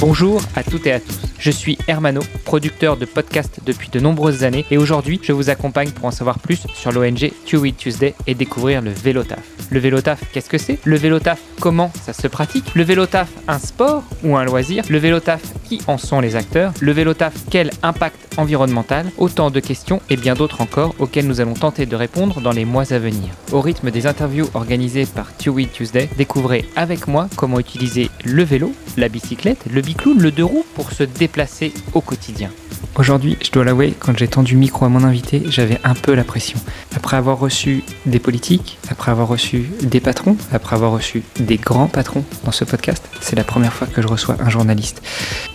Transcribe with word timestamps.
Bonjour 0.00 0.40
à 0.56 0.62
toutes 0.62 0.86
et 0.86 0.92
à 0.92 0.98
tous. 0.98 1.18
Je 1.38 1.50
suis 1.50 1.76
Hermano, 1.86 2.22
producteur 2.46 2.96
de 2.96 3.04
podcasts 3.04 3.60
depuis 3.66 3.90
de 3.90 4.00
nombreuses 4.00 4.44
années 4.44 4.64
et 4.70 4.78
aujourd'hui, 4.78 5.20
je 5.22 5.32
vous 5.32 5.50
accompagne 5.50 5.90
pour 5.90 6.06
en 6.06 6.10
savoir 6.10 6.38
plus 6.38 6.66
sur 6.72 6.90
l'ONG 6.90 7.30
Two 7.46 7.70
Tuesday 7.72 8.14
et 8.26 8.34
découvrir 8.34 8.80
le 8.80 8.92
vélo 8.92 9.24
taf. 9.24 9.40
Le 9.70 9.78
vélo 9.78 10.00
taf, 10.00 10.20
qu'est-ce 10.32 10.48
que 10.48 10.56
c'est? 10.56 10.78
Le 10.84 10.96
vélo 10.96 11.20
taf, 11.20 11.38
comment 11.60 11.92
ça 12.02 12.14
se 12.14 12.28
pratique? 12.28 12.74
Le 12.74 12.82
vélo 12.82 13.04
taf, 13.04 13.28
un 13.46 13.58
sport 13.58 14.02
ou 14.24 14.38
un 14.38 14.44
loisir? 14.44 14.84
Le 14.88 14.96
vélo 14.96 15.20
taf, 15.20 15.42
qui 15.70 15.80
en 15.86 15.98
sont 15.98 16.20
les 16.20 16.34
acteurs 16.34 16.72
Le 16.80 16.90
vélo 16.90 17.14
taf, 17.14 17.34
quel 17.48 17.70
impact 17.84 18.34
environnemental 18.36 19.06
Autant 19.18 19.50
de 19.50 19.60
questions 19.60 20.02
et 20.10 20.16
bien 20.16 20.34
d'autres 20.34 20.62
encore 20.62 20.96
auxquelles 20.98 21.28
nous 21.28 21.40
allons 21.40 21.54
tenter 21.54 21.86
de 21.86 21.94
répondre 21.94 22.40
dans 22.40 22.50
les 22.50 22.64
mois 22.64 22.92
à 22.92 22.98
venir. 22.98 23.30
Au 23.52 23.60
rythme 23.60 23.92
des 23.92 24.08
interviews 24.08 24.48
organisées 24.54 25.06
par 25.06 25.32
Two 25.36 25.60
Tuesday, 25.72 26.10
découvrez 26.16 26.64
avec 26.74 27.06
moi 27.06 27.28
comment 27.36 27.60
utiliser 27.60 28.10
le 28.24 28.42
vélo, 28.42 28.72
la 28.96 29.08
bicyclette, 29.08 29.64
le 29.70 29.80
bicloune, 29.80 30.20
le 30.20 30.32
deux 30.32 30.44
roues 30.44 30.66
pour 30.74 30.90
se 30.90 31.04
déplacer 31.04 31.72
au 31.94 32.00
quotidien. 32.00 32.50
Aujourd'hui, 32.96 33.38
je 33.42 33.50
dois 33.50 33.64
l'avouer, 33.64 33.94
quand 33.98 34.18
j'ai 34.18 34.28
tendu 34.28 34.54
le 34.54 34.60
micro 34.60 34.84
à 34.84 34.88
mon 34.88 35.04
invité, 35.04 35.42
j'avais 35.46 35.78
un 35.84 35.94
peu 35.94 36.14
la 36.14 36.24
pression. 36.24 36.58
Après 36.94 37.16
avoir 37.16 37.38
reçu 37.38 37.84
des 38.04 38.18
politiques, 38.18 38.78
après 38.90 39.10
avoir 39.10 39.28
reçu 39.28 39.70
des 39.82 40.00
patrons, 40.00 40.36
après 40.52 40.74
avoir 40.76 40.92
reçu 40.92 41.22
des 41.38 41.56
grands 41.56 41.86
patrons 41.86 42.24
dans 42.44 42.52
ce 42.52 42.64
podcast, 42.64 43.08
c'est 43.20 43.36
la 43.36 43.44
première 43.44 43.72
fois 43.72 43.86
que 43.86 44.02
je 44.02 44.08
reçois 44.08 44.36
un 44.40 44.50
journaliste. 44.50 45.02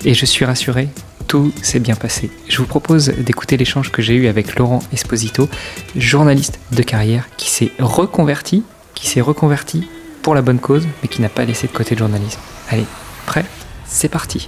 Et 0.08 0.14
je 0.14 0.26
suis 0.26 0.46
rassuré, 0.46 0.88
tout 1.28 1.52
s'est 1.64 1.80
bien 1.80 1.96
passé. 1.96 2.30
Je 2.48 2.58
vous 2.58 2.68
propose 2.68 3.08
d'écouter 3.08 3.58
l'échange 3.58 3.92
que 3.92 4.04
j'ai 4.04 4.14
eu 4.14 4.28
avec 4.28 4.56
Laurent 4.56 4.84
Esposito, 4.94 5.50
journaliste 5.96 6.60
de 6.72 6.84
carrière 6.84 7.28
qui 7.38 7.50
s'est 7.50 7.72
reconverti, 7.80 8.64
qui 8.94 9.08
s'est 9.08 9.22
reconverti 9.22 9.88
pour 10.22 10.36
la 10.36 10.44
bonne 10.44 10.60
cause, 10.60 10.88
mais 11.02 11.08
qui 11.08 11.24
n'a 11.24 11.30
pas 11.30 11.44
laissé 11.44 11.66
de 11.66 11.72
côté 11.72 11.96
le 11.96 12.00
journalisme. 12.00 12.40
Allez, 12.70 12.86
prêt? 13.26 13.46
C'est 13.88 14.10
parti 14.10 14.48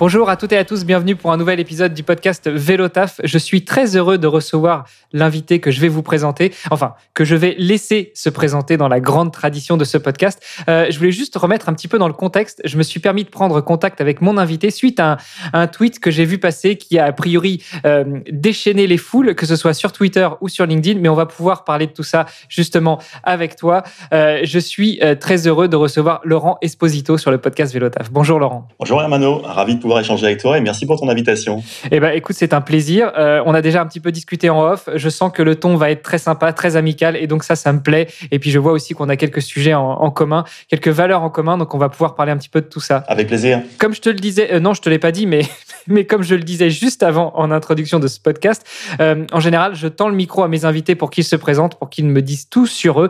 Bonjour 0.00 0.30
à 0.30 0.36
toutes 0.36 0.52
et 0.52 0.56
à 0.56 0.64
tous, 0.64 0.84
bienvenue 0.84 1.16
pour 1.16 1.32
un 1.32 1.36
nouvel 1.36 1.58
épisode 1.58 1.92
du 1.92 2.04
podcast 2.04 2.48
Vélotaf. 2.48 3.20
Je 3.24 3.36
suis 3.36 3.64
très 3.64 3.96
heureux 3.96 4.16
de 4.16 4.28
recevoir 4.28 4.84
l'invité 5.12 5.58
que 5.58 5.72
je 5.72 5.80
vais 5.80 5.88
vous 5.88 6.04
présenter, 6.04 6.54
enfin 6.70 6.94
que 7.14 7.24
je 7.24 7.34
vais 7.34 7.56
laisser 7.58 8.12
se 8.14 8.30
présenter 8.30 8.76
dans 8.76 8.86
la 8.86 9.00
grande 9.00 9.32
tradition 9.32 9.76
de 9.76 9.82
ce 9.82 9.98
podcast. 9.98 10.40
Euh, 10.68 10.86
je 10.88 10.96
voulais 10.98 11.10
juste 11.10 11.34
remettre 11.34 11.68
un 11.68 11.74
petit 11.74 11.88
peu 11.88 11.98
dans 11.98 12.06
le 12.06 12.14
contexte. 12.14 12.62
Je 12.64 12.78
me 12.78 12.84
suis 12.84 13.00
permis 13.00 13.24
de 13.24 13.28
prendre 13.28 13.60
contact 13.60 14.00
avec 14.00 14.20
mon 14.20 14.38
invité 14.38 14.70
suite 14.70 15.00
à 15.00 15.16
un, 15.52 15.66
tweet 15.66 15.98
que 15.98 16.12
j'ai 16.12 16.24
vu 16.24 16.38
passer 16.38 16.76
qui 16.76 16.96
a 17.00 17.06
a 17.06 17.12
priori 17.12 17.64
euh, 17.84 18.20
déchaîné 18.30 18.86
les 18.86 18.98
foules, 18.98 19.34
que 19.34 19.46
ce 19.46 19.56
soit 19.56 19.74
sur 19.74 19.90
Twitter 19.90 20.28
ou 20.40 20.48
sur 20.48 20.64
LinkedIn, 20.64 21.00
mais 21.00 21.08
on 21.08 21.16
va 21.16 21.26
pouvoir 21.26 21.64
parler 21.64 21.88
de 21.88 21.92
tout 21.92 22.04
ça 22.04 22.26
justement 22.48 23.00
avec 23.24 23.56
toi. 23.56 23.82
Euh, 24.14 24.42
je 24.44 24.60
suis 24.60 25.00
très 25.20 25.48
heureux 25.48 25.66
de 25.66 25.74
recevoir 25.74 26.20
Laurent 26.22 26.58
Esposito 26.62 27.18
sur 27.18 27.32
le 27.32 27.38
podcast 27.38 27.72
Vélotaf. 27.72 28.12
Bonjour 28.12 28.38
Laurent. 28.38 28.68
Bonjour 28.78 29.02
Hermano, 29.02 29.38
ravi 29.38 29.74
de 29.74 29.87
échanger 29.96 30.26
avec 30.26 30.40
toi 30.40 30.58
et 30.58 30.60
merci 30.60 30.86
pour 30.86 31.00
ton 31.00 31.08
invitation. 31.08 31.62
Eh 31.90 32.00
ben, 32.00 32.10
écoute, 32.10 32.36
c'est 32.38 32.52
un 32.52 32.60
plaisir. 32.60 33.12
Euh, 33.16 33.42
on 33.46 33.54
a 33.54 33.62
déjà 33.62 33.80
un 33.80 33.86
petit 33.86 34.00
peu 34.00 34.12
discuté 34.12 34.50
en 34.50 34.62
off. 34.62 34.88
Je 34.94 35.08
sens 35.08 35.32
que 35.32 35.42
le 35.42 35.56
ton 35.56 35.76
va 35.76 35.90
être 35.90 36.02
très 36.02 36.18
sympa, 36.18 36.52
très 36.52 36.76
amical 36.76 37.16
et 37.16 37.26
donc 37.26 37.44
ça, 37.44 37.56
ça 37.56 37.72
me 37.72 37.80
plaît. 37.80 38.08
Et 38.30 38.38
puis 38.38 38.50
je 38.50 38.58
vois 38.58 38.72
aussi 38.72 38.94
qu'on 38.94 39.08
a 39.08 39.16
quelques 39.16 39.42
sujets 39.42 39.74
en, 39.74 40.10
commun, 40.10 40.44
quelques 40.68 40.88
valeurs 40.88 41.22
en 41.22 41.30
commun, 41.30 41.56
donc 41.56 41.74
on 41.74 41.78
va 41.78 41.88
pouvoir 41.88 42.14
parler 42.14 42.32
un 42.32 42.36
petit 42.36 42.48
peu 42.48 42.60
de 42.60 42.66
tout 42.66 42.80
ça. 42.80 43.04
Avec 43.08 43.28
plaisir. 43.28 43.62
Comme 43.78 43.94
je 43.94 44.00
te 44.00 44.08
le 44.08 44.16
disais, 44.16 44.52
euh, 44.52 44.60
non, 44.60 44.74
je 44.74 44.82
te 44.82 44.90
l'ai 44.90 44.98
pas 44.98 45.12
dit, 45.12 45.26
mais 45.26 45.42
mais 45.86 46.04
comme 46.04 46.22
je 46.22 46.34
le 46.34 46.42
disais 46.42 46.70
juste 46.70 47.02
avant 47.02 47.32
en 47.36 47.50
introduction 47.50 47.98
de 47.98 48.08
ce 48.08 48.20
podcast, 48.20 48.66
euh, 49.00 49.24
en 49.32 49.40
général, 49.40 49.74
je 49.74 49.88
tends 49.88 50.08
le 50.08 50.16
micro 50.16 50.42
à 50.42 50.48
mes 50.48 50.64
invités 50.64 50.94
pour 50.94 51.10
qu'ils 51.10 51.24
se 51.24 51.36
présentent, 51.36 51.76
pour 51.76 51.88
qu'ils 51.88 52.06
me 52.06 52.20
disent 52.20 52.48
tout 52.48 52.66
sur 52.66 53.00
eux. 53.00 53.08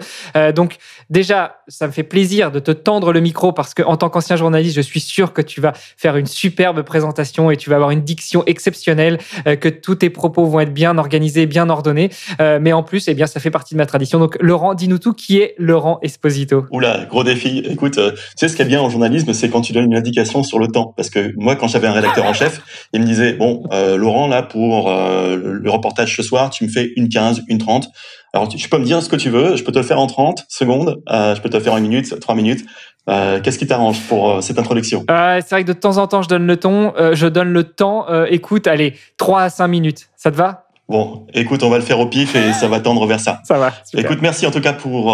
donc 0.55 0.77
déjà, 1.11 1.57
ça 1.69 1.87
me 1.87 1.93
fait 1.93 2.03
plaisir 2.03 2.51
de 2.51 2.59
te 2.59 2.71
tendre 2.71 3.13
le 3.13 3.21
micro 3.21 3.53
parce 3.53 3.75
que 3.75 3.83
en 3.83 3.97
tant 3.97 4.11
qu'ancien 4.11 4.37
journaliste, 4.37 4.77
je 4.77 4.81
suis 4.81 5.01
sûr 5.01 5.33
que 5.33 5.43
tu 5.43 5.61
vas 5.61 5.73
faire 5.97 6.17
une 6.17 6.27
superbe 6.69 6.83
présentation 6.83 7.51
et 7.51 7.57
tu 7.57 7.71
vas 7.71 7.77
avoir 7.77 7.91
une 7.91 8.03
diction 8.03 8.43
exceptionnelle, 8.47 9.19
euh, 9.47 9.57
que 9.57 9.69
tous 9.69 9.95
tes 9.97 10.11
propos 10.11 10.45
vont 10.45 10.61
être 10.61 10.75
bien 10.75 10.99
organisés, 10.99 11.47
bien 11.47 11.71
ordonnés. 11.71 12.11
Euh, 12.41 12.59
mais 12.61 12.73
en 12.73 12.83
plus, 12.83 13.09
eh 13.09 13.15
bien, 13.15 13.27
ça 13.27 13.41
fait 13.41 13.51
partie 13.51 13.75
de 13.75 13.79
ma 13.79 13.87
tradition. 13.87 14.19
Donc, 14.19 14.37
Laurent, 14.41 14.75
dis-nous 14.75 14.99
tout, 14.99 15.15
qui 15.15 15.39
est 15.39 15.55
Laurent 15.57 15.99
Esposito? 16.03 16.67
Oula, 16.71 17.07
gros 17.09 17.25
défi. 17.25 17.63
Écoute, 17.71 17.97
euh, 17.97 18.11
tu 18.11 18.19
sais, 18.37 18.49
ce 18.49 18.57
qui 18.57 18.63
est 18.63 18.67
bien 18.67 18.83
en 18.83 18.91
journalisme, 18.91 19.33
c'est 19.33 19.49
quand 19.49 19.63
tu 19.63 19.73
donnes 19.73 19.87
une 19.87 19.97
indication 19.97 20.43
sur 20.43 20.59
le 20.59 20.69
temps. 20.69 20.93
Parce 20.97 21.09
que 21.09 21.33
moi, 21.37 21.57
quand 21.57 21.69
j'avais 21.69 21.89
un 21.89 21.93
rédacteur 21.93 22.27
en 22.27 22.35
chef, 22.35 22.61
il 22.93 23.01
me 23.01 23.07
disait, 23.07 23.33
bon, 23.33 23.63
Laurent, 23.97 24.27
là, 24.29 24.43
pour 24.43 24.91
le 24.91 25.71
reportage 25.71 26.15
ce 26.17 26.23
soir, 26.23 26.51
tu 26.51 26.65
me 26.65 26.69
fais 26.69 26.93
une 26.97 27.09
15, 27.09 27.45
une 27.49 27.59
30. 27.59 27.89
Alors, 28.35 28.49
tu, 28.49 28.69
peux 28.69 28.79
me 28.79 28.85
dire 28.85 29.03
ce 29.03 29.09
que 29.09 29.17
tu 29.17 29.31
veux, 29.31 29.57
je 29.57 29.65
peux 29.65 29.73
te 29.73 29.79
le 29.79 29.85
faire 29.85 29.99
en 29.99 30.07
30 30.07 30.45
secondes, 30.49 31.01
je 31.09 31.41
peux 31.41 31.49
te 31.49 31.57
le 31.57 31.63
faire 31.63 31.73
en 31.73 31.79
une 31.79 31.89
minute, 31.89 32.21
trois 32.21 32.35
minutes. 32.35 32.65
Euh, 33.09 33.41
qu'est-ce 33.41 33.59
qui 33.59 33.67
t'arrange 33.67 34.01
pour 34.07 34.31
euh, 34.31 34.41
cette 34.41 34.59
introduction? 34.59 35.05
Euh, 35.11 35.41
C'est 35.41 35.55
vrai 35.55 35.63
que 35.63 35.69
de 35.69 35.73
temps 35.73 35.97
en 35.97 36.07
temps, 36.07 36.23
je 36.23 36.29
donne 36.29 36.47
le 36.47 36.57
ton, 36.57 36.93
je 37.13 37.27
donne 37.27 37.53
le 37.53 37.65
temps. 37.65 38.07
écoute, 38.27 38.67
allez, 38.67 38.95
3 39.17 39.43
à 39.43 39.51
5 39.51 39.69
minutes. 39.69 40.09
Ça 40.17 40.31
te 40.31 40.37
va? 40.37 40.68
Bon, 40.89 41.27
écoute, 41.35 41.63
on 41.63 41.69
va 41.69 41.79
le 41.79 41.85
faire 41.85 42.01
au 42.01 42.07
pif 42.07 42.35
et 42.35 42.53
ça 42.53 42.69
va 42.69 42.81
tendre 42.81 43.07
vers 43.07 43.21
ça. 43.21 43.41
Ça 43.45 43.59
va. 43.59 43.73
Écoute, 43.95 44.19
merci 44.23 44.47
en 44.47 44.51
tout 44.51 44.61
cas 44.61 44.73
pour 44.73 45.13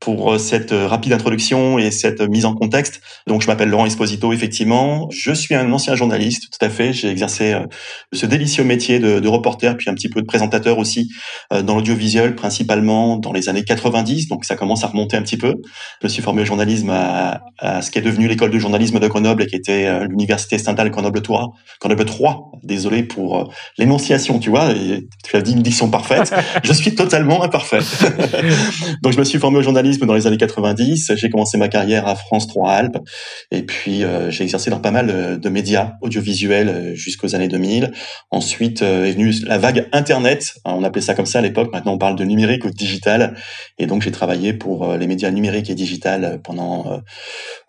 pour 0.00 0.32
euh, 0.32 0.38
cette 0.38 0.72
euh, 0.72 0.86
rapide 0.86 1.12
introduction 1.12 1.78
et 1.78 1.90
cette 1.90 2.22
mise 2.22 2.46
en 2.46 2.54
contexte. 2.54 3.02
Donc, 3.26 3.42
je 3.42 3.46
m'appelle 3.46 3.68
Laurent 3.68 3.84
Esposito, 3.84 4.32
effectivement. 4.32 5.08
Je 5.10 5.30
suis 5.30 5.54
un 5.54 5.70
ancien 5.72 5.94
journaliste, 5.94 6.48
tout 6.50 6.64
à 6.64 6.70
fait. 6.70 6.94
J'ai 6.94 7.10
exercé 7.10 7.52
euh, 7.52 7.66
ce 8.12 8.24
délicieux 8.24 8.64
métier 8.64 8.98
de, 8.98 9.20
de, 9.20 9.28
reporter, 9.28 9.76
puis 9.76 9.90
un 9.90 9.94
petit 9.94 10.08
peu 10.08 10.22
de 10.22 10.26
présentateur 10.26 10.78
aussi 10.78 11.12
dans 11.50 11.76
l'audiovisuel, 11.76 12.34
principalement 12.34 13.16
dans 13.16 13.32
les 13.32 13.48
années 13.48 13.62
90. 13.62 14.28
Donc, 14.28 14.44
ça 14.44 14.56
commence 14.56 14.82
à 14.82 14.86
remonter 14.86 15.16
un 15.16 15.22
petit 15.22 15.36
peu. 15.36 15.54
Je 16.00 16.06
me 16.06 16.08
suis 16.08 16.22
formé 16.22 16.42
au 16.42 16.44
journalisme 16.44 16.90
à, 16.90 17.42
à 17.58 17.82
ce 17.82 17.90
qui 17.90 17.98
est 17.98 18.02
devenu 18.02 18.26
l'école 18.26 18.50
de 18.50 18.58
journalisme 18.58 18.98
de 18.98 19.06
Grenoble 19.06 19.42
et 19.42 19.46
qui 19.46 19.56
était 19.56 20.06
l'université 20.06 20.56
Stendhal 20.58 20.90
Grenoble-3. 20.90 21.52
Grenoble 21.80 22.04
3. 22.04 22.52
Désolé 22.62 23.02
pour 23.02 23.52
l'énonciation, 23.78 24.38
tu 24.38 24.50
vois. 24.50 24.72
Tu 25.24 25.36
as 25.36 25.42
dit 25.42 25.52
une 25.52 25.62
diction 25.62 25.90
parfaite. 25.90 26.32
je 26.64 26.72
suis 26.72 26.94
totalement 26.94 27.42
imparfait. 27.42 27.80
Donc, 29.02 29.12
je 29.12 29.18
me 29.18 29.24
suis 29.24 29.38
formé 29.38 29.58
au 29.58 29.62
journalisme 29.62 30.06
dans 30.06 30.14
les 30.14 30.26
années 30.26 30.36
90. 30.36 31.12
J'ai 31.16 31.30
commencé 31.30 31.58
ma 31.58 31.68
carrière 31.68 32.06
à 32.06 32.14
France 32.14 32.46
3 32.46 32.70
Alpes 32.70 32.98
et 33.50 33.62
puis 33.62 34.04
euh, 34.04 34.30
j'ai 34.30 34.44
exercé 34.44 34.70
dans 34.70 34.80
pas 34.80 34.90
mal 34.90 35.10
euh, 35.10 35.36
de 35.36 35.48
médias 35.48 35.94
audiovisuels 36.00 36.68
euh, 36.68 36.94
jusqu'aux 36.94 37.34
années 37.34 37.48
2000. 37.48 37.92
Ensuite 38.30 38.82
est 38.82 39.12
venue 39.12 39.32
la 39.46 39.58
vague 39.58 39.88
Internet. 39.92 40.54
On 40.64 40.84
appelait 40.84 41.02
ça 41.02 41.14
comme 41.14 41.26
ça 41.26 41.38
à 41.38 41.42
l'époque. 41.42 41.70
Maintenant 41.72 41.94
on 41.94 41.98
parle 41.98 42.16
de 42.16 42.24
numérique 42.24 42.64
ou 42.64 42.70
de 42.70 42.76
digital. 42.76 43.36
Et 43.78 43.86
donc 43.86 44.02
j'ai 44.02 44.10
travaillé 44.10 44.52
pour 44.52 44.94
les 44.94 45.06
médias 45.06 45.30
numériques 45.30 45.70
et 45.70 45.74
digital 45.74 46.40
pendant, 46.42 47.00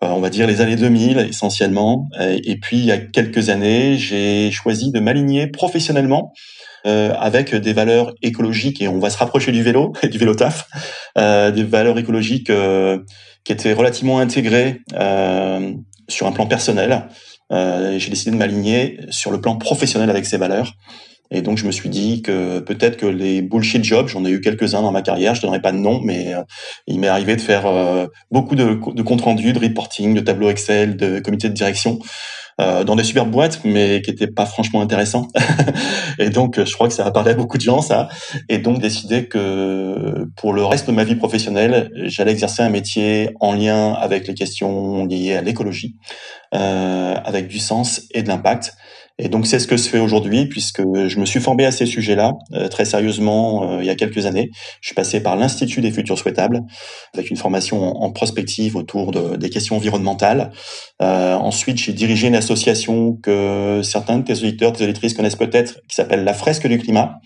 on 0.00 0.20
va 0.20 0.30
dire, 0.30 0.46
les 0.46 0.60
années 0.60 0.76
2000 0.76 1.18
essentiellement. 1.18 2.08
Et 2.20 2.58
puis 2.58 2.78
il 2.78 2.84
y 2.84 2.92
a 2.92 2.98
quelques 2.98 3.48
années, 3.48 3.96
j'ai 3.96 4.50
choisi 4.50 4.90
de 4.92 5.00
m'aligner 5.00 5.46
professionnellement 5.46 6.32
euh, 6.86 7.14
avec 7.18 7.54
des 7.54 7.72
valeurs 7.72 8.12
écologiques 8.22 8.82
et 8.82 8.88
on 8.88 8.98
va 8.98 9.10
se 9.10 9.18
rapprocher 9.18 9.52
du 9.52 9.62
vélo 9.62 9.92
du 10.10 10.18
vélo 10.18 10.34
taf, 10.34 10.66
euh, 11.18 11.50
des 11.50 11.62
valeurs 11.62 11.98
écologiques 11.98 12.50
euh, 12.50 12.98
qui 13.44 13.52
étaient 13.52 13.72
relativement 13.72 14.18
intégrées 14.18 14.80
euh, 14.94 15.72
sur 16.08 16.26
un 16.26 16.32
plan 16.32 16.46
personnel. 16.46 17.08
J'ai 17.50 18.08
décidé 18.08 18.30
de 18.30 18.36
m'aligner 18.36 18.98
sur 19.10 19.30
le 19.30 19.38
plan 19.38 19.56
professionnel 19.56 20.08
avec 20.08 20.24
ces 20.24 20.38
valeurs. 20.38 20.72
Et 21.30 21.42
donc 21.42 21.58
je 21.58 21.66
me 21.66 21.70
suis 21.70 21.90
dit 21.90 22.22
que 22.22 22.60
peut-être 22.60 22.96
que 22.96 23.04
les 23.04 23.42
bullshit 23.42 23.84
jobs, 23.84 24.08
j'en 24.08 24.24
ai 24.24 24.30
eu 24.30 24.40
quelques-uns 24.40 24.80
dans 24.80 24.90
ma 24.90 25.02
carrière, 25.02 25.34
je 25.34 25.42
donnerai 25.42 25.60
pas 25.60 25.72
de 25.72 25.76
nom, 25.76 26.00
mais 26.02 26.32
il 26.86 26.98
m'est 26.98 27.08
arrivé 27.08 27.36
de 27.36 27.42
faire 27.42 27.64
beaucoup 28.30 28.54
de, 28.54 28.80
de 28.94 29.02
comptes 29.02 29.20
rendus, 29.20 29.52
de 29.52 29.58
reporting, 29.58 30.14
de 30.14 30.20
tableaux 30.20 30.48
Excel, 30.48 30.96
de 30.96 31.20
comités 31.20 31.50
de 31.50 31.54
direction. 31.54 31.98
Euh, 32.60 32.84
dans 32.84 32.96
des 32.96 33.04
super 33.04 33.24
boîtes, 33.24 33.60
mais 33.64 34.02
qui 34.02 34.10
n'étaient 34.10 34.26
pas 34.26 34.44
franchement 34.44 34.82
intéressants. 34.82 35.28
et 36.18 36.28
donc, 36.28 36.62
je 36.62 36.72
crois 36.74 36.86
que 36.86 36.94
ça 36.94 37.06
a 37.06 37.10
parlé 37.10 37.30
à 37.30 37.34
beaucoup 37.34 37.56
de 37.56 37.62
gens, 37.62 37.80
ça. 37.80 38.08
Et 38.50 38.58
donc, 38.58 38.78
décider 38.78 39.26
que 39.26 40.28
pour 40.36 40.52
le 40.52 40.62
reste 40.62 40.86
de 40.86 40.92
ma 40.92 41.04
vie 41.04 41.14
professionnelle, 41.14 41.90
j'allais 42.04 42.32
exercer 42.32 42.62
un 42.62 42.68
métier 42.68 43.30
en 43.40 43.54
lien 43.54 43.94
avec 43.94 44.28
les 44.28 44.34
questions 44.34 45.06
liées 45.06 45.34
à 45.34 45.40
l'écologie, 45.40 45.96
euh, 46.54 47.14
avec 47.24 47.48
du 47.48 47.58
sens 47.58 48.02
et 48.12 48.22
de 48.22 48.28
l'impact. 48.28 48.76
Et 49.18 49.28
donc 49.28 49.46
c'est 49.46 49.58
ce 49.58 49.66
que 49.66 49.76
je 49.76 49.82
fais 49.82 49.98
aujourd'hui 49.98 50.46
puisque 50.46 50.80
je 50.80 51.18
me 51.18 51.24
suis 51.24 51.40
formé 51.40 51.64
à 51.64 51.70
ces 51.70 51.86
sujets-là 51.86 52.32
euh, 52.54 52.68
très 52.68 52.84
sérieusement 52.84 53.70
euh, 53.70 53.78
il 53.80 53.86
y 53.86 53.90
a 53.90 53.94
quelques 53.94 54.26
années. 54.26 54.50
Je 54.80 54.88
suis 54.88 54.94
passé 54.94 55.20
par 55.20 55.36
l'Institut 55.36 55.80
des 55.80 55.90
futurs 55.90 56.18
souhaitables 56.18 56.60
avec 57.14 57.30
une 57.30 57.36
formation 57.36 57.82
en, 58.02 58.10
prospective 58.10 58.76
autour 58.76 59.12
de, 59.12 59.36
des 59.36 59.50
questions 59.50 59.76
environnementales. 59.76 60.50
Euh, 61.00 61.34
ensuite, 61.34 61.78
j'ai 61.78 61.92
dirigé 61.92 62.28
une 62.28 62.34
association 62.34 63.14
que 63.22 63.80
certains 63.82 64.18
de 64.18 64.24
tes 64.24 64.34
auditeurs, 64.34 64.72
tes 64.72 64.84
auditrices 64.84 65.14
connaissent 65.14 65.36
peut-être, 65.36 65.80
qui 65.88 65.94
s'appelle 65.94 66.24
la 66.24 66.34
Fresque 66.34 66.66
du 66.66 66.78
climat 66.78 67.20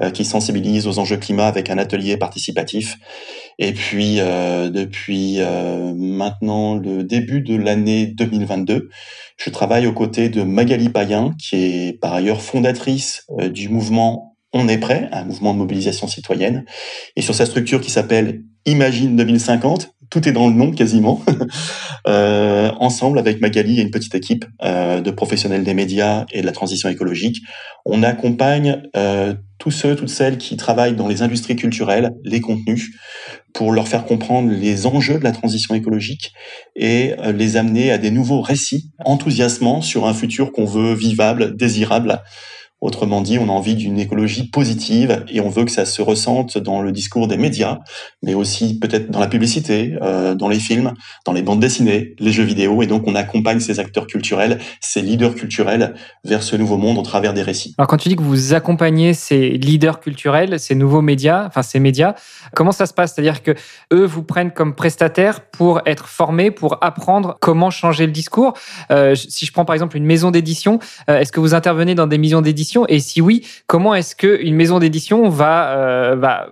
euh, 0.00 0.10
qui 0.10 0.24
sensibilise 0.24 0.86
aux 0.86 1.00
enjeux 1.00 1.16
climat 1.16 1.48
avec 1.48 1.70
un 1.70 1.78
atelier 1.78 2.16
participatif. 2.16 2.98
Et 3.58 3.72
puis, 3.72 4.20
euh, 4.20 4.70
depuis 4.70 5.40
euh, 5.40 5.92
maintenant 5.94 6.76
le 6.76 7.02
début 7.02 7.40
de 7.40 7.56
l'année 7.56 8.06
2022, 8.06 8.88
je 9.36 9.50
travaille 9.50 9.86
aux 9.86 9.92
côtés 9.92 10.28
de 10.28 10.42
Magali 10.42 10.88
Payen, 10.90 11.34
qui 11.38 11.56
est 11.56 11.92
par 11.92 12.14
ailleurs 12.14 12.40
fondatrice 12.40 13.26
euh, 13.38 13.48
du 13.48 13.68
mouvement 13.68 14.36
On 14.52 14.68
est 14.68 14.78
prêt, 14.78 15.08
un 15.12 15.24
mouvement 15.24 15.52
de 15.52 15.58
mobilisation 15.58 16.06
citoyenne, 16.06 16.64
et 17.16 17.22
sur 17.22 17.34
sa 17.34 17.46
structure 17.46 17.80
qui 17.80 17.90
s'appelle 17.90 18.44
Imagine 18.64 19.16
2050, 19.16 19.94
tout 20.10 20.28
est 20.28 20.32
dans 20.32 20.48
le 20.48 20.54
nom 20.54 20.70
quasiment. 20.70 21.22
euh, 22.06 22.70
ensemble 22.78 23.18
avec 23.18 23.40
Magali 23.40 23.78
et 23.78 23.82
une 23.82 23.90
petite 23.90 24.14
équipe 24.14 24.44
euh, 24.62 25.00
de 25.00 25.10
professionnels 25.10 25.64
des 25.64 25.74
médias 25.74 26.24
et 26.32 26.40
de 26.40 26.46
la 26.46 26.52
transition 26.52 26.88
écologique, 26.88 27.38
on 27.84 28.02
accompagne 28.02 28.82
euh, 28.96 29.34
tous 29.58 29.70
ceux, 29.70 29.96
toutes 29.96 30.08
celles 30.08 30.38
qui 30.38 30.56
travaillent 30.56 30.94
dans 30.94 31.08
les 31.08 31.22
industries 31.22 31.56
culturelles, 31.56 32.12
les 32.24 32.40
contenus, 32.40 32.90
pour 33.52 33.72
leur 33.72 33.88
faire 33.88 34.04
comprendre 34.04 34.50
les 34.50 34.86
enjeux 34.86 35.18
de 35.18 35.24
la 35.24 35.32
transition 35.32 35.74
écologique 35.74 36.32
et 36.76 37.14
euh, 37.18 37.32
les 37.32 37.56
amener 37.56 37.90
à 37.90 37.98
des 37.98 38.10
nouveaux 38.10 38.40
récits 38.40 38.90
enthousiasmants 39.04 39.82
sur 39.82 40.06
un 40.06 40.14
futur 40.14 40.52
qu'on 40.52 40.64
veut 40.64 40.94
vivable, 40.94 41.56
désirable 41.56 42.22
Autrement 42.80 43.22
dit, 43.22 43.40
on 43.40 43.48
a 43.48 43.52
envie 43.52 43.74
d'une 43.74 43.98
écologie 43.98 44.48
positive 44.48 45.24
et 45.28 45.40
on 45.40 45.48
veut 45.48 45.64
que 45.64 45.70
ça 45.72 45.84
se 45.84 46.00
ressente 46.00 46.58
dans 46.58 46.80
le 46.80 46.92
discours 46.92 47.26
des 47.26 47.36
médias, 47.36 47.78
mais 48.22 48.34
aussi 48.34 48.78
peut-être 48.78 49.10
dans 49.10 49.18
la 49.18 49.26
publicité, 49.26 49.96
euh, 50.00 50.36
dans 50.36 50.48
les 50.48 50.60
films, 50.60 50.92
dans 51.26 51.32
les 51.32 51.42
bandes 51.42 51.58
dessinées, 51.58 52.14
les 52.20 52.30
jeux 52.30 52.44
vidéo. 52.44 52.80
Et 52.82 52.86
donc, 52.86 53.02
on 53.08 53.16
accompagne 53.16 53.58
ces 53.58 53.80
acteurs 53.80 54.06
culturels, 54.06 54.60
ces 54.80 55.02
leaders 55.02 55.34
culturels 55.34 55.94
vers 56.24 56.44
ce 56.44 56.54
nouveau 56.54 56.76
monde 56.76 56.98
au 56.98 57.02
travers 57.02 57.34
des 57.34 57.42
récits. 57.42 57.74
Alors, 57.78 57.88
quand 57.88 57.96
tu 57.96 58.10
dis 58.10 58.14
que 58.14 58.22
vous 58.22 58.54
accompagnez 58.54 59.12
ces 59.12 59.50
leaders 59.50 59.98
culturels, 59.98 60.60
ces 60.60 60.76
nouveaux 60.76 61.02
médias, 61.02 61.46
enfin 61.48 61.62
ces 61.62 61.80
médias, 61.80 62.14
comment 62.54 62.70
ça 62.70 62.86
se 62.86 62.94
passe? 62.94 63.14
C'est-à-dire 63.14 63.42
que 63.42 63.56
eux 63.92 64.04
vous 64.04 64.22
prennent 64.22 64.52
comme 64.52 64.76
prestataires 64.76 65.40
pour 65.40 65.80
être 65.84 66.06
formés, 66.06 66.52
pour 66.52 66.78
apprendre 66.80 67.38
comment 67.40 67.70
changer 67.70 68.06
le 68.06 68.12
discours. 68.12 68.52
Euh, 68.92 69.16
si 69.16 69.46
je 69.46 69.52
prends 69.52 69.64
par 69.64 69.74
exemple 69.74 69.96
une 69.96 70.06
maison 70.06 70.30
d'édition, 70.30 70.78
euh, 71.10 71.18
est-ce 71.18 71.32
que 71.32 71.40
vous 71.40 71.54
intervenez 71.54 71.96
dans 71.96 72.06
des 72.06 72.18
maisons 72.18 72.40
d'édition 72.40 72.67
et 72.88 73.00
si 73.00 73.20
oui, 73.20 73.46
comment 73.66 73.94
est-ce 73.94 74.14
qu'une 74.14 74.54
maison 74.54 74.78
d'édition 74.78 75.28
va, 75.28 75.70
euh, 75.70 76.16
va 76.16 76.48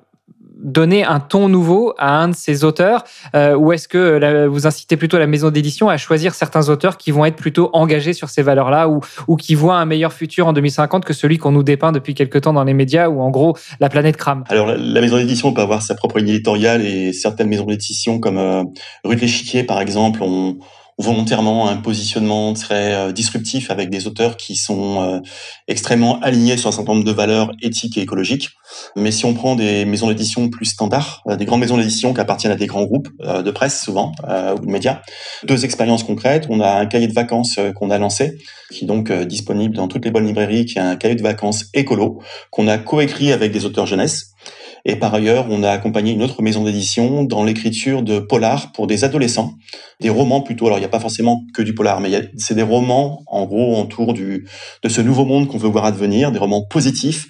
donner 0.56 1.04
un 1.04 1.20
ton 1.20 1.48
nouveau 1.48 1.94
à 1.98 2.18
un 2.18 2.28
de 2.28 2.34
ses 2.34 2.64
auteurs 2.64 3.04
euh, 3.34 3.54
Ou 3.54 3.72
est-ce 3.72 3.88
que 3.88 4.46
vous 4.46 4.66
incitez 4.66 4.96
plutôt 4.96 5.18
la 5.18 5.26
maison 5.26 5.50
d'édition 5.50 5.88
à 5.88 5.96
choisir 5.96 6.34
certains 6.34 6.68
auteurs 6.68 6.96
qui 6.96 7.10
vont 7.10 7.24
être 7.24 7.36
plutôt 7.36 7.70
engagés 7.72 8.12
sur 8.12 8.30
ces 8.30 8.42
valeurs-là 8.42 8.88
ou, 8.88 9.00
ou 9.28 9.36
qui 9.36 9.54
voient 9.54 9.76
un 9.76 9.84
meilleur 9.84 10.12
futur 10.12 10.46
en 10.46 10.52
2050 10.52 11.04
que 11.04 11.12
celui 11.12 11.38
qu'on 11.38 11.52
nous 11.52 11.62
dépeint 11.62 11.92
depuis 11.92 12.14
quelques 12.14 12.40
temps 12.40 12.52
dans 12.52 12.64
les 12.64 12.74
médias 12.74 13.08
où 13.08 13.20
en 13.20 13.30
gros 13.30 13.56
la 13.80 13.88
planète 13.88 14.16
crame? 14.16 14.44
Alors 14.48 14.66
la, 14.66 15.00
maison 15.00 15.19
d'édition 15.19 15.52
peut 15.52 15.62
avoir 15.62 15.82
sa 15.82 15.94
propre 15.94 16.19
ligne 16.19 16.30
éditoriale 16.30 16.84
et 16.84 17.12
certaines 17.12 17.48
maisons 17.48 17.66
d'édition 17.66 18.19
comme 18.19 18.38
euh, 18.38 18.64
Rue 19.04 19.16
de 19.16 19.20
l'Échiquier 19.20 19.62
par 19.62 19.80
exemple 19.80 20.22
ont 20.22 20.56
volontairement 20.98 21.69
un 21.69 21.76
positionnement 21.76 22.54
très 22.54 22.94
euh, 22.94 23.12
disruptif 23.12 23.70
avec 23.70 23.90
des 23.90 24.06
auteurs 24.06 24.37
qui 24.37 24.56
sont 24.56 25.02
euh, 25.02 25.20
extrêmement 25.69 26.19
alignés 26.20 26.56
sur 26.56 26.69
un 26.69 26.72
certain 26.72 26.94
nombre 26.94 27.04
de 27.04 27.12
valeurs 27.12 27.52
éthiques 27.60 27.98
et 27.98 28.00
écologiques. 28.00 28.50
Mais 28.96 29.10
si 29.10 29.26
on 29.26 29.34
prend 29.34 29.56
des 29.56 29.84
maisons 29.84 30.08
d'édition 30.08 30.48
plus 30.48 30.64
standards, 30.64 31.22
euh, 31.28 31.37
des 31.37 31.44
grandes 31.44 31.60
maisons 31.60 31.76
d'édition 31.76 32.14
qui 32.14 32.20
appartiennent 32.20 32.52
à 32.52 32.56
des 32.56 32.66
grands 32.66 32.84
groupes 32.84 33.08
de 33.19 33.50
presse 33.50 33.82
souvent 33.82 34.12
ou 34.25 34.58
de 34.58 34.70
médias, 34.70 35.00
deux 35.44 35.64
expériences 35.64 36.02
concrètes. 36.02 36.46
On 36.48 36.60
a 36.60 36.70
un 36.70 36.87
cahier 36.87 37.08
de 37.08 37.12
vacances 37.12 37.58
qu'on 37.75 37.90
a 37.90 37.98
lancé, 37.98 38.38
qui 38.70 38.84
est 38.84 38.87
donc 38.87 39.12
disponible 39.12 39.76
dans 39.76 39.88
toutes 39.88 40.04
les 40.04 40.10
bonnes 40.10 40.26
librairies, 40.26 40.64
qui 40.64 40.78
est 40.78 40.82
un 40.82 40.96
cahier 40.96 41.14
de 41.14 41.22
vacances 41.22 41.66
écolo 41.75 42.20
qu'on 42.50 42.69
a 42.69 42.78
coécrit 42.78 43.32
avec 43.32 43.52
des 43.52 43.64
auteurs 43.64 43.87
jeunesse 43.87 44.34
et 44.88 44.94
par 44.94 45.12
ailleurs, 45.12 45.46
on 45.50 45.64
a 45.64 45.70
accompagné 45.70 46.12
une 46.12 46.22
autre 46.22 46.42
maison 46.42 46.62
d'édition 46.62 47.24
dans 47.24 47.42
l'écriture 47.42 48.04
de 48.04 48.20
polar 48.20 48.70
pour 48.70 48.86
des 48.86 49.02
adolescents, 49.02 49.54
des 50.00 50.10
romans 50.10 50.42
plutôt. 50.42 50.66
Alors 50.66 50.78
il 50.78 50.82
n'y 50.82 50.86
a 50.86 50.90
pas 50.90 51.00
forcément 51.00 51.42
que 51.52 51.60
du 51.60 51.74
polar, 51.74 52.00
mais 52.00 52.30
c'est 52.36 52.54
des 52.54 52.62
romans 52.62 53.24
en 53.26 53.46
gros 53.46 53.82
autour 53.82 54.14
du, 54.14 54.46
de 54.84 54.88
ce 54.88 55.00
nouveau 55.00 55.24
monde 55.24 55.48
qu'on 55.48 55.58
veut 55.58 55.68
voir 55.68 55.86
advenir, 55.86 56.30
des 56.30 56.38
romans 56.38 56.64
positifs, 56.64 57.26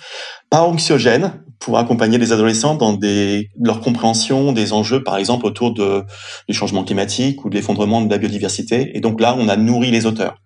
pas 0.50 0.60
anxiogènes, 0.60 1.32
pour 1.58 1.78
accompagner 1.78 2.18
les 2.18 2.32
adolescents 2.32 2.74
dans 2.74 2.92
des, 2.92 3.48
leur 3.58 3.80
compréhension 3.80 4.52
des 4.52 4.74
enjeux, 4.74 5.02
par 5.02 5.16
exemple 5.16 5.46
autour 5.46 5.72
de, 5.72 6.04
du 6.46 6.54
changement 6.54 6.84
climatique 6.84 7.42
ou 7.46 7.48
de 7.48 7.54
l'effondrement 7.54 8.02
de 8.02 8.10
la 8.10 8.18
biodiversité. 8.18 8.94
Et 8.94 9.00
donc 9.00 9.18
là, 9.18 9.34
on 9.38 9.48
a 9.48 9.56
nourri 9.56 9.90
les 9.90 10.04
auteurs. 10.04 10.36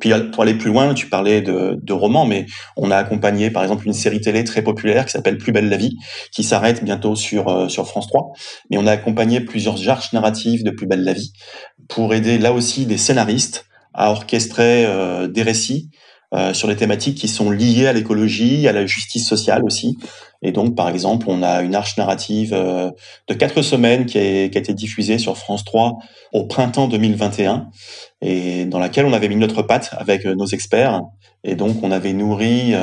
Puis 0.00 0.12
pour 0.32 0.42
aller 0.42 0.54
plus 0.54 0.70
loin, 0.70 0.94
tu 0.94 1.08
parlais 1.08 1.42
de, 1.42 1.78
de, 1.80 1.92
romans, 1.92 2.26
mais 2.26 2.46
on 2.76 2.90
a 2.90 2.96
accompagné 2.96 3.50
par 3.50 3.62
exemple 3.62 3.86
une 3.86 3.92
série 3.92 4.20
télé 4.20 4.44
très 4.44 4.62
populaire 4.62 5.06
qui 5.06 5.12
s'appelle 5.12 5.38
Plus 5.38 5.52
belle 5.52 5.68
la 5.68 5.76
vie, 5.76 5.96
qui 6.32 6.42
s'arrête 6.42 6.84
bientôt 6.84 7.14
sur 7.14 7.48
euh, 7.48 7.68
sur 7.68 7.86
France 7.86 8.06
3. 8.08 8.32
Mais 8.70 8.78
on 8.78 8.86
a 8.86 8.92
accompagné 8.92 9.40
plusieurs 9.40 9.88
arches 9.88 10.12
narratives 10.12 10.64
de 10.64 10.70
Plus 10.70 10.86
belle 10.86 11.04
la 11.04 11.12
vie 11.12 11.32
pour 11.88 12.14
aider 12.14 12.38
là 12.38 12.52
aussi 12.52 12.86
des 12.86 12.98
scénaristes 12.98 13.66
à 13.94 14.10
orchestrer 14.10 14.84
euh, 14.86 15.28
des 15.28 15.42
récits 15.42 15.90
euh, 16.34 16.54
sur 16.54 16.66
les 16.66 16.76
thématiques 16.76 17.18
qui 17.18 17.28
sont 17.28 17.50
liées 17.50 17.86
à 17.86 17.92
l'écologie, 17.92 18.66
à 18.66 18.72
la 18.72 18.86
justice 18.86 19.28
sociale 19.28 19.64
aussi. 19.64 19.98
Et 20.42 20.52
donc, 20.52 20.74
par 20.74 20.88
exemple, 20.88 21.26
on 21.28 21.42
a 21.42 21.62
une 21.62 21.74
arche 21.74 21.96
narrative 21.96 22.52
euh, 22.52 22.90
de 23.28 23.34
quatre 23.34 23.62
semaines 23.62 24.06
qui 24.06 24.18
a, 24.18 24.44
été 24.44 24.74
diffusée 24.74 25.18
sur 25.18 25.36
France 25.36 25.64
3 25.64 25.98
au 26.32 26.46
printemps 26.46 26.88
2021 26.88 27.68
et 28.20 28.64
dans 28.64 28.78
laquelle 28.78 29.06
on 29.06 29.12
avait 29.12 29.28
mis 29.28 29.36
notre 29.36 29.62
patte 29.62 29.90
avec 29.96 30.26
euh, 30.26 30.34
nos 30.34 30.46
experts. 30.46 31.02
Et 31.44 31.54
donc, 31.54 31.82
on 31.82 31.90
avait 31.90 32.12
nourri 32.12 32.74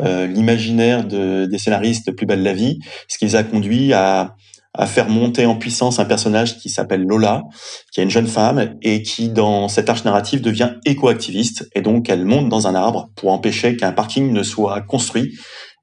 euh, 0.00 0.26
l'imaginaire 0.26 1.04
de, 1.06 1.46
des 1.46 1.58
scénaristes 1.58 2.06
de 2.06 2.12
Plus 2.12 2.26
belle 2.26 2.42
la 2.42 2.54
vie, 2.54 2.78
ce 3.08 3.18
qui 3.18 3.26
les 3.26 3.36
a 3.36 3.42
conduits 3.42 3.92
à 3.92 4.36
à 4.74 4.86
faire 4.86 5.08
monter 5.08 5.46
en 5.46 5.56
puissance 5.56 5.98
un 5.98 6.04
personnage 6.04 6.58
qui 6.58 6.68
s'appelle 6.68 7.02
Lola, 7.02 7.42
qui 7.92 8.00
est 8.00 8.04
une 8.04 8.10
jeune 8.10 8.26
femme 8.26 8.76
et 8.82 9.02
qui, 9.02 9.28
dans 9.28 9.68
cette 9.68 9.88
arche 9.88 10.04
narrative, 10.04 10.40
devient 10.40 10.74
écoactiviste. 10.84 11.68
Et 11.74 11.82
donc, 11.82 12.08
elle 12.08 12.24
monte 12.24 12.48
dans 12.48 12.68
un 12.68 12.74
arbre 12.74 13.10
pour 13.16 13.32
empêcher 13.32 13.76
qu'un 13.76 13.92
parking 13.92 14.32
ne 14.32 14.42
soit 14.42 14.80
construit. 14.82 15.32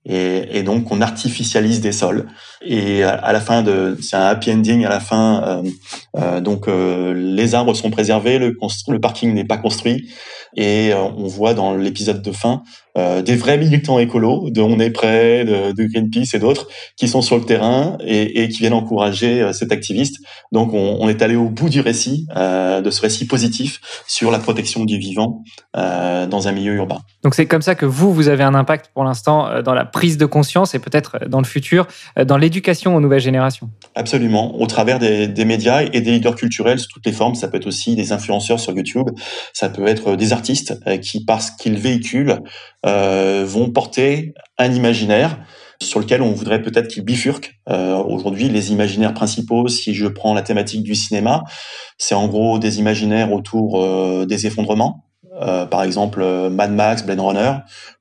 Et, 0.05 0.57
et, 0.57 0.63
donc, 0.63 0.91
on 0.91 1.01
artificialise 1.01 1.81
des 1.81 1.91
sols. 1.91 2.27
Et 2.61 3.03
à 3.03 3.33
la 3.33 3.41
fin 3.41 3.61
de, 3.61 3.97
c'est 4.01 4.15
un 4.15 4.25
happy 4.25 4.51
ending 4.51 4.85
à 4.85 4.89
la 4.89 4.99
fin. 4.99 5.43
Euh, 5.43 5.69
euh, 6.17 6.39
donc, 6.39 6.67
euh, 6.67 7.13
les 7.13 7.55
arbres 7.55 7.73
sont 7.73 7.89
préservés, 7.89 8.39
le, 8.39 8.57
le 8.87 8.99
parking 8.99 9.33
n'est 9.33 9.45
pas 9.45 9.57
construit. 9.57 10.09
Et 10.55 10.93
euh, 10.93 11.01
on 11.01 11.27
voit 11.27 11.53
dans 11.53 11.75
l'épisode 11.75 12.21
de 12.21 12.31
fin 12.31 12.63
euh, 12.97 13.21
des 13.21 13.35
vrais 13.35 13.57
militants 13.57 13.99
écolos, 13.99 14.49
de 14.49 14.61
On 14.61 14.79
est 14.79 14.89
prêt, 14.89 15.45
de, 15.45 15.71
de 15.71 15.83
Greenpeace 15.85 16.33
et 16.33 16.39
d'autres, 16.39 16.67
qui 16.95 17.07
sont 17.07 17.21
sur 17.21 17.37
le 17.37 17.43
terrain 17.43 17.97
et, 18.03 18.43
et 18.43 18.49
qui 18.49 18.59
viennent 18.59 18.73
encourager 18.73 19.41
euh, 19.41 19.53
cet 19.53 19.71
activiste. 19.71 20.17
Donc 20.51 20.73
on, 20.73 20.97
on, 20.99 21.07
est 21.07 21.21
allé 21.21 21.35
au 21.35 21.49
bout 21.49 21.69
du 21.69 21.79
récit, 21.79 22.27
euh, 22.35 22.81
de 22.81 22.89
ce 22.89 23.01
récit 23.01 23.27
positif 23.27 23.79
sur 24.07 24.31
la 24.31 24.39
protection 24.39 24.85
du 24.85 24.97
vivant 24.97 25.43
dans 25.75 26.47
un 26.47 26.51
milieu 26.51 26.73
urbain. 26.73 26.99
Donc 27.23 27.35
c'est 27.35 27.45
comme 27.45 27.61
ça 27.61 27.75
que 27.75 27.85
vous, 27.85 28.11
vous 28.11 28.29
avez 28.29 28.43
un 28.43 28.55
impact 28.55 28.89
pour 28.93 29.03
l'instant 29.03 29.61
dans 29.61 29.75
la 29.75 29.85
prise 29.85 30.17
de 30.17 30.25
conscience 30.25 30.73
et 30.73 30.79
peut-être 30.79 31.19
dans 31.27 31.39
le 31.39 31.45
futur, 31.45 31.87
dans 32.25 32.37
l'éducation 32.37 32.95
aux 32.95 32.99
nouvelles 32.99 33.21
générations. 33.21 33.69
Absolument, 33.93 34.59
au 34.59 34.65
travers 34.65 34.97
des, 34.97 35.27
des 35.27 35.45
médias 35.45 35.83
et 35.83 36.01
des 36.01 36.11
leaders 36.11 36.35
culturels 36.35 36.79
sous 36.79 36.87
toutes 36.91 37.05
les 37.05 37.11
formes. 37.11 37.35
Ça 37.35 37.47
peut 37.47 37.57
être 37.57 37.67
aussi 37.67 37.95
des 37.95 38.11
influenceurs 38.11 38.59
sur 38.59 38.75
YouTube, 38.75 39.09
ça 39.53 39.69
peut 39.69 39.85
être 39.85 40.15
des 40.15 40.33
artistes 40.33 40.79
qui, 41.01 41.23
parce 41.23 41.51
qu'ils 41.51 41.77
véhiculent 41.77 42.39
euh, 42.87 43.43
vont 43.45 43.69
porter 43.69 44.33
un 44.57 44.71
imaginaire 44.73 45.37
sur 45.81 45.99
lequel 45.99 46.21
on 46.21 46.31
voudrait 46.31 46.61
peut-être 46.61 46.87
qu'il 46.87 47.03
bifurque. 47.03 47.59
Euh, 47.69 47.97
Aujourd'hui, 47.97 48.49
les 48.49 48.71
imaginaires 48.71 49.13
principaux, 49.13 49.67
si 49.67 49.93
je 49.93 50.07
prends 50.07 50.33
la 50.33 50.41
thématique 50.41 50.83
du 50.83 50.95
cinéma, 50.95 51.43
c'est 51.97 52.15
en 52.15 52.27
gros 52.27 52.59
des 52.59 52.79
imaginaires 52.79 53.31
autour 53.31 53.81
euh, 53.81 54.25
des 54.25 54.47
effondrements, 54.47 55.06
euh, 55.41 55.65
par 55.65 55.83
exemple 55.83 56.21
euh, 56.21 56.49
Mad 56.49 56.71
Max, 56.71 57.03
Blade 57.03 57.19
Runner, 57.19 57.53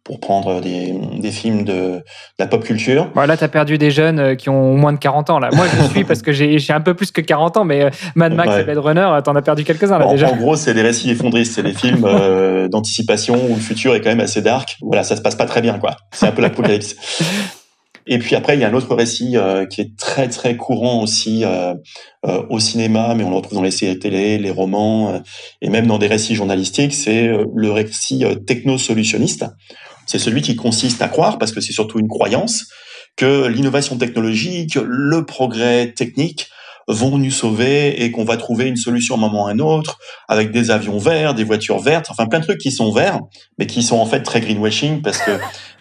pour 0.06 0.20
prendre 0.20 0.60
des, 0.60 0.94
des 1.18 1.30
films 1.30 1.64
de, 1.64 1.72
de, 1.72 2.02
la 2.38 2.46
pop 2.46 2.62
culture. 2.62 3.10
Bon, 3.14 3.26
là, 3.26 3.36
tu 3.36 3.42
as 3.42 3.48
perdu 3.48 3.76
des 3.76 3.90
jeunes 3.90 4.20
euh, 4.20 4.34
qui 4.36 4.48
ont 4.48 4.76
moins 4.76 4.92
de 4.92 4.98
40 4.98 5.30
ans. 5.30 5.38
Là. 5.40 5.50
Moi, 5.52 5.66
je 5.66 5.82
suis 5.88 6.04
parce 6.08 6.22
que 6.22 6.32
j'ai 6.32 6.72
un 6.72 6.80
peu 6.80 6.94
plus 6.94 7.10
que 7.10 7.20
40 7.20 7.56
ans, 7.56 7.64
mais 7.64 7.90
Mad 8.14 8.32
Max 8.32 8.50
ouais. 8.50 8.60
et 8.60 8.64
Blade 8.64 8.78
Runner, 8.78 9.08
tu 9.24 9.30
en 9.30 9.34
as 9.34 9.42
perdu 9.42 9.64
quelques-uns 9.64 9.98
là 9.98 10.04
bon, 10.04 10.12
déjà. 10.12 10.30
En 10.30 10.36
gros, 10.36 10.54
c'est 10.54 10.74
des 10.74 10.82
récits 10.82 11.10
effondristes, 11.10 11.54
c'est 11.54 11.64
des 11.64 11.74
films 11.74 12.04
euh, 12.04 12.68
d'anticipation 12.68 13.34
où 13.34 13.54
le 13.54 13.60
futur 13.60 13.94
est 13.94 14.00
quand 14.00 14.10
même 14.10 14.20
assez 14.20 14.42
dark. 14.42 14.76
Voilà, 14.80 15.02
ça 15.02 15.16
se 15.16 15.22
passe 15.22 15.34
pas 15.34 15.46
très 15.46 15.60
bien, 15.60 15.78
quoi. 15.78 15.96
C'est 16.12 16.26
un 16.26 16.32
peu 16.32 16.42
l'apocalypse. 16.42 16.96
Et 18.06 18.18
puis 18.18 18.36
après, 18.36 18.56
il 18.56 18.60
y 18.60 18.64
a 18.64 18.68
un 18.68 18.74
autre 18.74 18.94
récit 18.94 19.36
euh, 19.36 19.66
qui 19.66 19.80
est 19.80 19.96
très 19.96 20.28
très 20.28 20.56
courant 20.56 21.02
aussi 21.02 21.44
euh, 21.44 21.74
euh, 22.24 22.42
au 22.50 22.60
cinéma, 22.60 23.14
mais 23.14 23.24
on 23.24 23.30
le 23.30 23.36
retrouve 23.36 23.58
dans 23.58 23.64
les 23.64 23.70
séries 23.70 23.98
télé, 23.98 24.38
les 24.38 24.50
romans 24.50 25.10
euh, 25.10 25.18
et 25.60 25.68
même 25.68 25.86
dans 25.86 25.98
des 25.98 26.06
récits 26.06 26.36
journalistiques. 26.36 26.94
C'est 26.94 27.28
euh, 27.28 27.44
le 27.54 27.70
récit 27.70 28.24
techno-solutionniste. 28.46 29.46
C'est 30.06 30.20
celui 30.20 30.40
qui 30.40 30.54
consiste 30.54 31.02
à 31.02 31.08
croire, 31.08 31.38
parce 31.38 31.50
que 31.50 31.60
c'est 31.60 31.72
surtout 31.72 31.98
une 31.98 32.06
croyance, 32.06 32.66
que 33.16 33.48
l'innovation 33.48 33.96
technologique, 33.96 34.76
le 34.76 35.24
progrès 35.24 35.92
technique 35.92 36.48
vont 36.88 37.18
nous 37.18 37.30
sauver 37.30 38.04
et 38.04 38.12
qu'on 38.12 38.24
va 38.24 38.36
trouver 38.36 38.66
une 38.66 38.76
solution 38.76 39.16
à 39.16 39.18
un 39.18 39.20
moment 39.20 39.44
ou 39.44 39.46
à 39.48 39.50
un 39.50 39.58
autre 39.58 39.98
avec 40.28 40.52
des 40.52 40.70
avions 40.70 40.98
verts, 40.98 41.34
des 41.34 41.44
voitures 41.44 41.80
vertes, 41.80 42.06
enfin 42.10 42.26
plein 42.26 42.38
de 42.38 42.44
trucs 42.44 42.60
qui 42.60 42.70
sont 42.70 42.92
verts, 42.92 43.20
mais 43.58 43.66
qui 43.66 43.82
sont 43.82 43.96
en 43.96 44.06
fait 44.06 44.22
très 44.22 44.40
greenwashing 44.40 45.02
parce 45.02 45.18
que 45.18 45.32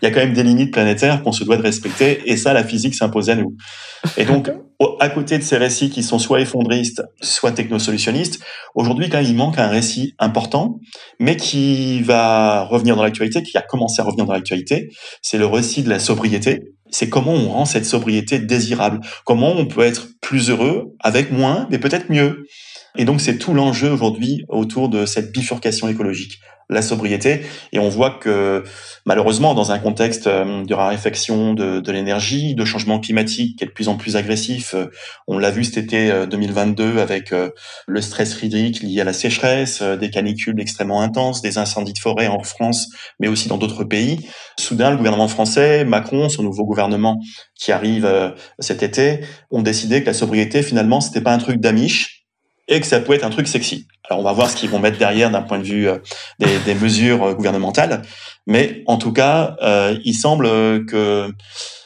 il 0.06 0.10
y 0.10 0.12
a 0.12 0.14
quand 0.14 0.26
même 0.26 0.34
des 0.34 0.44
limites 0.44 0.72
planétaires 0.72 1.24
qu'on 1.24 1.32
se 1.32 1.44
doit 1.44 1.58
de 1.58 1.64
respecter 1.64 2.22
et 2.26 2.38
ça, 2.38 2.54
la 2.54 2.64
physique 2.64 2.94
s'impose 2.94 3.32
à 3.32 3.36
nous. 3.36 3.56
Et 4.18 4.26
donc, 4.26 4.52
à 5.00 5.10
côté 5.10 5.40
de 5.40 5.44
ces 5.44 5.58
récits 5.58 5.90
qui 5.90 6.04
sont 6.04 6.20
soit 6.20 6.42
effondristes, 6.42 7.02
soit 7.22 7.52
technosolutionnistes, 7.52 8.40
aujourd'hui, 8.76 9.10
quand 9.10 9.20
il 9.20 9.36
manque 9.36 9.58
un 9.58 9.68
récit 9.68 10.14
important, 10.20 10.80
mais 11.20 11.38
qui 11.38 12.02
va 12.02 12.66
revenir 12.66 12.96
dans 12.96 13.04
l'actualité, 13.04 13.42
qui 13.42 13.58
a 13.58 13.62
commencé 13.62 14.00
à 14.02 14.06
revenir 14.06 14.26
dans 14.26 14.34
l'actualité, 14.34 14.90
c'est 15.24 15.40
le 15.40 15.48
récit 15.48 15.82
de 15.82 15.90
la 15.90 16.00
sobriété. 16.00 16.62
c'est 16.92 17.10
comment 17.10 17.34
on 17.34 17.50
rend 17.50 17.66
cette 17.66 17.86
sobriété 17.86 18.38
désirable, 18.38 19.02
comment 19.26 19.54
on 19.54 19.66
peut 19.66 19.82
être 19.82 20.08
plus 20.22 20.50
heureux 20.50 20.94
avec 21.00 21.32
moins, 21.32 21.68
mais 21.72 21.80
peut-être 21.80 22.12
mieux. 22.12 22.46
Et 22.98 23.06
donc 23.06 23.22
c'est 23.22 23.38
tout 23.38 23.54
l'enjeu 23.54 23.92
aujourd'hui 23.92 24.46
autour 24.50 24.90
de 24.90 25.06
cette 25.06 25.32
bifurcation 25.32 25.88
écologique 25.88 26.40
la 26.70 26.82
sobriété. 26.82 27.42
Et 27.72 27.80
on 27.80 27.90
voit 27.90 28.12
que 28.12 28.64
malheureusement, 29.06 29.54
dans 29.54 29.72
un 29.72 29.80
contexte 29.80 30.28
euh, 30.28 30.64
de 30.64 30.74
raréfaction 30.74 31.54
de, 31.54 31.80
de 31.80 31.92
l'énergie, 31.92 32.56
de 32.56 32.66
changement 32.66 33.00
climatique 33.00 33.58
qui 33.58 33.64
est 33.64 33.68
de 33.68 33.72
plus 33.72 33.88
en 33.88 33.98
plus 33.98 34.16
agressif, 34.16 34.74
euh, 34.74 34.88
on 35.28 35.38
l'a 35.38 35.52
vu 35.52 35.64
cet 35.64 35.78
été 35.78 36.26
2022 36.28 36.84
euh, 36.84 37.02
avec 37.02 37.34
le 37.88 38.02
stress 38.02 38.42
hydrique 38.42 38.82
lié 38.82 39.02
à 39.02 39.04
la 39.04 39.14
sécheresse, 39.14 39.82
des 39.82 40.10
canicules 40.10 40.60
extrêmement 40.60 41.02
intenses, 41.02 41.42
des 41.42 41.58
incendies 41.58 41.94
de 41.94 42.00
forêt 42.00 42.28
en 42.28 42.44
France, 42.44 42.88
mais 43.20 43.28
aussi 43.28 43.48
dans 43.48 43.58
d'autres 43.58 43.84
pays. 43.84 44.28
Soudain, 44.58 44.92
le 44.92 44.98
gouvernement 44.98 45.28
français, 45.28 45.86
Macron, 45.86 46.30
son 46.30 46.44
nouveau 46.44 46.66
gouvernement 46.66 47.20
qui 47.56 47.72
arrive 47.72 48.34
cet 48.60 48.84
été, 48.84 49.22
ont 49.52 49.62
décidé 49.62 50.02
que 50.02 50.08
la 50.08 50.14
sobriété, 50.14 50.64
finalement, 50.64 51.02
c'était 51.02 51.22
pas 51.22 51.34
un 51.34 51.38
truc 51.38 51.60
d'amiche, 51.60 52.25
et 52.68 52.80
que 52.80 52.88
ça 52.88 53.00
peut 53.00 53.14
être 53.14 53.24
un 53.24 53.30
truc 53.30 53.48
sexy. 53.48 53.88
Alors 54.10 54.20
on 54.20 54.24
va 54.24 54.34
voir 54.34 54.50
ce 54.50 54.56
qu'ils 54.56 54.70
vont 54.70 54.80
mettre 54.80 54.98
derrière 54.98 55.32
d'un 55.32 55.42
point 55.42 55.60
de 55.60 55.64
vue 55.64 55.88
euh, 55.88 55.98
des, 56.40 56.76
mesures 56.76 57.24
euh, 57.24 57.34
gouvernementales, 57.34 58.02
mais 58.48 58.84
en 58.86 58.98
tout 58.98 59.12
cas, 59.12 59.56
euh, 59.62 59.98
il 60.04 60.14
semble 60.14 60.48
que 60.86 61.32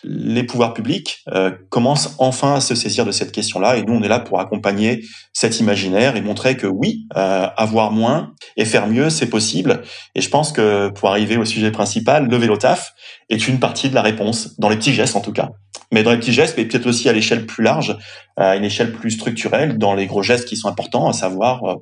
les 0.03 0.43
pouvoirs 0.43 0.73
publics 0.73 1.23
euh, 1.33 1.51
commencent 1.69 2.15
enfin 2.19 2.55
à 2.55 2.61
se 2.61 2.75
saisir 2.75 3.05
de 3.05 3.11
cette 3.11 3.31
question-là, 3.31 3.77
et 3.77 3.83
nous 3.83 3.93
on 3.93 4.01
est 4.01 4.07
là 4.07 4.19
pour 4.19 4.39
accompagner 4.39 5.03
cet 5.33 5.59
imaginaire 5.59 6.15
et 6.15 6.21
montrer 6.21 6.57
que 6.57 6.67
oui, 6.67 7.05
euh, 7.15 7.47
avoir 7.57 7.91
moins 7.91 8.33
et 8.57 8.65
faire 8.65 8.87
mieux, 8.87 9.09
c'est 9.09 9.29
possible. 9.29 9.81
Et 10.15 10.21
je 10.21 10.29
pense 10.29 10.51
que 10.51 10.89
pour 10.89 11.09
arriver 11.09 11.37
au 11.37 11.45
sujet 11.45 11.71
principal, 11.71 12.27
le 12.27 12.37
vélo 12.37 12.57
taf 12.57 12.93
est 13.29 13.47
une 13.47 13.59
partie 13.59 13.89
de 13.89 13.95
la 13.95 14.01
réponse, 14.01 14.59
dans 14.59 14.69
les 14.69 14.77
petits 14.77 14.93
gestes 14.93 15.15
en 15.15 15.21
tout 15.21 15.33
cas. 15.33 15.49
Mais 15.91 16.03
dans 16.03 16.11
les 16.11 16.17
petits 16.17 16.33
gestes, 16.33 16.55
mais 16.57 16.65
peut-être 16.65 16.85
aussi 16.85 17.09
à 17.09 17.13
l'échelle 17.13 17.47
plus 17.47 17.63
large, 17.63 17.97
à 18.37 18.55
une 18.55 18.63
échelle 18.63 18.93
plus 18.93 19.11
structurelle, 19.11 19.79
dans 19.79 19.95
les 19.95 20.05
gros 20.05 20.21
gestes 20.21 20.47
qui 20.47 20.55
sont 20.55 20.67
importants, 20.67 21.09
à 21.09 21.13
savoir 21.13 21.63
euh, 21.63 21.75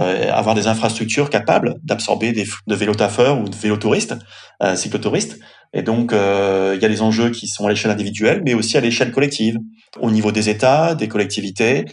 euh 0.00 0.32
avoir 0.32 0.54
des 0.54 0.66
infrastructures 0.66 1.30
capables 1.30 1.76
d'absorber 1.84 2.32
des 2.32 2.46
de 2.66 2.74
vélotafeurs 2.74 3.38
ou 3.38 3.48
de 3.48 3.54
vélotouristes, 3.54 4.16
euh, 4.62 4.76
cyclotouristes. 4.76 5.38
Et 5.72 5.82
donc, 5.82 6.12
euh, 6.12 6.72
il 6.76 6.82
y 6.82 6.84
a 6.84 6.88
des 6.88 7.02
enjeux 7.02 7.30
qui 7.30 7.46
sont 7.46 7.66
à 7.66 7.70
l'échelle 7.70 7.90
individuelle, 7.90 8.42
mais 8.44 8.54
aussi 8.54 8.76
à 8.76 8.80
l'échelle 8.80 9.10
collective, 9.10 9.56
au 10.00 10.10
niveau 10.10 10.32
des 10.32 10.48
États, 10.48 10.94
des 10.94 11.08
collectivités, 11.08 11.86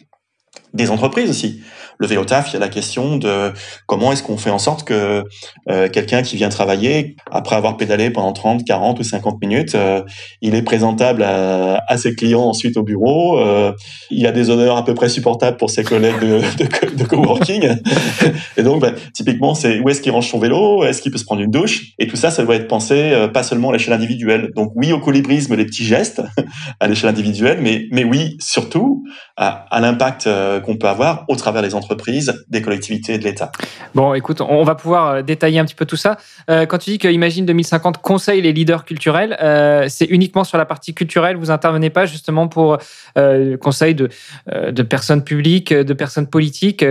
des 0.73 0.89
entreprises 0.91 1.29
aussi 1.29 1.61
le 1.99 2.07
vélotaf, 2.07 2.49
il 2.49 2.53
y 2.53 2.55
a 2.55 2.59
la 2.59 2.69
question 2.69 3.17
de 3.17 3.51
comment 3.85 4.13
est-ce 4.13 4.23
qu'on 4.23 4.37
fait 4.37 4.49
en 4.49 4.57
sorte 4.57 4.85
que 4.85 5.25
euh, 5.69 5.89
quelqu'un 5.89 6.21
qui 6.21 6.37
vient 6.37 6.47
travailler, 6.47 7.17
après 7.29 7.57
avoir 7.57 7.75
pédalé 7.75 8.09
pendant 8.09 8.31
30, 8.31 8.63
40 8.63 8.99
ou 8.99 9.03
50 9.03 9.41
minutes, 9.41 9.75
euh, 9.75 10.01
il 10.41 10.55
est 10.55 10.61
présentable 10.61 11.23
à, 11.23 11.97
ses 11.97 12.15
clients 12.15 12.43
ensuite 12.43 12.77
au 12.77 12.83
bureau, 12.83 13.37
euh, 13.39 13.73
il 14.09 14.25
a 14.25 14.31
des 14.31 14.49
honneurs 14.49 14.77
à 14.77 14.85
peu 14.85 14.93
près 14.93 15.09
supportables 15.09 15.57
pour 15.57 15.69
ses 15.69 15.83
collègues 15.83 16.21
de, 16.21 16.39
de, 16.63 16.95
de 16.95 17.03
coworking. 17.03 17.67
et 18.57 18.63
donc, 18.63 18.81
bah, 18.81 18.91
typiquement, 19.13 19.53
c'est 19.53 19.79
où 19.79 19.89
est-ce 19.89 20.01
qu'il 20.01 20.13
range 20.13 20.29
son 20.29 20.39
vélo, 20.39 20.85
est-ce 20.85 21.01
qu'il 21.01 21.11
peut 21.11 21.17
se 21.17 21.25
prendre 21.25 21.41
une 21.41 21.51
douche, 21.51 21.91
et 21.99 22.07
tout 22.07 22.15
ça, 22.15 22.31
ça 22.31 22.43
doit 22.45 22.55
être 22.55 22.69
pensé 22.69 23.27
pas 23.33 23.43
seulement 23.43 23.71
à 23.71 23.73
l'échelle 23.73 23.93
individuelle. 23.93 24.51
Donc 24.55 24.71
oui 24.75 24.93
au 24.93 24.99
colibrisme, 24.99 25.53
les 25.55 25.65
petits 25.65 25.83
gestes 25.83 26.21
à 26.79 26.87
l'échelle 26.87 27.09
individuelle, 27.09 27.59
mais, 27.61 27.87
mais 27.91 28.05
oui, 28.05 28.37
surtout 28.39 29.03
à 29.35 29.79
l'impact 29.81 30.29
qu'on 30.59 30.77
peut 30.77 30.87
avoir 30.87 31.25
au 31.27 31.35
travers 31.35 31.61
des 31.61 31.75
entreprises 31.75 32.33
des 32.49 32.61
collectivités 32.61 33.13
et 33.13 33.17
de 33.17 33.23
l'État. 33.23 33.51
Bon, 33.95 34.13
écoute, 34.13 34.41
on 34.41 34.63
va 34.63 34.75
pouvoir 34.75 35.07
euh, 35.07 35.21
détailler 35.21 35.59
un 35.59 35.65
petit 35.65 35.75
peu 35.75 35.85
tout 35.85 35.95
ça. 35.95 36.17
Euh, 36.49 36.65
quand 36.65 36.77
tu 36.77 36.91
dis 36.91 36.97
que 36.97 37.07
Imagine 37.07 37.45
2050 37.45 37.99
conseille 37.99 38.41
les 38.41 38.53
leaders 38.53 38.85
culturels, 38.85 39.37
euh, 39.41 39.85
c'est 39.89 40.05
uniquement 40.05 40.43
sur 40.43 40.57
la 40.57 40.65
partie 40.65 40.93
culturelle. 40.93 41.37
Vous 41.37 41.51
intervenez 41.51 41.89
pas 41.89 42.05
justement 42.05 42.47
pour 42.47 42.77
euh, 43.17 43.57
conseil 43.57 43.95
de, 43.95 44.09
de 44.47 44.83
personnes 44.83 45.23
publiques, 45.23 45.73
de 45.73 45.93
personnes 45.93 46.27
politiques. 46.27 46.85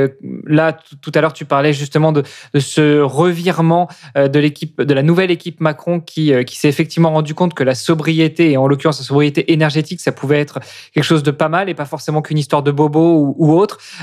Là, 0.46 0.76
tout 1.00 1.12
à 1.14 1.20
l'heure, 1.20 1.32
tu 1.32 1.44
parlais 1.44 1.72
justement 1.72 2.12
de, 2.12 2.22
de 2.54 2.60
ce 2.60 3.00
revirement 3.00 3.88
de 4.16 4.38
l'équipe, 4.38 4.80
de 4.80 4.94
la 4.94 5.02
nouvelle 5.02 5.30
équipe 5.30 5.60
Macron 5.60 6.00
qui, 6.00 6.32
qui 6.44 6.56
s'est 6.56 6.68
effectivement 6.68 7.10
rendu 7.10 7.34
compte 7.34 7.54
que 7.54 7.64
la 7.64 7.74
sobriété, 7.74 8.52
et 8.52 8.56
en 8.56 8.66
l'occurrence 8.66 8.98
la 8.98 9.04
sobriété 9.04 9.52
énergétique, 9.52 10.00
ça 10.00 10.12
pouvait 10.12 10.40
être 10.40 10.60
quelque 10.92 11.04
chose 11.04 11.22
de 11.22 11.30
pas 11.30 11.48
mal 11.48 11.68
et 11.68 11.74
pas 11.74 11.84
forcément 11.84 12.22
qu'une 12.22 12.38
histoire 12.38 12.62
de 12.62 12.70
bobo 12.70 13.18
ou, 13.18 13.34
ou 13.38 13.52
autre. 13.57 13.57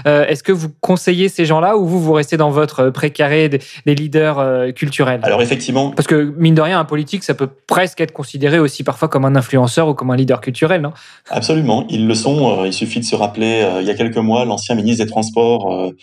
Est-ce 0.05 0.43
que 0.43 0.51
vous 0.51 0.69
conseiller 0.81 1.29
ces 1.29 1.45
gens-là 1.45 1.77
ou 1.77 1.85
vous, 1.85 2.01
vous 2.01 2.13
restez 2.13 2.37
dans 2.37 2.49
votre 2.49 2.89
précaré 2.89 3.49
des, 3.49 3.59
leaders 3.85 4.39
euh, 4.39 4.71
culturels? 4.71 5.19
Alors 5.23 5.41
effectivement. 5.41 5.91
Parce 5.91 6.07
que 6.07 6.33
mine 6.37 6.55
de 6.55 6.61
rien, 6.61 6.79
un 6.79 6.85
politique, 6.85 7.23
ça 7.23 7.33
peut 7.33 7.49
presque 7.67 8.01
être 8.01 8.11
considéré 8.11 8.59
aussi 8.59 8.83
parfois 8.83 9.07
comme 9.07 9.25
un 9.25 9.35
influenceur 9.35 9.87
ou 9.87 9.93
comme 9.93 10.11
un 10.11 10.15
leader 10.15 10.41
culturel, 10.41 10.81
non? 10.81 10.93
Absolument, 11.29 11.85
ils 11.89 12.07
le 12.07 12.15
sont. 12.15 12.61
Euh, 12.61 12.67
il 12.67 12.73
suffit 12.73 12.99
de 12.99 13.05
se 13.05 13.15
rappeler, 13.15 13.61
euh, 13.63 13.81
il 13.81 13.87
y 13.87 13.91
a 13.91 13.95
quelques 13.95 14.17
mois, 14.17 14.45
l'ancien 14.45 14.75
ministre 14.75 15.03
des 15.03 15.09
Transports, 15.09 15.93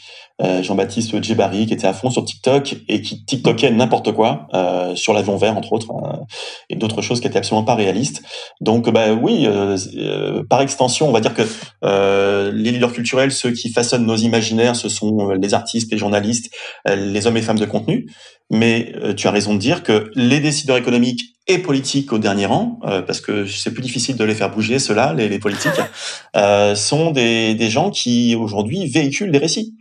Jean-Baptiste 0.63 1.23
Djebari, 1.23 1.67
qui 1.67 1.75
était 1.75 1.87
à 1.87 1.93
fond 1.93 2.11
sur 2.11 2.25
TikTok 2.25 2.77
et 2.89 3.01
qui 3.01 3.25
TikTokait 3.25 3.71
n'importe 3.71 4.13
quoi, 4.13 4.49
sur 4.95 5.13
l'avion 5.13 5.37
vert 5.37 5.57
entre 5.57 5.73
autres, 5.73 5.89
et 6.69 6.77
d'autres 6.77 7.03
choses 7.03 7.21
qui 7.21 7.29
étaient 7.29 7.39
absolument 7.39 7.65
pas 7.65 7.75
réalistes. 7.75 8.23
Donc 8.61 8.91
bah 8.91 9.13
oui, 9.13 9.47
par 10.49 10.61
extension, 10.61 11.09
on 11.09 11.13
va 11.13 11.21
dire 11.21 11.35
que 11.35 11.43
les 11.83 12.71
leaders 12.73 12.93
culturels, 12.93 13.33
ceux 13.33 13.53
qui 13.53 13.71
façonnent 13.71 14.07
nos 14.07 14.17
imaginaires, 14.17 14.77
ce 14.77 14.89
sont 14.89 15.31
euh, 15.31 15.35
les 15.35 15.55
artistes, 15.55 15.91
les 15.91 15.99
journalistes, 15.99 16.53
euh, 16.89 16.97
les 16.97 17.27
hommes 17.27 17.37
et 17.37 17.43
femmes 17.43 17.59
de 17.59 17.67
contenu. 17.67 18.07
Mais 18.51 18.93
euh, 18.97 19.15
tu 19.15 19.27
as 19.27 19.31
raison 19.31 19.55
de 19.55 19.59
dire 19.59 19.83
que 19.83 20.11
les 20.15 20.41
décideurs 20.41 20.77
économiques 20.77 21.23
et 21.49 21.59
politiques 21.59 22.13
au 22.13 22.19
dernier 22.19 22.47
rang, 22.47 22.79
parce 23.05 23.21
que 23.21 23.47
c'est 23.47 23.73
plus 23.73 23.83
difficile 23.83 24.17
de 24.17 24.23
les 24.23 24.37
faire 24.37 24.49
bouger, 24.49 24.79
ceux-là, 24.79 25.13
les, 25.13 25.41
politiques, 25.41 25.73
sont 26.77 27.11
des, 27.11 27.57
des 27.57 27.69
gens 27.69 27.91
qui 27.91 28.37
aujourd'hui 28.37 28.87
véhiculent 28.87 29.33
des 29.33 29.39
récits. 29.39 29.75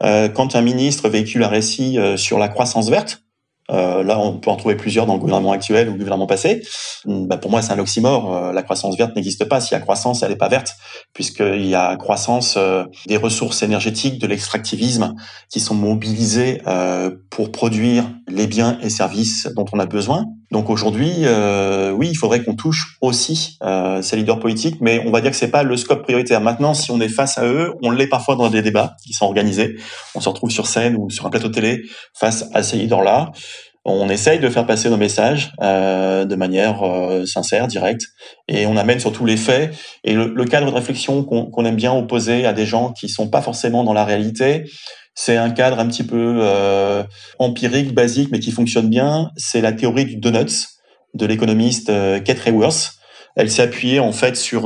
Quand 0.00 0.56
un 0.56 0.62
ministre 0.62 1.08
véhicule 1.08 1.42
un 1.42 1.48
récit 1.48 1.98
sur 2.16 2.38
la 2.38 2.48
croissance 2.48 2.90
verte, 2.90 3.22
euh, 3.70 4.04
là, 4.04 4.18
on 4.18 4.38
peut 4.38 4.50
en 4.50 4.56
trouver 4.56 4.76
plusieurs 4.76 5.06
dans 5.06 5.14
le 5.14 5.18
gouvernement 5.18 5.52
actuel 5.52 5.88
ou 5.88 5.92
le 5.92 5.98
gouvernement 5.98 6.26
passé. 6.26 6.62
Bah, 7.04 7.36
pour 7.36 7.50
moi, 7.50 7.62
c'est 7.62 7.72
un 7.72 7.78
oxymore. 7.78 8.34
Euh, 8.34 8.52
la 8.52 8.62
croissance 8.62 8.96
verte 8.96 9.16
n'existe 9.16 9.44
pas. 9.46 9.60
S'il 9.60 9.72
y 9.72 9.74
a 9.74 9.80
croissance, 9.80 10.22
elle 10.22 10.30
n'est 10.30 10.36
pas 10.36 10.48
verte, 10.48 10.74
puisqu'il 11.12 11.66
y 11.66 11.74
a 11.74 11.96
croissance 11.96 12.56
euh, 12.56 12.84
des 13.06 13.16
ressources 13.16 13.62
énergétiques, 13.62 14.20
de 14.20 14.26
l'extractivisme, 14.26 15.14
qui 15.50 15.60
sont 15.60 15.74
mobilisées 15.74 16.62
pour 17.30 17.52
produire 17.52 18.04
les 18.28 18.46
biens 18.46 18.78
et 18.82 18.90
services 18.90 19.48
dont 19.54 19.64
on 19.72 19.78
a 19.78 19.86
besoin. 19.86 20.24
Donc 20.50 20.70
aujourd'hui, 20.70 21.12
oui, 21.94 22.08
il 22.10 22.16
faudrait 22.16 22.42
qu'on 22.44 22.54
touche 22.54 22.96
aussi 23.00 23.58
ces 24.00 24.16
leaders 24.16 24.38
politiques, 24.38 24.76
mais 24.80 25.02
on 25.06 25.10
va 25.10 25.20
dire 25.20 25.30
que 25.30 25.36
c'est 25.36 25.50
pas 25.50 25.62
le 25.62 25.76
scope 25.76 26.02
prioritaire. 26.02 26.40
Maintenant, 26.40 26.74
si 26.74 26.90
on 26.90 27.00
est 27.00 27.08
face 27.08 27.38
à 27.38 27.44
eux, 27.46 27.74
on 27.82 27.90
l'est 27.90 28.06
parfois 28.06 28.36
dans 28.36 28.48
des 28.48 28.62
débats 28.62 28.96
qui 29.04 29.12
sont 29.12 29.26
organisés. 29.26 29.76
On 30.14 30.20
se 30.20 30.28
retrouve 30.28 30.50
sur 30.50 30.66
scène 30.66 30.96
ou 30.96 31.10
sur 31.10 31.26
un 31.26 31.30
plateau 31.30 31.48
télé 31.48 31.82
face 32.14 32.46
à 32.54 32.62
ces 32.62 32.76
leaders-là 32.76 33.32
on 33.88 34.08
essaye 34.08 34.40
de 34.40 34.48
faire 34.48 34.66
passer 34.66 34.90
nos 34.90 34.96
messages 34.96 35.52
euh, 35.62 36.24
de 36.24 36.34
manière 36.34 36.82
euh, 36.82 37.24
sincère, 37.24 37.68
directe, 37.68 38.02
et 38.48 38.66
on 38.66 38.76
amène 38.76 38.98
surtout 38.98 39.24
les 39.24 39.36
faits 39.36 39.72
et 40.02 40.12
le, 40.12 40.44
cadre 40.44 40.66
de 40.66 40.72
réflexion 40.72 41.22
qu'on 41.22 41.64
aime 41.64 41.76
bien 41.76 41.94
opposer 41.94 42.46
à 42.46 42.52
des 42.52 42.66
gens 42.66 42.92
qui 42.92 43.08
sont 43.08 43.28
pas 43.28 43.42
forcément 43.42 43.84
dans 43.84 43.92
la 43.92 44.04
réalité. 44.04 44.64
C'est 45.16 45.36
un 45.36 45.50
cadre 45.50 45.80
un 45.80 45.88
petit 45.88 46.04
peu 46.04 46.38
euh, 46.40 47.02
empirique, 47.40 47.92
basique, 47.92 48.28
mais 48.30 48.38
qui 48.38 48.52
fonctionne 48.52 48.88
bien. 48.88 49.32
C'est 49.36 49.60
la 49.60 49.72
théorie 49.72 50.04
du 50.04 50.16
donuts 50.16 50.68
de 51.14 51.26
l'économiste 51.26 51.90
Kate 52.24 52.38
Raworth. 52.38 52.92
Elle 53.34 53.50
s'est 53.50 53.62
appuyée 53.62 53.98
en 53.98 54.12
fait 54.12 54.36
sur 54.36 54.64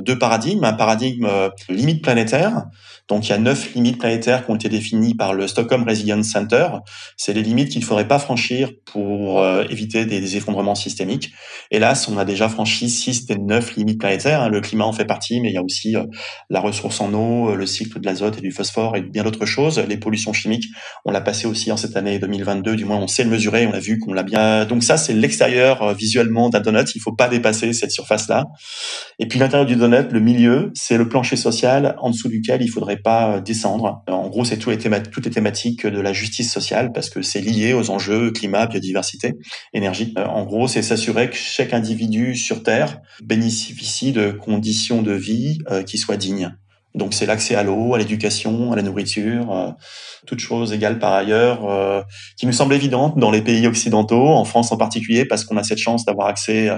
deux 0.00 0.18
paradigmes, 0.18 0.64
un 0.64 0.72
paradigme 0.72 1.28
limite 1.68 2.02
planétaire, 2.02 2.64
donc 3.08 3.26
il 3.26 3.30
y 3.30 3.32
a 3.32 3.38
neuf 3.38 3.74
limites 3.74 3.98
planétaires 3.98 4.44
qui 4.44 4.50
ont 4.50 4.54
été 4.54 4.68
définies 4.68 5.14
par 5.14 5.34
le 5.34 5.46
Stockholm 5.46 5.84
Resilience 5.84 6.28
Center. 6.28 6.68
C'est 7.16 7.32
les 7.32 7.42
limites 7.42 7.68
qu'il 7.68 7.80
ne 7.80 7.84
faudrait 7.84 8.08
pas 8.08 8.18
franchir 8.18 8.70
pour 8.86 9.42
euh, 9.42 9.64
éviter 9.68 10.06
des, 10.06 10.36
effondrements 10.36 10.74
systémiques. 10.74 11.32
Hélas, 11.70 12.08
on 12.08 12.16
a 12.16 12.24
déjà 12.24 12.48
franchi 12.48 12.88
six 12.88 13.26
des 13.26 13.36
neuf 13.36 13.76
limites 13.76 13.98
planétaires. 13.98 14.42
Hein. 14.42 14.48
Le 14.48 14.60
climat 14.60 14.84
en 14.84 14.92
fait 14.92 15.04
partie, 15.04 15.40
mais 15.40 15.50
il 15.50 15.54
y 15.54 15.58
a 15.58 15.62
aussi 15.62 15.96
euh, 15.96 16.04
la 16.48 16.60
ressource 16.60 17.00
en 17.00 17.12
eau, 17.12 17.50
euh, 17.50 17.56
le 17.56 17.66
cycle 17.66 18.00
de 18.00 18.06
l'azote 18.06 18.38
et 18.38 18.40
du 18.40 18.52
phosphore 18.52 18.96
et 18.96 19.02
bien 19.02 19.24
d'autres 19.24 19.46
choses. 19.46 19.78
Les 19.78 19.96
pollutions 19.96 20.32
chimiques, 20.32 20.66
on 21.04 21.10
l'a 21.10 21.20
passé 21.20 21.46
aussi 21.46 21.72
en 21.72 21.76
cette 21.76 21.96
année 21.96 22.18
2022. 22.18 22.76
Du 22.76 22.84
moins, 22.84 22.98
on 22.98 23.08
sait 23.08 23.24
le 23.24 23.30
mesurer, 23.30 23.66
on 23.66 23.72
a 23.72 23.80
vu 23.80 23.98
qu'on 23.98 24.12
l'a 24.12 24.22
bien. 24.22 24.64
Donc 24.64 24.84
ça, 24.84 24.96
c'est 24.96 25.12
l'extérieur 25.12 25.92
visuellement 25.94 26.48
d'un 26.48 26.60
donut. 26.60 26.94
Il 26.94 27.00
faut 27.00 27.14
pas 27.14 27.28
dépasser 27.28 27.72
cette 27.72 27.90
surface-là. 27.90 28.46
Et 29.18 29.26
puis 29.26 29.38
l'intérieur 29.38 29.66
du 29.66 29.76
donut, 29.76 30.10
le 30.10 30.20
milieu, 30.20 30.70
c'est 30.74 30.96
le 30.96 31.08
plancher 31.08 31.36
social 31.36 31.96
en 32.00 32.10
dessous 32.10 32.28
duquel 32.28 32.62
il 32.62 32.68
faudrait 32.68 32.91
pas 32.96 33.36
euh, 33.36 33.40
descendre. 33.40 34.02
En 34.08 34.28
gros, 34.28 34.44
c'est 34.44 34.56
toutes 34.58 34.72
les 34.72 35.30
thématiques 35.30 35.86
de 35.86 36.00
la 36.00 36.12
justice 36.12 36.52
sociale 36.52 36.92
parce 36.92 37.10
que 37.10 37.22
c'est 37.22 37.40
lié 37.40 37.72
aux 37.72 37.90
enjeux 37.90 38.30
climat, 38.30 38.66
biodiversité, 38.66 39.34
énergie. 39.72 40.14
Euh, 40.18 40.26
en 40.26 40.44
gros, 40.44 40.68
c'est 40.68 40.82
s'assurer 40.82 41.30
que 41.30 41.36
chaque 41.36 41.72
individu 41.72 42.34
sur 42.36 42.62
Terre 42.62 43.00
bénéficie 43.22 44.12
de 44.12 44.30
conditions 44.30 45.02
de 45.02 45.12
vie 45.12 45.58
euh, 45.70 45.82
qui 45.82 45.98
soient 45.98 46.16
dignes. 46.16 46.54
Donc 46.94 47.14
c'est 47.14 47.24
l'accès 47.24 47.54
à 47.54 47.62
l'eau, 47.62 47.94
à 47.94 47.98
l'éducation, 47.98 48.72
à 48.72 48.76
la 48.76 48.82
nourriture, 48.82 49.74
toutes 50.26 50.40
choses 50.40 50.74
égales 50.74 50.98
par 50.98 51.14
ailleurs, 51.14 52.04
qui 52.36 52.46
me 52.46 52.52
semble 52.52 52.74
évidente 52.74 53.16
dans 53.16 53.30
les 53.30 53.40
pays 53.40 53.66
occidentaux, 53.66 54.28
en 54.28 54.44
France 54.44 54.72
en 54.72 54.76
particulier, 54.76 55.24
parce 55.24 55.46
qu'on 55.46 55.56
a 55.56 55.64
cette 55.64 55.78
chance 55.78 56.04
d'avoir 56.04 56.26
accès, 56.26 56.68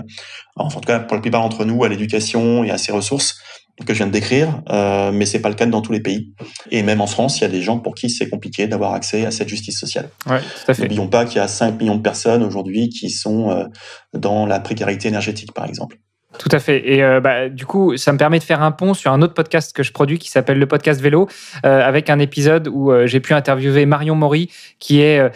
en 0.54 0.68
tout 0.68 0.78
cas 0.78 1.00
pour 1.00 1.16
la 1.16 1.21
plupart 1.21 1.42
d'entre 1.42 1.64
nous, 1.64 1.83
à 1.83 1.88
l'éducation 1.88 2.62
et 2.62 2.71
à 2.71 2.78
ces 2.78 2.92
ressources 2.92 3.40
que 3.87 3.93
je 3.93 3.99
viens 3.99 4.07
de 4.07 4.12
décrire, 4.12 4.62
euh, 4.71 5.11
mais 5.12 5.26
c'est 5.26 5.40
pas 5.40 5.49
le 5.49 5.54
cas 5.54 5.66
dans 5.66 5.83
tous 5.83 5.93
les 5.93 6.00
pays. 6.00 6.33
Et 6.71 6.83
même 6.83 7.00
en 7.00 7.07
France, 7.07 7.38
il 7.38 7.43
y 7.43 7.45
a 7.45 7.49
des 7.49 7.62
gens 7.62 7.78
pour 7.78 7.95
qui 7.95 8.09
c'est 8.09 8.28
compliqué 8.28 8.66
d'avoir 8.66 8.95
accès 8.95 9.26
à 9.26 9.31
cette 9.31 9.49
justice 9.49 9.78
sociale. 9.78 10.11
Ouais. 10.26 10.40
N'oublions 10.78 11.09
pas 11.09 11.25
qu'il 11.25 11.37
y 11.37 11.40
a 11.40 11.49
5 11.49 11.81
millions 11.81 11.97
de 11.97 12.02
personnes 12.02 12.43
aujourd'hui 12.43 12.88
qui 12.88 13.11
sont 13.11 13.50
euh, 13.50 13.64
dans 14.12 14.47
la 14.47 14.61
précarité 14.61 15.09
énergétique, 15.09 15.52
par 15.52 15.66
exemple. 15.66 15.99
Tout 16.38 16.49
à 16.50 16.59
fait. 16.59 16.88
Et 16.88 17.02
euh, 17.02 17.21
bah, 17.21 17.49
du 17.49 17.66
coup, 17.66 17.97
ça 17.97 18.12
me 18.12 18.19
permet 18.19 18.38
de 18.38 18.45
faire 18.45 18.62
un 18.62 18.73
pont 18.73 18.95
sur 18.95 19.12
un 19.12 19.23
autre 19.23 19.35
podcast 19.35 19.75
que 19.75 19.83
je 19.83 19.93
produis 19.93 20.19
qui 20.19 20.31
s'appelle 20.31 20.59
le 20.59 20.66
podcast 20.66 21.00
Vélo, 21.00 21.28
euh, 21.64 21.81
avec 21.81 22.11
un 22.11 22.19
épisode 22.19 22.69
où 22.69 22.90
euh, 22.90 23.07
j'ai 23.07 23.21
pu 23.21 23.35
interviewer 23.35 23.87
Marion 23.87 24.14
Maury, 24.14 24.50
qui 24.78 25.00
est 25.00 25.31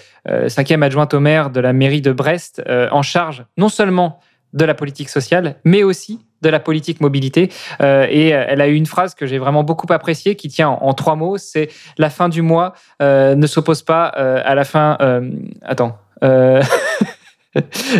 cinquième 0.48 0.82
adjointe 0.82 1.14
au 1.14 1.20
maire 1.20 1.50
de 1.50 1.60
la 1.60 1.72
mairie 1.72 2.02
de 2.02 2.12
Brest, 2.12 2.62
en 2.68 3.00
charge 3.00 3.46
non 3.56 3.70
seulement 3.70 4.20
de 4.52 4.64
la 4.66 4.74
politique 4.74 5.08
sociale, 5.08 5.56
mais 5.64 5.82
aussi 5.82 6.20
de 6.42 6.48
la 6.48 6.60
politique 6.60 7.00
mobilité. 7.00 7.50
Euh, 7.80 8.06
et 8.08 8.28
elle 8.28 8.60
a 8.60 8.68
eu 8.68 8.74
une 8.74 8.86
phrase 8.86 9.14
que 9.14 9.26
j'ai 9.26 9.38
vraiment 9.38 9.64
beaucoup 9.64 9.90
appréciée, 9.92 10.36
qui 10.36 10.48
tient 10.48 10.68
en, 10.68 10.94
trois 10.94 11.16
mots, 11.16 11.36
c'est 11.38 11.68
la 11.96 12.10
fin 12.10 12.28
du 12.28 12.42
mois 12.42 12.74
euh, 13.02 13.34
ne 13.34 13.46
s'oppose 13.46 13.82
pas 13.82 14.12
euh, 14.16 14.40
à 14.44 14.54
la 14.54 14.64
fin... 14.64 14.96
euh, 15.00 15.30
attends. 15.62 15.98
Euh, 16.22 16.62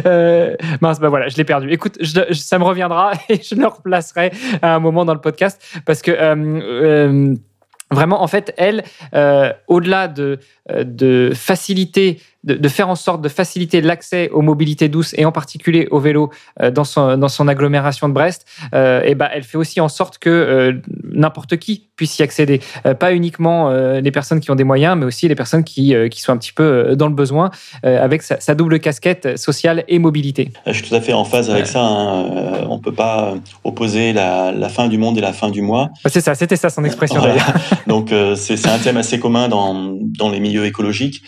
Euh, 0.07 0.55
mince, 0.81 1.01
bah 1.01 1.09
voilà, 1.09 1.29
je 1.29 1.37
l'ai 1.37 1.45
perdu. 1.45 1.71
Écoute, 1.71 1.99
ça 2.33 2.59
me 2.59 2.65
reviendra 2.65 3.13
et 3.29 3.41
je 3.43 3.55
le 3.55 3.67
replacerai 3.67 4.31
à 4.63 4.75
un 4.75 4.79
moment 4.79 5.05
dans 5.05 5.15
le 5.15 5.21
podcast 5.21 5.61
parce 5.85 6.03
que 6.03 6.11
euh, 6.11 6.35
euh, 6.37 7.35
vraiment, 7.91 8.23
en 8.23 8.27
fait, 8.27 8.55
elle, 8.57 8.85
euh, 9.15 9.53
au-delà 9.67 10.09
de, 10.09 10.39
euh, 10.71 10.85
de 10.85 11.33
faciliter, 11.35 12.21
de, 12.45 12.55
de 12.55 12.69
faire 12.69 12.89
en 12.89 12.95
sorte 12.95 13.21
de 13.23 13.29
faciliter 13.29 13.81
l'accès 13.81 14.29
aux 14.31 14.43
mobilités 14.43 14.89
douces 14.89 15.15
et 15.19 15.25
en 15.25 15.33
particulier 15.33 15.89
au 15.91 15.99
vélo 15.99 16.31
euh, 16.63 16.71
dans, 16.71 16.85
son, 16.85 17.17
dans 17.17 17.29
son 17.29 17.49
agglomération 17.49 18.09
de 18.09 18.15
Brest, 18.15 18.47
euh, 18.75 19.03
et 19.05 19.15
ben, 19.15 19.29
elle 19.33 19.43
fait 19.43 19.59
aussi 19.59 19.81
en 19.81 19.89
sorte 19.89 20.19
que 20.19 20.31
euh, 20.31 20.73
n'importe 21.05 21.57
qui 21.57 21.89
puisse 21.97 22.19
y 22.19 22.23
accéder. 22.23 22.61
Euh, 22.87 22.95
pas 22.95 23.13
uniquement 23.13 23.71
les 23.71 24.11
personnes 24.13 24.41
qui 24.41 24.51
ont 24.51 24.55
des 24.55 24.65
moyens, 24.65 24.97
mais 24.97 25.05
aussi 25.05 25.27
les 25.29 25.35
personnes 25.35 25.65
qui, 25.65 25.95
qui 26.11 26.21
sont 26.21 26.33
un 26.33 26.37
petit 26.37 26.53
peu 26.53 26.95
dans 26.97 27.09
le 27.09 27.15
besoin, 27.15 27.51
avec 27.83 28.23
sa, 28.23 28.39
sa 28.41 28.55
double 28.55 28.79
casquette 28.79 29.37
sociale 29.37 29.85
et 29.89 29.99
mobilité. 29.99 30.53
Je 30.67 30.73
suis 30.73 30.83
tout 30.89 30.95
à 30.95 31.01
fait 31.01 31.13
en 31.13 31.25
phase 31.25 31.51
avec 31.51 31.67
ça. 31.67 31.81
hein. 31.83 32.67
On 32.69 32.79
peut 32.79 32.93
pas 32.93 33.35
opposer 33.65 34.13
la, 34.13 34.53
la 34.53 34.69
fin 34.69 34.89
du 34.89 34.99
monde 34.99 35.19
et 35.19 35.21
la 35.21 35.33
fin 35.33 35.51
du 35.51 35.63
mois. 35.63 35.91
C'est 36.07 36.21
ça, 36.21 36.35
c'était 36.35 36.57
ça 36.57 36.71
son 36.71 36.85
expression 36.85 37.21
Voilà. 37.21 37.43
Donc 37.87 38.13
c'est 38.37 38.67
un 38.69 38.79
thème 38.79 38.97
assez 38.97 39.19
commun 39.19 39.49
dans, 39.49 39.97
dans 40.19 40.31
les 40.31 40.41
milieux 40.41 40.67
écologiques 40.67 41.23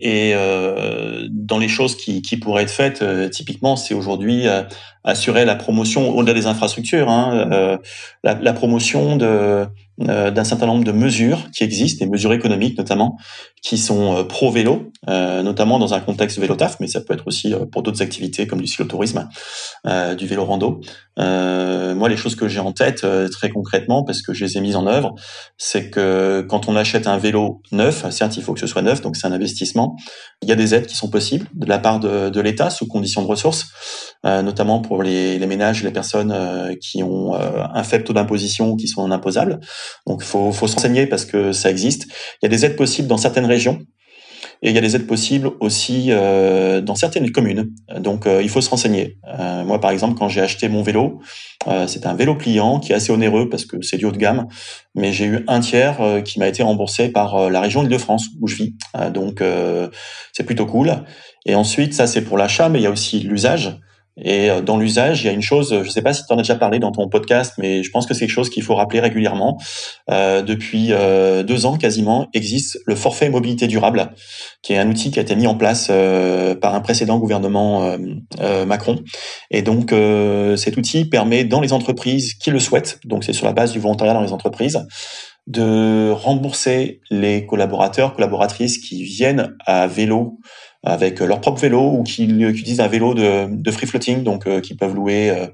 et 0.00 0.32
euh, 0.34 1.26
dans 1.30 1.58
les 1.58 1.68
choses 1.68 1.96
qui, 1.96 2.22
pourraient 2.36 2.64
être 2.64 2.70
faites. 2.70 3.02
euh, 3.02 3.28
typiquement, 3.28 3.76
c'est 3.76 3.94
aujourd'hui 3.94 4.46
euh, 4.46 4.62
assurer 5.04 5.44
la 5.44 5.56
promotion 5.56 6.10
au-delà 6.16 6.34
des 6.34 6.46
infrastructures, 6.46 7.08
hein, 7.10 7.48
euh, 7.52 7.78
la, 8.22 8.34
la 8.34 8.52
promotion 8.52 9.16
de 9.16 9.66
euh, 10.08 10.30
d'un 10.30 10.42
certain 10.42 10.64
nombre 10.64 10.84
de 10.84 10.92
mesures 10.92 11.50
qui 11.54 11.64
existent, 11.64 12.02
des 12.02 12.10
mesures 12.10 12.32
économiques 12.32 12.78
notamment, 12.78 13.18
qui 13.62 13.76
sont 13.76 14.16
euh, 14.16 14.24
pro 14.24 14.50
vélo, 14.50 14.90
euh, 15.10 15.42
notamment 15.42 15.78
dans 15.78 15.92
un 15.92 16.00
contexte 16.00 16.38
vélo 16.38 16.56
taf, 16.56 16.80
mais 16.80 16.86
ça 16.86 17.02
peut 17.02 17.12
être 17.12 17.26
aussi 17.26 17.54
pour 17.70 17.82
d'autres 17.82 18.00
activités 18.00 18.46
comme 18.46 18.62
du 18.62 18.66
cyclotourisme, 18.66 19.28
du 20.16 20.26
vélo 20.26 20.44
rando. 20.46 20.80
Moi, 21.18 22.08
les 22.08 22.16
choses 22.16 22.36
que 22.36 22.48
j'ai 22.48 22.60
en 22.60 22.72
tête 22.72 23.06
très 23.30 23.50
concrètement, 23.50 24.02
parce 24.02 24.22
que 24.22 24.32
je 24.32 24.44
les 24.44 24.56
ai 24.56 24.60
mises 24.62 24.76
en 24.76 24.86
œuvre, 24.86 25.14
c'est 25.58 25.90
que 25.90 26.44
quand 26.48 26.68
on 26.68 26.76
achète 26.76 27.06
un 27.06 27.18
vélo 27.18 27.60
neuf, 27.70 28.08
certes, 28.10 28.36
il 28.38 28.42
faut 28.42 28.54
que 28.54 28.60
ce 28.60 28.66
soit 28.66 28.82
neuf, 28.82 29.02
donc 29.02 29.16
c'est 29.16 29.26
un 29.26 29.32
investissement. 29.32 29.96
Il 30.42 30.48
y 30.48 30.52
a 30.52 30.56
des 30.56 30.74
aides 30.74 30.86
qui 30.86 30.96
sont 30.96 31.10
possibles 31.10 31.46
de 31.54 31.66
la 31.66 31.78
part 31.78 32.00
de, 32.00 32.30
de 32.30 32.40
l'État 32.40 32.70
sous 32.70 32.86
conditions 32.86 33.22
de 33.22 33.26
ressources, 33.28 33.66
notamment 34.24 34.80
pour 34.80 34.91
les, 35.00 35.38
les 35.38 35.46
ménages, 35.46 35.82
les 35.82 35.90
personnes 35.90 36.32
euh, 36.32 36.74
qui 36.80 37.02
ont 37.02 37.34
euh, 37.34 37.64
un 37.72 37.82
faible 37.82 38.04
taux 38.04 38.12
d'imposition, 38.12 38.76
qui 38.76 38.88
sont 38.88 39.10
imposables. 39.10 39.60
Donc, 40.06 40.22
faut, 40.22 40.52
faut 40.52 40.66
se 40.66 40.74
renseigner 40.74 41.06
parce 41.06 41.24
que 41.24 41.52
ça 41.52 41.70
existe. 41.70 42.06
Il 42.42 42.44
y 42.44 42.46
a 42.46 42.48
des 42.48 42.64
aides 42.64 42.76
possibles 42.76 43.08
dans 43.08 43.16
certaines 43.16 43.46
régions. 43.46 43.78
Et 44.64 44.68
il 44.68 44.74
y 44.74 44.78
a 44.78 44.80
des 44.80 44.94
aides 44.94 45.06
possibles 45.08 45.50
aussi 45.58 46.08
euh, 46.10 46.80
dans 46.80 46.94
certaines 46.94 47.32
communes. 47.32 47.70
Donc, 47.98 48.26
il 48.26 48.48
faut 48.48 48.60
se 48.60 48.70
renseigner. 48.70 49.18
Moi, 49.64 49.80
par 49.80 49.90
exemple, 49.90 50.16
quand 50.16 50.28
j'ai 50.28 50.40
acheté 50.40 50.68
mon 50.68 50.82
vélo, 50.82 51.20
c'est 51.88 52.06
un 52.06 52.14
vélo 52.14 52.36
pliant 52.36 52.78
qui 52.78 52.92
est 52.92 52.94
assez 52.94 53.10
onéreux 53.10 53.48
parce 53.48 53.64
que 53.64 53.82
c'est 53.82 53.96
du 53.96 54.04
haut 54.04 54.12
de 54.12 54.18
gamme, 54.18 54.46
mais 54.94 55.12
j'ai 55.12 55.24
eu 55.24 55.44
un 55.48 55.58
tiers 55.58 56.22
qui 56.24 56.38
m'a 56.38 56.46
été 56.46 56.62
remboursé 56.62 57.08
par 57.08 57.50
la 57.50 57.60
région 57.60 57.82
Île-de-France 57.82 58.28
où 58.40 58.46
je 58.46 58.54
vis. 58.54 58.74
Donc, 59.12 59.42
c'est 60.32 60.44
plutôt 60.44 60.66
cool. 60.66 60.94
Et 61.44 61.56
ensuite, 61.56 61.92
ça, 61.94 62.06
c'est 62.06 62.22
pour 62.22 62.38
l'achat, 62.38 62.68
mais 62.68 62.78
il 62.78 62.82
y 62.82 62.86
a 62.86 62.90
aussi 62.92 63.18
l'usage. 63.18 63.80
Et 64.16 64.50
euh, 64.50 64.60
dans 64.60 64.76
l'usage, 64.76 65.22
il 65.22 65.26
y 65.26 65.30
a 65.30 65.32
une 65.32 65.42
chose, 65.42 65.70
je 65.70 65.86
ne 65.86 65.90
sais 65.90 66.02
pas 66.02 66.12
si 66.12 66.24
tu 66.26 66.32
en 66.32 66.36
as 66.36 66.42
déjà 66.42 66.56
parlé 66.56 66.78
dans 66.78 66.92
ton 66.92 67.08
podcast, 67.08 67.54
mais 67.58 67.82
je 67.82 67.90
pense 67.90 68.06
que 68.06 68.14
c'est 68.14 68.20
quelque 68.20 68.34
chose 68.34 68.50
qu'il 68.50 68.62
faut 68.62 68.74
rappeler 68.74 69.00
régulièrement. 69.00 69.58
Euh, 70.10 70.42
depuis 70.42 70.88
euh, 70.92 71.42
deux 71.42 71.64
ans 71.66 71.76
quasiment, 71.76 72.28
existe 72.34 72.78
le 72.86 72.94
forfait 72.94 73.30
mobilité 73.30 73.66
durable, 73.66 74.12
qui 74.62 74.74
est 74.74 74.78
un 74.78 74.88
outil 74.88 75.10
qui 75.10 75.18
a 75.18 75.22
été 75.22 75.34
mis 75.34 75.46
en 75.46 75.56
place 75.56 75.88
euh, 75.90 76.54
par 76.54 76.74
un 76.74 76.80
précédent 76.80 77.18
gouvernement 77.18 77.84
euh, 77.84 77.98
euh, 78.40 78.66
Macron. 78.66 78.96
Et 79.50 79.62
donc, 79.62 79.94
cet 80.56 80.76
outil 80.76 81.04
permet 81.04 81.44
dans 81.44 81.60
les 81.60 81.72
entreprises 81.72 82.34
qui 82.34 82.50
le 82.50 82.58
souhaitent, 82.58 83.00
donc 83.04 83.24
c'est 83.24 83.32
sur 83.32 83.46
la 83.46 83.52
base 83.52 83.72
du 83.72 83.78
volontariat 83.78 84.14
dans 84.14 84.22
les 84.22 84.32
entreprises, 84.32 84.78
de 85.46 86.10
rembourser 86.12 87.00
les 87.10 87.46
collaborateurs, 87.46 88.14
collaboratrices 88.14 88.78
qui 88.78 89.02
viennent 89.02 89.54
à 89.66 89.86
vélo 89.86 90.38
avec 90.84 91.20
leur 91.20 91.40
propre 91.40 91.60
vélo 91.60 91.80
ou 91.80 92.02
qui, 92.02 92.26
qui 92.26 92.42
utilisent 92.42 92.80
un 92.80 92.88
vélo 92.88 93.14
de, 93.14 93.46
de 93.48 93.70
free 93.70 93.86
floating, 93.86 94.22
donc 94.24 94.46
euh, 94.46 94.60
qui 94.60 94.74
peuvent 94.74 94.94
louer 94.94 95.30
euh, 95.30 95.46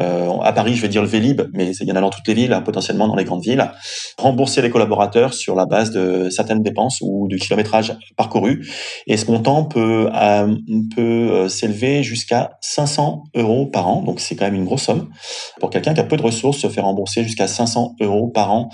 euh, 0.00 0.38
à 0.38 0.52
Paris, 0.52 0.74
je 0.76 0.82
vais 0.82 0.88
dire 0.88 1.02
le 1.02 1.08
Vélib, 1.08 1.42
mais 1.52 1.74
il 1.76 1.86
y 1.86 1.92
en 1.92 1.96
a 1.96 2.00
dans 2.00 2.10
toutes 2.10 2.26
les 2.26 2.34
villes, 2.34 2.52
hein, 2.52 2.62
potentiellement 2.62 3.06
dans 3.06 3.16
les 3.16 3.24
grandes 3.24 3.42
villes. 3.42 3.70
Rembourser 4.18 4.62
les 4.62 4.70
collaborateurs 4.70 5.34
sur 5.34 5.54
la 5.54 5.66
base 5.66 5.90
de 5.90 6.30
certaines 6.30 6.62
dépenses 6.62 6.98
ou 7.02 7.28
du 7.28 7.36
kilométrage 7.38 7.96
parcouru. 8.16 8.66
Et 9.06 9.16
ce 9.16 9.30
montant 9.30 9.64
peut, 9.64 10.08
euh, 10.14 10.54
peut 10.96 11.02
euh, 11.02 11.48
s'élever 11.48 12.02
jusqu'à 12.02 12.52
500 12.62 13.24
euros 13.34 13.66
par 13.66 13.88
an, 13.88 14.02
donc 14.02 14.20
c'est 14.20 14.36
quand 14.36 14.46
même 14.46 14.54
une 14.54 14.64
grosse 14.64 14.84
somme. 14.84 15.10
Pour 15.60 15.70
quelqu'un 15.70 15.92
qui 15.92 16.00
a 16.00 16.04
peu 16.04 16.16
de 16.16 16.22
ressources, 16.22 16.58
se 16.58 16.68
faire 16.68 16.84
rembourser 16.84 17.22
jusqu'à 17.22 17.46
500 17.46 17.96
euros 18.00 18.28
par 18.28 18.52
an 18.52 18.70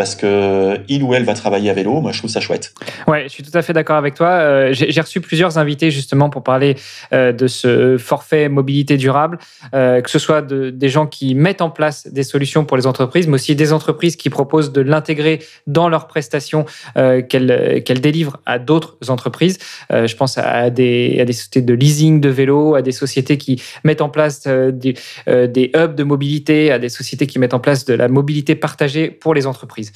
parce 0.00 0.14
que 0.14 0.78
il 0.88 1.02
ou 1.02 1.12
elle 1.12 1.24
va 1.24 1.34
travailler 1.34 1.68
à 1.68 1.74
vélo. 1.74 2.00
Moi, 2.00 2.12
je 2.12 2.20
trouve 2.20 2.30
ça 2.30 2.40
chouette. 2.40 2.72
Ouais, 3.06 3.24
je 3.24 3.28
suis 3.28 3.42
tout 3.42 3.50
à 3.52 3.60
fait 3.60 3.74
d'accord 3.74 3.98
avec 3.98 4.14
toi. 4.14 4.28
Euh, 4.28 4.72
J'ai 4.72 4.98
reçu 4.98 5.20
plusieurs 5.20 5.58
invités 5.58 5.90
justement 5.90 6.30
pour 6.30 6.42
parler 6.42 6.76
euh, 7.12 7.32
de 7.32 7.46
ce 7.46 7.98
forfait 7.98 8.48
mobilité 8.48 8.96
durable, 8.96 9.36
euh, 9.74 10.00
que 10.00 10.08
ce 10.08 10.18
soit 10.18 10.40
de, 10.40 10.70
des 10.70 10.88
gens 10.88 11.06
qui 11.06 11.34
mettent 11.34 11.60
en 11.60 11.68
place 11.68 12.06
des 12.06 12.22
solutions 12.22 12.64
pour 12.64 12.78
les 12.78 12.86
entreprises, 12.86 13.26
mais 13.26 13.34
aussi 13.34 13.54
des 13.54 13.74
entreprises 13.74 14.16
qui 14.16 14.30
proposent 14.30 14.72
de 14.72 14.80
l'intégrer 14.80 15.40
dans 15.66 15.90
leurs 15.90 16.06
prestations 16.06 16.64
qu'elles 16.94 17.82
qu'elles 17.84 18.00
délivrent 18.00 18.38
à 18.46 18.58
d'autres 18.58 18.96
entreprises. 19.08 19.58
Je 19.90 20.16
pense 20.16 20.38
à 20.38 20.70
des, 20.70 21.18
à 21.20 21.26
des 21.26 21.34
sociétés 21.34 21.60
de 21.60 21.74
leasing 21.74 22.22
de 22.22 22.30
vélos, 22.30 22.74
à 22.74 22.80
des 22.80 22.92
sociétés 22.92 23.36
qui 23.36 23.62
mettent 23.84 24.00
en 24.00 24.08
place 24.08 24.46
des, 24.46 24.94
des 25.26 25.70
hubs 25.74 25.94
de 25.94 26.04
mobilité, 26.04 26.72
à 26.72 26.78
des 26.78 26.88
sociétés 26.88 27.26
qui 27.26 27.38
mettent 27.38 27.52
en 27.52 27.60
place 27.60 27.84
de 27.84 27.92
la 27.92 28.08
mobilité 28.08 28.54
partagée 28.54 29.10
pour 29.10 29.34
les 29.34 29.46
entreprises. 29.46 29.89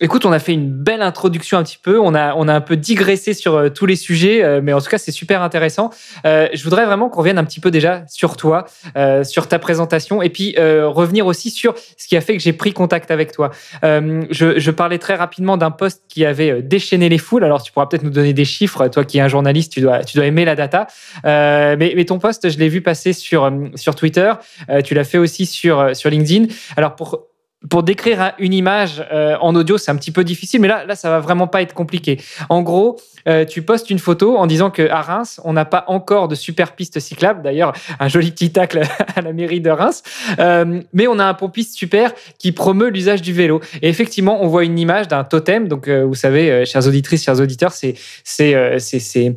Écoute, 0.00 0.24
on 0.24 0.32
a 0.32 0.38
fait 0.38 0.52
une 0.52 0.70
belle 0.70 1.02
introduction 1.02 1.58
un 1.58 1.62
petit 1.62 1.78
peu. 1.82 1.98
On 2.00 2.14
a, 2.14 2.34
on 2.34 2.48
a 2.48 2.54
un 2.54 2.60
peu 2.60 2.76
digressé 2.76 3.34
sur 3.34 3.54
euh, 3.54 3.68
tous 3.68 3.86
les 3.86 3.96
sujets, 3.96 4.42
euh, 4.42 4.60
mais 4.62 4.72
en 4.72 4.80
tout 4.80 4.88
cas, 4.88 4.98
c'est 4.98 5.12
super 5.12 5.42
intéressant. 5.42 5.90
Euh, 6.26 6.48
je 6.52 6.62
voudrais 6.64 6.86
vraiment 6.86 7.08
qu'on 7.08 7.20
revienne 7.20 7.38
un 7.38 7.44
petit 7.44 7.60
peu 7.60 7.70
déjà 7.70 8.04
sur 8.08 8.36
toi, 8.36 8.66
sur 9.24 9.48
ta 9.48 9.58
présentation, 9.58 10.22
et 10.22 10.30
puis 10.30 10.54
revenir 10.58 11.26
aussi 11.26 11.50
sur 11.50 11.74
ce 11.96 12.06
qui 12.06 12.16
a 12.16 12.20
fait 12.20 12.36
que 12.36 12.42
j'ai 12.42 12.52
pris 12.52 12.72
contact 12.72 13.10
avec 13.10 13.32
toi. 13.32 13.50
Je, 13.82 14.70
parlais 14.70 14.98
très 14.98 15.14
rapidement 15.14 15.56
d'un 15.56 15.70
poste 15.70 16.02
qui 16.08 16.24
avait 16.24 16.62
déchaîné 16.62 17.08
les 17.08 17.18
foules. 17.18 17.44
Alors, 17.44 17.62
tu 17.62 17.72
pourras 17.72 17.86
peut-être 17.86 18.02
nous 18.02 18.10
donner 18.10 18.32
des 18.32 18.44
chiffres. 18.44 18.88
Toi 18.88 19.04
qui 19.04 19.18
es 19.18 19.20
un 19.20 19.28
journaliste, 19.28 19.72
tu 19.72 19.80
dois, 19.80 20.04
tu 20.04 20.16
dois 20.16 20.26
aimer 20.26 20.44
la 20.44 20.54
data. 20.54 20.86
Mais, 21.24 22.04
ton 22.06 22.18
poste, 22.18 22.50
je 22.50 22.58
l'ai 22.58 22.68
vu 22.68 22.80
passer 22.80 23.12
sur, 23.12 23.50
sur 23.74 23.94
Twitter. 23.94 24.32
Tu 24.84 24.94
l'as 24.94 25.04
fait 25.04 25.18
aussi 25.18 25.46
sur, 25.46 25.94
sur 25.94 26.10
LinkedIn. 26.10 26.46
Alors, 26.76 26.94
pour 26.96 27.29
pour 27.68 27.82
décrire 27.82 28.22
un- 28.22 28.32
une 28.38 28.54
image 28.54 29.04
euh, 29.12 29.36
en 29.40 29.54
audio, 29.54 29.76
c'est 29.76 29.90
un 29.90 29.96
petit 29.96 30.12
peu 30.12 30.24
difficile, 30.24 30.60
mais 30.62 30.68
là, 30.68 30.84
là, 30.86 30.94
ça 30.94 31.10
va 31.10 31.20
vraiment 31.20 31.46
pas 31.46 31.60
être 31.60 31.74
compliqué. 31.74 32.18
En 32.48 32.62
gros, 32.62 32.98
euh, 33.28 33.44
tu 33.44 33.60
postes 33.60 33.90
une 33.90 33.98
photo 33.98 34.38
en 34.38 34.46
disant 34.46 34.70
que 34.70 34.88
à 34.88 35.02
Reims, 35.02 35.40
on 35.44 35.52
n'a 35.52 35.66
pas 35.66 35.84
encore 35.86 36.28
de 36.28 36.34
super 36.34 36.72
piste 36.74 36.98
cyclable. 37.00 37.42
D'ailleurs, 37.42 37.74
un 37.98 38.08
joli 38.08 38.30
petit 38.30 38.50
tacle 38.50 38.80
à 39.16 39.20
la 39.20 39.34
mairie 39.34 39.60
de 39.60 39.68
Reims. 39.70 40.02
Euh, 40.38 40.80
mais 40.94 41.06
on 41.06 41.18
a 41.18 41.24
un 41.26 41.34
pont 41.34 41.50
piste 41.50 41.74
super 41.74 42.12
qui 42.38 42.52
promeut 42.52 42.88
l'usage 42.88 43.20
du 43.20 43.34
vélo. 43.34 43.60
Et 43.82 43.90
effectivement, 43.90 44.42
on 44.42 44.46
voit 44.46 44.64
une 44.64 44.78
image 44.78 45.06
d'un 45.08 45.24
totem. 45.24 45.68
Donc, 45.68 45.86
vous 45.88 46.14
savez, 46.14 46.64
chères 46.64 46.86
auditrices, 46.86 47.24
chers 47.24 47.40
auditeurs, 47.40 47.72
c'est 47.72 47.94
c'est 48.24 48.78
c'est 48.80 49.34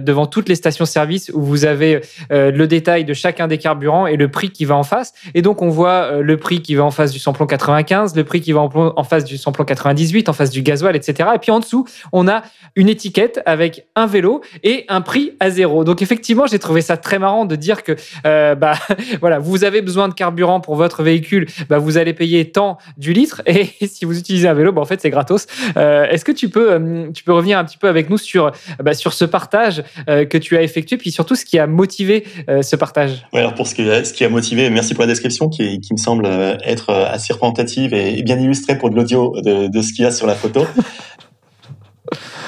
devant 0.00 0.26
toutes 0.26 0.48
les 0.48 0.54
stations-service 0.54 1.30
où 1.34 1.42
vous 1.42 1.64
avez 1.64 2.00
le 2.30 2.64
détail 2.66 3.04
de 3.04 3.12
chacun 3.14 3.48
des 3.48 3.58
carburants 3.58 4.06
et 4.06 4.16
le 4.16 4.28
prix 4.30 4.50
qui 4.50 4.64
va 4.64 4.76
en 4.76 4.82
face. 4.82 5.12
Et 5.34 5.42
donc, 5.42 5.60
on 5.62 5.68
voit 5.68 6.20
le 6.20 6.36
prix 6.36 6.62
qui 6.62 6.69
qui 6.70 6.76
va 6.76 6.84
en 6.84 6.92
face 6.92 7.10
du 7.10 7.18
samplon 7.18 7.46
95, 7.46 8.14
le 8.14 8.22
prix 8.22 8.40
qui 8.40 8.52
va 8.52 8.60
en 8.60 9.02
face 9.02 9.24
du 9.24 9.36
samplon 9.36 9.64
98, 9.64 10.28
en 10.28 10.32
face 10.32 10.50
du 10.50 10.62
gasoil, 10.62 10.94
etc. 10.94 11.30
Et 11.34 11.38
puis 11.40 11.50
en 11.50 11.58
dessous, 11.58 11.84
on 12.12 12.28
a 12.28 12.42
une 12.76 12.88
étiquette 12.88 13.42
avec 13.44 13.88
un 13.96 14.06
vélo 14.06 14.40
et 14.62 14.84
un 14.86 15.00
prix 15.00 15.32
à 15.40 15.50
zéro. 15.50 15.82
Donc 15.82 16.00
effectivement, 16.00 16.46
j'ai 16.46 16.60
trouvé 16.60 16.80
ça 16.80 16.96
très 16.96 17.18
marrant 17.18 17.44
de 17.44 17.56
dire 17.56 17.82
que 17.82 17.96
euh, 18.24 18.54
bah 18.54 18.74
voilà, 19.20 19.40
vous 19.40 19.64
avez 19.64 19.82
besoin 19.82 20.06
de 20.06 20.14
carburant 20.14 20.60
pour 20.60 20.76
votre 20.76 21.02
véhicule, 21.02 21.48
bah, 21.68 21.78
vous 21.78 21.98
allez 21.98 22.12
payer 22.12 22.52
tant 22.52 22.78
du 22.96 23.12
litre 23.12 23.42
et 23.46 23.64
si 23.88 24.04
vous 24.04 24.16
utilisez 24.16 24.46
un 24.46 24.54
vélo, 24.54 24.70
bah, 24.70 24.80
en 24.80 24.84
fait 24.84 25.00
c'est 25.00 25.10
gratos. 25.10 25.48
Euh, 25.76 26.06
est-ce 26.08 26.24
que 26.24 26.30
tu 26.30 26.50
peux 26.50 26.74
euh, 26.74 27.10
tu 27.12 27.24
peux 27.24 27.32
revenir 27.32 27.58
un 27.58 27.64
petit 27.64 27.78
peu 27.78 27.88
avec 27.88 28.10
nous 28.10 28.18
sur 28.18 28.52
bah, 28.80 28.94
sur 28.94 29.12
ce 29.12 29.24
partage 29.24 29.82
que 30.06 30.38
tu 30.38 30.56
as 30.56 30.62
effectué, 30.62 30.98
puis 30.98 31.10
surtout 31.10 31.34
ce 31.34 31.44
qui 31.44 31.58
a 31.58 31.66
motivé 31.66 32.22
ce 32.62 32.76
partage? 32.76 33.26
Ouais, 33.32 33.40
alors 33.40 33.54
pour 33.54 33.66
ce 33.66 33.74
qui, 33.74 34.24
a, 34.24 34.28
motivé, 34.28 34.70
merci 34.70 34.94
pour 34.94 35.02
la 35.02 35.08
description 35.08 35.48
qui 35.48 35.80
me 35.90 35.96
semble 35.96 36.28
être 36.64 36.92
assez 36.92 37.32
représentative 37.32 37.94
et 37.94 38.22
bien 38.22 38.38
illustrée 38.38 38.76
pour 38.76 38.90
de 38.90 38.96
l'audio 38.96 39.34
de, 39.42 39.68
de 39.68 39.82
ce 39.82 39.92
qu'il 39.92 40.04
y 40.04 40.06
a 40.06 40.10
sur 40.10 40.26
la 40.26 40.34
photo. 40.34 40.66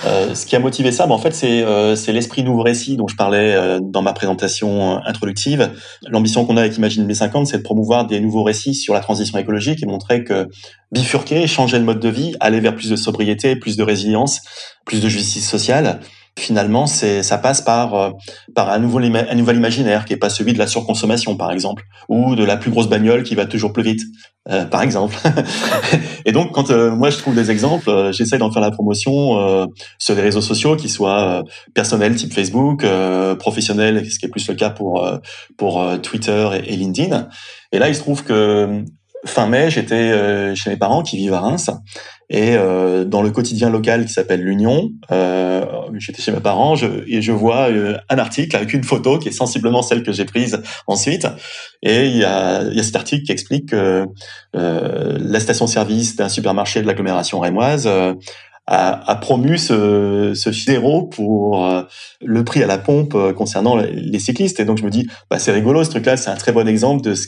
Euh, 0.04 0.34
ce 0.34 0.46
qui 0.46 0.56
a 0.56 0.58
motivé 0.58 0.90
ça, 0.90 1.06
ben, 1.06 1.14
en 1.14 1.18
fait, 1.18 1.34
c'est 1.34 1.62
euh, 1.62 1.94
l'esprit 2.08 2.42
nouveau 2.42 2.62
récit 2.62 2.96
dont 2.96 3.06
je 3.06 3.14
parlais 3.14 3.54
euh, 3.54 3.78
dans 3.80 4.02
ma 4.02 4.12
présentation 4.12 5.00
introductive. 5.04 5.70
L'ambition 6.08 6.44
qu'on 6.44 6.56
a 6.56 6.60
avec 6.60 6.76
Imagine 6.76 7.02
2050, 7.02 7.46
c'est 7.46 7.58
de 7.58 7.62
promouvoir 7.62 8.06
des 8.06 8.20
nouveaux 8.20 8.42
récits 8.42 8.74
sur 8.74 8.94
la 8.94 9.00
transition 9.00 9.38
écologique 9.38 9.82
et 9.82 9.86
montrer 9.86 10.24
que 10.24 10.48
bifurquer, 10.90 11.46
changer 11.46 11.78
de 11.78 11.84
mode 11.84 12.00
de 12.00 12.08
vie, 12.08 12.34
aller 12.40 12.60
vers 12.60 12.74
plus 12.74 12.90
de 12.90 12.96
sobriété, 12.96 13.54
plus 13.56 13.76
de 13.76 13.82
résilience, 13.82 14.40
plus 14.84 15.00
de 15.00 15.08
justice 15.08 15.48
sociale, 15.48 16.00
finalement, 16.38 16.86
c'est 16.86 17.22
ça 17.22 17.38
passe 17.38 17.60
par 17.60 17.94
euh, 17.94 18.10
par 18.54 18.70
un 18.70 18.78
nouveau 18.78 18.98
un 18.98 19.34
nouvel 19.34 19.56
imaginaire 19.56 20.04
qui 20.04 20.12
est 20.12 20.18
pas 20.18 20.30
celui 20.30 20.52
de 20.52 20.58
la 20.58 20.66
surconsommation, 20.66 21.36
par 21.36 21.52
exemple, 21.52 21.84
ou 22.08 22.34
de 22.34 22.44
la 22.44 22.56
plus 22.56 22.70
grosse 22.70 22.88
bagnole 22.88 23.22
qui 23.22 23.34
va 23.34 23.46
toujours 23.46 23.72
plus 23.72 23.82
vite, 23.82 24.00
euh, 24.48 24.64
par 24.64 24.82
exemple. 24.82 25.16
et 26.24 26.32
donc, 26.32 26.52
quand 26.52 26.70
euh, 26.70 26.90
moi 26.90 27.10
je 27.10 27.18
trouve 27.18 27.34
des 27.34 27.50
exemples, 27.50 28.10
j'essaie 28.12 28.38
d'en 28.38 28.50
faire 28.50 28.62
la 28.62 28.70
promotion 28.70 29.68
sur 29.98 30.14
les 30.14 30.22
réseaux 30.22 30.40
sociaux, 30.40 30.76
qui 30.76 30.88
soient 30.88 31.44
personnels 31.74 32.14
type 32.14 32.32
Facebook, 32.32 32.84
professionnels, 33.38 34.10
ce 34.10 34.18
qui 34.18 34.26
est 34.26 34.30
plus 34.30 34.48
le 34.48 34.54
cas 34.54 34.70
pour 34.70 35.06
pour 35.56 35.84
Twitter 36.02 36.48
et, 36.54 36.72
et 36.72 36.76
LinkedIn. 36.76 37.28
Et 37.72 37.78
là, 37.78 37.88
il 37.88 37.94
se 37.94 38.00
trouve 38.00 38.24
que 38.24 38.84
fin 39.26 39.46
mai, 39.46 39.70
j'étais 39.70 40.54
chez 40.54 40.70
mes 40.70 40.76
parents 40.76 41.02
qui 41.02 41.16
vivent 41.16 41.34
à 41.34 41.40
Reims 41.40 41.70
et 42.32 42.56
euh, 42.56 43.04
dans 43.04 43.20
le 43.20 43.30
quotidien 43.30 43.68
local 43.68 44.06
qui 44.06 44.12
s'appelle 44.12 44.40
l'Union, 44.40 44.90
euh, 45.10 45.66
j'étais 45.98 46.22
chez 46.22 46.32
mes 46.32 46.40
parents 46.40 46.76
je, 46.76 46.86
et 47.06 47.20
je 47.20 47.30
vois 47.30 47.68
euh, 47.68 47.98
un 48.08 48.16
article 48.16 48.56
avec 48.56 48.72
une 48.72 48.84
photo 48.84 49.18
qui 49.18 49.28
est 49.28 49.32
sensiblement 49.32 49.82
celle 49.82 50.02
que 50.02 50.12
j'ai 50.12 50.24
prise 50.24 50.62
ensuite. 50.86 51.26
Et 51.82 52.06
il 52.06 52.16
y 52.16 52.24
a, 52.24 52.62
y 52.62 52.80
a 52.80 52.82
cet 52.82 52.96
article 52.96 53.24
qui 53.24 53.32
explique 53.32 53.68
que 53.68 54.06
euh, 54.56 55.18
la 55.20 55.40
station-service 55.40 56.16
d'un 56.16 56.30
supermarché 56.30 56.80
de 56.80 56.86
l'agglomération 56.86 57.38
rémoise 57.38 57.86
euh, 57.86 58.14
a, 58.66 59.10
a, 59.10 59.16
promu 59.16 59.58
ce, 59.58 60.32
ce 60.34 60.52
zéro 60.52 61.02
pour 61.02 61.68
le 62.22 62.44
prix 62.44 62.62
à 62.62 62.66
la 62.66 62.78
pompe 62.78 63.14
concernant 63.34 63.76
les 63.76 64.18
cyclistes. 64.20 64.58
Et 64.60 64.64
donc 64.64 64.78
je 64.78 64.84
me 64.84 64.90
dis, 64.90 65.06
bah, 65.28 65.38
c'est 65.38 65.52
rigolo 65.52 65.84
ce 65.84 65.90
truc-là, 65.90 66.16
c'est 66.16 66.30
un 66.30 66.36
très 66.36 66.52
bon 66.52 66.66
exemple 66.66 67.02
de 67.02 67.14
ce 67.14 67.26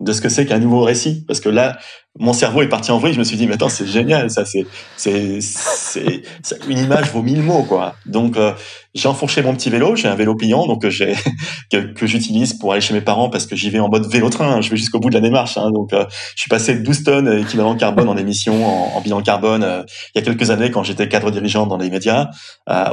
de 0.00 0.12
ce 0.12 0.20
que 0.20 0.28
c'est 0.28 0.46
qu'un 0.46 0.58
nouveau 0.58 0.82
récit. 0.82 1.24
Parce 1.26 1.40
que 1.40 1.48
là, 1.48 1.78
mon 2.18 2.32
cerveau 2.32 2.62
est 2.62 2.68
parti 2.68 2.90
en 2.90 2.98
vrille. 2.98 3.14
Je 3.14 3.18
me 3.18 3.24
suis 3.24 3.36
dit, 3.36 3.46
mais 3.46 3.54
attends, 3.54 3.68
c'est 3.68 3.86
génial, 3.86 4.30
ça, 4.30 4.44
c'est, 4.44 4.66
c'est, 4.96 6.22
une 6.68 6.78
image 6.78 7.10
vaut 7.12 7.22
mille 7.22 7.42
mots, 7.42 7.62
quoi. 7.62 7.94
Donc, 8.06 8.36
euh, 8.36 8.52
j'ai 8.94 9.08
enfourché 9.08 9.42
mon 9.42 9.54
petit 9.54 9.70
vélo. 9.70 9.96
J'ai 9.96 10.08
un 10.08 10.14
vélo 10.14 10.34
pliant, 10.34 10.66
donc 10.66 10.84
euh, 10.84 10.90
j'ai 10.90 11.14
que, 11.72 11.78
que 11.78 12.06
j'utilise 12.06 12.54
pour 12.54 12.72
aller 12.72 12.80
chez 12.80 12.94
mes 12.94 13.00
parents 13.00 13.30
parce 13.30 13.46
que 13.46 13.56
j'y 13.56 13.70
vais 13.70 13.78
en 13.78 13.88
mode 13.88 14.06
vélo-train. 14.10 14.60
Je 14.60 14.70
vais 14.70 14.76
jusqu'au 14.76 14.98
bout 14.98 15.10
de 15.10 15.14
la 15.14 15.20
démarche. 15.20 15.56
Hein, 15.58 15.70
donc, 15.70 15.92
euh, 15.92 16.04
je 16.34 16.42
suis 16.42 16.48
passé 16.48 16.74
de 16.74 16.82
12 16.82 17.04
tonnes 17.04 17.38
équivalent 17.40 17.76
carbone 17.76 18.08
en 18.08 18.16
émissions, 18.16 18.66
en, 18.96 19.00
bilan 19.00 19.22
carbone, 19.22 19.84
il 20.14 20.18
y 20.18 20.22
a 20.22 20.24
quelques 20.24 20.50
années 20.50 20.70
quand 20.70 20.82
j'étais 20.82 21.08
cadre 21.08 21.30
dirigeant 21.30 21.66
dans 21.66 21.76
les 21.76 21.90
médias. 21.90 22.28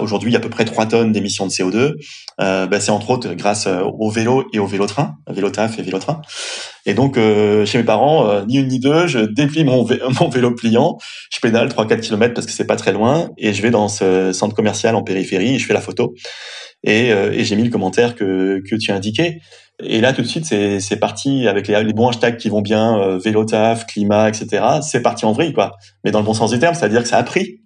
Aujourd'hui, 0.01 0.29
il 0.29 0.34
y 0.34 0.36
a 0.36 0.39
à 0.39 0.41
peu 0.41 0.49
près 0.49 0.65
3 0.65 0.86
tonnes 0.86 1.12
d'émissions 1.12 1.47
de 1.47 1.51
CO2. 1.51 1.93
Bah, 2.38 2.79
c'est 2.79 2.91
entre 2.91 3.10
autres 3.10 3.34
grâce 3.34 3.67
au 3.67 4.10
vélo 4.10 4.45
et 4.53 4.60
au 4.60 4.67
vélo-train, 4.67 5.15
vélo-taf 5.27 5.79
et 5.79 5.81
vélo-train. 5.81 6.21
Et 6.86 6.93
donc, 6.93 7.17
euh, 7.17 7.65
chez 7.65 7.79
mes 7.79 7.84
parents, 7.84 8.29
euh, 8.29 8.45
ni 8.45 8.58
une 8.58 8.67
ni 8.67 8.79
deux, 8.79 9.08
je 9.08 9.19
déplie 9.19 9.63
mon, 9.63 9.88
mon 10.19 10.29
vélo 10.29 10.51
pliant, 10.51 10.97
je 11.31 11.39
pédale 11.39 11.67
3-4 11.67 11.99
km 11.99 12.34
parce 12.34 12.45
que 12.45 12.53
c'est 12.53 12.67
pas 12.67 12.75
très 12.75 12.91
loin, 12.91 13.29
et 13.38 13.53
je 13.53 13.62
vais 13.62 13.71
dans 13.71 13.88
ce 13.88 14.31
centre 14.34 14.55
commercial 14.55 14.95
en 14.95 15.01
périphérie, 15.01 15.55
et 15.55 15.60
je 15.60 15.65
fais 15.65 15.73
la 15.73 15.81
photo. 15.86 16.13
Et, 16.84 17.12
euh, 17.12 17.32
et 17.32 17.43
j'ai 17.43 17.56
mis 17.56 17.63
le 17.63 17.69
commentaire 17.69 18.15
que, 18.15 18.62
tu 18.80 18.91
as 18.91 18.95
indiqué. 18.95 19.41
Et 19.84 20.00
là, 20.00 20.13
tout 20.13 20.21
de 20.21 20.28
suite, 20.28 20.45
c'est 20.45 21.00
parti 21.00 21.48
avec 21.48 21.67
les, 21.67 21.93
bons 21.93 22.08
hashtags 22.08 22.38
qui 22.38 22.50
vont 22.50 22.62
bien, 22.62 22.98
euh, 22.98 23.17
vélo 23.17 23.43
taf, 23.43 23.86
climat, 23.86 24.30
etc. 24.30 24.63
C'est 24.82 25.02
parti 25.02 25.26
en 25.26 25.34
vrille, 25.34 25.52
quoi. 25.52 25.74
Mais 26.04 26.12
dans 26.12 26.19
le 26.19 26.26
bon 26.26 26.34
sens 26.34 26.52
du 26.52 26.60
terme, 26.60 26.76
c'est-à-dire 26.76 27.02
que 27.02 27.10
ça 27.10 27.17
a 27.17 27.24
pris. 27.24 27.60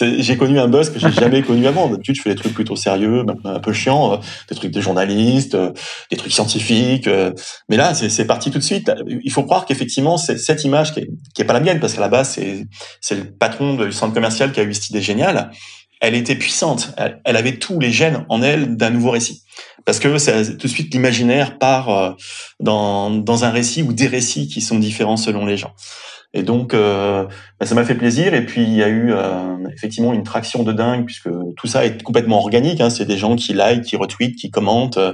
J'ai 0.00 0.36
connu 0.36 0.58
un 0.58 0.66
buzz 0.66 0.90
que 0.90 0.98
j'ai 0.98 1.12
jamais 1.12 1.40
connu 1.42 1.68
avant. 1.68 1.88
D'habitude, 1.88 2.16
je 2.16 2.22
fais 2.22 2.30
des 2.30 2.34
trucs 2.34 2.52
plutôt 2.52 2.74
sérieux, 2.74 3.24
un 3.44 3.60
peu 3.60 3.72
chiants, 3.72 4.14
euh, 4.14 4.16
des 4.48 4.56
trucs 4.56 4.72
de 4.72 4.80
journalistes, 4.80 5.54
euh, 5.54 5.70
des 6.10 6.16
trucs 6.16 6.32
scientifiques. 6.32 7.08
Mais 7.68 7.76
là, 7.76 7.94
c'est 7.94 8.26
parti 8.26 8.50
tout 8.50 8.58
de 8.58 8.64
suite. 8.64 8.90
Il 9.06 9.30
faut 9.30 9.44
croire 9.44 9.64
qu'effectivement, 9.64 10.16
cette 10.16 10.64
image 10.64 10.92
qui 10.92 11.00
est, 11.00 11.08
qui 11.32 11.42
est 11.42 11.44
pas 11.44 11.52
la 11.52 11.60
mienne, 11.60 11.78
parce 11.78 11.94
qu'à 11.94 12.00
la 12.00 12.08
base, 12.08 12.40
c'est 13.00 13.14
le 13.14 13.24
patron 13.24 13.74
du 13.74 13.92
centre 13.92 14.14
commercial 14.14 14.50
qui 14.50 14.58
a 14.58 14.64
eu 14.64 14.74
cette 14.74 14.90
idée 14.90 15.02
géniale 15.02 15.52
elle 16.02 16.16
était 16.16 16.34
puissante. 16.34 16.94
Elle, 17.24 17.36
avait 17.36 17.58
tous 17.58 17.78
les 17.78 17.92
gènes 17.92 18.26
en 18.28 18.42
elle 18.42 18.76
d'un 18.76 18.90
nouveau 18.90 19.10
récit. 19.10 19.44
Parce 19.84 20.00
que 20.00 20.18
c'est 20.18 20.58
tout 20.58 20.66
de 20.66 20.72
suite 20.72 20.92
l'imaginaire 20.92 21.58
part 21.58 22.16
dans, 22.58 23.10
dans 23.10 23.44
un 23.44 23.50
récit 23.50 23.82
ou 23.82 23.92
des 23.92 24.08
récits 24.08 24.48
qui 24.48 24.60
sont 24.60 24.78
différents 24.78 25.16
selon 25.16 25.46
les 25.46 25.56
gens. 25.56 25.72
Et 26.34 26.42
donc, 26.42 26.72
euh, 26.72 27.26
bah, 27.60 27.66
ça 27.66 27.74
m'a 27.74 27.84
fait 27.84 27.94
plaisir. 27.94 28.32
Et 28.32 28.46
puis, 28.46 28.62
il 28.62 28.72
y 28.72 28.82
a 28.82 28.88
eu 28.88 29.12
euh, 29.12 29.56
effectivement 29.74 30.12
une 30.14 30.22
traction 30.22 30.62
de 30.62 30.72
dingue, 30.72 31.04
puisque 31.04 31.28
tout 31.56 31.66
ça 31.66 31.84
est 31.84 32.02
complètement 32.02 32.38
organique. 32.38 32.80
Hein. 32.80 32.88
C'est 32.88 33.04
des 33.04 33.18
gens 33.18 33.36
qui 33.36 33.52
like, 33.52 33.82
qui 33.82 33.96
retweetent, 33.96 34.36
qui 34.36 34.50
commentent 34.50 34.96
euh, 34.96 35.12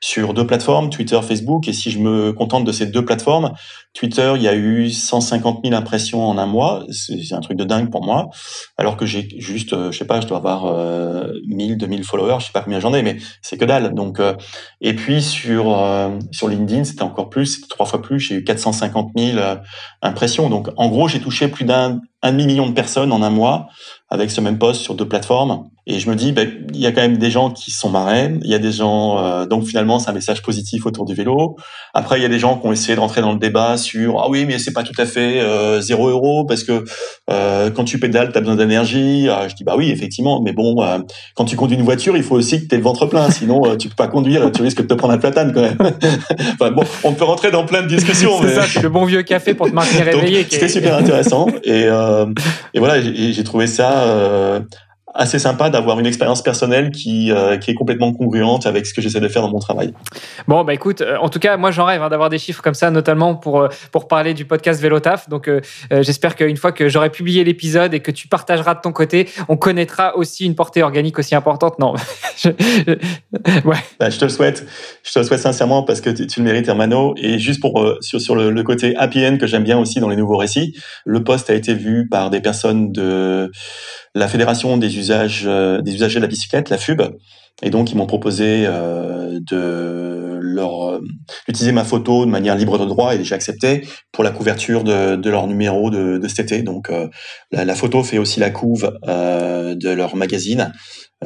sur 0.00 0.34
deux 0.34 0.46
plateformes, 0.46 0.90
Twitter, 0.90 1.18
Facebook. 1.22 1.68
Et 1.68 1.72
si 1.72 1.90
je 1.90 1.98
me 1.98 2.32
contente 2.32 2.64
de 2.64 2.72
ces 2.72 2.86
deux 2.86 3.04
plateformes, 3.04 3.52
Twitter, 3.94 4.34
il 4.36 4.42
y 4.42 4.48
a 4.48 4.54
eu 4.54 4.90
150 4.90 5.60
000 5.64 5.74
impressions 5.74 6.28
en 6.28 6.36
un 6.36 6.46
mois. 6.46 6.84
C'est 6.90 7.34
un 7.34 7.40
truc 7.40 7.56
de 7.56 7.64
dingue 7.64 7.90
pour 7.90 8.04
moi. 8.04 8.28
Alors 8.76 8.96
que 8.96 9.06
j'ai 9.06 9.28
juste, 9.38 9.74
je 9.90 9.96
sais 9.96 10.04
pas, 10.04 10.20
je 10.20 10.26
dois 10.26 10.36
avoir 10.36 10.72
1000, 11.46 11.78
2000 11.78 12.04
followers. 12.04 12.36
Je 12.40 12.46
sais 12.46 12.52
pas 12.52 12.60
combien 12.60 12.78
j'en 12.78 12.92
ai, 12.92 13.02
mais 13.02 13.16
c'est 13.42 13.56
que 13.56 13.64
dalle. 13.64 13.94
Donc, 13.94 14.20
et 14.80 14.94
puis 14.94 15.22
sur 15.22 15.76
sur 16.30 16.48
LinkedIn, 16.48 16.84
c'était 16.84 17.02
encore 17.02 17.28
plus, 17.28 17.46
c'était 17.46 17.68
trois 17.68 17.86
fois 17.86 18.02
plus. 18.02 18.20
J'ai 18.20 18.36
eu 18.36 18.44
450 18.44 19.10
000 19.16 19.38
impressions. 20.02 20.48
En 20.76 20.88
gros, 20.88 21.08
j'ai 21.08 21.20
touché 21.20 21.48
plus 21.48 21.64
d'un 21.64 22.00
un 22.22 22.32
demi-million 22.32 22.66
de 22.66 22.72
personnes 22.72 23.12
en 23.12 23.22
un 23.22 23.30
mois 23.30 23.68
avec 24.10 24.30
ce 24.30 24.40
même 24.40 24.58
poste 24.58 24.80
sur 24.80 24.94
deux 24.94 25.06
plateformes. 25.06 25.68
Et 25.90 26.00
je 26.00 26.10
me 26.10 26.14
dis, 26.14 26.32
ben, 26.32 26.46
il 26.74 26.80
y 26.80 26.86
a 26.86 26.92
quand 26.92 27.00
même 27.00 27.16
des 27.16 27.30
gens 27.30 27.50
qui 27.50 27.70
sont 27.70 27.88
marraines, 27.88 28.40
il 28.44 28.50
y 28.50 28.54
a 28.54 28.58
des 28.58 28.72
gens, 28.72 29.24
euh, 29.24 29.46
donc 29.46 29.64
finalement 29.64 29.98
c'est 29.98 30.10
un 30.10 30.12
message 30.12 30.42
positif 30.42 30.84
autour 30.84 31.06
du 31.06 31.14
vélo. 31.14 31.56
Après, 31.94 32.18
il 32.18 32.22
y 32.22 32.26
a 32.26 32.28
des 32.28 32.38
gens 32.38 32.58
qui 32.58 32.66
ont 32.66 32.72
essayé 32.72 32.94
de 32.94 33.00
rentrer 33.00 33.22
dans 33.22 33.32
le 33.32 33.38
débat 33.38 33.78
sur, 33.78 34.20
ah 34.20 34.28
oui, 34.28 34.44
mais 34.44 34.58
c'est 34.58 34.74
pas 34.74 34.82
tout 34.82 34.92
à 34.98 35.06
fait 35.06 35.40
euh, 35.40 35.80
zéro 35.80 36.10
euro 36.10 36.44
parce 36.44 36.62
que 36.62 36.84
euh, 37.30 37.70
quand 37.70 37.84
tu 37.84 37.98
pédales, 37.98 38.32
tu 38.32 38.36
as 38.36 38.40
besoin 38.42 38.56
d'énergie. 38.56 39.28
Ah, 39.30 39.48
je 39.48 39.54
dis, 39.54 39.64
bah 39.64 39.76
oui, 39.78 39.90
effectivement, 39.90 40.42
mais 40.42 40.52
bon, 40.52 40.82
euh, 40.82 40.98
quand 41.34 41.46
tu 41.46 41.56
conduis 41.56 41.76
une 41.78 41.84
voiture, 41.84 42.18
il 42.18 42.22
faut 42.22 42.36
aussi 42.36 42.62
que 42.62 42.68
tu 42.68 42.74
aies 42.74 42.78
le 42.78 42.84
ventre 42.84 43.06
plein, 43.06 43.30
sinon 43.30 43.66
euh, 43.66 43.76
tu 43.76 43.88
peux 43.88 43.94
pas 43.94 44.08
conduire, 44.08 44.52
tu 44.52 44.60
risques 44.60 44.82
de 44.82 44.86
te 44.86 44.94
prendre 44.94 45.14
un 45.14 45.18
platane 45.18 45.54
quand 45.54 45.62
même. 45.62 45.78
enfin 46.52 46.70
bon, 46.70 46.82
on 47.02 47.14
peut 47.14 47.24
rentrer 47.24 47.50
dans 47.50 47.64
plein 47.64 47.80
de 47.80 47.88
discussions. 47.88 48.32
c'est 48.42 48.54
ça, 48.54 48.66
c'est 48.66 48.82
le 48.82 48.90
bon 48.90 49.06
vieux 49.06 49.22
café 49.22 49.54
pour 49.54 49.70
te 49.70 49.74
maintenir 49.74 50.04
réveillé. 50.04 50.46
C'était 50.50 50.68
super 50.68 50.98
intéressant 50.98 51.46
et, 51.64 51.86
et 52.74 52.78
voilà, 52.78 53.00
j'ai 53.00 53.44
trouvé 53.44 53.66
ça 53.66 53.97
呃 53.98 54.64
assez 55.18 55.40
sympa 55.40 55.68
d'avoir 55.68 55.98
une 55.98 56.06
expérience 56.06 56.42
personnelle 56.42 56.90
qui, 56.90 57.32
euh, 57.32 57.58
qui 57.58 57.72
est 57.72 57.74
complètement 57.74 58.12
congruente 58.12 58.66
avec 58.66 58.86
ce 58.86 58.94
que 58.94 59.02
j'essaie 59.02 59.18
de 59.18 59.28
faire 59.28 59.42
dans 59.42 59.50
mon 59.50 59.58
travail. 59.58 59.92
Bon, 60.46 60.62
bah 60.62 60.72
écoute, 60.72 61.00
euh, 61.00 61.16
en 61.20 61.28
tout 61.28 61.40
cas, 61.40 61.56
moi 61.56 61.72
j'en 61.72 61.84
rêve 61.84 62.00
hein, 62.02 62.08
d'avoir 62.08 62.30
des 62.30 62.38
chiffres 62.38 62.62
comme 62.62 62.74
ça, 62.74 62.92
notamment 62.92 63.34
pour, 63.34 63.60
euh, 63.60 63.68
pour 63.90 64.06
parler 64.06 64.32
du 64.32 64.44
podcast 64.44 64.80
Vélotaf. 64.80 65.28
Donc 65.28 65.50
j'espère 65.90 66.36
qu'une 66.36 66.56
fois 66.56 66.70
que 66.70 66.88
j'aurai 66.88 67.10
publié 67.10 67.42
l'épisode 67.42 67.94
et 67.94 68.00
que 68.00 68.12
tu 68.12 68.28
partageras 68.28 68.74
de 68.74 68.80
ton 68.80 68.92
côté, 68.92 69.28
on 69.48 69.56
connaîtra 69.56 70.16
aussi 70.16 70.46
une 70.46 70.54
portée 70.54 70.82
organique 70.84 71.18
aussi 71.18 71.34
importante. 71.34 71.80
Non, 71.80 71.94
je, 72.38 72.50
ouais. 73.64 73.76
Bah, 73.98 74.10
je 74.10 74.18
te 74.18 74.24
le 74.24 74.30
souhaite. 74.30 74.66
Je 75.02 75.12
te 75.12 75.18
le 75.18 75.24
souhaite 75.24 75.40
sincèrement 75.40 75.82
parce 75.82 76.00
que 76.00 76.10
tu, 76.10 76.38
le 76.38 76.44
mérites, 76.44 76.68
Hermano. 76.68 77.14
Et 77.16 77.40
juste 77.40 77.60
pour 77.60 77.84
sur, 78.00 78.20
sur 78.20 78.36
le, 78.36 78.50
le 78.50 78.62
côté 78.62 78.94
happy 78.96 79.26
end 79.26 79.38
que 79.38 79.48
j'aime 79.48 79.64
bien 79.64 79.78
aussi 79.78 79.98
dans 79.98 80.08
les 80.08 80.16
nouveaux 80.16 80.36
récits, 80.36 80.76
le 81.04 81.24
post 81.24 81.50
a 81.50 81.54
été 81.54 81.74
vu 81.74 82.08
par 82.08 82.30
des 82.30 82.40
personnes 82.40 82.92
de 82.92 83.50
la 84.14 84.28
Fédération 84.28 84.76
des 84.76 84.88
euh, 85.10 85.80
des 85.82 85.94
usagers 85.94 86.16
de 86.16 86.22
la 86.22 86.28
bicyclette, 86.28 86.70
la 86.70 86.78
FUB, 86.78 87.02
et 87.62 87.70
donc 87.70 87.90
ils 87.90 87.96
m'ont 87.96 88.06
proposé 88.06 88.64
euh, 88.66 89.40
euh, 89.52 91.00
d'utiliser 91.46 91.72
ma 91.72 91.84
photo 91.84 92.24
de 92.24 92.30
manière 92.30 92.56
libre 92.56 92.78
de 92.78 92.84
droit 92.84 93.14
et 93.14 93.24
j'ai 93.24 93.34
accepté 93.34 93.86
pour 94.12 94.24
la 94.24 94.30
couverture 94.30 94.84
de, 94.84 95.28
leur 95.28 95.46
numéro 95.46 95.90
de, 95.90 96.26
cet 96.28 96.40
été. 96.40 96.62
Donc 96.62 96.90
la, 97.50 97.74
photo 97.74 98.02
fait 98.02 98.18
aussi 98.18 98.40
la 98.40 98.50
couve 98.50 98.98
de 99.04 99.90
leur 99.90 100.16
magazine 100.16 100.72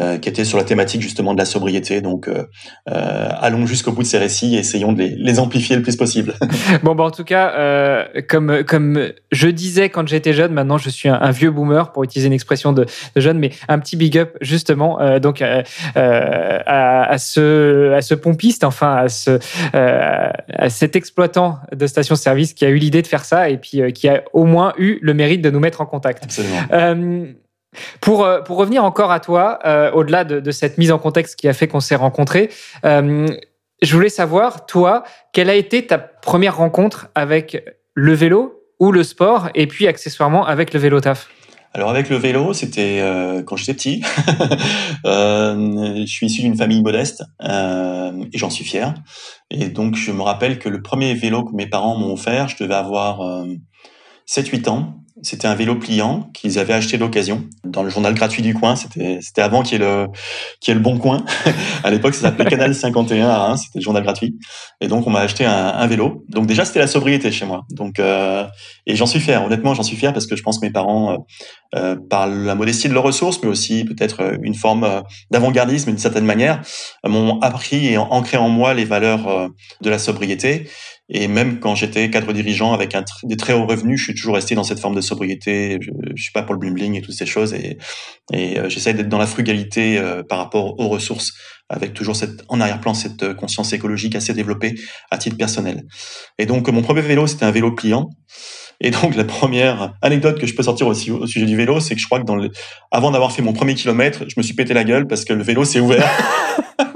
euh, 0.00 0.16
qui 0.16 0.30
était 0.30 0.46
sur 0.46 0.56
la 0.56 0.64
thématique 0.64 1.02
justement 1.02 1.34
de 1.34 1.38
la 1.38 1.44
sobriété. 1.44 2.00
Donc, 2.00 2.26
euh, 2.26 2.46
euh, 2.88 3.28
allons 3.38 3.66
jusqu'au 3.66 3.92
bout 3.92 4.00
de 4.00 4.06
ces 4.06 4.16
récits 4.16 4.54
et 4.54 4.60
essayons 4.60 4.94
de 4.94 5.02
les, 5.02 5.38
amplifier 5.38 5.76
le 5.76 5.82
plus 5.82 5.96
possible. 5.96 6.32
bon, 6.82 6.94
bah, 6.94 7.04
en 7.04 7.10
tout 7.10 7.24
cas, 7.24 8.06
comme 8.26 8.64
comme 8.64 9.12
je 9.32 9.48
disais 9.48 9.90
quand 9.90 10.08
j'étais 10.08 10.32
jeune, 10.32 10.54
maintenant 10.54 10.78
je 10.78 10.88
suis 10.88 11.10
un, 11.10 11.30
vieux 11.30 11.50
boomer 11.50 11.92
pour 11.92 12.04
utiliser 12.04 12.28
une 12.28 12.32
expression 12.32 12.72
de, 12.72 12.86
jeune, 13.16 13.38
mais 13.38 13.50
un 13.68 13.78
petit 13.78 13.96
big 13.96 14.16
up 14.16 14.34
justement 14.40 14.98
donc 15.18 15.42
à, 15.42 15.62
à, 15.94 17.18
ce 17.18 17.92
à 17.92 18.00
ce 18.00 18.14
pompiste, 18.14 18.64
enfin 18.64 18.96
à 18.96 19.08
ce 19.10 19.40
à 19.74 20.70
cet 20.70 20.96
exploitant 20.96 21.58
de 21.70 21.86
station-service 21.86 22.54
qui 22.54 22.64
a 22.64 22.70
eu 22.70 22.76
l'idée 22.76 23.02
de 23.02 23.06
faire 23.06 23.26
ça 23.26 23.50
et 23.50 23.58
puis 23.58 23.92
qui 23.92 24.08
a 24.08 24.22
au 24.32 24.44
moins 24.44 24.72
eu 24.78 24.98
le 25.02 25.12
mérite 25.12 25.42
de 25.42 25.50
nous 25.50 25.60
mettre 25.60 25.82
en 25.82 25.86
contact. 25.86 26.24
Absolument. 26.24 26.62
Pour, 28.00 28.24
euh, 28.24 28.40
pour 28.40 28.58
revenir 28.58 28.84
encore 28.84 29.10
à 29.10 29.20
toi, 29.20 29.58
euh, 29.64 29.90
au-delà 29.92 30.24
de, 30.24 30.50
cette 30.50 30.78
mise 30.78 30.92
en 30.92 30.98
contexte 30.98 31.36
qui 31.36 31.48
a 31.48 31.52
fait 31.52 31.68
qu'on 31.68 31.80
s'est 31.80 31.96
rencontrés, 31.96 32.50
euh, 32.84 33.26
je 33.80 33.94
voulais 33.94 34.10
savoir, 34.10 34.66
toi, 34.66 35.04
quelle 35.32 35.50
a 35.50 35.54
été 35.54 35.86
ta 35.86 35.98
première 35.98 36.56
rencontre 36.56 37.08
avec 37.14 37.64
le 37.94 38.12
vélo 38.12 38.62
ou 38.78 38.92
le 38.92 39.02
sport, 39.02 39.48
et 39.54 39.66
puis 39.66 39.86
accessoirement 39.86 40.46
avec 40.46 40.72
le 40.72 40.80
vélo 40.80 41.00
taf? 41.00 41.28
Alors 41.74 41.88
avec 41.88 42.10
le 42.10 42.16
vélo, 42.16 42.52
c'était 42.52 43.02
quand 43.46 43.56
j'étais 43.56 43.72
petit. 43.72 44.02
je 45.04 46.04
suis 46.06 46.26
issu 46.26 46.42
d'une 46.42 46.56
famille 46.56 46.82
modeste 46.82 47.24
et 47.42 48.38
j'en 48.38 48.50
suis 48.50 48.64
fier. 48.64 48.92
Et 49.50 49.68
donc 49.68 49.96
je 49.96 50.12
me 50.12 50.20
rappelle 50.20 50.58
que 50.58 50.68
le 50.68 50.82
premier 50.82 51.14
vélo 51.14 51.44
que 51.44 51.54
mes 51.54 51.66
parents 51.66 51.96
m'ont 51.96 52.12
offert, 52.12 52.48
je 52.48 52.62
devais 52.62 52.74
avoir 52.74 53.46
7-8 54.28 54.68
ans. 54.68 55.01
C'était 55.22 55.46
un 55.46 55.54
vélo 55.54 55.76
pliant 55.76 56.30
qu'ils 56.34 56.58
avaient 56.58 56.72
acheté 56.72 56.98
d'occasion 56.98 57.44
dans 57.64 57.82
le 57.82 57.90
journal 57.90 58.12
gratuit 58.14 58.42
du 58.42 58.54
coin. 58.54 58.74
C'était 58.76 59.40
avant 59.40 59.62
qu'il 59.62 59.82
y 59.82 59.86
qu'il 60.60 60.68
y 60.68 60.70
ait 60.72 60.74
le 60.74 60.80
bon 60.80 60.98
coin. 60.98 61.24
à 61.84 61.90
l'époque, 61.90 62.14
ça 62.14 62.22
s'appelait 62.22 62.44
Canal 62.46 62.74
51 62.74 63.28
à 63.28 63.38
Reims. 63.38 63.62
C'était 63.66 63.78
le 63.78 63.84
journal 63.84 64.02
gratuit. 64.02 64.36
Et 64.80 64.88
donc 64.88 65.06
on 65.06 65.10
m'a 65.10 65.20
acheté 65.20 65.44
un, 65.44 65.68
un, 65.68 65.86
vélo. 65.86 66.24
Donc 66.28 66.46
déjà 66.46 66.64
c'était 66.64 66.80
la 66.80 66.86
sobriété 66.86 67.30
chez 67.30 67.46
moi. 67.46 67.64
Donc 67.70 67.98
euh, 67.98 68.44
et 68.86 68.96
j'en 68.96 69.06
suis 69.06 69.20
fier. 69.20 69.44
Honnêtement, 69.44 69.74
j'en 69.74 69.82
suis 69.82 69.96
fier 69.96 70.12
parce 70.12 70.26
que 70.26 70.36
je 70.36 70.42
pense 70.42 70.58
que 70.58 70.66
mes 70.66 70.72
parents, 70.72 71.12
euh, 71.12 71.16
euh 71.76 71.96
par 72.10 72.26
la 72.26 72.54
modestie 72.54 72.88
de 72.88 72.94
leurs 72.94 73.04
ressources, 73.04 73.40
mais 73.42 73.48
aussi 73.48 73.84
peut-être 73.84 74.22
euh, 74.22 74.36
une 74.42 74.54
forme 74.54 74.84
euh, 74.84 75.00
d'avant-gardisme 75.30 75.90
d'une 75.90 75.98
certaine 75.98 76.24
manière, 76.24 76.60
m'ont 77.06 77.38
appris 77.40 77.86
et 77.86 77.98
ancré 77.98 78.36
en 78.36 78.48
moi 78.48 78.74
les 78.74 78.84
valeurs 78.84 79.50
de 79.80 79.90
la 79.90 79.98
sobriété 79.98 80.68
et 81.14 81.28
même 81.28 81.60
quand 81.60 81.74
j'étais 81.74 82.08
cadre 82.08 82.32
dirigeant 82.32 82.72
avec 82.72 82.96
des 83.24 83.36
très 83.36 83.52
hauts 83.52 83.66
revenus, 83.66 83.98
je 84.00 84.04
suis 84.04 84.14
toujours 84.14 84.34
resté 84.34 84.54
dans 84.54 84.64
cette 84.64 84.80
forme 84.80 84.94
de 84.94 85.02
sobriété. 85.02 85.78
Je, 85.82 85.90
je 86.16 86.22
suis 86.22 86.32
pas 86.32 86.42
pour 86.42 86.54
le 86.54 86.60
bling 86.70 86.96
et 86.96 87.02
toutes 87.02 87.14
ces 87.14 87.26
choses. 87.26 87.52
Et, 87.52 87.76
et 88.32 88.58
euh, 88.58 88.70
j'essaie 88.70 88.94
d'être 88.94 89.10
dans 89.10 89.18
la 89.18 89.26
frugalité 89.26 89.98
euh, 89.98 90.22
par 90.22 90.38
rapport 90.38 90.80
aux 90.80 90.88
ressources, 90.88 91.34
avec 91.68 91.92
toujours 91.92 92.16
en 92.48 92.60
arrière-plan 92.62 92.94
cette 92.94 93.22
euh, 93.22 93.34
conscience 93.34 93.74
écologique 93.74 94.16
assez 94.16 94.32
développée 94.32 94.74
à 95.10 95.18
titre 95.18 95.36
personnel. 95.36 95.82
Et 96.38 96.46
donc 96.46 96.66
mon 96.68 96.80
premier 96.80 97.02
vélo, 97.02 97.26
c'était 97.26 97.44
un 97.44 97.50
vélo 97.50 97.72
pliant. 97.72 98.08
Et 98.80 98.90
donc 98.90 99.14
la 99.14 99.24
première 99.24 99.92
anecdote 100.00 100.40
que 100.40 100.46
je 100.46 100.54
peux 100.54 100.62
sortir 100.62 100.86
aussi 100.86 101.10
au 101.10 101.26
sujet 101.26 101.44
du 101.44 101.56
vélo, 101.56 101.78
c'est 101.78 101.94
que 101.94 102.00
je 102.00 102.06
crois 102.06 102.20
que 102.20 102.50
avant 102.90 103.10
d'avoir 103.10 103.32
fait 103.32 103.42
mon 103.42 103.52
premier 103.52 103.74
kilomètre, 103.74 104.24
je 104.28 104.34
me 104.38 104.42
suis 104.42 104.54
pété 104.54 104.72
la 104.72 104.84
gueule 104.84 105.06
parce 105.06 105.26
que 105.26 105.34
le 105.34 105.42
vélo 105.42 105.66
s'est 105.66 105.78
ouvert. 105.78 106.08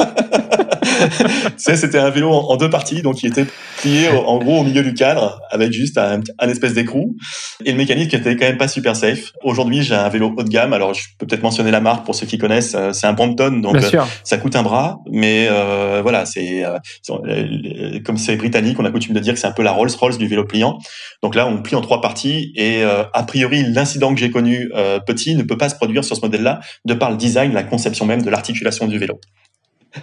c'était 1.57 1.99
un 1.99 2.11
vélo 2.11 2.31
en, 2.31 2.57
deux 2.57 2.71
parties, 2.71 3.03
donc 3.03 3.23
il 3.23 3.29
était 3.29 3.47
plié 3.79 4.09
en 4.09 4.39
gros 4.39 4.61
au 4.61 4.65
milieu 4.65 4.83
du 4.83 4.95
cadre 4.95 5.41
avec 5.51 5.73
juste 5.73 5.99
un, 5.99 6.21
espèce 6.49 6.75
d'écrou. 6.75 7.17
Et 7.65 7.73
le 7.73 7.77
mécanisme 7.77 8.17
était 8.17 8.37
quand 8.37 8.47
même 8.47 8.59
pas 8.59 8.69
super 8.69 8.97
safe. 8.97 9.33
Aujourd'hui, 9.43 9.83
j'ai 9.83 9.95
un 9.95 10.09
vélo 10.09 10.33
haut 10.37 10.43
de 10.43 10.49
gamme. 10.49 10.73
Alors, 10.73 10.95
je 10.95 11.03
peux 11.19 11.27
peut-être 11.27 11.43
mentionner 11.43 11.71
la 11.71 11.81
marque 11.81 12.05
pour 12.05 12.15
ceux 12.15 12.27
qui 12.27 12.39
connaissent. 12.39 12.75
Euh, 12.75 12.93
c'est 12.93 13.07
un 13.07 13.13
Brompton, 13.13 13.61
donc 13.63 13.77
euh, 13.77 14.05
ça 14.25 14.39
coûte 14.39 14.57
un 14.57 14.63
bras, 14.63 14.99
mais 15.11 15.49
euh, 15.51 16.01
voilà, 16.03 16.27
c'est 16.27 16.65
comme 18.05 18.17
c'est 18.17 18.37
britannique, 18.37 18.79
on 18.79 18.85
a 18.85 18.91
coutume 18.91 19.15
de 19.15 19.21
dire 19.21 19.35
que 19.35 19.41
c'est 19.41 19.47
un 19.47 19.53
peu 19.53 19.63
la 19.63 19.73
Rolls-Royce 19.73 20.19
du 20.19 20.27
vélo 20.27 20.45
pliant. 20.45 20.79
Donc 21.23 21.35
là, 21.35 21.47
on 21.47 21.63
plie 21.63 21.77
en 21.77 21.81
trois 21.81 22.01
parties 22.01 22.53
et 22.57 22.83
a 22.83 23.23
priori, 23.25 23.63
l'incident 23.63 24.15
que 24.15 24.21
j'ai 24.21 24.31
connu 24.31 24.71
petit 25.07 25.35
ne 25.35 25.43
peut 25.43 25.57
pas 25.57 25.69
se 25.69 25.75
produire 25.75 26.05
sur 26.05 26.17
ce 26.17 26.21
modèle-là 26.23 26.61
de 26.85 26.95
par 26.95 27.11
le 27.11 27.17
design, 27.17 27.53
la 27.53 27.63
conception 27.63 28.07
même 28.07 28.23
de 28.23 28.31
l'articulation 28.31 28.87
du 28.87 28.99
vélo. 28.99 29.21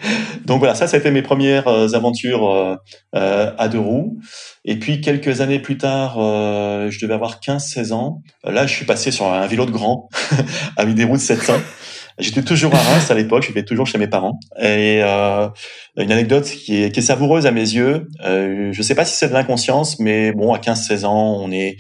Donc 0.45 0.59
voilà, 0.59 0.75
ça, 0.75 0.97
été 0.97 1.11
mes 1.11 1.21
premières 1.21 1.67
euh, 1.67 1.93
aventures 1.93 2.49
euh, 2.49 2.75
euh, 3.15 3.51
à 3.57 3.67
deux 3.67 3.79
roues. 3.79 4.19
Et 4.65 4.77
puis 4.79 5.01
quelques 5.01 5.41
années 5.41 5.59
plus 5.59 5.77
tard, 5.77 6.15
je 6.17 6.99
devais 7.01 7.13
avoir 7.13 7.39
15-16 7.39 7.91
ans. 7.91 8.21
Là, 8.43 8.65
je 8.65 8.73
suis 8.73 8.85
passé 8.85 9.11
sur 9.11 9.25
un 9.25 9.45
vélo 9.45 9.65
de 9.65 9.71
grand 9.71 10.09
avec 10.77 10.95
des 10.95 11.03
roues 11.03 11.17
de 11.17 11.21
700. 11.21 11.55
J'étais 12.19 12.43
toujours 12.43 12.73
à 12.75 12.77
Reims 12.77 13.09
à 13.09 13.15
l'époque, 13.15 13.43
j'étais 13.47 13.63
toujours 13.63 13.87
chez 13.87 13.97
mes 13.97 14.07
parents. 14.07 14.37
Et 14.59 15.01
euh, 15.01 15.47
une 15.97 16.11
anecdote 16.11 16.45
qui 16.45 16.75
est, 16.75 17.01
savoureuse 17.01 17.47
à 17.47 17.51
mes 17.51 17.61
yeux. 17.61 18.07
Euh, 18.23 18.69
je 18.71 18.81
sais 18.83 18.93
pas 18.93 19.03
si 19.03 19.15
c'est 19.15 19.29
de 19.29 19.33
l'inconscience, 19.33 19.99
mais 19.99 20.31
bon, 20.31 20.53
à 20.53 20.59
15-16 20.59 21.05
ans, 21.05 21.39
on 21.41 21.51
est 21.51 21.77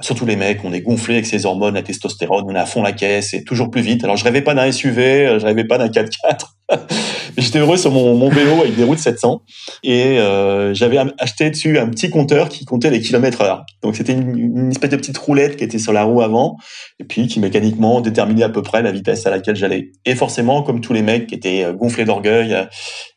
surtout 0.00 0.26
les 0.26 0.34
mecs, 0.34 0.64
on 0.64 0.72
est 0.72 0.80
gonflé 0.80 1.14
avec 1.14 1.26
ces 1.26 1.46
hormones, 1.46 1.74
la 1.74 1.82
testostérone, 1.82 2.44
on 2.48 2.54
est 2.54 2.58
à 2.58 2.66
fond 2.66 2.82
la 2.82 2.92
caisse 2.92 3.32
et 3.32 3.44
toujours 3.44 3.70
plus 3.70 3.80
vite. 3.80 4.02
Alors 4.02 4.16
je 4.16 4.24
rêvais 4.24 4.42
pas 4.42 4.54
d'un 4.54 4.70
SUV, 4.70 5.38
je 5.38 5.46
rêvais 5.46 5.64
pas 5.64 5.78
d'un 5.78 5.88
4x4. 5.88 6.55
J'étais 7.36 7.58
heureux 7.58 7.76
sur 7.76 7.92
mon, 7.92 8.16
mon, 8.16 8.28
vélo 8.28 8.60
avec 8.60 8.74
des 8.74 8.82
routes 8.82 8.98
700 8.98 9.42
et 9.84 10.18
euh, 10.18 10.74
j'avais 10.74 10.98
acheté 11.18 11.50
dessus 11.50 11.78
un 11.78 11.88
petit 11.88 12.10
compteur 12.10 12.48
qui 12.48 12.64
comptait 12.64 12.90
les 12.90 13.00
kilomètres 13.00 13.42
heure. 13.42 13.64
Donc 13.82 13.94
c'était 13.94 14.14
une, 14.14 14.36
une, 14.36 14.70
espèce 14.70 14.90
de 14.90 14.96
petite 14.96 15.18
roulette 15.18 15.56
qui 15.56 15.64
était 15.64 15.78
sur 15.78 15.92
la 15.92 16.02
roue 16.02 16.22
avant 16.22 16.56
et 16.98 17.04
puis 17.04 17.28
qui 17.28 17.38
mécaniquement 17.38 18.00
déterminait 18.00 18.44
à 18.44 18.48
peu 18.48 18.62
près 18.62 18.82
la 18.82 18.90
vitesse 18.90 19.26
à 19.26 19.30
laquelle 19.30 19.56
j'allais. 19.56 19.92
Et 20.04 20.14
forcément, 20.14 20.62
comme 20.62 20.80
tous 20.80 20.92
les 20.92 21.02
mecs 21.02 21.28
qui 21.28 21.34
étaient 21.34 21.64
euh, 21.64 21.72
gonflés 21.72 22.04
d'orgueil 22.04 22.52
euh, 22.52 22.64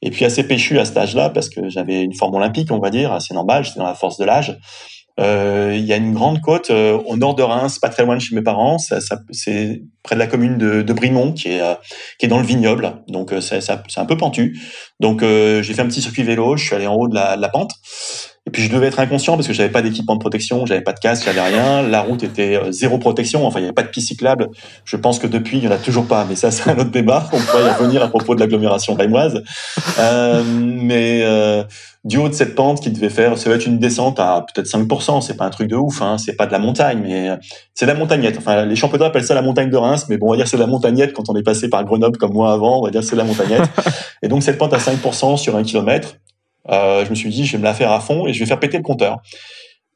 et 0.02 0.12
puis 0.12 0.26
assez 0.26 0.44
péchus 0.44 0.78
à 0.80 0.86
cet 0.86 0.98
âge-là 0.98 1.30
parce 1.30 1.50
que 1.50 1.70
j'avais 1.70 2.04
une 2.04 2.14
forme 2.14 2.36
olympique, 2.36 2.72
on 2.72 2.80
va 2.80 2.90
dire, 2.90 3.12
assez 3.12 3.34
normale, 3.34 3.64
j'étais 3.64 3.80
dans 3.80 3.88
la 3.88 3.96
force 3.96 4.18
de 4.18 4.26
l'âge. 4.26 4.58
Euh, 5.20 5.74
il 5.76 5.86
y 5.86 5.94
a 5.94 5.98
une 5.98 6.14
grande 6.14 6.42
côte 6.42 6.70
euh, 6.70 6.98
au 7.06 7.18
nord 7.18 7.36
de 7.36 7.44
Reims, 7.44 7.78
pas 7.80 7.90
très 7.90 8.06
loin 8.06 8.16
de 8.16 8.22
chez 8.22 8.36
mes 8.36 8.42
parents. 8.42 8.78
Ça, 8.78 9.02
ça, 9.02 9.20
c'est 9.32 9.82
près 10.02 10.16
de 10.16 10.20
la 10.20 10.28
commune 10.28 10.58
de, 10.58 10.82
de 10.82 10.94
Brimont, 10.94 11.34
qui 11.34 11.50
est, 11.50 11.62
euh, 11.62 11.76
qui 12.18 12.26
est 12.26 12.30
dans 12.30 12.40
le 12.40 12.46
vignoble. 12.46 13.04
Donc 13.08 13.34
c'est, 13.42 13.70
un 13.70 14.06
peu 14.06 14.18
pentu. 14.18 14.60
Donc 15.00 15.22
j'ai 15.22 15.74
fait 15.74 15.82
un 15.82 15.88
petit 15.88 16.02
circuit 16.02 16.24
vélo. 16.24 16.56
Je 16.58 16.66
suis 16.66 16.76
allé 16.76 16.88
en 16.88 16.96
haut 16.96 17.08
de 17.08 17.16
la, 17.16 17.36
de 17.36 17.42
la 17.42 17.50
pente. 17.50 17.72
Et 18.48 18.52
puis 18.52 18.64
je 18.64 18.72
devais 18.72 18.88
être 18.88 19.00
inconscient 19.00 19.36
parce 19.36 19.48
que 19.48 19.54
j'avais 19.54 19.70
pas 19.70 19.82
d'équipement 19.82 20.16
de 20.16 20.20
protection, 20.20 20.66
j'avais 20.66 20.82
pas 20.82 20.94
de 20.94 21.00
casque, 21.00 21.26
j'avais 21.26 21.42
rien. 21.42 21.82
La 21.84 22.02
route 22.02 22.24
était 22.24 22.60
zéro 22.72 22.98
protection. 22.98 23.46
Enfin, 23.46 23.60
il 23.60 23.64
y 23.64 23.66
avait 23.66 23.74
pas 23.74 23.84
de 23.84 23.90
piste 23.90 24.08
cyclable. 24.08 24.50
Je 24.86 24.98
pense 24.98 25.20
que 25.20 25.28
depuis, 25.28 25.58
il 25.58 25.64
y 25.66 25.68
en 25.68 25.72
a 25.72 25.78
toujours 25.78 26.06
pas. 26.06 26.26
Mais 26.28 26.36
ça, 26.36 26.52
c'est 26.52 26.70
un 26.70 26.78
autre 26.78 26.92
débat. 26.92 27.30
On 27.32 27.40
pourrait 27.40 27.64
y 27.64 27.72
revenir 27.72 28.02
à 28.02 28.08
propos 28.08 28.36
de 28.36 28.40
l'agglomération 28.40 28.96
rémoise. 28.96 29.44
Euh, 30.00 30.44
mais 30.44 31.22
euh, 31.24 31.64
du 32.06 32.18
haut 32.18 32.30
de 32.30 32.34
cette 32.34 32.56
pente 32.56 32.82
qui 32.82 32.92
devait 32.92 33.10
faire, 33.10 33.38
ça 33.38 33.50
va 33.50 33.56
être 33.56 33.66
une 33.66 33.78
descente 33.78 34.20
à 34.20 34.46
peut-être 34.54 34.68
5%, 34.68 35.22
c'est 35.22 35.36
pas 35.36 35.46
un 35.46 35.50
truc 35.50 35.68
de 35.68 35.76
ouf, 35.76 36.02
hein, 36.02 36.18
c'est 36.18 36.36
pas 36.36 36.46
de 36.46 36.52
la 36.52 36.60
montagne, 36.60 37.02
mais 37.04 37.30
euh, 37.30 37.36
c'est 37.74 37.86
la 37.86 37.94
montagnette. 37.94 38.38
Enfin, 38.38 38.66
les 38.66 38.76
championnats 38.76 39.08
appellent 39.08 39.26
ça 39.26 39.36
la 39.36 39.42
montagne 39.42 39.70
de 39.70 39.76
Reims, 39.76 40.06
mais 40.10 40.18
bon, 40.18 40.28
on 40.28 40.32
va 40.32 40.38
dire 40.38 40.48
c'est 40.48 40.58
la 40.58 40.68
montagnette 40.68 41.14
quand 41.14 41.30
on 41.30 41.36
est 41.36 41.44
passé 41.44 41.70
par 41.70 41.84
Grenoble 41.84 42.18
comme 42.18 42.34
moi 42.34 42.54
avant, 42.54 42.80
on 42.80 42.86
va 42.86 42.90
dire 42.90 43.04
c'est 43.04 43.18
la 43.18 43.26
montagnette. 43.26 43.64
et 44.24 44.30
donc 44.30 44.44
cette 44.44 44.58
pente 44.58 44.74
à 44.74 44.78
5% 44.78 45.38
sur 45.38 45.58
un 45.58 45.64
kilomètre, 45.64 46.16
euh, 46.68 47.06
je 47.06 47.10
me 47.10 47.16
suis 47.16 47.30
dit, 47.30 47.46
je 47.46 47.54
vais 47.54 47.58
me 47.60 47.64
la 47.64 47.74
faire 47.74 47.92
à 47.92 48.00
fond 48.00 48.28
et 48.28 48.34
je 48.34 48.40
vais 48.40 48.46
faire 48.46 48.60
péter 48.60 48.78
le 48.78 48.84
compteur. 48.84 49.18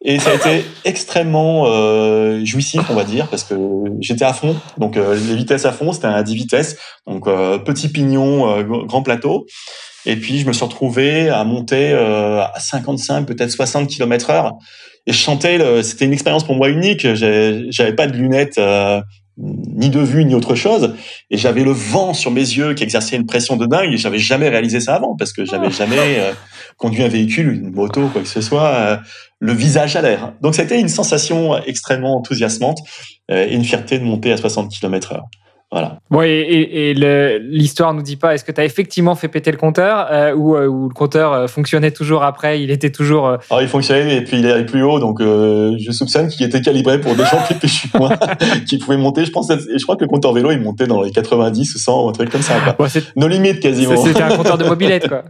Et 0.05 0.19
ça 0.19 0.31
a 0.31 0.33
été 0.35 0.65
extrêmement 0.85 1.65
euh, 1.67 2.43
jouissif, 2.43 2.81
on 2.89 2.93
va 2.93 3.03
dire, 3.03 3.27
parce 3.29 3.43
que 3.43 3.55
j'étais 3.99 4.25
à 4.25 4.33
fond. 4.33 4.55
Donc 4.77 4.97
euh, 4.97 5.15
les 5.15 5.35
vitesses 5.35 5.65
à 5.65 5.71
fond, 5.71 5.93
c'était 5.93 6.07
à 6.07 6.23
10 6.23 6.35
vitesses. 6.35 6.77
Donc 7.07 7.27
euh, 7.27 7.57
petit 7.57 7.87
pignon, 7.87 8.49
euh, 8.49 8.63
grand 8.63 9.01
plateau. 9.01 9.45
Et 10.05 10.17
puis 10.17 10.39
je 10.39 10.45
me 10.45 10.51
suis 10.51 10.65
retrouvé 10.65 11.29
à 11.29 11.45
monter 11.45 11.93
à 11.93 12.59
55, 12.59 13.25
peut-être 13.25 13.51
60 13.51 13.87
km 13.87 14.31
heure. 14.31 14.51
Et 15.07 15.13
je 15.13 15.17
chantais, 15.17 15.81
c'était 15.81 16.03
une 16.03 16.11
expérience 16.11 16.43
pour 16.43 16.55
moi 16.55 16.67
unique. 16.67 17.07
J'avais 17.13 17.93
pas 17.95 18.07
de 18.07 18.17
lunettes 18.17 18.59
ni 19.37 19.89
de 19.89 19.99
vue 19.99 20.25
ni 20.25 20.35
autre 20.35 20.55
chose 20.55 20.95
et 21.31 21.37
j'avais 21.37 21.63
le 21.63 21.71
vent 21.71 22.13
sur 22.13 22.29
mes 22.29 22.41
yeux 22.41 22.73
qui 22.75 22.83
exerçait 22.83 23.15
une 23.15 23.25
pression 23.25 23.55
de 23.57 23.65
dingue 23.65 23.91
et 23.91 23.97
j'avais 23.97 24.19
jamais 24.19 24.47
réalisé 24.47 24.79
ça 24.79 24.95
avant 24.95 25.15
parce 25.15 25.33
que 25.33 25.43
j'avais 25.43 25.67
ah. 25.67 25.71
jamais 25.71 26.33
conduit 26.77 27.01
un 27.01 27.07
véhicule 27.07 27.51
une 27.51 27.71
moto 27.71 28.07
quoi 28.09 28.21
que 28.21 28.27
ce 28.27 28.41
soit 28.41 29.01
le 29.43 29.51
visage 29.51 29.97
à 29.97 30.01
l'air. 30.01 30.33
Donc 30.41 30.55
c'était 30.55 30.79
une 30.79 30.87
sensation 30.87 31.61
extrêmement 31.65 32.15
enthousiasmante 32.15 32.79
euh, 33.29 33.45
et 33.45 33.53
une 33.53 33.65
fierté 33.65 33.99
de 33.99 34.05
monter 34.05 34.31
à 34.31 34.37
60 34.37 34.71
km 34.71 35.13
heure. 35.13 35.25
Voilà. 35.73 35.97
Bon, 36.11 36.21
et, 36.21 36.29
et, 36.29 36.93
l'histoire 37.39 37.95
nous 37.95 38.03
dit 38.03 38.15
pas, 38.15 38.35
est-ce 38.35 38.43
que 38.43 38.51
tu 38.51 38.61
as 38.61 38.63
effectivement 38.63 39.15
fait 39.15 39.27
péter 39.27 39.49
le 39.49 39.57
compteur 39.57 40.07
euh, 40.11 40.31
ou, 40.35 40.55
euh, 40.55 40.67
ou, 40.67 40.87
le 40.87 40.93
compteur 40.93 41.49
fonctionnait 41.49 41.89
toujours 41.89 42.23
après, 42.23 42.61
il 42.61 42.69
était 42.69 42.91
toujours... 42.91 43.25
Alors 43.25 43.41
ah, 43.49 43.61
il 43.61 43.67
fonctionnait 43.67 44.17
et 44.17 44.21
puis 44.21 44.37
il 44.37 44.45
est 44.45 44.65
plus 44.65 44.83
haut, 44.83 44.99
donc 44.99 45.19
je 45.19 45.91
soupçonne 45.91 46.27
qu'il 46.27 46.45
était 46.45 46.61
calibré 46.61 47.01
pour 47.01 47.15
des 47.15 47.25
gens 47.25 47.41
plus 47.47 47.55
péchus 47.55 47.89
que 47.89 47.97
moi, 47.97 48.11
qui 48.67 48.77
pouvaient 48.77 48.97
monter, 48.97 49.25
je 49.25 49.31
pense, 49.31 49.49
et 49.49 49.57
je 49.57 49.83
crois 49.83 49.95
que 49.95 50.03
le 50.03 50.09
compteur 50.09 50.31
vélo, 50.31 50.51
il 50.51 50.61
montait 50.61 50.85
dans 50.85 51.01
les 51.01 51.09
90 51.09 51.73
ou 51.73 51.79
100, 51.79 52.09
un 52.09 52.11
truc 52.11 52.29
comme 52.29 52.43
ça. 52.43 52.53
Quoi. 52.77 52.87
Nos 53.15 53.27
limites 53.27 53.59
quasiment. 53.59 53.97
C'était 53.97 54.21
un 54.21 54.37
compteur 54.37 54.59
de 54.59 54.63
mobilette, 54.69 55.07
quoi. 55.07 55.23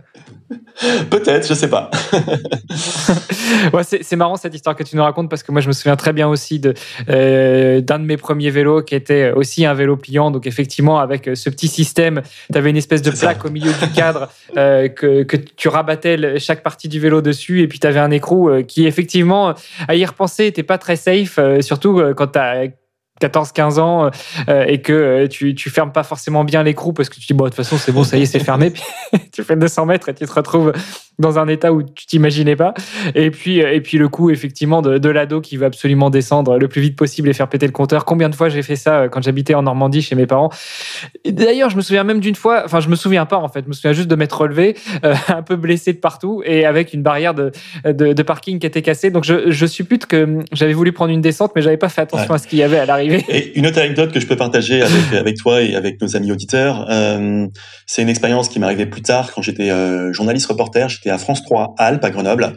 Peut-être, 1.10 1.48
je 1.48 1.54
sais 1.54 1.70
pas. 1.70 1.90
ouais, 3.74 3.84
c'est 3.84 4.16
marrant 4.16 4.36
cette 4.36 4.54
histoire 4.54 4.76
que 4.76 4.84
tu 4.84 4.96
nous 4.96 5.04
racontes 5.04 5.30
parce 5.30 5.44
que 5.44 5.52
moi 5.52 5.62
je 5.62 5.68
me 5.68 5.74
souviens 5.74 5.96
très 5.96 6.14
bien 6.14 6.28
aussi 6.28 6.60
de 6.60 6.74
euh, 7.10 7.82
d'un 7.82 8.00
de 8.00 8.06
mes 8.06 8.18
premiers 8.18 8.50
vélos 8.50 8.84
qui 8.84 8.96
était 8.96 9.32
aussi 9.32 9.66
un 9.66 9.74
vélo 9.74 9.98
pliant. 9.98 10.32
Donc 10.32 10.48
effectivement 10.48 11.00
avec 11.00 11.30
ce 11.34 11.50
petit 11.50 11.68
système, 11.68 12.22
tu 12.52 12.58
avais 12.58 12.70
une 12.70 12.78
espèce 12.78 13.02
de 13.02 13.12
plaque 13.12 13.46
au 13.46 13.50
milieu 13.50 13.72
du 13.72 13.92
cadre 13.92 14.30
euh, 14.58 14.88
que, 14.88 15.24
que, 15.24 15.38
tu 15.38 15.68
rabattais 15.68 16.40
chaque 16.40 16.64
partie 16.64 16.88
du 16.88 17.00
vélo 17.00 17.22
dessus 17.22 17.62
et 17.62 17.68
puis 17.68 17.80
tu 17.80 17.88
avais 17.88 18.00
un 18.00 18.12
écrou 18.12 18.50
euh, 18.50 18.64
qui 18.64 18.86
effectivement 18.86 19.54
à 19.88 19.96
y 19.96 20.06
repenser 20.06 20.46
n'était 20.46 20.64
pas 20.64 20.78
très 20.78 20.96
safe, 20.96 21.40
surtout 21.62 22.02
quand 22.16 22.28
tu 22.28 22.40
as 22.40 22.66
14-15 23.28 23.80
ans 23.80 24.12
euh, 24.50 24.66
et 24.68 24.82
que 24.82 24.94
euh, 24.94 25.28
tu, 25.28 25.56
tu 25.56 25.70
fermes 25.70 25.92
pas 25.92 26.04
forcément 26.04 26.44
bien 26.44 26.64
l'écrou 26.64 26.94
parce 26.94 27.10
que 27.10 27.16
tu 27.16 27.26
dis, 27.28 27.34
bon, 27.34 27.46
de 27.46 27.50
toute 27.50 27.58
façon, 27.58 27.78
c'est 27.78 27.92
bon, 27.92 28.04
ça 28.04 28.18
y 28.18 28.24
est, 28.24 28.26
c'est 28.26 28.40
fermé. 28.40 28.72
Puis 29.12 29.30
tu 29.32 29.44
fais 29.44 29.56
200 29.56 29.86
mètres 29.86 30.10
et 30.10 30.14
tu 30.14 30.26
te 30.26 30.34
retrouves 30.34 30.74
dans 31.20 31.40
un 31.40 31.48
état 31.48 31.72
où 31.74 31.84
tu 31.84 32.06
t'imaginais 32.06 32.56
pas. 32.56 32.74
Et 33.16 33.32
puis, 33.32 33.62
euh, 33.62 33.74
et 33.74 33.82
puis 33.82 33.98
le 33.98 34.10
coup, 34.10 34.30
effectivement, 34.30 34.82
de, 34.82 34.98
de 34.98 35.10
l'ado 35.10 35.42
qui 35.42 35.58
veut 35.58 35.66
absolument 35.66 36.10
descendre 36.10 36.58
le 36.58 36.68
plus 36.68 36.82
vite 36.82 36.96
possible 36.96 37.30
et 37.30 37.34
faire 37.34 37.48
péter 37.48 37.66
le 37.66 37.72
compteur. 37.72 38.06
Combien 38.06 38.30
de 38.30 38.36
fois 38.36 38.50
j'ai 38.50 38.64
fait 38.64 38.76
ça 38.76 39.08
quand 39.10 39.22
j'habitais 39.22 39.54
en 39.54 39.64
Normandie 39.64 40.02
chez 40.02 40.16
mes 40.16 40.26
parents? 40.26 40.50
D'ailleurs, 41.26 41.70
je 41.70 41.78
me 41.78 41.82
souviens 41.82 42.04
même 42.04 42.20
d'une 42.20 42.36
fois, 42.36 42.64
enfin, 42.66 42.80
je 42.80 42.90
me 42.90 42.96
souviens 42.96 43.26
pas 43.26 43.38
en 43.38 43.48
fait, 43.48 43.64
je 43.64 43.70
me 43.70 43.74
souviens 43.74 43.94
juste 43.94 44.08
de 44.10 44.16
m'être 44.16 44.40
relevé, 44.40 44.76
un 45.28 45.44
peu 45.44 45.56
blessé 45.56 45.94
de 45.94 46.00
partout 46.00 46.42
et 46.46 46.66
avec 46.66 46.94
une 46.94 47.04
barrière 47.04 47.34
de, 47.34 47.52
de, 47.86 48.14
de 48.14 48.24
parking 48.24 48.60
qui 48.60 48.68
était 48.68 48.82
cassée. 48.82 49.12
Donc, 49.12 49.24
je, 49.24 49.52
je 49.52 49.66
suppute 49.66 50.06
que 50.06 50.40
j'avais 50.52 50.74
voulu 50.74 50.92
prendre 50.92 51.12
une 51.12 51.22
descente, 51.22 51.52
mais 51.56 51.62
j'avais 51.62 51.78
pas 51.78 51.90
fait 51.90 52.02
attention 52.02 52.34
à 52.34 52.38
ce 52.38 52.48
qu'il 52.48 52.60
y 52.60 52.64
avait 52.64 52.80
à 52.80 52.86
l'arrivée. 52.86 53.24
Et 53.30 53.58
une 53.58 53.68
autre 53.68 53.80
anecdote 53.80 54.12
que 54.12 54.20
je 54.20 54.28
peux 54.28 54.36
partager 54.36 54.82
avec, 54.82 55.14
avec 55.20 55.38
toi 55.38 55.62
et 55.62 55.76
avec 55.76 56.02
nos 56.02 56.16
amis 56.16 56.32
auditeurs, 56.32 56.88
euh, 56.90 57.48
c'est 57.86 58.02
une 58.02 58.10
expérience 58.10 58.50
qui 58.50 58.60
m'est 58.60 58.66
arrivée 58.66 58.86
plus 58.86 59.02
tard 59.02 59.32
quand 59.34 59.42
j'étais 59.42 59.70
euh, 59.70 60.12
journaliste 60.14 60.48
reporter. 60.48 60.90
J'étais 61.04 61.14
à 61.14 61.18
France 61.18 61.44
3 61.44 61.76
Alpes 61.80 62.06
à 62.06 62.12
Grenoble 62.12 62.56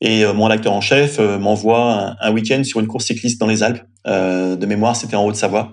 et 0.00 0.24
euh, 0.24 0.32
mon 0.32 0.46
acteur 0.46 0.72
en 0.72 0.80
chef 0.80 1.18
euh, 1.18 1.36
m'envoie 1.36 1.80
un, 1.80 2.16
un 2.20 2.32
week-end 2.32 2.62
sur 2.62 2.78
une 2.78 2.86
course 2.86 3.06
cycliste 3.06 3.40
dans 3.40 3.48
les 3.48 3.64
Alpes. 3.64 3.82
Euh, 4.06 4.54
de 4.54 4.66
mémoire, 4.66 4.94
c'était 4.94 5.16
en 5.16 5.24
Haute-Savoie. 5.24 5.72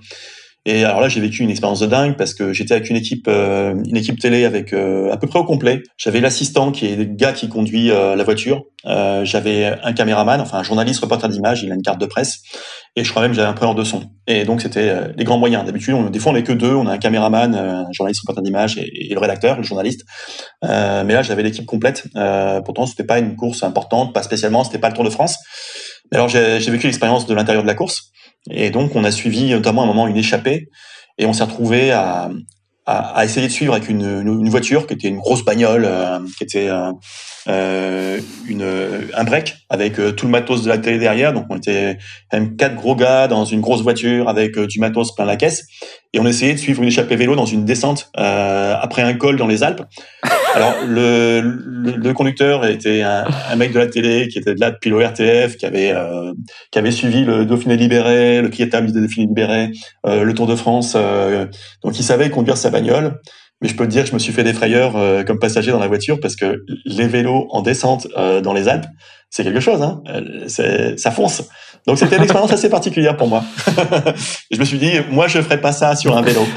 Et 0.67 0.84
alors 0.84 0.99
là, 0.99 1.10
j'ai 1.10 1.21
vécu 1.21 1.43
une 1.43 1.51
expérience 1.51 1.80
de 1.80 1.86
dingue 1.86 2.17
parce 2.17 2.34
que 2.34 2.51
j'étais 2.51 2.73
avec 2.73 2.89
une 2.89 2.95
équipe, 2.95 3.28
euh, 3.28 3.75
une 3.86 3.97
équipe 3.97 4.19
télé 4.19 4.45
avec 4.45 4.73
euh, 4.73 5.12
à 5.12 5.17
peu 5.17 5.28
près 5.28 5.38
au 5.38 5.43
complet. 5.43 5.84
J'avais 5.95 6.21
l'assistant 6.21 6.71
qui 6.71 6.88
est 6.88 6.95
le 6.95 7.04
gars 7.04 7.34
qui 7.34 7.49
conduit 7.49 7.91
euh, 7.91 8.15
la 8.15 8.23
voiture. 8.23 8.63
j'avais 8.84 9.78
un 9.84 9.93
caméraman, 9.93 10.41
enfin 10.41 10.58
un 10.60 10.63
journaliste 10.63 11.01
reporter 11.01 11.30
d'image, 11.30 11.62
il 11.62 11.71
a 11.71 11.75
une 11.75 11.84
carte 11.84 12.01
de 12.01 12.08
presse. 12.08 12.41
Et 12.95 13.04
je 13.04 13.10
crois 13.12 13.21
même 13.21 13.32
que 13.32 13.38
j'avais 13.38 13.47
un 13.49 13.54
preneur 13.54 13.75
de 13.75 13.84
son. 13.84 14.10
Et 14.25 14.43
donc 14.43 14.62
c'était 14.62 14.91
les 15.15 15.23
grands 15.23 15.38
moyens. 15.38 15.65
D'habitude, 15.65 15.93
on, 15.93 16.10
des 16.10 16.17
fois 16.17 16.32
on 16.32 16.36
n'est 16.36 16.43
que 16.43 16.54
deux, 16.54 16.73
on 16.73 16.88
a 16.88 16.93
un 16.93 16.97
caméraman, 16.97 17.54
un 17.54 17.91
journaliste 17.91 18.21
reporter 18.21 18.41
d'image 18.41 18.78
et, 18.80 19.12
et, 19.12 19.13
le 19.13 19.19
rédacteur, 19.19 19.58
le 19.58 19.63
journaliste. 19.63 20.04
mais 20.63 21.13
là, 21.13 21.21
j'avais 21.21 21.43
l'équipe 21.43 21.65
complète. 21.65 22.08
pourtant, 22.65 22.88
c'était 22.88 23.04
pas 23.04 23.19
une 23.19 23.36
course 23.36 23.62
importante, 23.62 24.13
pas 24.13 24.23
spécialement, 24.23 24.63
c'était 24.63 24.80
pas 24.80 24.89
le 24.89 24.95
Tour 24.95 25.04
de 25.04 25.10
France. 25.12 25.38
Mais 26.12 26.17
alors 26.17 26.30
j'ai 26.30 26.71
vécu 26.71 26.88
l'expérience 26.88 27.25
de 27.25 27.34
l'intérieur 27.34 27.63
de 27.63 27.67
la 27.67 27.75
course. 27.75 28.12
Et 28.51 28.69
donc, 28.69 28.95
on 28.95 29.03
a 29.03 29.12
suivi 29.12 29.51
notamment 29.51 29.81
à 29.81 29.84
un 29.86 29.88
moment 29.88 30.08
une 30.08 30.17
échappée 30.17 30.69
et 31.17 31.25
on 31.25 31.34
s'est 31.34 31.43
retrouvé 31.43 31.91
à, 31.91 32.29
à, 32.86 33.17
à, 33.17 33.25
essayer 33.25 33.47
de 33.47 33.51
suivre 33.51 33.73
avec 33.73 33.89
une, 33.89 34.21
une, 34.25 34.49
voiture 34.49 34.86
qui 34.86 34.93
était 34.93 35.08
une 35.08 35.17
grosse 35.17 35.43
bagnole, 35.43 35.86
euh, 35.86 36.19
qui 36.38 36.43
était 36.43 36.69
euh, 36.69 36.91
euh 37.47 38.19
une, 38.47 38.65
un 39.15 39.23
break 39.23 39.55
avec 39.69 39.99
euh, 39.99 40.12
tout 40.12 40.25
le 40.25 40.31
matos 40.31 40.63
de 40.63 40.69
la 40.69 40.77
télé 40.77 40.99
derrière. 40.99 41.34
Donc 41.34 41.45
on 41.49 41.58
était 41.58 41.97
quand 42.29 42.39
même 42.39 42.55
quatre 42.55 42.75
gros 42.75 42.95
gars 42.95 43.27
dans 43.27 43.45
une 43.45 43.62
grosse 43.62 43.81
voiture 43.81 44.29
avec 44.29 44.58
euh, 44.58 44.67
du 44.67 44.79
matos 44.79 45.15
plein 45.15 45.25
la 45.25 45.36
caisse. 45.36 45.65
Et 46.15 46.19
on 46.19 46.25
essayait 46.25 46.54
de 46.54 46.60
suivre 46.60 46.82
une 46.82 46.88
échappée 46.88 47.15
vélo 47.15 47.36
dans 47.36 47.45
une 47.45 47.65
descente 47.65 48.10
après 48.15 49.04
un 49.04 49.13
col 49.13 49.38
dans 49.38 49.47
les 49.47 49.62
Alpes. 49.63 49.84
Alors 50.56 50.73
le, 50.88 51.41
le, 51.41 51.91
le 51.91 52.13
conducteur 52.13 52.65
était 52.65 53.01
un, 53.01 53.25
un, 53.51 53.56
mec 53.58 53.73
de 53.73 53.80
la 53.80 53.88
télé 53.88 54.30
qui 54.30 54.39
était 54.39 54.56
de 54.56 54.60
là 54.62 54.71
depuis 54.71 54.89
l'ORTF, 54.89 55.58
qui 55.58 55.65
avait 55.65 55.93
qui 56.71 56.80
avait 56.80 56.91
suivi 56.91 57.25
le 57.25 57.45
Dauphiné 57.45 57.75
libéré, 57.75 58.41
le 58.41 58.47
Krieta 58.47 58.80
du 58.82 58.93
Dauphiné 58.93 59.28
libéré, 59.28 59.71
le 60.06 60.32
Tour 60.34 60.47
de 60.47 60.56
France. 60.56 60.95
donc 61.84 61.99
il 61.99 62.04
savait 62.04 62.30
conduire 62.30 62.58
sa 62.58 62.69
bagnole. 62.69 63.19
Mais 63.62 63.69
je 63.69 63.75
peux 63.75 63.86
te 63.86 63.91
dire 63.91 64.04
que 64.04 64.10
je 64.10 64.13
me 64.13 64.19
suis 64.19 64.34
fait 64.34 64.43
des 64.43 64.54
frayeurs 64.54 64.97
euh, 64.97 65.23
comme 65.23 65.39
passager 65.39 65.71
dans 65.71 65.80
la 65.80 65.88
voiture 65.88 66.19
parce 66.19 66.36
que 66.36 66.63
les 66.86 67.08
vélos 67.08 67.47
en 67.51 67.62
descente 67.62 68.08
euh, 68.17 68.41
dans 68.41 68.54
les 68.54 68.67
Alpes, 68.67 68.86
c'est 69.36 69.43
quelque 69.43 69.60
chose. 69.60 69.82
Hein 69.82 70.02
ça 70.48 71.12
fonce. 71.12 71.43
Donc 71.86 71.98
c'était 71.98 72.15
une 72.15 72.24
expérience 72.24 72.54
assez 72.54 72.69
particulière 72.69 73.17
pour 73.17 73.28
moi. 73.28 73.43
je 74.50 74.58
me 74.58 74.63
suis 74.63 74.78
dit, 74.78 74.93
moi 75.12 75.28
je 75.28 75.41
ferais 75.41 75.60
pas 75.60 75.74
ça 75.74 75.98
sur 75.98 76.15
un 76.15 76.21
vélo. 76.21 76.39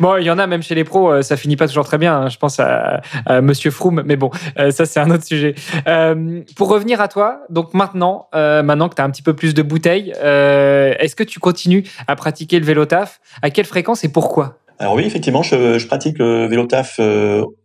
bon, 0.00 0.18
il 0.18 0.24
y 0.24 0.30
en 0.30 0.38
a 0.38 0.46
même 0.46 0.62
chez 0.62 0.74
les 0.74 0.84
pros, 0.84 1.10
euh, 1.10 1.22
ça 1.22 1.38
finit 1.38 1.56
pas 1.56 1.66
toujours 1.66 1.86
très 1.86 1.96
bien. 1.96 2.14
Hein. 2.14 2.28
Je 2.28 2.36
pense 2.36 2.60
à, 2.60 3.00
Monsieur 3.40 3.70
Froome, 3.70 4.02
mais 4.04 4.16
bon, 4.16 4.30
euh, 4.58 4.70
ça 4.70 4.84
c'est 4.84 5.00
un 5.00 5.10
autre 5.10 5.24
sujet. 5.24 5.54
Euh, 5.88 6.42
pour 6.54 6.68
revenir 6.68 7.00
à 7.00 7.08
toi, 7.08 7.40
donc 7.48 7.72
maintenant, 7.72 8.28
maintenant 8.34 8.90
que 8.90 8.96
tu 8.96 9.00
as 9.00 9.06
un 9.06 9.10
petit 9.10 9.22
peu 9.22 9.32
plus 9.32 9.54
de 9.54 9.62
bouteilles, 9.62 10.10
est-ce 10.10 11.16
que 11.16 11.24
tu 11.24 11.40
continues 11.40 11.84
à 12.06 12.16
pratiquer 12.16 12.58
le 12.58 12.66
vélo 12.66 12.84
taf? 12.84 13.22
À 13.40 13.48
quelle 13.48 13.64
fréquence 13.64 14.04
et 14.04 14.12
pourquoi? 14.12 14.58
Alors 14.78 14.94
oui, 14.94 15.04
effectivement, 15.04 15.42
je, 15.42 15.78
je 15.78 15.86
pratique 15.86 16.18
le 16.18 16.46
vélo 16.46 16.66
taf 16.66 17.00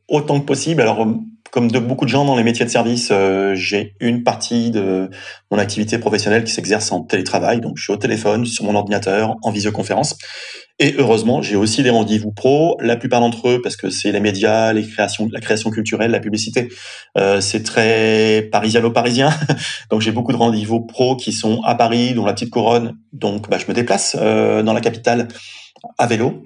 autant 0.08 0.39
que 0.39 0.45
possible. 0.45 0.82
Alors 0.82 1.06
comme 1.52 1.72
de 1.72 1.80
beaucoup 1.80 2.06
de 2.06 2.10
gens 2.10 2.26
dans 2.26 2.36
les 2.36 2.43
métiers 2.43 2.65
de 2.65 2.69
service, 2.69 3.10
euh, 3.12 3.56
j'ai 3.56 3.95
une 4.00 4.24
partie 4.24 4.72
de 4.72 5.10
mon 5.52 5.58
activité 5.58 5.98
professionnelle 5.98 6.43
qui 6.43 6.52
s'exerce 6.52 6.91
en 6.91 7.02
télétravail. 7.02 7.60
Donc, 7.60 7.78
je 7.78 7.84
suis 7.84 7.93
au 7.93 7.98
téléphone, 7.98 8.45
sur 8.45 8.65
mon 8.65 8.76
ordinateur, 8.76 9.36
en 9.41 9.52
visioconférence. 9.52 10.15
Et 10.82 10.95
heureusement, 10.98 11.41
j'ai 11.41 11.56
aussi 11.56 11.84
des 11.84 11.89
rendez-vous 11.89 12.32
pro. 12.32 12.78
La 12.82 12.95
plupart 12.95 13.19
d'entre 13.19 13.50
eux, 13.50 13.62
parce 13.62 13.76
que 13.76 13.89
c'est 13.89 14.12
les 14.12 14.19
médias, 14.19 14.72
les 14.74 14.88
créations, 14.88 15.28
la 15.32 15.41
création 15.41 15.72
culturelle, 15.72 16.12
la 16.12 16.19
publicité, 16.19 16.69
euh, 17.17 17.41
c'est 17.41 17.63
très 17.63 18.48
parisiano-parisien. 18.52 19.32
donc, 19.89 20.02
j'ai 20.02 20.12
beaucoup 20.12 20.32
de 20.32 20.38
rendez-vous 20.38 20.82
pro 20.82 21.15
qui 21.15 21.34
sont 21.34 21.62
à 21.63 21.76
Paris, 21.76 22.13
dont 22.13 22.26
la 22.26 22.34
petite 22.34 22.52
couronne. 22.52 22.98
Donc, 23.12 23.50
bah, 23.50 23.58
je 23.58 23.65
me 23.67 23.74
déplace 23.74 24.15
euh, 24.19 24.62
dans 24.62 24.74
la 24.74 24.82
capitale 24.82 25.28
à 25.98 26.08
vélo. 26.08 26.43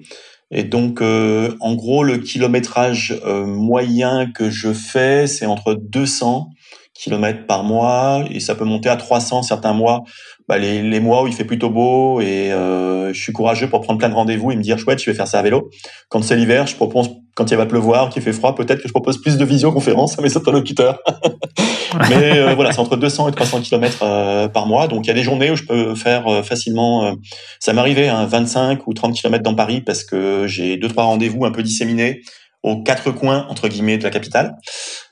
Et 0.50 0.64
donc, 0.64 1.00
euh, 1.00 1.54
en 1.60 1.74
gros, 1.74 2.04
le 2.04 2.18
kilométrage 2.18 3.18
euh, 3.24 3.44
moyen 3.46 4.30
que 4.32 4.50
je 4.50 4.72
fais, 4.72 5.26
c'est 5.26 5.46
entre 5.46 5.74
200 5.74 6.50
kilomètres 6.94 7.46
par 7.46 7.64
mois 7.64 8.24
et 8.30 8.38
ça 8.40 8.54
peut 8.54 8.64
monter 8.64 8.88
à 8.88 8.96
300 8.96 9.42
certains 9.42 9.72
mois. 9.72 10.04
Bah, 10.46 10.58
les, 10.58 10.82
les, 10.82 11.00
mois 11.00 11.22
où 11.22 11.26
il 11.26 11.32
fait 11.32 11.44
plutôt 11.44 11.70
beau 11.70 12.20
et 12.20 12.52
euh, 12.52 13.12
je 13.12 13.20
suis 13.20 13.32
courageux 13.32 13.68
pour 13.68 13.80
prendre 13.80 13.98
plein 13.98 14.10
de 14.10 14.14
rendez-vous 14.14 14.52
et 14.52 14.56
me 14.56 14.62
dire 14.62 14.78
chouette, 14.78 15.00
je 15.02 15.10
vais 15.10 15.16
faire 15.16 15.26
ça 15.26 15.38
à 15.38 15.42
vélo. 15.42 15.70
Quand 16.08 16.22
c'est 16.22 16.36
l'hiver, 16.36 16.66
je 16.66 16.76
propose 16.76 17.10
quand 17.34 17.50
il 17.50 17.56
va 17.56 17.66
pleuvoir, 17.66 18.10
qu'il 18.10 18.22
fait 18.22 18.32
froid, 18.32 18.54
peut-être 18.54 18.80
que 18.80 18.88
je 18.88 18.92
propose 18.92 19.20
plus 19.20 19.36
de 19.36 19.44
visioconférences 19.44 20.18
à 20.18 20.22
mes 20.22 20.36
interlocuteurs. 20.36 21.00
Mais 22.10 22.38
euh, 22.38 22.54
voilà, 22.54 22.72
c'est 22.72 22.78
entre 22.78 22.96
200 22.96 23.28
et 23.28 23.32
300 23.32 23.62
km 23.62 23.98
euh, 24.02 24.48
par 24.48 24.66
mois. 24.66 24.86
Donc 24.86 25.04
il 25.04 25.08
y 25.08 25.10
a 25.10 25.14
des 25.14 25.22
journées 25.22 25.50
où 25.50 25.56
je 25.56 25.64
peux 25.64 25.94
faire 25.94 26.28
euh, 26.28 26.42
facilement. 26.42 27.16
ça 27.58 27.72
m'arrivait, 27.72 28.08
hein, 28.08 28.26
25 28.26 28.86
ou 28.86 28.94
30 28.94 29.14
km 29.14 29.42
dans 29.42 29.54
Paris 29.54 29.80
parce 29.80 30.04
que 30.04 30.46
j'ai 30.46 30.76
deux 30.76 30.88
trois 30.88 31.04
rendez-vous 31.04 31.44
un 31.44 31.50
peu 31.50 31.62
disséminés 31.62 32.22
aux 32.62 32.82
quatre 32.82 33.10
coins 33.10 33.46
entre 33.48 33.68
guillemets 33.68 33.98
de 33.98 34.04
la 34.04 34.10
capitale. 34.10 34.56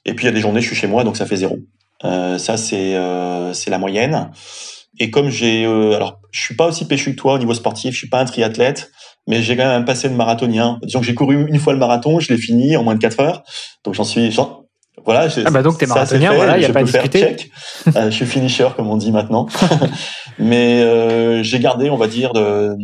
Et 0.05 0.15
puis 0.15 0.25
il 0.25 0.29
y 0.29 0.31
a 0.31 0.33
des 0.33 0.41
journées, 0.41 0.61
je 0.61 0.67
suis 0.67 0.77
chez 0.77 0.87
moi, 0.87 1.05
donc 1.05 1.17
ça 1.17 1.27
fait 1.27 1.37
zéro. 1.37 1.59
ça 2.03 2.57
c'est 2.57 2.97
c'est 3.53 3.71
la 3.71 3.79
moyenne. 3.79 4.31
Et 4.99 5.11
comme 5.11 5.29
j'ai, 5.29 5.65
alors 5.65 6.21
je 6.31 6.41
suis 6.41 6.57
pas 6.57 6.67
aussi 6.67 6.87
péchu 6.87 7.13
que 7.13 7.17
toi 7.17 7.35
au 7.35 7.39
niveau 7.39 7.55
sportif, 7.55 7.93
je 7.93 7.99
suis 7.99 8.09
pas 8.09 8.21
un 8.21 8.25
triathlète 8.25 8.91
mais 9.27 9.43
j'ai 9.43 9.57
quand 9.57 9.67
même 9.67 9.85
passé 9.85 10.09
de 10.09 10.15
marathonien. 10.15 10.79
Disons 10.83 11.01
que 11.01 11.07
j'ai 11.07 11.15
couru 11.15 11.47
une 11.49 11.59
fois 11.59 11.73
le 11.73 11.79
marathon, 11.79 12.21
je 12.21 12.33
l'ai 12.33 12.39
fini 12.39 12.77
en 12.77 12.85
moins 12.85 12.95
de 12.95 13.01
4 13.01 13.21
heures. 13.21 13.43
Donc 13.85 13.95
j'en 13.95 14.05
suis, 14.05 14.31
voilà, 15.05 15.29
ah 15.45 15.51
bah 15.51 15.63
donc 15.63 15.79
t'es 15.79 15.87
marathonien, 15.87 16.33
voilà, 16.35 16.59
il 16.59 16.63
y 16.63 16.65
a 16.67 16.73
pas 16.73 16.81
à 16.81 16.85
discuter. 16.85 17.37
euh, 17.97 18.07
je 18.07 18.11
suis 18.11 18.27
finisher 18.27 18.69
comme 18.77 18.89
on 18.89 18.97
dit 18.97 19.11
maintenant. 19.11 19.49
mais 20.39 20.83
euh, 20.83 21.43
j'ai 21.43 21.59
gardé, 21.61 21.91
on 21.91 21.97
va 21.97 22.07
dire, 22.07 22.33
de, 22.33 22.77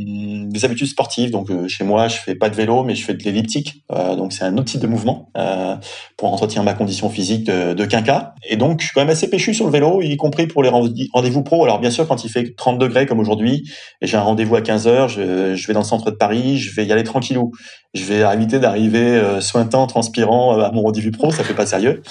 des 0.48 0.64
habitudes 0.64 0.88
sportives. 0.88 1.30
Donc 1.30 1.50
euh, 1.50 1.68
chez 1.68 1.84
moi, 1.84 2.08
je 2.08 2.16
fais 2.16 2.34
pas 2.34 2.48
de 2.48 2.54
vélo, 2.54 2.84
mais 2.84 2.94
je 2.94 3.04
fais 3.04 3.14
de 3.14 3.22
l'elliptique. 3.22 3.84
Euh, 3.92 4.16
donc 4.16 4.32
c'est 4.32 4.44
un 4.44 4.56
autre 4.56 4.70
type 4.70 4.80
de 4.80 4.86
mouvement 4.86 5.30
euh, 5.36 5.76
pour 6.16 6.32
entretenir 6.32 6.62
ma 6.62 6.74
condition 6.74 7.10
physique 7.10 7.44
de, 7.46 7.84
quinca. 7.84 8.34
Et 8.48 8.56
donc 8.56 8.80
je 8.80 8.86
suis 8.86 8.94
quand 8.94 9.00
même 9.00 9.10
assez 9.10 9.30
péchu 9.30 9.54
sur 9.54 9.66
le 9.66 9.72
vélo, 9.72 10.02
y 10.02 10.16
compris 10.16 10.46
pour 10.46 10.62
les 10.62 10.68
rendez-vous 10.68 11.42
pro. 11.42 11.64
Alors 11.64 11.80
bien 11.80 11.90
sûr, 11.90 12.06
quand 12.06 12.24
il 12.24 12.30
fait 12.30 12.54
30 12.56 12.78
degrés 12.78 13.06
comme 13.06 13.20
aujourd'hui, 13.20 13.64
et 14.00 14.06
j'ai 14.06 14.16
un 14.16 14.22
rendez-vous 14.22 14.56
à 14.56 14.62
15 14.62 14.86
heures, 14.86 15.08
je, 15.08 15.66
vais 15.66 15.72
dans 15.72 15.80
le 15.80 15.86
centre 15.86 16.10
de 16.10 16.16
Paris, 16.16 16.58
je 16.58 16.74
vais 16.74 16.84
y 16.84 16.92
aller 16.92 17.04
tranquillou. 17.04 17.52
Je 17.94 18.04
vais 18.04 18.20
éviter 18.34 18.58
d'arriver 18.58 19.38
sointant, 19.40 19.86
transpirant 19.86 20.58
à 20.60 20.70
mon 20.72 20.82
rendez-vous 20.82 21.10
pro, 21.10 21.30
ça 21.30 21.44
fait 21.44 21.54
pas 21.54 21.66
sérieux. 21.66 22.02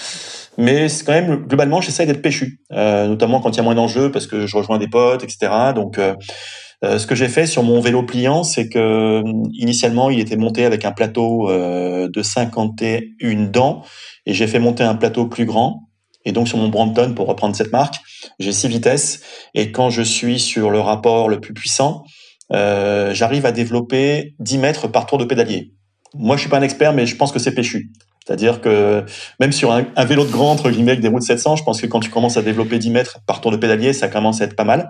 Mais 0.57 0.89
c'est 0.89 1.05
quand 1.05 1.13
même 1.13 1.45
globalement, 1.45 1.81
j'essaie 1.81 2.07
d'être 2.07 2.21
péchu, 2.21 2.61
notamment 2.71 3.39
quand 3.39 3.51
il 3.51 3.57
y 3.57 3.59
a 3.59 3.63
moins 3.63 3.75
d'enjeux 3.75 4.11
parce 4.11 4.25
que 4.25 4.47
je 4.47 4.57
rejoins 4.57 4.79
des 4.79 4.87
potes, 4.87 5.23
etc. 5.23 5.51
Donc 5.75 5.99
euh, 6.83 6.87
euh, 6.87 6.99
ce 6.99 7.07
que 7.07 7.15
j'ai 7.15 7.27
fait 7.27 7.45
sur 7.45 7.63
mon 7.63 7.79
vélo 7.79 8.03
pliant, 8.03 8.43
c'est 8.43 8.69
que 8.69 9.23
initialement 9.53 10.09
il 10.09 10.19
était 10.19 10.37
monté 10.37 10.65
avec 10.65 10.85
un 10.85 10.91
plateau 10.91 11.49
euh, 11.49 12.07
de 12.09 12.21
51 12.21 13.45
dents 13.47 13.83
et 14.25 14.33
j'ai 14.33 14.47
fait 14.47 14.59
monter 14.59 14.83
un 14.83 14.95
plateau 14.95 15.27
plus 15.27 15.45
grand. 15.45 15.83
Et 16.25 16.33
donc 16.33 16.47
sur 16.47 16.57
mon 16.57 16.67
Brampton, 16.67 17.13
pour 17.15 17.27
reprendre 17.27 17.55
cette 17.55 17.71
marque, 17.71 17.95
j'ai 18.39 18.51
6 18.51 18.67
vitesses 18.67 19.21
et 19.53 19.71
quand 19.71 19.89
je 19.89 20.01
suis 20.01 20.39
sur 20.39 20.69
le 20.69 20.79
rapport 20.79 21.29
le 21.29 21.39
plus 21.39 21.53
puissant, 21.53 22.03
euh, 22.53 23.13
j'arrive 23.13 23.45
à 23.45 23.51
développer 23.51 24.35
10 24.39 24.57
mètres 24.57 24.87
par 24.87 25.05
tour 25.05 25.17
de 25.17 25.25
pédalier. 25.25 25.73
moi, 26.13 26.35
je 26.35 26.41
suis 26.41 26.49
pas 26.49 26.59
un 26.59 26.63
expert, 26.63 26.93
mais 26.93 27.05
je 27.05 27.15
pense 27.15 27.31
que 27.31 27.39
c'est 27.39 27.53
péchu. 27.53 27.91
C'est-à-dire 28.27 28.59
que 28.59 29.05
même 29.39 29.53
sur 29.53 29.71
un, 29.71 29.85
vélo 30.03 30.25
de 30.25 30.31
grand, 30.31 30.51
entre 30.51 30.69
guillemets, 30.69 30.91
avec 30.91 31.01
des 31.01 31.07
roues 31.07 31.19
de 31.19 31.23
700, 31.23 31.55
je 31.55 31.63
pense 31.63 31.79
que 31.79 31.87
quand 31.87 32.01
tu 32.01 32.09
commences 32.09 32.35
à 32.35 32.41
développer 32.41 32.77
10 32.77 32.89
mètres 32.89 33.19
par 33.25 33.39
tour 33.39 33.51
de 33.51 33.57
pédalier, 33.57 33.93
ça 33.93 34.09
commence 34.09 34.41
à 34.41 34.45
être 34.45 34.55
pas 34.55 34.65
mal. 34.65 34.89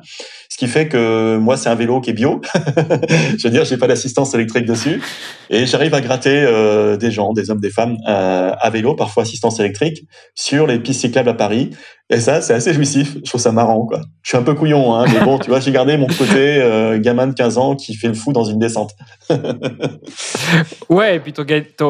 Ce 0.58 0.66
qui 0.66 0.72
fait 0.72 0.88
que 0.88 1.38
moi, 1.38 1.56
c'est 1.56 1.70
un 1.70 1.76
vélo 1.76 2.02
qui 2.02 2.10
est 2.10 2.14
bio. 2.14 2.42
je 3.38 3.44
veux 3.44 3.52
dire, 3.52 3.64
j'ai 3.64 3.78
pas 3.78 3.86
d'assistance 3.86 4.34
électrique 4.34 4.66
dessus. 4.66 5.04
Et 5.52 5.68
j'arrive 5.68 5.94
à 5.94 6.02
gratter 6.02 6.34
euh, 6.36 6.98
des 6.98 7.12
gens, 7.12 7.32
des 7.32 7.52
hommes, 7.52 7.60
des 7.60 7.70
femmes, 7.70 7.96
euh, 8.08 8.54
à 8.60 8.70
vélo, 8.72 8.96
parfois 8.96 9.22
assistance 9.22 9.60
électrique, 9.60 10.08
sur 10.34 10.66
les 10.66 10.80
pistes 10.80 11.02
cyclables 11.02 11.30
à 11.30 11.36
Paris. 11.36 11.70
Et 12.10 12.22
ça, 12.22 12.40
c'est 12.40 12.54
assez 12.54 12.74
jouissif. 12.74 13.16
Je 13.16 13.30
trouve 13.30 13.42
ça 13.42 13.52
marrant, 13.52 13.86
quoi. 13.86 14.00
Je 14.24 14.30
suis 14.30 14.38
un 14.38 14.44
peu 14.44 14.54
couillon, 14.54 14.96
hein, 14.96 15.06
mais 15.12 15.20
bon, 15.26 15.40
tu 15.40 15.50
vois, 15.50 15.60
j'ai 15.60 15.74
gardé 15.74 15.98
mon 15.98 16.08
côté 16.08 16.62
euh, 16.62 16.98
gamin 17.00 17.28
de 17.28 17.34
15 17.34 17.58
ans 17.58 17.76
qui 17.76 17.96
fait 17.96 18.08
le 18.08 18.14
fou 18.14 18.32
dans 18.32 18.46
une 18.46 18.60
descente. 18.60 18.92
ouais, 20.90 21.18
et 21.18 21.20
puis 21.20 21.34
ton, 21.34 21.44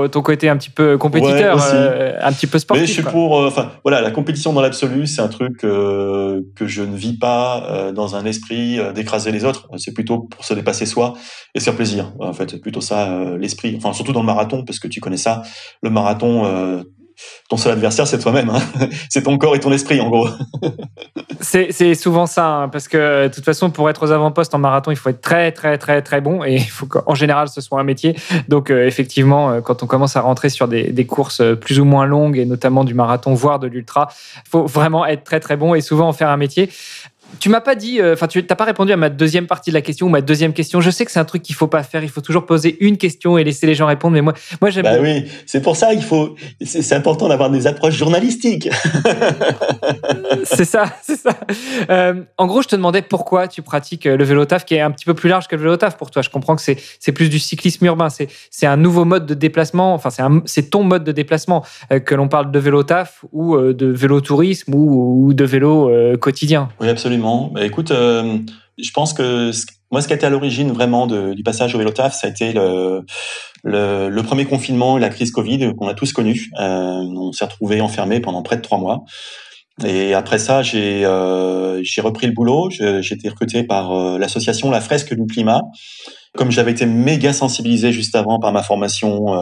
ton, 0.08 0.22
côté 0.24 0.50
un 0.50 0.58
petit 0.58 0.72
peu 0.72 0.98
compétiteur, 0.98 1.64
euh, 1.72 2.18
un 2.20 2.34
petit 2.34 2.48
peu 2.48 2.58
sportif. 2.58 2.82
Mais 2.82 2.88
je 2.88 2.94
suis 2.94 3.04
pour, 3.04 3.40
euh, 3.40 3.48
enfin, 3.48 3.74
voilà, 3.84 4.02
la 4.02 4.10
compétition 4.10 4.54
dans 4.54 4.62
l'absolu, 4.62 5.06
c'est 5.06 5.22
un 5.22 5.28
truc 5.28 5.58
que 5.58 6.44
je 6.66 6.82
ne 6.82 6.96
vis 6.96 7.20
pas 7.20 7.92
dans 7.94 8.16
un 8.16 8.26
esprit 8.26 8.57
d'écraser 8.94 9.32
les 9.32 9.46
autres. 9.46 9.68
C'est 9.78 9.94
plutôt 9.94 10.20
pour 10.20 10.46
se 10.46 10.54
dépasser 10.54 10.86
soi 10.86 11.14
et 11.54 11.60
se 11.60 11.66
faire 11.66 11.76
plaisir. 11.76 12.14
En 12.20 12.34
fait, 12.34 12.52
c'est 12.52 12.62
plutôt 12.62 12.82
ça 12.82 13.36
l'esprit. 13.38 13.76
Enfin, 13.78 13.94
surtout 13.94 14.14
dans 14.14 14.22
le 14.22 14.26
marathon, 14.26 14.64
parce 14.64 14.80
que 14.80 14.88
tu 14.88 15.00
connais 15.00 15.18
ça. 15.18 15.44
Le 15.82 15.90
marathon 15.90 16.84
ton 17.50 17.58
seul 17.58 17.74
adversaire, 17.74 18.08
c'est 18.08 18.20
toi-même. 18.20 18.50
Hein. 18.50 18.60
c'est 19.10 19.24
ton 19.24 19.38
corps 19.38 19.56
et 19.56 19.60
ton 19.60 19.72
esprit, 19.72 20.00
en 20.02 20.10
gros. 20.10 20.28
c'est 21.40 21.96
souvent 21.96 22.26
ça, 22.26 22.48
hein, 22.48 22.70
parce 22.70 22.88
que 22.88 23.28
de 23.28 23.34
toute 23.34 23.46
façon, 23.46 23.72
pour 23.72 23.90
être 23.90 24.06
aux 24.06 24.12
avant-postes 24.12 24.54
en 24.54 24.60
marathon, 24.60 24.92
il 24.92 24.98
faut 24.98 25.10
être 25.10 25.22
très, 25.22 25.52
très, 25.52 25.78
très, 25.78 26.02
très 26.02 26.22
bon, 26.22 26.44
et 26.44 26.56
il 26.56 26.70
faut 26.70 26.86
qu'en 26.86 27.16
général, 27.16 27.48
ce 27.48 27.62
soit 27.62 27.80
un 27.80 27.84
métier. 27.84 28.16
Donc, 28.48 28.70
euh, 28.70 28.86
effectivement, 28.86 29.52
euh, 29.52 29.62
quand 29.62 29.82
on 29.82 29.88
commence 29.88 30.16
à 30.16 30.22
rentrer 30.22 30.50
sur 30.50 30.68
des, 30.68 30.92
des, 30.92 31.06
courses 31.06 31.40
euh, 31.40 31.56
plus 31.56 31.80
ou 31.80 31.86
moins 31.86 32.06
longues, 32.06 32.38
et 32.38 32.46
notamment 32.46 32.84
du 32.84 32.94
marathon, 32.94 33.34
voire 33.34 33.60
de 33.60 33.68
l'ultra, 33.68 34.10
il 34.46 34.50
faut 34.50 34.66
vraiment 34.66 35.06
être 35.06 35.24
très, 35.24 35.40
très 35.40 35.56
bon 35.58 35.74
et 35.74 35.82
souvent 35.82 36.08
en 36.10 36.14
faire 36.14 36.30
un 36.30 36.38
métier. 36.38 36.70
Tu 37.40 37.50
m'as 37.50 37.62
pas 37.62 37.76
dit, 37.76 38.00
euh, 38.00 38.14
enfin, 38.14 38.28
tu 38.28 38.40
n'as 38.42 38.56
pas 38.56 38.64
répondu 38.64 38.92
à 38.92 38.98
ma 38.98 39.10
deuxième 39.10 39.48
partie 39.48 39.70
de 39.70 39.74
la 39.74 39.82
question 39.82 40.08
ou 40.08 40.10
ma 40.10 40.22
deuxième 40.22 40.54
question. 40.54 40.82
Je 40.82 40.90
sais 40.90 41.06
que 41.06 41.12
c'est 41.12 41.20
un 41.20 41.26
truc 41.26 41.44
qu'il 41.44 41.56
faut 41.56 41.68
pas 41.68 41.84
faire. 41.84 42.04
Il 42.04 42.10
faut 42.10 42.22
toujours 42.22 42.46
poser 42.46 42.78
une 42.80 42.98
question 42.98 43.38
et 43.38 43.44
laisser 43.44 43.68
les 43.68 43.76
gens 43.76 43.86
répondre. 43.86 44.14
Mais 44.14 44.22
moi, 44.22 44.34
moi 44.62 44.70
j'aime. 44.70 44.84
Bah 44.84 44.98
oui, 45.02 45.26
c'est 45.46 45.62
pour 45.62 45.76
ça 45.76 45.94
qu'il 45.94 46.04
faut. 46.04 46.36
C'est 46.64 46.96
important 46.96 47.28
d'avoir 47.28 47.50
des 47.50 47.68
approches 47.68 47.96
journalistiques. 47.96 48.70
c'est 50.44 50.66
ça, 50.66 50.86
c'est 51.04 51.18
ça. 51.18 51.32
Euh, 51.90 52.22
en 52.38 52.48
gros, 52.48 52.62
je 52.62 52.70
te 52.70 52.76
demandais 52.76 53.02
pourquoi 53.02 53.48
tu 53.48 53.62
pratiques 53.62 54.06
euh, 54.06 54.18
le 54.18 54.24
vélo 54.24 54.46
taf, 54.46 54.66
qui 54.66 54.76
est 54.76 54.82
un 54.82 54.92
petit 54.92 55.06
peu 55.06 55.14
plus 55.14 55.30
large 55.30 55.48
que 55.48 55.56
le 55.56 55.62
vélo 55.62 55.78
taf 55.78 55.98
pour 55.98 56.12
toi. 56.12 56.22
Je 56.22 56.30
comprends 56.30 56.56
que 56.56 56.62
c'est 56.62 56.78
c'est 57.00 57.12
plus 57.12 57.30
du 57.30 57.40
cyclisme 57.40 57.86
urbain. 57.86 58.10
C'est 58.10 58.30
c'est 58.52 58.68
un 58.68 58.78
nouveau 58.78 59.04
mode 59.04 59.26
de 59.26 59.34
déplacement. 59.34 59.94
Enfin, 59.94 60.10
c'est 60.10 60.24
c'est 60.46 60.70
ton 60.70 60.84
mode 60.84 61.04
de 61.04 61.12
déplacement 61.12 61.64
que 62.06 62.16
l'on 62.16 62.28
parle 62.30 62.52
de 62.52 62.60
vélo 62.60 62.84
taf 62.84 63.26
ou 63.32 63.58
de 63.58 63.88
vélo 63.88 64.22
tourisme 64.22 64.74
ou, 64.74 65.28
ou 65.28 65.34
de 65.34 65.44
vélo 65.44 65.92
quotidien. 66.20 66.70
Oui, 66.80 66.90
absolument. 66.90 67.17
Bah, 67.18 67.66
écoute, 67.66 67.92
euh, 67.92 68.38
je 68.78 68.92
pense 68.92 69.14
que 69.14 69.52
moi, 69.92 70.02
ce 70.02 70.08
qui 70.08 70.14
a 70.14 70.16
été 70.16 70.26
à 70.26 70.30
l'origine 70.30 70.72
vraiment 70.72 71.08
du 71.08 71.44
passage 71.44 71.74
au 71.76 71.78
vélo 71.78 71.92
taf, 71.92 72.14
ça 72.14 72.28
a 72.28 72.30
été 72.30 72.54
le, 72.54 74.22
premier 74.24 74.46
confinement 74.46 74.98
et 74.98 75.02
la 75.02 75.10
crise 75.10 75.32
Covid 75.32 75.74
qu'on 75.76 75.88
a 75.88 75.94
tous 75.94 76.14
connu. 76.14 76.52
Euh, 76.60 76.64
on 76.64 77.32
s'est 77.32 77.46
retrouvés 77.46 77.82
enfermés 77.82 78.20
pendant 78.20 78.42
près 78.42 78.58
de 78.58 78.62
trois 78.62 78.78
mois. 78.78 79.04
Et 79.86 80.14
après 80.14 80.40
ça, 80.40 80.64
j'ai 80.64 81.06
euh, 81.06 81.84
repris 82.00 82.28
le 82.28 82.34
boulot. 82.34 82.70
J'ai 82.70 83.14
été 83.14 83.30
recruté 83.30 83.64
par 83.64 84.18
l'association 84.18 84.72
La 84.72 84.82
Fresque 84.82 85.14
du 85.14 85.26
Climat. 85.26 85.62
Comme 86.38 86.52
j'avais 86.52 86.72
été 86.72 86.86
méga 86.86 87.34
sensibilisé 87.34 87.92
juste 87.92 88.16
avant 88.16 88.40
par 88.40 88.54
ma 88.54 88.64
formation 88.64 89.34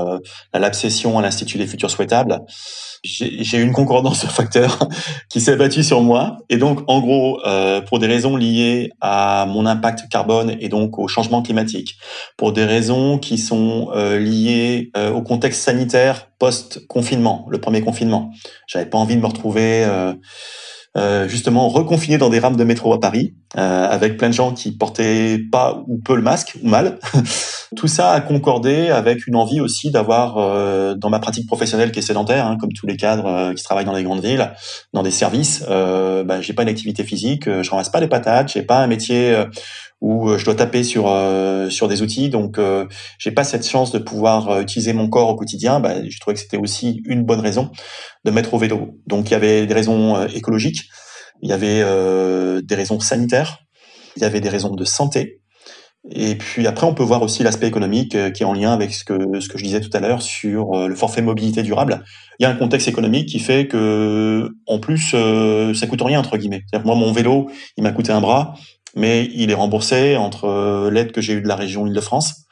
à 0.54 0.60
l'absession 0.60 1.20
à 1.20 1.22
l'Institut 1.22 1.58
des 1.58 1.68
Futurs 1.68 1.92
Souhaitables, 1.92 2.40
j'ai 3.06 3.58
eu 3.58 3.62
une 3.62 3.72
concordance 3.72 4.24
de 4.24 4.30
facteurs 4.30 4.80
qui 5.30 5.40
s'est 5.40 5.56
battue 5.56 5.84
sur 5.84 6.02
moi. 6.02 6.38
Et 6.50 6.58
donc, 6.58 6.82
en 6.88 7.00
gros, 7.00 7.40
euh, 7.46 7.82
pour 7.82 8.00
des 8.00 8.08
raisons 8.08 8.36
liées 8.36 8.92
à 9.02 9.46
mon 9.48 9.66
impact 9.66 10.10
carbone 10.10 10.56
et 10.60 10.70
donc 10.70 10.98
au 10.98 11.08
changement 11.08 11.42
climatique, 11.42 11.96
pour 12.38 12.52
des 12.52 12.66
raisons 12.66 13.18
qui 13.18 13.38
sont 13.38 13.90
euh, 13.94 14.18
liées 14.18 14.92
euh, 14.98 15.12
au 15.12 15.22
contexte 15.22 15.62
sanitaire 15.62 16.30
post-confinement, 16.40 17.46
le 17.50 17.60
premier 17.60 17.82
confinement, 17.82 18.32
j'avais 18.68 18.88
pas 18.88 18.98
envie 18.98 19.16
de 19.16 19.22
me 19.22 19.28
retrouver 19.28 19.84
euh, 19.86 20.14
euh, 20.98 21.28
justement 21.28 21.68
reconfiné 21.68 22.18
dans 22.18 22.30
des 22.30 22.40
rames 22.40 22.56
de 22.56 22.64
métro 22.64 22.94
à 22.94 23.02
Paris, 23.02 23.36
euh, 23.58 23.88
avec 23.90 24.18
plein 24.18 24.30
de 24.30 24.34
gens 24.34 24.54
qui 24.54 24.72
portaient 24.72 25.40
pas 25.52 25.84
ou 25.88 25.98
peu 25.98 26.16
le 26.16 26.22
masque 26.22 26.58
ou 26.64 26.68
mal. 26.68 27.00
Tout 27.76 27.88
ça 27.88 28.12
a 28.12 28.22
concordé 28.22 28.90
avec 28.90 29.28
une 29.28 29.36
envie 29.36 29.62
aussi 29.62 29.92
d'avoir, 29.92 30.38
euh, 30.38 30.96
dans 30.96 31.10
ma 31.10 31.20
pratique 31.20 31.48
professionnelle 31.48 31.92
qui 31.92 32.00
est 32.00 32.04
sédentaire, 32.04 32.46
hein, 32.46 32.58
comme 32.60 32.72
tous 32.72 32.88
les 32.88 32.96
cadres 32.96 33.54
qui 33.54 33.64
travaillent 33.64 33.86
dans 33.86 33.96
les 33.96 34.04
grandes 34.04 34.24
villes, 34.24 34.52
dans 34.94 35.04
des 35.04 35.12
services, 35.12 35.64
euh, 35.70 36.24
bah, 36.24 36.42
j'ai 36.42 36.54
pas 36.54 36.64
une 36.64 36.70
activité 36.70 37.04
physique, 37.04 37.46
je 37.46 37.70
ramasse 37.70 37.90
pas 37.90 38.00
des 38.00 38.08
patates, 38.08 38.52
j'ai 38.54 38.62
pas 38.62 38.80
un 38.80 38.88
métier 38.88 39.36
où 40.02 40.30
euh, 40.30 40.38
je 40.38 40.46
dois 40.46 40.56
taper 40.56 40.84
sur 40.84 41.08
euh, 41.08 41.70
sur 41.70 41.88
des 41.88 42.02
outils. 42.02 42.30
Donc, 42.30 42.58
euh, 42.58 42.86
j'ai 43.18 43.32
pas 43.32 43.44
cette 43.44 43.68
chance 43.68 43.92
de 43.92 44.00
pouvoir 44.00 44.62
utiliser 44.62 44.94
mon 44.94 45.10
corps 45.10 45.30
au 45.30 45.36
quotidien. 45.36 45.80
Bah, 45.80 45.94
je 46.08 46.20
trouvais 46.20 46.36
que 46.36 46.40
c'était 46.40 46.58
aussi 46.58 47.02
une 47.06 47.24
bonne 47.24 47.40
raison 47.40 47.72
de 48.24 48.32
mettre 48.32 48.54
au 48.54 48.58
vélo. 48.58 49.00
Donc, 49.08 49.30
il 49.30 49.32
y 49.32 49.36
avait 49.36 49.66
des 49.66 49.74
raisons 49.74 50.26
écologiques, 50.28 50.90
il 51.46 51.50
y 51.50 51.54
avait 51.54 51.84
des 52.64 52.76
raisons 52.76 53.00
sanitaires, 53.00 53.60
il 54.18 54.24
y 54.24 54.26
avait 54.26 54.42
des 54.42 54.50
raisons 54.50 54.74
de 54.74 54.84
santé. 54.84 55.42
Et 56.12 56.36
puis 56.36 56.68
après, 56.68 56.86
on 56.86 56.94
peut 56.94 57.04
voir 57.04 57.22
aussi 57.22 57.44
l'aspect 57.44 57.68
économique 57.68 58.18
qui 58.34 58.44
est 58.44 58.46
en 58.46 58.54
lien 58.54 58.74
avec 58.74 58.94
ce 58.94 59.04
que 59.04 59.40
je 59.40 59.64
disais 59.64 59.80
tout 59.80 59.90
à 59.94 60.00
l'heure 60.00 60.22
sur 60.22 60.88
le 60.88 60.96
forfait 60.96 61.22
mobilité 61.22 61.64
durable. 61.64 62.04
Il 62.40 62.44
y 62.44 62.46
a 62.46 62.50
un 62.50 62.56
contexte 62.56 62.88
économique 62.88 63.30
qui 63.30 63.40
fait 63.40 63.68
que, 63.68 64.50
en 64.66 64.80
plus, 64.80 65.16
ça 65.76 65.88
coûte 65.88 66.02
rien 66.02 66.20
entre 66.20 66.38
guillemets. 66.38 66.64
moi, 66.84 66.96
mon 66.96 67.12
vélo, 67.12 67.48
il 67.78 67.84
m'a 67.84 67.92
coûté 67.92 68.12
un 68.12 68.22
bras 68.22 68.56
mais 68.96 69.30
il 69.34 69.52
est 69.52 69.56
remboursé 69.56 70.16
entre 70.16 70.46
euh, 70.46 70.90
l'aide 70.90 71.12
que 71.12 71.22
j'ai 71.22 71.34
eue 71.34 71.42
de 71.42 71.48
la 71.48 71.56
région 71.56 71.86
Île-de-France. 71.86 72.46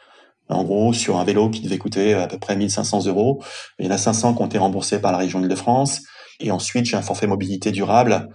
En 0.49 0.63
gros, 0.63 0.93
sur 0.93 1.17
un 1.17 1.23
vélo 1.23 1.49
qui 1.49 1.61
devait 1.61 1.77
coûter 1.77 2.13
à 2.13 2.27
peu 2.27 2.37
près 2.37 2.55
1500 2.55 3.05
euros, 3.05 3.41
il 3.79 3.85
y 3.85 3.87
en 3.87 3.91
a 3.91 3.97
500 3.97 4.35
qui 4.35 4.41
ont 4.41 4.45
été 4.45 4.57
remboursés 4.57 4.99
par 4.99 5.11
la 5.11 5.17
région 5.17 5.41
Île-de-France. 5.41 6.01
Et 6.41 6.51
ensuite, 6.51 6.85
j'ai 6.85 6.97
un 6.97 7.01
forfait 7.01 7.27
mobilité 7.27 7.71
durable 7.71 8.27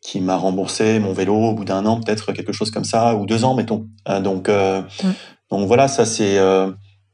qui 0.00 0.20
m'a 0.20 0.36
remboursé 0.36 0.98
mon 0.98 1.12
vélo 1.12 1.34
au 1.34 1.54
bout 1.54 1.64
d'un 1.64 1.84
an, 1.86 2.00
peut-être 2.00 2.32
quelque 2.32 2.52
chose 2.52 2.70
comme 2.70 2.84
ça, 2.84 3.14
ou 3.16 3.26
deux 3.26 3.44
ans, 3.44 3.54
mettons. 3.54 3.86
Euh, 4.08 4.20
donc, 4.20 4.48
euh, 4.48 4.82
mm. 5.02 5.10
donc 5.50 5.66
voilà, 5.66 5.88
ça 5.88 6.04
c'est. 6.04 6.36
je 6.36 6.72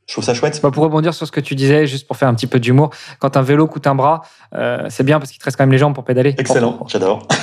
trouve 0.09 0.25
ça 0.25 0.35
chouette. 0.35 0.61
Bah 0.63 0.71
pour 0.71 0.85
rebondir 0.85 1.15
sur 1.15 1.27
ce 1.27 1.33
que 1.33 1.41
tu 1.41 1.55
disais, 1.55 1.87
juste 1.87 2.07
pour 2.07 2.17
faire 2.17 2.29
un 2.29 2.35
petit 2.35 2.47
peu 2.47 2.61
d'humour, 2.61 2.91
quand 3.19 3.37
un 3.37 3.43
vélo 3.43 3.67
coûte 3.67 3.87
un 3.87 3.95
bras, 3.95 4.23
c'est 4.89 5.05
bien 5.05 5.19
parce 5.19 5.31
qu'il 5.31 5.41
te 5.41 5.45
reste 5.45 5.57
quand 5.57 5.65
même 5.65 5.73
les 5.73 5.79
jambes 5.79 5.95
pour 5.95 6.05
pédaler. 6.05 6.35
Excellent, 6.39 6.85
j'adore. 6.89 7.27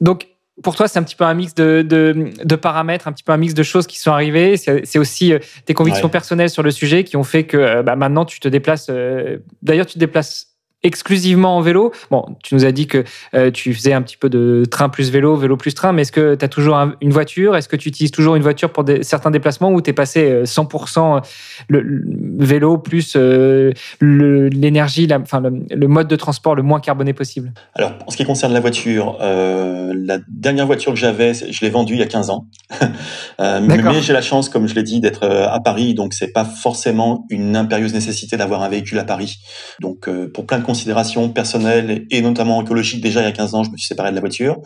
Donc, 0.00 0.28
pour 0.62 0.76
toi, 0.76 0.86
c'est 0.88 0.98
un 0.98 1.02
petit 1.02 1.16
peu 1.16 1.24
un 1.24 1.34
mix 1.34 1.54
de, 1.54 1.82
de, 1.82 2.56
paramètres, 2.56 3.08
un 3.08 3.12
petit 3.12 3.24
peu 3.24 3.32
un 3.32 3.36
mix 3.36 3.54
de 3.54 3.62
choses 3.62 3.86
qui 3.86 3.98
sont 3.98 4.12
arrivées. 4.12 4.56
C'est 4.56 4.98
aussi 4.98 5.32
euh, 5.32 5.38
tes 5.66 5.74
convictions 5.74 6.08
personnelles 6.08 6.50
sur 6.50 6.62
le 6.62 6.70
sujet 6.70 7.04
qui 7.04 7.16
ont 7.16 7.24
fait 7.24 7.44
que 7.44 7.56
euh, 7.56 7.82
bah, 7.82 7.96
maintenant 7.96 8.24
tu 8.24 8.40
te 8.40 8.48
déplaces. 8.48 8.86
Euh, 8.88 9.38
d'ailleurs, 9.62 9.86
tu 9.86 9.94
te 9.94 9.98
déplaces 9.98 10.53
exclusivement 10.84 11.56
en 11.56 11.60
vélo 11.60 11.92
Bon, 12.10 12.24
tu 12.42 12.54
nous 12.54 12.64
as 12.64 12.70
dit 12.70 12.86
que 12.86 13.04
euh, 13.34 13.50
tu 13.50 13.74
faisais 13.74 13.92
un 13.92 14.02
petit 14.02 14.16
peu 14.16 14.28
de 14.28 14.64
train 14.70 14.88
plus 14.88 15.10
vélo, 15.10 15.34
vélo 15.34 15.56
plus 15.56 15.74
train, 15.74 15.92
mais 15.92 16.02
est-ce 16.02 16.12
que 16.12 16.34
tu 16.34 16.44
as 16.44 16.48
toujours 16.48 16.76
une 17.00 17.10
voiture? 17.10 17.56
Est-ce 17.56 17.68
que 17.68 17.76
tu 17.76 17.88
utilises 17.88 18.10
toujours 18.10 18.36
une 18.36 18.42
voiture 18.42 18.70
pour 18.70 18.84
certains 19.02 19.30
déplacements 19.30 19.70
ou 19.70 19.80
tu 19.80 19.90
es 19.90 19.92
passé 19.92 20.42
100% 20.44 21.16
euh, 21.16 21.20
le, 21.68 22.02
vélo 22.38 22.78
plus 22.78 23.14
euh, 23.16 23.72
l'énergie, 24.00 25.08
enfin 25.12 25.42
le, 25.42 25.88
mode 25.88 26.06
de 26.08 26.16
transport 26.16 26.54
le 26.54 26.62
moins 26.62 26.80
carboné 26.80 27.14
possible? 27.14 27.52
Alors, 27.74 27.92
en 28.06 28.10
ce 28.10 28.16
qui 28.16 28.24
concerne 28.24 28.52
la 28.52 28.60
voiture, 28.60 29.16
la 29.20 30.18
dernière 30.28 30.66
voiture 30.66 30.92
que 30.92 30.98
j'avais, 30.98 31.32
je 31.34 31.64
l'ai 31.64 31.70
vendue 31.70 31.94
il 31.94 32.00
y 32.00 32.02
a 32.02 32.06
15 32.06 32.30
ans. 32.30 32.46
mais 33.38 34.02
j'ai 34.02 34.12
la 34.12 34.22
chance, 34.22 34.50
comme 34.50 34.68
je 34.68 34.74
l'ai 34.74 34.82
dit, 34.82 35.00
d'être 35.00 35.24
à 35.24 35.60
Paris, 35.60 35.94
donc 35.94 36.12
c'est 36.12 36.32
pas 36.32 36.44
forcément 36.44 37.24
une 37.30 37.56
impérieuse 37.56 37.94
nécessité 37.94 38.36
d'avoir 38.36 38.62
un 38.62 38.68
véhicule 38.68 38.98
à 38.98 39.04
Paris. 39.04 39.38
Donc, 39.80 40.08
pour 40.34 40.46
plein 40.46 40.58
de 40.58 40.64
considérations 40.74 41.28
personnelles 41.28 42.04
et 42.10 42.20
notamment 42.20 42.60
écologiques, 42.60 43.00
déjà 43.00 43.20
il 43.20 43.26
y 43.26 43.28
a 43.28 43.32
15 43.32 43.54
ans, 43.54 43.62
je 43.62 43.70
me 43.70 43.76
suis 43.76 43.86
séparé 43.86 44.10
de 44.10 44.16
la 44.16 44.20
voiture. 44.20 44.56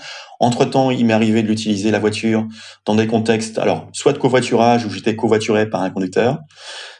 Entre-temps, 0.40 0.90
il 0.90 1.04
m'est 1.04 1.12
arrivé 1.12 1.42
de 1.42 1.48
l'utiliser, 1.48 1.90
la 1.90 1.98
voiture, 1.98 2.46
dans 2.86 2.94
des 2.94 3.06
contextes, 3.06 3.58
alors, 3.58 3.86
soit 3.92 4.14
de 4.14 4.18
covoiturage, 4.18 4.86
où 4.86 4.90
j'étais 4.90 5.14
covoituré 5.14 5.68
par 5.68 5.82
un 5.82 5.90
conducteur, 5.90 6.38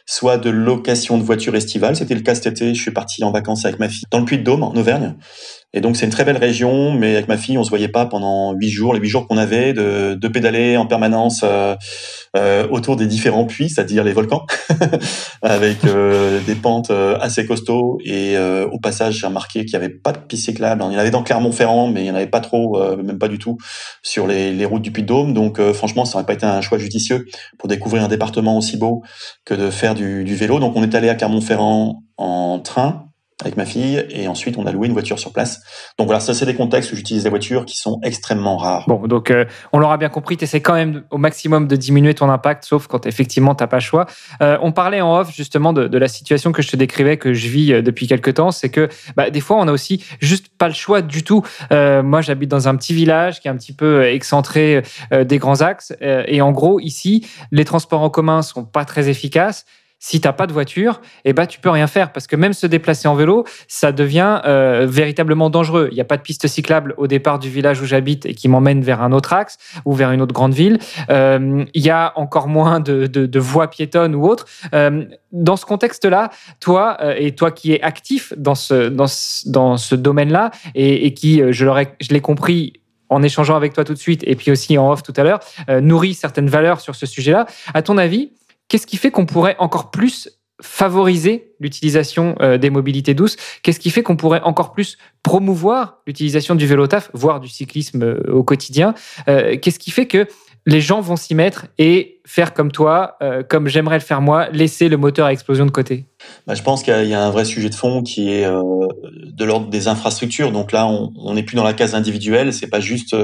soit 0.09 0.39
de 0.39 0.49
location 0.49 1.19
de 1.19 1.23
voitures 1.23 1.55
estivales. 1.55 1.95
C'était 1.95 2.15
le 2.15 2.21
cas 2.21 2.33
cet 2.33 2.47
été. 2.47 2.73
Je 2.73 2.81
suis 2.81 2.91
parti 2.91 3.23
en 3.23 3.31
vacances 3.31 3.63
avec 3.65 3.79
ma 3.79 3.87
fille 3.87 4.05
dans 4.09 4.17
le 4.17 4.25
Puy-de-Dôme, 4.25 4.63
en 4.63 4.75
Auvergne. 4.75 5.15
Et 5.71 5.81
donc 5.81 5.97
c'est 5.97 6.05
une 6.05 6.11
très 6.11 6.25
belle 6.25 6.37
région, 6.37 6.91
mais 6.93 7.13
avec 7.13 7.27
ma 7.27 7.37
fille, 7.37 7.55
on 7.59 7.63
se 7.63 7.69
voyait 7.69 7.89
pas 7.89 8.07
pendant 8.07 8.53
huit 8.53 8.69
jours, 8.69 8.95
les 8.95 8.99
huit 8.99 9.09
jours 9.09 9.27
qu'on 9.27 9.37
avait, 9.37 9.73
de, 9.73 10.15
de, 10.15 10.27
pédaler 10.27 10.77
en 10.77 10.87
permanence 10.87 11.41
euh, 11.43 11.75
euh, 12.35 12.67
autour 12.69 12.95
des 12.95 13.05
différents 13.05 13.45
puits, 13.45 13.69
c'est-à-dire 13.69 14.03
les 14.03 14.13
volcans, 14.13 14.47
avec 15.43 15.83
euh, 15.85 16.39
des 16.47 16.55
pentes 16.55 16.89
assez 16.89 17.45
costauds. 17.45 17.99
Et 18.03 18.35
au 18.39 18.79
passage, 18.79 19.19
j'ai 19.19 19.27
remarqué 19.27 19.65
qu'il 19.65 19.77
n'y 19.77 19.85
avait 19.85 19.93
pas 19.93 20.11
de 20.11 20.17
pistes 20.17 20.45
cyclables. 20.45 20.83
Il 20.89 20.93
y 20.93 20.95
en 20.95 20.99
avait 20.99 21.11
dans 21.11 21.21
Clermont-Ferrand, 21.21 21.87
mais 21.87 22.01
il 22.01 22.05
n'y 22.05 22.11
en 22.11 22.15
avait 22.15 22.27
pas 22.27 22.39
trop, 22.39 22.81
même 22.97 23.19
pas 23.19 23.27
du 23.27 23.37
tout, 23.37 23.57
sur 24.01 24.25
les, 24.25 24.51
les 24.51 24.65
routes 24.65 24.81
du 24.81 24.91
Puy-de-Dôme. 24.91 25.33
Donc 25.35 25.61
franchement, 25.73 26.05
ça 26.05 26.17
n'aurait 26.17 26.25
pas 26.25 26.33
été 26.33 26.45
un 26.45 26.61
choix 26.61 26.79
judicieux 26.79 27.27
pour 27.59 27.69
découvrir 27.69 28.03
un 28.03 28.07
département 28.07 28.57
aussi 28.57 28.77
beau 28.77 29.03
que 29.45 29.53
de 29.53 29.69
faire 29.69 29.93
du, 29.99 30.35
vélo. 30.35 30.59
Donc 30.59 30.75
on 30.75 30.83
est 30.83 30.95
allé 30.95 31.09
à 31.09 31.15
Clermont-Ferrand 31.15 32.03
en 32.17 32.59
train 32.59 33.09
avec 33.41 33.55
ma 33.55 33.65
fille 33.65 34.05
et 34.09 34.27
ensuite 34.27 34.57
on 34.57 34.65
a 34.65 34.71
loué 34.71 34.87
une 34.87 34.93
voiture 34.93 35.17
sur 35.17 35.31
place. 35.31 35.61
Donc 35.97 36.07
voilà, 36.07 36.19
ça 36.19 36.33
c'est 36.33 36.45
des 36.45 36.55
contextes 36.55 36.91
où 36.91 36.95
j'utilise 36.95 37.23
des 37.23 37.29
voitures 37.29 37.65
qui 37.65 37.77
sont 37.77 37.99
extrêmement 38.03 38.57
rares. 38.57 38.83
Bon, 38.87 39.07
donc 39.07 39.31
euh, 39.31 39.45
on 39.71 39.79
l'aura 39.79 39.97
bien 39.97 40.09
compris, 40.09 40.35
tu 40.35 40.43
essaies 40.43 40.59
quand 40.59 40.73
même 40.73 41.03
au 41.09 41.17
maximum 41.17 41.67
de 41.67 41.75
diminuer 41.77 42.13
ton 42.13 42.29
impact, 42.29 42.65
sauf 42.65 42.87
quand 42.87 43.05
effectivement 43.05 43.55
tu 43.55 43.63
n'as 43.63 43.67
pas 43.67 43.77
le 43.77 43.81
choix. 43.81 44.07
Euh, 44.41 44.57
on 44.61 44.73
parlait 44.73 44.99
en 44.99 45.17
off 45.17 45.33
justement 45.33 45.71
de, 45.71 45.97
la 45.99 46.07
situation 46.07 46.51
que 46.51 46.61
je 46.61 46.69
te 46.69 46.75
décrivais, 46.75 47.17
que 47.17 47.33
je 47.33 47.47
vis 47.47 47.73
euh, 47.73 47.81
depuis 47.81 48.07
quelques 48.07 48.33
temps, 48.33 48.51
c'est 48.51 48.69
que 48.69 48.89
bah, 49.15 49.29
des 49.29 49.41
fois 49.41 49.57
on 49.57 49.67
a 49.67 49.71
aussi 49.71 50.03
juste 50.19 50.49
pas 50.57 50.67
le 50.67 50.73
choix 50.73 51.01
du 51.01 51.23
tout. 51.23 51.43
Moi 51.71 52.21
j'habite 52.21 52.49
dans 52.49 52.67
un 52.67 52.75
petit 52.75 52.93
village 52.93 53.39
qui 53.39 53.47
est 53.47 53.51
un 53.51 53.55
petit 53.55 53.73
peu 53.73 54.05
excentré 54.05 54.83
des 55.11 55.37
grands 55.37 55.61
axes 55.61 55.93
et 56.01 56.41
en 56.41 56.51
gros 56.51 56.79
ici 56.79 57.27
les 57.51 57.65
transports 57.65 58.01
en 58.01 58.09
commun 58.09 58.41
sont 58.41 58.63
pas 58.63 58.85
très 58.85 59.09
efficaces 59.09 59.65
si 59.99 60.21
t'as 60.21 60.31
pas 60.31 60.47
de 60.47 60.53
voiture, 60.53 61.01
eh 61.25 61.33
ben 61.33 61.45
tu 61.45 61.59
peux 61.59 61.69
rien 61.69 61.85
faire 61.85 62.13
parce 62.13 62.25
que 62.25 62.37
même 62.37 62.53
se 62.53 62.65
déplacer 62.65 63.07
en 63.09 63.15
vélo, 63.15 63.43
ça 63.67 63.91
devient 63.91 64.41
euh, 64.45 64.87
véritablement 64.89 65.49
dangereux. 65.49 65.89
Il 65.91 65.95
n'y 65.95 66.01
a 66.01 66.05
pas 66.05 66.15
de 66.15 66.21
piste 66.21 66.47
cyclable 66.47 66.93
au 66.97 67.07
départ 67.07 67.37
du 67.37 67.49
village 67.49 67.81
où 67.81 67.85
j'habite 67.85 68.25
et 68.25 68.33
qui 68.33 68.47
m'emmène 68.47 68.81
vers 68.81 69.01
un 69.01 69.11
autre 69.11 69.33
axe 69.33 69.57
ou 69.83 69.93
vers 69.93 70.11
une 70.11 70.21
autre 70.21 70.33
grande 70.33 70.53
ville. 70.53 70.79
Euh, 71.09 71.65
il 71.73 71.85
y 71.85 71.89
a 71.89 72.13
encore 72.15 72.47
moins 72.47 72.79
de, 72.79 73.39
voies 73.39 73.69
piétonnes 73.69 74.15
ou 74.15 74.25
autres. 74.25 74.45
Euh, 74.73 75.03
dans 75.31 75.57
ce 75.57 75.65
contexte-là, 75.65 76.29
toi 76.59 76.97
et 77.17 77.35
toi 77.35 77.51
qui 77.51 77.73
es 77.73 77.81
actif 77.81 78.33
dans 78.37 78.55
ce 78.55 78.89
dans 78.89 79.05
dans 79.45 79.77
ce 79.77 79.95
domaine-là 79.95 80.51
et, 80.75 81.13
qui, 81.13 81.41
je 81.51 82.13
l'ai 82.13 82.21
compris 82.21 82.73
en 83.09 83.21
échangeant 83.21 83.55
avec 83.55 83.73
toi 83.73 83.83
tout 83.83 83.93
de 83.93 83.99
suite 83.99 84.23
et 84.25 84.35
puis 84.35 84.51
aussi 84.51 84.77
en 84.77 84.91
off 84.91 85.03
tout 85.03 85.13
à 85.17 85.23
l'heure, 85.23 85.39
nourrit 85.81 86.13
certaines 86.13 86.49
valeurs 86.49 86.79
sur 86.79 86.95
ce 86.95 87.05
sujet-là. 87.05 87.45
À 87.73 87.81
ton 87.81 87.97
avis, 87.97 88.31
Qu'est-ce 88.69 88.85
qui 88.87 88.97
fait 88.97 89.11
qu'on 89.11 89.25
pourrait 89.25 89.55
encore 89.57 89.89
plus 89.89 90.29
favoriser 90.61 91.53
l'utilisation 91.59 92.35
euh, 92.39 92.57
des 92.57 92.69
mobilités 92.69 93.15
douces? 93.15 93.35
Qu'est-ce 93.63 93.79
qui 93.79 93.89
fait 93.89 94.03
qu'on 94.03 94.15
pourrait 94.15 94.41
encore 94.41 94.73
plus 94.73 94.97
promouvoir 95.23 95.97
l'utilisation 96.05 96.55
du 96.55 96.67
vélo 96.67 96.85
taf, 96.85 97.09
voire 97.13 97.39
du 97.39 97.47
cyclisme 97.47 98.03
euh, 98.03 98.31
au 98.31 98.43
quotidien? 98.43 98.93
Euh, 99.27 99.57
Qu'est-ce 99.57 99.79
qui 99.79 99.89
fait 99.89 100.05
que 100.05 100.27
les 100.67 100.81
gens 100.81 101.01
vont 101.01 101.15
s'y 101.15 101.33
mettre 101.33 101.65
et 101.79 102.21
faire 102.27 102.53
comme 102.53 102.71
toi, 102.71 103.17
comme 103.47 103.67
j'aimerais 103.69 103.95
le 103.95 104.03
faire 104.03 104.21
moi, 104.21 104.49
laisser 104.49 104.89
le 104.89 104.97
moteur 104.97 105.25
à 105.25 105.31
explosion 105.31 105.65
de 105.65 105.71
côté? 105.71 106.05
Bah, 106.45 106.53
Je 106.53 106.61
pense 106.61 106.83
qu'il 106.83 107.07
y, 107.07 107.13
a 107.13 107.23
un 107.23 107.31
vrai 107.31 107.45
sujet 107.45 107.69
de 107.69 107.75
fond 107.75 108.03
qui 108.03 108.29
est 108.29 108.45
de 108.45 109.45
l'ordre 109.45 109.69
des 109.69 109.87
infrastructures. 109.87 110.51
Donc 110.51 110.73
là, 110.73 110.85
on 110.85 111.33
n'est 111.33 111.43
plus 111.43 111.55
dans 111.55 111.63
la 111.63 111.73
case 111.73 111.95
individuelle. 111.95 112.53
C'est 112.53 112.67
pas 112.67 112.81
juste 112.81 113.15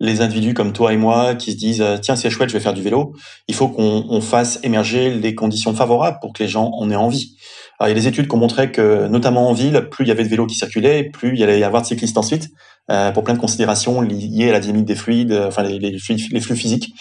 les 0.00 0.20
individus 0.20 0.54
comme 0.54 0.72
toi 0.72 0.92
et 0.92 0.96
moi 0.96 1.34
qui 1.34 1.52
se 1.52 1.56
disent 1.56 1.84
tiens 2.02 2.16
c'est 2.16 2.30
chouette, 2.30 2.48
je 2.48 2.54
vais 2.54 2.60
faire 2.60 2.74
du 2.74 2.82
vélo. 2.82 3.14
Il 3.48 3.54
faut 3.54 3.68
qu'on 3.68 4.20
fasse 4.20 4.58
émerger 4.62 5.10
les 5.14 5.34
conditions 5.34 5.74
favorables 5.74 6.18
pour 6.20 6.32
que 6.32 6.42
les 6.42 6.48
gens 6.48 6.70
en 6.72 6.90
aient 6.90 6.96
envie. 6.96 7.36
Alors, 7.78 7.88
il 7.88 7.96
y 7.96 7.98
a 7.98 8.00
des 8.00 8.08
études 8.08 8.28
qui 8.28 8.34
ont 8.34 8.38
montré 8.38 8.70
que, 8.70 9.08
notamment 9.08 9.48
en 9.48 9.52
ville, 9.52 9.88
plus 9.90 10.04
il 10.04 10.08
y 10.08 10.10
avait 10.12 10.22
de 10.22 10.28
vélos 10.28 10.46
qui 10.46 10.54
circulaient, 10.54 11.04
plus 11.10 11.30
il 11.30 11.40
y 11.40 11.42
allait 11.42 11.58
y 11.58 11.64
avoir 11.64 11.82
de 11.82 11.86
cyclistes 11.86 12.16
ensuite, 12.16 12.50
euh, 12.90 13.10
pour 13.10 13.24
plein 13.24 13.34
de 13.34 13.40
considérations 13.40 14.00
liées 14.00 14.50
à 14.50 14.52
la 14.52 14.60
dynamique 14.60 14.84
des 14.84 14.94
fluides, 14.94 15.32
enfin 15.32 15.62
les, 15.62 15.78
les, 15.78 15.98
flux, 15.98 16.16
les 16.30 16.40
flux, 16.40 16.56
physiques. 16.56 16.94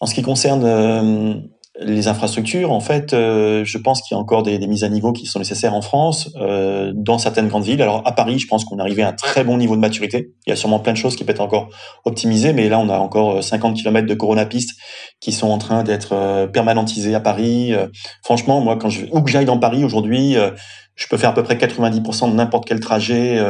En 0.00 0.06
ce 0.06 0.14
qui 0.14 0.22
concerne 0.22 0.62
euh, 0.64 1.34
les 1.80 2.06
infrastructures, 2.06 2.70
en 2.70 2.80
fait, 2.80 3.14
euh, 3.14 3.64
je 3.64 3.78
pense 3.78 4.02
qu'il 4.02 4.14
y 4.14 4.18
a 4.18 4.20
encore 4.20 4.42
des, 4.42 4.58
des, 4.58 4.66
mises 4.66 4.84
à 4.84 4.90
niveau 4.90 5.12
qui 5.12 5.24
sont 5.24 5.38
nécessaires 5.38 5.74
en 5.74 5.80
France, 5.80 6.30
euh, 6.36 6.92
dans 6.94 7.16
certaines 7.16 7.48
grandes 7.48 7.64
villes. 7.64 7.80
Alors 7.80 8.02
à 8.06 8.12
Paris, 8.12 8.38
je 8.38 8.46
pense 8.46 8.64
qu'on 8.64 8.78
est 8.78 8.82
arrivé 8.82 9.02
à 9.02 9.08
un 9.08 9.12
très 9.12 9.42
bon 9.42 9.56
niveau 9.56 9.74
de 9.74 9.80
maturité. 9.80 10.32
Il 10.46 10.50
y 10.50 10.52
a 10.52 10.56
sûrement 10.56 10.80
plein 10.80 10.92
de 10.92 10.98
choses 10.98 11.16
qui 11.16 11.24
peuvent 11.24 11.34
être 11.34 11.40
encore 11.40 11.70
optimisées, 12.04 12.52
mais 12.52 12.68
là, 12.68 12.78
on 12.78 12.90
a 12.90 12.98
encore 12.98 13.42
50 13.42 13.76
km 13.76 14.06
de 14.06 14.14
Corona 14.14 14.44
pistes 14.44 14.78
qui 15.22 15.32
sont 15.32 15.48
en 15.48 15.58
train 15.58 15.84
d'être 15.84 16.12
euh, 16.12 16.46
permanentisées 16.46 17.14
à 17.14 17.20
Paris. 17.20 17.72
Euh, 17.72 17.86
franchement, 18.22 18.60
moi, 18.60 18.76
quand 18.76 18.90
je 18.90 19.06
où 19.12 19.22
que 19.22 19.30
j'aille 19.30 19.46
dans 19.46 19.58
Paris 19.58 19.84
aujourd'hui, 19.84 20.36
euh, 20.36 20.50
je 20.96 21.06
peux 21.06 21.16
faire 21.16 21.30
à 21.30 21.34
peu 21.34 21.42
près 21.42 21.54
90% 21.54 22.30
de 22.30 22.34
n'importe 22.34 22.66
quel 22.66 22.80
trajet 22.80 23.42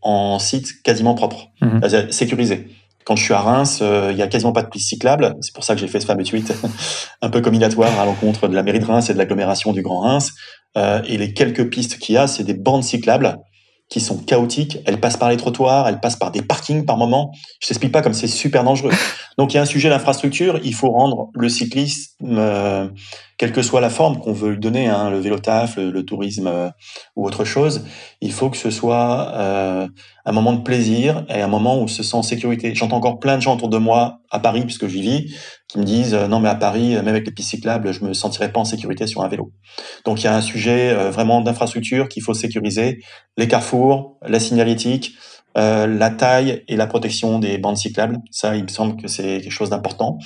en 0.00 0.38
site 0.38 0.80
quasiment 0.84 1.14
propre, 1.14 1.48
mmh. 1.60 2.10
sécurisé. 2.10 2.68
Quand 3.04 3.16
je 3.16 3.24
suis 3.24 3.34
à 3.34 3.40
Reims, 3.40 3.80
euh, 3.82 4.10
il 4.12 4.18
y 4.18 4.22
a 4.22 4.26
quasiment 4.26 4.52
pas 4.52 4.62
de 4.62 4.68
piste 4.68 4.88
cyclable. 4.88 5.34
C'est 5.40 5.54
pour 5.54 5.64
ça 5.64 5.74
que 5.74 5.80
j'ai 5.80 5.88
fait 5.88 6.00
ce 6.00 6.06
fameux 6.06 6.24
tweet 6.24 6.52
un 7.22 7.30
peu 7.30 7.40
combinatoire 7.42 7.98
à 8.00 8.06
l'encontre 8.06 8.48
de 8.48 8.54
la 8.54 8.62
mairie 8.62 8.80
de 8.80 8.86
Reims 8.86 9.10
et 9.10 9.12
de 9.12 9.18
l'agglomération 9.18 9.72
du 9.72 9.82
Grand 9.82 10.00
Reims. 10.00 10.32
Euh, 10.76 11.02
et 11.06 11.18
les 11.18 11.34
quelques 11.34 11.68
pistes 11.68 11.98
qu'il 11.98 12.14
y 12.14 12.18
a, 12.18 12.26
c'est 12.26 12.44
des 12.44 12.54
bandes 12.54 12.82
cyclables 12.82 13.36
qui 13.88 14.00
sont 14.00 14.18
chaotiques. 14.18 14.78
Elles 14.86 14.98
passent 14.98 15.16
par 15.16 15.30
les 15.30 15.36
trottoirs, 15.36 15.88
elles 15.88 16.00
passent 16.00 16.16
par 16.16 16.30
des 16.30 16.42
parkings 16.42 16.84
par 16.84 16.96
moment. 16.96 17.32
Je 17.60 17.68
t'explique 17.68 17.92
pas 17.92 18.02
comme 18.02 18.14
c'est 18.14 18.26
super 18.26 18.64
dangereux. 18.64 18.92
Donc 19.38 19.52
il 19.52 19.56
y 19.56 19.58
a 19.58 19.62
un 19.62 19.66
sujet 19.66 19.88
d'infrastructure. 19.88 20.58
Il 20.64 20.74
faut 20.74 20.90
rendre 20.90 21.28
le 21.34 21.48
cyclisme, 21.48 22.38
euh, 22.38 22.88
quelle 23.36 23.52
que 23.52 23.62
soit 23.62 23.80
la 23.80 23.90
forme 23.90 24.18
qu'on 24.20 24.32
veut 24.32 24.52
lui 24.52 24.60
donner, 24.60 24.86
hein, 24.86 25.10
le 25.10 25.18
vélo 25.18 25.38
taf, 25.38 25.76
le, 25.76 25.90
le 25.90 26.04
tourisme 26.04 26.46
euh, 26.46 26.70
ou 27.16 27.26
autre 27.26 27.44
chose, 27.44 27.84
il 28.20 28.32
faut 28.32 28.48
que 28.48 28.56
ce 28.56 28.70
soit 28.70 29.32
euh, 29.34 29.86
un 30.24 30.32
moment 30.32 30.52
de 30.52 30.62
plaisir 30.62 31.24
et 31.28 31.42
un 31.42 31.48
moment 31.48 31.76
où 31.78 31.82
on 31.82 31.86
se 31.86 32.02
sent 32.02 32.16
en 32.16 32.22
sécurité. 32.22 32.74
J'entends 32.74 32.96
encore 32.96 33.18
plein 33.18 33.36
de 33.36 33.42
gens 33.42 33.54
autour 33.54 33.68
de 33.68 33.78
moi 33.78 34.20
à 34.30 34.38
Paris, 34.38 34.62
puisque 34.62 34.86
j'y 34.86 35.02
vis, 35.02 35.34
me 35.78 35.84
disent 35.84 36.14
non 36.14 36.40
mais 36.40 36.48
à 36.48 36.54
Paris, 36.54 36.94
même 36.94 37.08
avec 37.08 37.26
les 37.26 37.32
pistes 37.32 37.50
cyclables, 37.50 37.92
je 37.92 38.04
me 38.04 38.12
sentirais 38.12 38.52
pas 38.52 38.60
en 38.60 38.64
sécurité 38.64 39.06
sur 39.06 39.22
un 39.22 39.28
vélo. 39.28 39.52
Donc 40.04 40.22
il 40.22 40.24
y 40.24 40.28
a 40.28 40.36
un 40.36 40.40
sujet 40.40 40.92
euh, 40.92 41.10
vraiment 41.10 41.40
d'infrastructure 41.40 42.08
qu'il 42.08 42.22
faut 42.22 42.34
sécuriser, 42.34 43.00
les 43.36 43.48
carrefours, 43.48 44.18
la 44.26 44.40
signalétique. 44.40 45.14
Euh, 45.56 45.86
la 45.86 46.10
taille 46.10 46.64
et 46.66 46.74
la 46.74 46.88
protection 46.88 47.38
des 47.38 47.58
bandes 47.58 47.76
cyclables. 47.76 48.18
Ça, 48.32 48.56
il 48.56 48.64
me 48.64 48.68
semble 48.68 49.00
que 49.00 49.06
c'est 49.06 49.40
quelque 49.40 49.52
chose 49.52 49.70
d'important. 49.70 50.18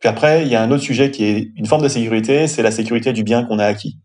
Puis 0.00 0.08
après, 0.08 0.42
il 0.42 0.48
y 0.48 0.56
a 0.56 0.62
un 0.62 0.72
autre 0.72 0.82
sujet 0.82 1.12
qui 1.12 1.24
est 1.24 1.52
une 1.54 1.66
forme 1.66 1.82
de 1.82 1.88
sécurité, 1.88 2.48
c'est 2.48 2.62
la 2.62 2.72
sécurité 2.72 3.12
du 3.12 3.22
bien 3.22 3.44
qu'on 3.44 3.60
a 3.60 3.64
acquis. 3.64 3.98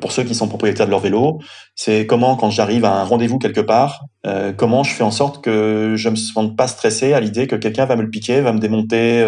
Pour 0.00 0.12
ceux 0.12 0.22
qui 0.22 0.36
sont 0.36 0.46
propriétaires 0.46 0.86
de 0.86 0.92
leur 0.92 1.00
vélo, 1.00 1.40
c'est 1.74 2.06
comment, 2.06 2.36
quand 2.36 2.50
j'arrive 2.50 2.84
à 2.84 3.00
un 3.00 3.04
rendez-vous 3.04 3.38
quelque 3.38 3.60
part, 3.60 4.04
euh, 4.24 4.52
comment 4.52 4.84
je 4.84 4.94
fais 4.94 5.02
en 5.02 5.10
sorte 5.10 5.42
que 5.42 5.94
je 5.96 6.08
me 6.08 6.14
sente 6.14 6.56
pas 6.56 6.68
stressé 6.68 7.14
à 7.14 7.20
l'idée 7.20 7.48
que 7.48 7.56
quelqu'un 7.56 7.84
va 7.84 7.96
me 7.96 8.02
le 8.02 8.08
piquer, 8.08 8.40
va 8.42 8.52
me 8.52 8.60
démonter 8.60 9.22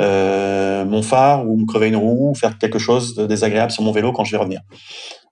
euh, 0.00 0.70
euh, 0.80 0.84
mon 0.84 1.02
phare 1.02 1.48
ou 1.48 1.56
me 1.56 1.66
crever 1.66 1.88
une 1.88 1.96
roue, 1.96 2.30
ou 2.30 2.34
faire 2.34 2.58
quelque 2.58 2.78
chose 2.78 3.14
de 3.14 3.26
désagréable 3.26 3.72
sur 3.72 3.82
mon 3.82 3.92
vélo 3.92 4.12
quand 4.12 4.24
je 4.24 4.32
vais 4.32 4.38
revenir. 4.38 4.60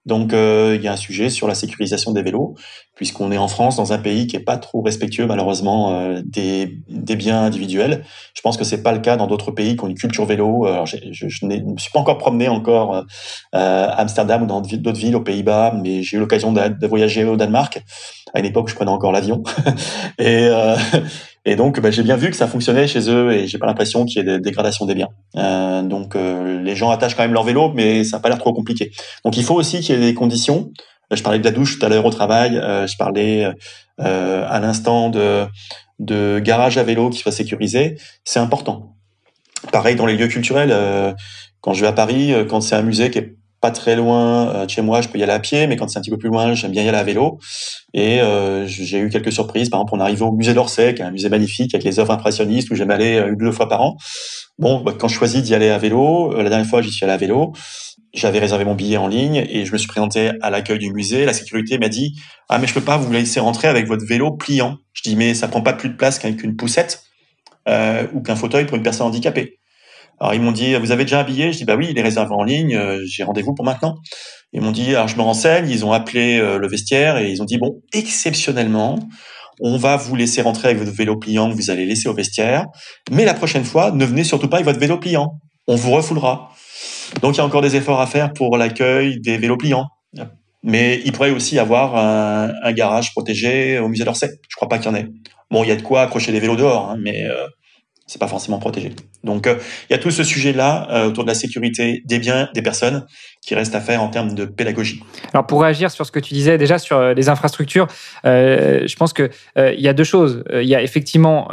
Donc, 0.05 0.33
euh, 0.33 0.75
il 0.77 0.83
y 0.83 0.87
a 0.87 0.93
un 0.93 0.97
sujet 0.97 1.29
sur 1.29 1.47
la 1.47 1.53
sécurisation 1.53 2.13
des 2.13 2.23
vélos, 2.23 2.55
puisqu'on 2.95 3.31
est 3.31 3.37
en 3.37 3.49
France, 3.49 3.75
dans 3.75 3.91
un 3.91 3.97
pays 3.97 4.27
qui 4.27 4.37
est 4.37 4.43
pas 4.43 4.57
trop 4.57 4.81
respectueux, 4.81 5.27
malheureusement, 5.27 5.93
euh, 5.93 6.21
des, 6.25 6.79
des, 6.87 7.15
biens 7.15 7.43
individuels. 7.43 8.05
Je 8.33 8.41
pense 8.41 8.55
que 8.57 8.63
c'est 8.63 8.81
pas 8.81 8.93
le 8.93 8.99
cas 8.99 9.17
dans 9.17 9.27
d'autres 9.27 9.51
pays 9.51 9.75
qui 9.75 9.83
ont 9.83 9.87
une 9.87 9.97
culture 9.97 10.25
vélo. 10.25 10.65
Alors, 10.65 10.85
je, 10.85 10.97
je, 11.11 11.27
je 11.27 11.45
ne 11.45 11.73
me 11.73 11.77
suis 11.77 11.91
pas 11.91 11.99
encore 11.99 12.17
promené 12.17 12.47
encore 12.47 12.95
euh, 12.95 13.03
à 13.53 14.01
Amsterdam 14.01 14.43
ou 14.43 14.45
dans 14.45 14.61
d'autres 14.61 14.99
villes 14.99 15.17
aux 15.17 15.21
Pays-Bas, 15.21 15.75
mais 15.83 16.01
j'ai 16.01 16.17
eu 16.17 16.19
l'occasion 16.19 16.53
de, 16.53 16.69
de, 16.69 16.87
voyager 16.87 17.25
au 17.25 17.35
Danemark 17.35 17.83
à 18.33 18.39
une 18.39 18.45
époque 18.45 18.69
je 18.69 18.75
prenais 18.75 18.91
encore 18.91 19.11
l'avion. 19.11 19.43
et, 20.19 20.47
euh, 20.47 20.75
et 21.45 21.55
donc, 21.55 21.79
bah, 21.79 21.89
j'ai 21.89 22.03
bien 22.03 22.15
vu 22.15 22.29
que 22.29 22.35
ça 22.35 22.47
fonctionnait 22.47 22.87
chez 22.87 23.09
eux 23.09 23.31
et 23.31 23.47
j'ai 23.47 23.57
pas 23.57 23.65
l'impression 23.65 24.05
qu'il 24.05 24.17
y 24.17 24.19
ait 24.21 24.37
des 24.37 24.39
dégradations 24.39 24.85
des 24.85 24.95
biens. 24.95 25.07
Euh, 25.35 25.81
donc, 25.81 26.15
euh, 26.15 26.61
les 26.61 26.75
gens 26.75 26.91
attachent 26.91 27.15
quand 27.15 27.23
même 27.23 27.33
leur 27.33 27.43
vélo, 27.43 27.71
mais 27.73 28.03
ça 28.03 28.17
n'a 28.17 28.21
pas 28.21 28.29
l'air 28.29 28.37
trop 28.37 28.53
compliqué. 28.53 28.91
Donc, 29.25 29.37
il 29.37 29.43
faut 29.43 29.55
aussi 29.55 29.79
qu'il 29.79 29.95
y 29.95 29.97
ait 29.97 30.05
des 30.05 30.13
conditions. 30.13 30.71
Je 31.11 31.23
parlais 31.23 31.39
de 31.39 31.43
la 31.43 31.51
douche 31.51 31.79
tout 31.79 31.85
à 31.85 31.89
l'heure 31.89 32.05
au 32.05 32.11
travail. 32.11 32.57
Euh, 32.57 32.85
je 32.85 32.97
parlais 32.97 33.51
euh, 33.99 34.45
à 34.47 34.59
l'instant 34.59 35.09
de, 35.09 35.45
de 35.97 36.39
garage 36.39 36.77
à 36.77 36.83
vélo 36.83 37.09
qui 37.09 37.19
soit 37.19 37.31
sécurisé. 37.31 37.97
C'est 38.23 38.39
important. 38.39 38.95
Pareil 39.71 39.95
dans 39.95 40.05
les 40.05 40.17
lieux 40.17 40.27
culturels. 40.27 40.71
Euh, 40.71 41.13
quand 41.61 41.73
je 41.73 41.81
vais 41.81 41.87
à 41.87 41.93
Paris, 41.93 42.33
quand 42.47 42.61
c'est 42.61 42.75
un 42.75 42.83
musée 42.83 43.11
qui 43.11 43.17
est 43.17 43.35
pas 43.61 43.71
très 43.71 43.95
loin 43.95 44.49
euh, 44.49 44.65
de 44.65 44.69
chez 44.69 44.81
moi, 44.81 45.01
je 45.01 45.09
peux 45.09 45.17
y 45.17 45.23
aller 45.23 45.31
à 45.31 45.39
pied, 45.39 45.67
mais 45.67 45.75
quand 45.75 45.87
c'est 45.87 45.99
un 45.99 46.01
petit 46.01 46.09
peu 46.09 46.17
plus 46.17 46.29
loin, 46.29 46.53
j'aime 46.53 46.71
bien 46.71 46.83
y 46.83 46.89
aller 46.89 46.97
à 46.97 47.03
vélo. 47.03 47.39
Et 47.93 48.21
euh, 48.21 48.65
j'ai 48.67 48.99
eu 48.99 49.09
quelques 49.09 49.31
surprises. 49.31 49.69
Par 49.69 49.79
exemple, 49.79 49.95
on 49.95 49.99
arrivait 49.99 50.21
au 50.21 50.31
musée 50.31 50.53
d'Orsay, 50.53 50.93
qui 50.93 51.01
est 51.01 51.05
un 51.05 51.11
musée 51.11 51.29
magnifique 51.29 51.73
avec 51.73 51.83
les 51.83 51.99
œuvres 51.99 52.11
impressionnistes, 52.11 52.69
où 52.71 52.75
j'aime 52.75 52.91
aller 52.91 53.15
euh, 53.15 53.29
une 53.29 53.37
deux 53.37 53.51
fois 53.51 53.67
par 53.67 53.81
an. 53.81 53.97
Bon, 54.57 54.81
bah, 54.81 54.93
quand 54.97 55.07
je 55.07 55.15
choisis 55.15 55.41
d'y 55.41 55.55
aller 55.55 55.69
à 55.69 55.77
vélo, 55.77 56.33
euh, 56.33 56.43
la 56.43 56.49
dernière 56.49 56.67
fois 56.67 56.81
j'y 56.81 56.91
suis 56.91 57.03
allé 57.05 57.13
à 57.13 57.17
vélo, 57.17 57.53
j'avais 58.13 58.39
réservé 58.39 58.65
mon 58.65 58.75
billet 58.75 58.97
en 58.97 59.07
ligne 59.07 59.45
et 59.49 59.65
je 59.65 59.71
me 59.71 59.77
suis 59.77 59.87
présenté 59.87 60.31
à 60.41 60.49
l'accueil 60.49 60.79
du 60.79 60.91
musée. 60.91 61.25
La 61.25 61.33
sécurité 61.33 61.77
m'a 61.77 61.89
dit 61.89 62.19
ah 62.49 62.57
mais 62.57 62.67
je 62.67 62.73
peux 62.73 62.81
pas 62.81 62.97
vous 62.97 63.11
laisser 63.11 63.39
rentrer 63.39 63.67
avec 63.67 63.87
votre 63.87 64.05
vélo 64.05 64.31
pliant. 64.31 64.77
Je 64.93 65.03
dis 65.03 65.15
mais 65.15 65.33
ça 65.33 65.47
prend 65.47 65.61
pas 65.61 65.73
plus 65.73 65.89
de 65.89 65.95
place 65.95 66.19
qu'avec 66.19 66.43
une 66.43 66.55
poussette 66.55 67.03
euh, 67.67 68.07
ou 68.13 68.21
qu'un 68.21 68.35
fauteuil 68.35 68.65
pour 68.65 68.77
une 68.77 68.83
personne 68.83 69.07
handicapée. 69.07 69.59
Alors 70.19 70.33
ils 70.33 70.41
m'ont 70.41 70.51
dit, 70.51 70.75
vous 70.75 70.91
avez 70.91 71.05
déjà 71.05 71.21
un 71.21 71.23
billet? 71.23 71.51
Je 71.51 71.57
dis, 71.59 71.65
bah 71.65 71.75
oui, 71.75 71.87
il 71.89 71.97
est 71.97 72.01
réservé 72.01 72.33
en 72.33 72.43
ligne, 72.43 72.75
euh, 72.75 73.01
j'ai 73.05 73.23
rendez-vous 73.23 73.53
pour 73.53 73.65
maintenant. 73.65 73.95
Ils 74.51 74.61
m'ont 74.61 74.71
dit, 74.71 74.95
alors 74.95 75.07
je 75.07 75.15
me 75.15 75.21
renseigne, 75.21 75.69
ils 75.69 75.85
ont 75.85 75.91
appelé 75.91 76.39
euh, 76.39 76.57
le 76.57 76.67
vestiaire 76.67 77.17
et 77.17 77.29
ils 77.29 77.41
ont 77.41 77.45
dit, 77.45 77.57
bon, 77.57 77.81
exceptionnellement, 77.93 78.99
on 79.61 79.77
va 79.77 79.97
vous 79.97 80.15
laisser 80.15 80.41
rentrer 80.41 80.69
avec 80.69 80.79
votre 80.79 80.95
vélo 80.95 81.17
pliant 81.17 81.49
que 81.49 81.55
vous 81.55 81.69
allez 81.69 81.85
laisser 81.85 82.09
au 82.09 82.13
vestiaire, 82.13 82.65
mais 83.11 83.25
la 83.25 83.33
prochaine 83.33 83.63
fois, 83.63 83.91
ne 83.91 84.05
venez 84.05 84.23
surtout 84.23 84.47
pas 84.47 84.57
avec 84.57 84.65
votre 84.65 84.79
vélo 84.79 84.97
pliant. 84.97 85.39
On 85.67 85.75
vous 85.75 85.91
refoulera. 85.91 86.49
Donc 87.21 87.35
il 87.35 87.37
y 87.37 87.41
a 87.41 87.45
encore 87.45 87.61
des 87.61 87.75
efforts 87.75 88.01
à 88.01 88.07
faire 88.07 88.33
pour 88.33 88.57
l'accueil 88.57 89.19
des 89.19 89.37
vélos 89.37 89.57
pliants. 89.57 89.87
Mais 90.61 91.01
il 91.05 91.13
pourrait 91.13 91.31
aussi 91.31 91.57
avoir 91.57 91.95
un, 91.95 92.51
un 92.63 92.73
garage 92.73 93.11
protégé 93.11 93.79
au 93.79 93.87
musée 93.87 94.03
d'Orsay. 94.03 94.29
Je 94.49 94.55
crois 94.57 94.67
pas 94.67 94.77
qu'il 94.77 94.91
y 94.91 94.93
en 94.93 94.95
ait. 94.95 95.07
Bon, 95.51 95.63
il 95.63 95.69
y 95.69 95.71
a 95.71 95.75
de 95.77 95.81
quoi 95.81 96.01
accrocher 96.01 96.31
des 96.31 96.39
vélos 96.39 96.57
dehors, 96.57 96.89
hein, 96.89 96.97
mais 96.99 97.23
euh, 97.23 97.47
c'est 98.09 98.19
pas 98.19 98.27
forcément 98.27 98.57
protégé. 98.57 98.91
Donc 99.23 99.45
euh, 99.45 99.55
il 99.89 99.93
y 99.93 99.95
a 99.95 99.99
tout 99.99 100.09
ce 100.09 100.23
sujet-là 100.23 100.87
euh, 100.89 101.07
autour 101.07 101.23
de 101.23 101.29
la 101.29 101.35
sécurité 101.35 102.01
des 102.05 102.17
biens, 102.17 102.49
des 102.55 102.63
personnes, 102.63 103.05
qui 103.41 103.53
reste 103.53 103.75
à 103.75 103.81
faire 103.81 104.01
en 104.01 104.09
termes 104.09 104.33
de 104.33 104.45
pédagogie. 104.45 105.03
Alors 105.31 105.45
pour 105.45 105.61
réagir 105.61 105.91
sur 105.91 106.07
ce 106.07 106.11
que 106.11 106.19
tu 106.19 106.33
disais 106.33 106.57
déjà 106.57 106.79
sur 106.79 106.97
euh, 106.97 107.13
les 107.13 107.29
infrastructures, 107.29 107.87
euh, 108.25 108.87
je 108.87 108.95
pense 108.95 109.13
que 109.13 109.29
il 109.55 109.79
y 109.79 109.87
a 109.87 109.93
deux 109.93 110.03
choses. 110.03 110.43
Il 110.51 110.67
y 110.67 110.75
a 110.75 110.81
effectivement 110.81 111.49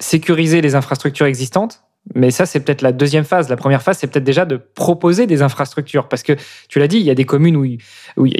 sécuriser 0.00 0.60
les 0.60 0.74
infrastructures 0.74 1.26
existantes 1.26 1.82
mais 2.14 2.30
ça, 2.30 2.46
c'est 2.46 2.60
peut-être 2.60 2.82
la 2.82 2.92
deuxième 2.92 3.24
phase. 3.24 3.48
La 3.48 3.56
première 3.56 3.82
phase, 3.82 3.98
c'est 3.98 4.06
peut-être 4.06 4.24
déjà 4.24 4.44
de 4.44 4.56
proposer 4.56 5.26
des 5.26 5.42
infrastructures. 5.42 6.08
Parce 6.08 6.22
que, 6.22 6.32
tu 6.68 6.78
l'as 6.78 6.88
dit, 6.88 6.96
il 6.96 7.04
y 7.04 7.10
a 7.10 7.14
des 7.14 7.24
communes 7.24 7.56
où, 7.56 7.64
il 7.64 7.78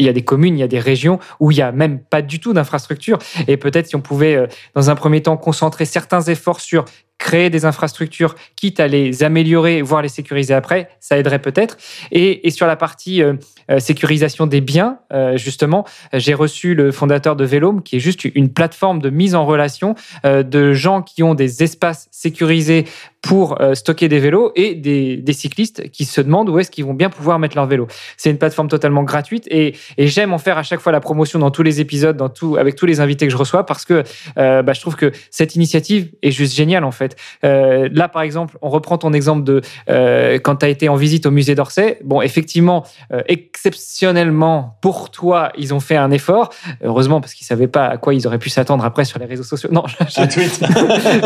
y 0.01 0.09
a 0.09 0.13
des 0.13 0.25
communes, 0.25 0.57
il 0.57 0.61
y 0.61 0.65
a 0.65 0.69
des 0.69 0.81
régions 0.81 1.21
où 1.39 1.51
il 1.51 1.57
n'y 1.57 1.63
a 1.63 1.71
même 1.71 2.01
pas 2.01 2.23
du 2.23 2.41
tout 2.41 2.53
d'infrastructure. 2.53 3.19
Et 3.47 3.57
peut-être 3.57 3.87
si 3.87 3.97
on 3.97 4.01
pouvait, 4.01 4.35
euh, 4.35 4.47
dans 4.75 4.91
un 4.91 4.95
premier 4.95 5.23
temps, 5.23 5.37
concentrer 5.37 5.85
certains 5.85 6.23
efforts 6.23 6.61
sur 6.61 6.85
créer 7.31 7.49
des 7.49 7.65
infrastructures, 7.65 8.35
quitte 8.57 8.81
à 8.81 8.89
les 8.89 9.23
améliorer, 9.23 9.83
voire 9.83 10.03
les 10.03 10.09
sécuriser 10.09 10.53
après, 10.53 10.89
ça 10.99 11.17
aiderait 11.17 11.39
peut-être. 11.39 11.77
Et, 12.11 12.51
sur 12.51 12.67
la 12.67 12.75
partie 12.75 13.23
euh, 13.23 13.35
euh 13.71 13.79
sécurisation 13.79 14.49
des 14.49 14.61
biens, 14.61 14.99
euh, 15.13 15.37
justement, 15.37 15.87
j'ai 16.13 16.35
reçu 16.35 16.75
le 16.75 16.91
fondateur 16.91 17.37
de 17.37 17.45
Velome, 17.45 17.85
qui 17.85 17.97
est 17.97 18.01
juste 18.01 18.25
une 18.25 18.53
plateforme 18.53 18.99
de 19.01 19.11
mise 19.11 19.37
en 19.37 19.47
relation 19.47 19.95
de 20.25 20.73
gens 20.73 21.03
qui 21.03 21.23
ont 21.23 21.35
des 21.35 21.63
espaces 21.63 22.09
sécurisés 22.11 22.85
pour 23.23 23.59
stocker 23.75 24.09
des 24.09 24.19
vélos 24.19 24.51
et 24.57 24.75
des, 24.75 25.33
cyclistes 25.33 25.91
qui 25.91 26.05
se 26.07 26.21
demandent 26.21 26.49
où 26.49 26.59
est-ce 26.59 26.71
qu'ils 26.71 26.85
vont 26.85 26.95
bien 26.95 27.11
pouvoir 27.11 27.39
mettre 27.39 27.55
leur 27.57 27.67
vélo. 27.67 27.87
C'est 28.17 28.31
une 28.31 28.39
plateforme 28.39 28.69
totalement 28.69 29.03
gratuite 29.05 29.47
et, 29.51 29.75
j'aime 29.99 30.33
en 30.33 30.39
faire 30.39 30.59
à 30.59 30.63
chaque 30.63 30.81
fois 30.81 30.93
la 30.93 31.01
promotion 31.01 31.39
dans 31.39 31.51
tous 31.51 31.63
les 31.63 31.81
épisodes, 31.81 32.21
avec 32.59 32.77
tous 32.77 32.87
les 32.87 33.01
invités 33.01 33.27
que 33.27 33.33
je 33.33 33.37
reçois 33.37 33.65
parce 33.67 33.85
que 33.85 34.03
bah, 34.37 34.73
je 34.73 34.81
trouve 34.81 34.97
que 34.97 35.13
cette 35.31 35.55
initiative 35.55 36.11
est 36.23 36.33
juste 36.33 36.55
géniale 36.55 36.85
en 36.85 36.93
fait. 36.93 37.17
Euh, 37.45 37.89
là, 37.93 38.09
par 38.09 38.23
exemple, 38.23 38.57
on 38.63 38.69
reprend 38.69 38.99
ton 38.99 39.13
exemple 39.13 39.45
de 39.45 39.61
euh, 39.89 40.39
quand 40.39 40.57
tu 40.57 40.67
as 40.67 40.69
été 40.69 40.89
en 40.89 40.97
visite 40.97 41.27
au 41.27 41.31
musée 41.31 41.55
d'Orsay. 41.55 41.99
Bon, 42.05 42.23
effectivement, 42.23 42.85
euh, 43.13 43.23
exceptionnellement 43.29 44.77
pour 44.83 45.11
toi, 45.11 45.53
ils 45.57 45.75
ont 45.75 45.81
fait 45.81 45.97
un 45.97 46.11
effort. 46.11 46.51
Heureusement 46.83 47.21
parce 47.21 47.35
qu'ils 47.35 47.47
savaient 47.47 47.69
pas 47.69 47.87
à 47.87 47.97
quoi 47.97 48.15
ils 48.15 48.27
auraient 48.27 48.39
pu 48.39 48.51
s'attendre 48.51 48.85
après 48.85 49.05
sur 49.05 49.19
les 49.19 49.27
réseaux 49.27 49.43
sociaux. 49.43 49.71
Non, 49.73 49.85
je... 50.01 50.33
tweet. 50.33 50.61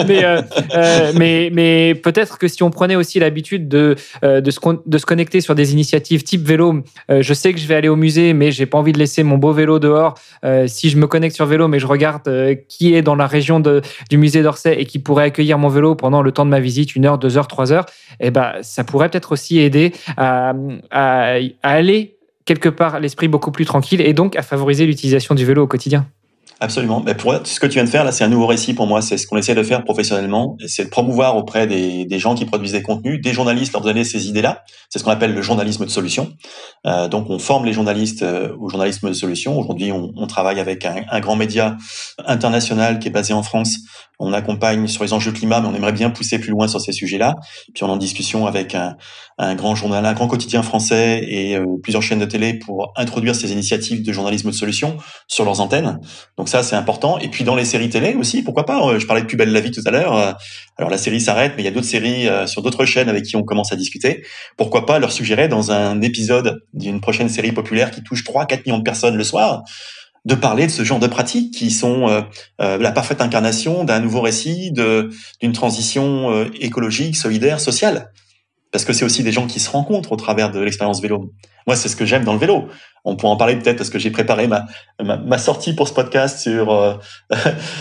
mais, 0.08 1.12
mais 1.14 1.50
mais 1.52 1.94
peut-être 1.94 2.38
que 2.38 2.48
si 2.48 2.62
on 2.62 2.70
prenait 2.70 2.96
aussi 2.96 3.18
l'habitude 3.18 3.68
de, 3.68 3.96
de, 4.22 4.50
se, 4.50 4.60
de 4.86 4.98
se 4.98 5.06
connecter 5.06 5.40
sur 5.40 5.54
des 5.54 5.72
initiatives 5.72 6.22
type 6.22 6.46
vélo, 6.46 6.82
je 7.08 7.34
sais 7.34 7.52
que 7.52 7.60
je 7.60 7.66
vais 7.66 7.74
aller 7.74 7.88
au 7.88 7.96
musée, 7.96 8.32
mais 8.32 8.50
j'ai 8.50 8.66
pas 8.66 8.78
envie 8.78 8.92
de 8.92 8.98
laisser 8.98 9.22
mon 9.22 9.38
beau 9.38 9.52
vélo 9.52 9.78
dehors. 9.78 10.14
Si 10.66 10.90
je 10.90 10.96
me 10.96 11.06
connecte 11.06 11.36
sur 11.36 11.46
vélo, 11.46 11.68
mais 11.68 11.78
je 11.78 11.86
regarde 11.86 12.28
qui 12.68 12.94
est 12.94 13.02
dans 13.02 13.14
la 13.14 13.26
région 13.26 13.60
de, 13.60 13.82
du 14.10 14.18
musée 14.18 14.42
d'Orsay 14.42 14.80
et 14.80 14.84
qui 14.84 14.98
pourrait 14.98 15.24
accueillir 15.24 15.58
mon 15.58 15.68
vélo 15.68 15.83
pendant 15.92 16.22
le 16.22 16.32
temps 16.32 16.46
de 16.46 16.50
ma 16.50 16.60
visite, 16.60 16.96
une 16.96 17.04
heure, 17.04 17.18
deux 17.18 17.36
heures, 17.36 17.48
trois 17.48 17.72
heures, 17.72 17.84
eh 18.20 18.30
ben, 18.30 18.54
ça 18.62 18.84
pourrait 18.84 19.10
peut-être 19.10 19.32
aussi 19.32 19.58
aider 19.58 19.92
à, 20.16 20.54
aller 21.62 22.16
quelque 22.46 22.68
part 22.68 23.00
l'esprit 23.00 23.28
beaucoup 23.28 23.50
plus 23.50 23.64
tranquille 23.66 24.00
et 24.00 24.14
donc 24.14 24.36
à 24.36 24.42
favoriser 24.42 24.86
l'utilisation 24.86 25.34
du 25.34 25.44
vélo 25.44 25.64
au 25.64 25.66
quotidien. 25.66 26.06
Absolument. 26.60 27.02
Mais 27.04 27.14
pour 27.14 27.34
ce 27.44 27.58
que 27.58 27.66
tu 27.66 27.74
viens 27.74 27.84
de 27.84 27.90
faire 27.90 28.04
là, 28.04 28.12
c'est 28.12 28.24
un 28.24 28.28
nouveau 28.28 28.46
récit 28.46 28.74
pour 28.74 28.86
moi. 28.86 29.02
C'est 29.02 29.18
ce 29.18 29.26
qu'on 29.26 29.36
essaie 29.36 29.54
de 29.54 29.62
faire 29.62 29.82
professionnellement, 29.82 30.56
c'est 30.66 30.84
de 30.84 30.88
promouvoir 30.88 31.36
auprès 31.36 31.66
des, 31.66 32.18
gens 32.18 32.34
qui 32.34 32.44
produisent 32.44 32.72
des 32.72 32.82
contenus, 32.82 33.20
des 33.20 33.32
journalistes, 33.32 33.72
leur 33.72 33.82
donner 33.82 34.04
ces 34.04 34.28
idées-là. 34.28 34.62
C'est 34.88 34.98
ce 34.98 35.04
qu'on 35.04 35.10
appelle 35.10 35.34
le 35.34 35.42
journalisme 35.42 35.84
de 35.84 35.90
solution. 35.90 36.32
Euh, 36.86 37.08
donc, 37.08 37.28
on 37.28 37.38
forme 37.38 37.64
les 37.64 37.72
journalistes 37.72 38.22
euh, 38.22 38.54
au 38.58 38.68
journalisme 38.68 39.08
de 39.08 39.14
solution. 39.14 39.58
Aujourd'hui, 39.58 39.90
on, 39.92 40.26
travaille 40.26 40.60
avec 40.60 40.86
un, 40.86 41.20
grand 41.20 41.36
média 41.36 41.76
international 42.24 42.98
qui 42.98 43.08
est 43.08 43.12
basé 43.12 43.34
en 43.34 43.42
France. 43.42 43.76
On 44.24 44.32
accompagne 44.32 44.86
sur 44.86 45.04
les 45.04 45.12
enjeux 45.12 45.32
climat, 45.32 45.60
mais 45.60 45.68
on 45.68 45.74
aimerait 45.74 45.92
bien 45.92 46.08
pousser 46.08 46.38
plus 46.38 46.50
loin 46.50 46.66
sur 46.66 46.80
ces 46.80 46.92
sujets-là. 46.92 47.34
Puis 47.74 47.84
on 47.84 47.88
est 47.88 47.90
en 47.90 47.98
discussion 47.98 48.46
avec 48.46 48.74
un, 48.74 48.96
grand 49.54 49.74
journal, 49.74 50.06
un 50.06 50.14
grand 50.14 50.28
quotidien 50.28 50.62
français 50.62 51.22
et 51.28 51.56
euh, 51.56 51.64
plusieurs 51.82 52.02
chaînes 52.02 52.20
de 52.20 52.24
télé 52.24 52.54
pour 52.54 52.92
introduire 52.96 53.34
ces 53.34 53.52
initiatives 53.52 54.02
de 54.02 54.12
journalisme 54.12 54.50
de 54.50 54.54
solution 54.54 54.96
sur 55.28 55.44
leurs 55.44 55.60
antennes. 55.60 56.00
Donc 56.38 56.48
ça, 56.48 56.62
c'est 56.62 56.76
important. 56.76 57.18
Et 57.18 57.28
puis 57.28 57.44
dans 57.44 57.54
les 57.54 57.66
séries 57.66 57.90
télé 57.90 58.14
aussi, 58.14 58.42
pourquoi 58.42 58.64
pas 58.64 58.80
euh, 58.86 58.98
Je 58.98 59.06
parlais 59.06 59.22
de 59.22 59.26
Plus 59.26 59.36
belle 59.36 59.52
la 59.52 59.60
vie 59.60 59.70
tout 59.70 59.82
à 59.84 59.90
l'heure. 59.90 60.16
Euh, 60.16 60.32
alors 60.78 60.90
la 60.90 60.98
série 60.98 61.20
s'arrête, 61.20 61.52
mais 61.56 61.62
il 61.62 61.66
y 61.66 61.68
a 61.68 61.72
d'autres 61.72 61.86
séries 61.86 62.26
sur 62.46 62.62
d'autres 62.62 62.84
chaînes 62.84 63.08
avec 63.08 63.24
qui 63.24 63.36
on 63.36 63.42
commence 63.42 63.72
à 63.72 63.76
discuter. 63.76 64.24
Pourquoi 64.56 64.86
pas 64.86 64.98
leur 64.98 65.12
suggérer 65.12 65.48
dans 65.48 65.70
un 65.70 66.00
épisode 66.00 66.62
d'une 66.72 67.00
prochaine 67.00 67.28
série 67.28 67.52
populaire 67.52 67.90
qui 67.90 68.02
touche 68.02 68.24
3-4 68.24 68.62
millions 68.66 68.78
de 68.78 68.82
personnes 68.82 69.16
le 69.16 69.24
soir? 69.24 69.62
De 70.24 70.34
parler 70.34 70.66
de 70.66 70.70
ce 70.70 70.84
genre 70.84 70.98
de 70.98 71.06
pratiques 71.06 71.52
qui 71.52 71.70
sont 71.70 72.08
euh, 72.08 72.22
euh, 72.60 72.78
la 72.78 72.92
parfaite 72.92 73.20
incarnation 73.20 73.84
d'un 73.84 74.00
nouveau 74.00 74.20
récit, 74.20 74.72
d'une 74.72 75.52
transition 75.52 76.30
euh, 76.32 76.46
écologique, 76.60 77.16
solidaire, 77.16 77.60
sociale. 77.60 78.10
Parce 78.72 78.84
que 78.84 78.92
c'est 78.92 79.04
aussi 79.04 79.22
des 79.22 79.32
gens 79.32 79.46
qui 79.46 79.60
se 79.60 79.70
rencontrent 79.70 80.12
au 80.12 80.16
travers 80.16 80.50
de 80.50 80.60
l'expérience 80.60 81.00
vélo. 81.00 81.32
Moi, 81.66 81.76
c'est 81.76 81.88
ce 81.88 81.96
que 81.96 82.06
j'aime 82.06 82.24
dans 82.24 82.32
le 82.32 82.38
vélo. 82.38 82.68
On 83.06 83.16
pourra 83.16 83.34
en 83.34 83.36
parler 83.36 83.56
peut-être 83.56 83.76
parce 83.76 83.90
que 83.90 83.98
j'ai 83.98 84.10
préparé 84.10 84.46
ma, 84.46 84.64
ma, 85.02 85.18
ma, 85.18 85.36
sortie 85.36 85.74
pour 85.74 85.88
ce 85.88 85.92
podcast 85.92 86.38
sur 86.38 86.72
euh, 86.72 86.94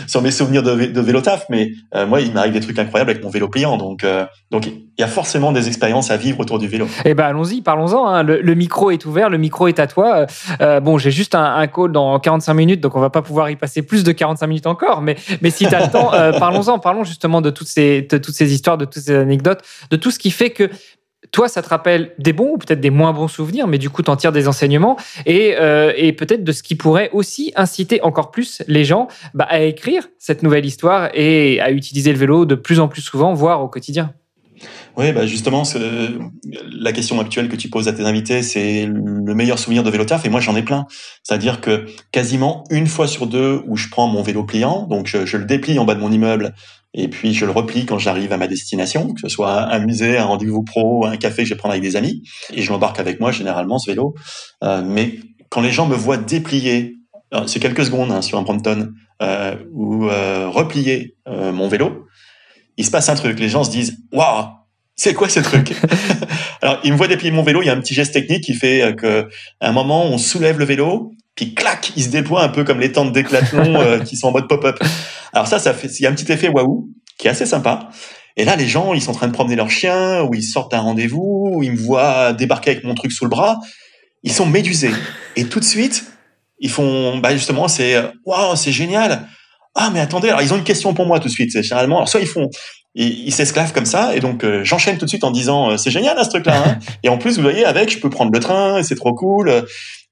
sur 0.08 0.22
mes 0.22 0.32
souvenirs 0.32 0.64
de, 0.64 0.72
vélo 1.02 1.22
taf. 1.22 1.46
Mais 1.50 1.72
euh, 1.96 2.06
moi, 2.06 2.20
il 2.20 2.34
m'arrive 2.34 2.52
des 2.52 2.60
trucs 2.60 2.78
incroyables 2.78 3.10
avec 3.10 3.24
mon 3.24 3.30
vélo 3.30 3.48
pliant. 3.48 3.78
Donc 3.78 4.04
euh, 4.04 4.26
donc 4.52 4.66
il 4.66 4.84
y 5.00 5.04
a 5.04 5.08
forcément 5.08 5.54
des 5.54 5.70
expériences 5.70 6.12
à 6.12 6.18
vivre 6.18 6.42
autour 6.42 6.60
du 6.60 6.68
vélo. 6.68 6.88
Eh 7.06 7.14
ben 7.14 7.24
allons-y, 7.24 7.62
parlons-en. 7.62 8.06
Hein. 8.06 8.24
Le, 8.24 8.42
le, 8.42 8.54
micro 8.54 8.92
est 8.92 9.06
ouvert, 9.06 9.30
le 9.30 9.38
micro 9.38 9.70
est 9.70 9.80
à 9.80 9.88
toi. 9.88 10.26
Euh, 10.60 10.82
bon, 10.82 10.98
j'ai 10.98 11.12
juste 11.12 11.36
un, 11.36 11.56
un, 11.56 11.68
call 11.68 11.94
dans 11.94 12.20
45 12.20 12.54
minutes, 12.54 12.82
donc 12.82 12.96
on 12.96 13.00
va 13.00 13.10
pas 13.10 13.22
pouvoir 13.22 13.50
y 13.50 13.56
passer 13.56 13.82
plus 13.82 14.04
de 14.04 14.12
45 14.12 14.46
minutes 14.46 14.68
encore. 14.68 15.02
Mais 15.02 15.16
mais 15.42 15.52
si 15.52 15.66
tu 15.66 15.74
as 15.74 15.86
le 15.86 15.92
temps, 15.92 16.12
parlons-en. 16.38 16.80
Parlons 16.80 17.06
justement 17.06 17.40
de 17.40 17.50
toutes 17.50 17.70
ces 17.70 18.02
de 18.02 18.18
toutes 18.18 18.36
ces 18.36 18.54
histoires, 18.54 18.78
de 18.78 18.84
toutes 18.84 19.04
ces 19.04 19.16
anecdotes, 19.16 19.62
de 19.90 19.96
tout 19.96 20.12
ce 20.12 20.20
qui 20.20 20.32
fait 20.32 20.50
que 20.50 20.70
toi, 21.34 21.50
ça 21.50 21.62
te 21.64 21.68
rappelle 21.68 22.14
des 22.20 22.32
bons 22.32 22.54
ou 22.54 22.58
peut-être 22.58 22.80
des 22.80 22.92
moins 22.92 23.12
bons 23.12 23.28
souvenirs, 23.28 23.68
mais 23.68 23.80
du 23.80 23.90
coup, 23.90 24.04
t'en 24.04 24.16
tires 24.16 24.32
des 24.32 24.48
enseignements 24.48 24.98
et, 25.26 25.56
euh, 25.60 25.92
peut-être 26.14 26.44
de 26.44 26.52
ce 26.52 26.62
qui 26.62 26.76
pourrait 26.76 27.10
aussi 27.12 27.52
inciter 27.56 28.02
encore 28.04 28.30
plus 28.30 28.62
les 28.68 28.86
gens 28.86 29.08
bah, 29.34 29.48
à 29.50 29.62
écrire 29.62 30.08
cette 30.20 30.44
nouvelle 30.44 30.66
histoire 30.66 31.10
et 31.16 31.60
à 31.60 31.72
utiliser 31.72 32.14
le 32.14 32.20
vélo 32.20 32.46
de 32.46 32.54
plus 32.54 32.80
en 32.80 32.88
plus 32.88 33.02
souvent, 33.02 33.34
voire 33.34 33.64
au 33.64 33.68
quotidien. 33.68 34.14
Oui, 34.96 35.12
bah 35.12 35.26
justement, 35.26 35.64
la 36.72 36.92
question 36.92 37.20
habituelle 37.20 37.50
que 37.50 37.56
tu 37.56 37.68
poses 37.68 37.88
à 37.88 37.94
tes 37.94 38.04
invités, 38.04 38.44
c'est 38.44 38.86
le 38.86 39.34
meilleur 39.34 39.58
souvenir 39.58 39.82
de 39.82 39.90
vélo 39.90 40.06
taf, 40.06 40.24
et 40.26 40.30
moi 40.30 40.40
j'en 40.40 40.56
ai 40.56 40.62
plein. 40.62 40.86
C'est-à-dire 41.24 41.62
que 41.62 41.88
quasiment 42.12 42.64
une 42.70 42.86
fois 42.86 43.08
sur 43.08 43.26
deux 43.26 43.64
où 43.66 43.76
je 43.76 43.90
prends 43.90 44.08
mon 44.08 44.22
vélo 44.22 44.44
pliant, 44.44 44.84
donc 44.84 45.08
je 45.08 45.38
le 45.38 45.46
déplie 45.46 45.80
en 45.80 45.86
bas 45.86 45.96
de 45.96 46.00
mon 46.00 46.12
immeuble 46.12 46.54
et 46.94 47.08
puis 47.08 47.34
je 47.34 47.46
le 47.46 47.52
replie 47.52 47.86
quand 47.86 47.98
j'arrive 47.98 48.32
à 48.34 48.38
ma 48.38 48.48
destination, 48.48 49.14
que 49.14 49.22
ce 49.22 49.30
soit 49.30 49.74
un 49.74 49.80
musée, 49.80 50.18
un 50.18 50.26
rendez-vous 50.26 50.64
pro, 50.64 51.06
un 51.06 51.18
café 51.18 51.44
que 51.44 51.50
je 51.50 51.54
vais 51.54 51.58
prendre 51.58 51.74
avec 51.74 51.84
des 51.84 51.96
amis, 51.96 52.24
et 52.54 52.62
je 52.62 52.72
l'embarque 52.72 53.00
avec 53.00 53.20
moi 53.20 53.32
généralement 53.32 53.80
ce 53.80 53.90
vélo. 53.90 54.14
Euh, 54.64 54.82
mais 54.86 55.20
quand 55.50 55.62
les 55.62 55.72
gens 55.72 55.88
me 55.88 55.96
voient 55.96 56.18
déplier, 56.18 56.96
c'est 57.48 57.60
quelques 57.60 57.86
secondes 57.86 58.12
hein, 58.12 58.22
sur 58.22 58.38
un 58.38 58.44
Brompton, 58.44 58.94
euh, 59.22 59.56
ou 59.72 60.10
euh, 60.10 60.50
replier 60.50 61.16
euh, 61.28 61.52
mon 61.52 61.68
vélo, 61.68 62.08
il 62.78 62.86
se 62.86 62.92
passe 62.92 63.10
un 63.10 63.16
truc. 63.16 63.40
Les 63.40 63.48
gens 63.48 63.64
se 63.64 63.72
disent 63.72 63.98
waouh, 64.12 64.48
c'est 64.96 65.14
quoi 65.14 65.30
ce 65.30 65.40
truc? 65.40 65.74
Alors 66.62 66.80
ils 66.84 66.92
me 66.92 66.98
voient 66.98 67.08
déplier 67.08 67.32
mon 67.32 67.44
vélo, 67.44 67.62
il 67.62 67.68
y 67.68 67.70
a 67.70 67.74
un 67.74 67.80
petit 67.80 67.94
geste 67.94 68.14
technique 68.14 68.44
qui 68.44 68.54
fait 68.54 68.96
que 68.98 69.30
à 69.62 69.70
un 69.70 69.72
moment 69.72 70.06
on 70.06 70.18
soulève 70.18 70.60
le 70.60 70.66
vélo, 70.66 71.14
puis 71.36 71.56
clac, 71.56 71.92
il 71.96 72.04
se 72.04 72.10
déploie 72.10 72.44
un 72.44 72.50
peu 72.50 72.64
comme 72.64 72.80
les 72.80 72.92
tentes 72.92 73.12
d'éclathlon 73.12 73.76
euh, 73.82 74.00
qui 74.00 74.16
sont 74.16 74.28
en 74.28 74.32
mode 74.32 74.48
pop-up. 74.48 74.78
Alors 75.34 75.48
ça, 75.48 75.60
ça 75.60 75.74
fait, 75.74 75.88
il 75.88 76.04
y 76.04 76.06
a 76.06 76.10
un 76.10 76.14
petit 76.14 76.32
effet 76.32 76.48
waouh 76.48 76.90
qui 77.18 77.28
est 77.28 77.32
assez 77.32 77.46
sympa. 77.46 77.90
Et 78.36 78.46
là, 78.46 78.56
les 78.56 78.68
gens, 78.68 78.94
ils 78.94 79.02
sont 79.02 79.12
en 79.12 79.16
train 79.16 79.28
de 79.28 79.34
promener 79.34 79.56
leur 79.56 79.70
chien, 79.70 80.24
ou 80.24 80.34
ils 80.34 80.44
sortent 80.44 80.74
un 80.74 80.80
rendez-vous, 80.80 81.52
ou 81.54 81.64
ils 81.64 81.72
me 81.72 81.78
voient 81.78 82.34
débarquer 82.34 82.72
avec 82.72 82.84
mon 82.84 82.96
truc 82.96 83.12
sous 83.12 83.26
le 83.26 83.30
bras. 83.30 83.60
Ils 84.24 84.32
sont 84.32 84.48
médusés. 84.48 84.92
Et 85.36 85.46
tout 85.46 85.60
de 85.60 85.66
suite, 85.66 86.06
ils 86.60 86.72
font, 86.72 87.18
bah 87.18 87.34
justement, 87.34 87.68
c'est, 87.68 88.02
waouh, 88.26 88.56
c'est 88.56 88.72
génial. 88.72 89.28
Ah, 89.76 89.92
mais 89.92 90.00
attendez, 90.00 90.30
alors 90.30 90.42
ils 90.42 90.54
ont 90.54 90.58
une 90.58 90.64
question 90.64 90.94
pour 90.94 91.06
moi 91.06 91.20
tout 91.20 91.28
de 91.28 91.34
suite. 91.34 91.52
C'est 91.52 91.64
généralement, 91.64 91.98
alors 91.98 92.10
soit 92.10 92.22
ils 92.22 92.28
font, 92.28 92.50
ils 92.96 93.32
s'esclavent 93.32 93.74
comme 93.74 93.86
ça, 93.86 94.16
et 94.16 94.20
donc 94.20 94.44
euh, 94.44 94.64
j'enchaîne 94.64 94.98
tout 94.98 95.06
de 95.06 95.10
suite 95.10 95.24
en 95.24 95.32
disant, 95.32 95.72
euh, 95.72 95.78
c'est 95.78 95.90
génial 95.90 96.16
hein, 96.18 96.24
ce 96.24 96.30
truc-là. 96.30 96.64
Hein 96.64 96.78
et 97.02 97.10
en 97.10 97.18
plus, 97.18 97.38
vous 97.38 97.42
voyez, 97.42 97.66
avec, 97.66 97.92
je 97.92 98.00
peux 98.00 98.10
prendre 98.10 98.32
le 98.32 98.40
train, 98.40 98.84
c'est 98.84 98.96
trop 98.96 99.14
cool. 99.14 99.50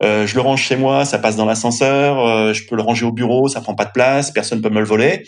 Euh, 0.03 0.25
je 0.25 0.33
le 0.33 0.41
range 0.41 0.63
chez 0.63 0.75
moi, 0.75 1.05
ça 1.05 1.19
passe 1.19 1.35
dans 1.35 1.45
l'ascenseur. 1.45 2.53
Je 2.53 2.63
peux 2.65 2.75
le 2.75 2.81
ranger 2.81 3.05
au 3.05 3.11
bureau, 3.11 3.47
ça 3.47 3.61
prend 3.61 3.75
pas 3.75 3.85
de 3.85 3.91
place, 3.91 4.31
personne 4.31 4.61
peut 4.61 4.69
me 4.69 4.79
le 4.79 4.85
voler. 4.85 5.23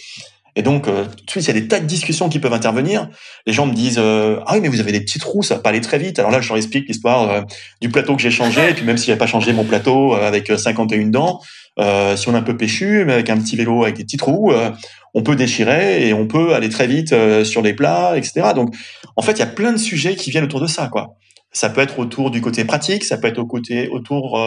Et 0.56 0.62
donc, 0.62 0.88
euh, 0.88 1.06
tout 1.06 1.26
de 1.26 1.32
suite, 1.32 1.46
il 1.46 1.48
y 1.48 1.58
a 1.58 1.60
des 1.60 1.68
tas 1.68 1.80
de 1.80 1.86
discussions 1.86 2.30
qui 2.30 2.40
peuvent 2.40 2.54
intervenir. 2.54 3.10
Les 3.48 3.54
gens 3.54 3.66
me 3.66 3.74
disent 3.74 3.98
euh, 4.00 4.40
Ah 4.46 4.54
oui, 4.54 4.60
mais 4.62 4.68
vous 4.68 4.80
avez 4.80 4.92
des 4.92 5.02
petits 5.02 5.20
trous, 5.20 5.42
ça 5.42 5.56
va 5.56 5.62
pas 5.62 5.70
aller 5.70 5.82
très 5.82 5.98
vite. 5.98 6.20
Alors 6.20 6.32
là, 6.32 6.42
je 6.42 6.50
leur 6.50 6.58
explique 6.58 6.88
l'histoire 6.88 7.30
euh, 7.30 7.42
du 7.82 7.90
plateau 7.90 8.16
que 8.16 8.22
j'ai 8.22 8.32
changé. 8.32 8.70
Et 8.70 8.74
puis 8.74 8.86
même 8.86 8.98
si 8.98 9.08
j'avais 9.08 9.18
pas 9.18 9.28
changé 9.28 9.52
mon 9.54 9.64
plateau 9.64 10.14
avec 10.14 10.52
51 10.56 11.08
dents, 11.08 11.42
si 12.16 12.30
on 12.30 12.34
est 12.34 12.38
un 12.38 12.44
peu 12.44 12.56
péchu, 12.56 13.04
mais 13.06 13.14
avec 13.14 13.30
un 13.30 13.38
petit 13.38 13.56
vélo 13.56 13.84
avec 13.84 13.98
des 13.98 14.04
petits 14.04 14.18
trous, 14.18 14.54
on 15.16 15.24
peut 15.24 15.36
déchirer 15.36 16.08
et 16.08 16.14
on 16.14 16.28
peut 16.28 16.54
aller 16.54 16.70
très 16.70 16.86
vite 16.86 17.16
sur 17.44 17.62
les 17.62 17.74
plats, 17.74 18.16
etc. 18.16 18.50
Donc, 18.56 18.76
en 19.16 19.22
fait, 19.24 19.34
il 19.34 19.40
y 19.40 19.44
a 19.44 19.48
plein 19.48 19.72
de 19.72 19.78
sujets 19.78 20.16
qui 20.16 20.30
viennent 20.30 20.44
autour 20.44 20.62
de 20.62 20.68
ça, 20.68 20.88
quoi. 20.88 21.16
Ça 21.52 21.70
peut 21.70 21.82
être 21.82 22.00
autour 22.00 22.32
du 22.32 22.42
côté 22.42 22.64
pratique, 22.66 23.04
ça 23.04 23.18
peut 23.18 23.28
être 23.28 23.40
au 23.40 23.46
côté, 23.46 23.88
autour 23.90 24.40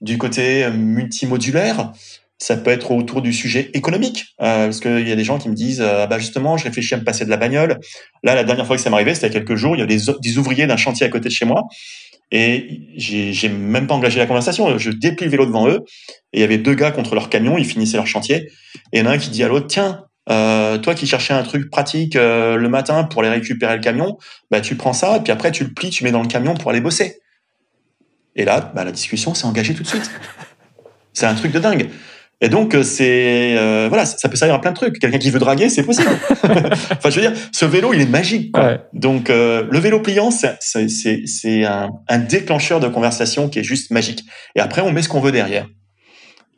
du 0.00 0.18
côté 0.18 0.68
multimodulaire. 0.70 1.92
Ça 2.42 2.56
peut 2.56 2.70
être 2.70 2.90
autour 2.90 3.20
du 3.20 3.32
sujet 3.32 3.70
économique, 3.74 4.34
euh, 4.40 4.64
parce 4.64 4.80
qu'il 4.80 5.06
y 5.06 5.12
a 5.12 5.16
des 5.16 5.24
gens 5.24 5.38
qui 5.38 5.48
me 5.48 5.54
disent, 5.54 5.82
euh, 5.82 6.06
bah 6.06 6.18
justement, 6.18 6.56
je 6.56 6.64
réfléchis 6.64 6.94
à 6.94 6.96
me 6.96 7.04
passer 7.04 7.24
de 7.26 7.30
la 7.30 7.36
bagnole. 7.36 7.78
Là, 8.22 8.34
la 8.34 8.44
dernière 8.44 8.66
fois 8.66 8.76
que 8.76 8.82
ça 8.82 8.88
m'arrivait, 8.88 9.14
c'était 9.14 9.28
il 9.28 9.34
y 9.34 9.36
a 9.36 9.40
quelques 9.40 9.56
jours, 9.56 9.76
il 9.76 9.82
y 9.82 9.86
des, 9.86 10.00
des, 10.20 10.38
ouvriers 10.38 10.66
d'un 10.66 10.78
chantier 10.78 11.04
à 11.06 11.10
côté 11.10 11.28
de 11.28 11.34
chez 11.34 11.44
moi, 11.44 11.64
et 12.32 12.80
j'ai 12.96 13.48
même 13.48 13.86
pas 13.86 13.94
engagé 13.94 14.18
la 14.18 14.26
conversation. 14.26 14.78
Je 14.78 14.90
déplie 14.90 15.26
le 15.26 15.30
vélo 15.30 15.46
devant 15.46 15.68
eux, 15.68 15.80
et 16.32 16.38
il 16.38 16.40
y 16.40 16.44
avait 16.44 16.58
deux 16.58 16.74
gars 16.74 16.92
contre 16.92 17.14
leur 17.14 17.28
camion, 17.28 17.58
ils 17.58 17.66
finissaient 17.66 17.98
leur 17.98 18.06
chantier, 18.06 18.36
et 18.92 18.98
il 18.98 19.00
y 19.00 19.02
en 19.02 19.06
a 19.06 19.10
un 19.10 19.18
qui 19.18 19.30
dit 19.30 19.44
à 19.44 19.48
l'autre, 19.48 19.66
tiens, 19.66 20.04
euh, 20.30 20.78
toi 20.78 20.94
qui 20.94 21.06
cherchais 21.06 21.34
un 21.34 21.42
truc 21.42 21.70
pratique 21.70 22.14
euh, 22.14 22.56
le 22.56 22.68
matin 22.68 23.04
pour 23.04 23.22
aller 23.22 23.30
récupérer 23.30 23.74
le 23.74 23.82
camion, 23.82 24.16
bah 24.50 24.60
tu 24.60 24.76
prends 24.76 24.92
ça, 24.92 25.16
et 25.16 25.20
puis 25.20 25.32
après 25.32 25.50
tu 25.50 25.64
le 25.64 25.72
plies, 25.72 25.90
tu 25.90 26.04
mets 26.04 26.12
dans 26.12 26.22
le 26.22 26.28
camion 26.28 26.54
pour 26.54 26.70
aller 26.70 26.80
bosser. 26.80 27.20
Et 28.36 28.44
là, 28.44 28.60
bah, 28.74 28.84
la 28.84 28.92
discussion 28.92 29.34
s'est 29.34 29.46
engagée 29.46 29.74
tout 29.74 29.82
de 29.82 29.88
suite. 29.88 30.10
C'est 31.12 31.26
un 31.26 31.34
truc 31.34 31.50
de 31.52 31.58
dingue. 31.58 31.90
Et 32.40 32.48
donc 32.48 32.74
euh, 32.74 32.82
c'est 32.82 33.56
euh, 33.58 33.86
voilà, 33.88 34.06
ça 34.06 34.28
peut 34.28 34.36
servir 34.36 34.54
à 34.54 34.60
plein 34.60 34.70
de 34.70 34.76
trucs. 34.76 34.98
Quelqu'un 34.98 35.18
qui 35.18 35.30
veut 35.30 35.38
draguer, 35.38 35.68
c'est 35.68 35.82
possible. 35.82 36.08
enfin, 36.42 37.10
je 37.10 37.20
veux 37.20 37.20
dire, 37.20 37.32
ce 37.52 37.66
vélo, 37.66 37.92
il 37.92 38.00
est 38.00 38.10
magique. 38.10 38.52
Quoi. 38.52 38.78
Donc 38.94 39.28
euh, 39.28 39.66
le 39.70 39.78
vélo 39.78 40.00
pliant, 40.00 40.30
c'est 40.30 40.56
c'est 40.60 41.64
un, 41.64 41.90
un 42.08 42.18
déclencheur 42.18 42.80
de 42.80 42.88
conversation 42.88 43.48
qui 43.48 43.58
est 43.58 43.64
juste 43.64 43.90
magique. 43.90 44.24
Et 44.56 44.60
après, 44.60 44.80
on 44.80 44.90
met 44.90 45.02
ce 45.02 45.08
qu'on 45.08 45.20
veut 45.20 45.32
derrière. 45.32 45.66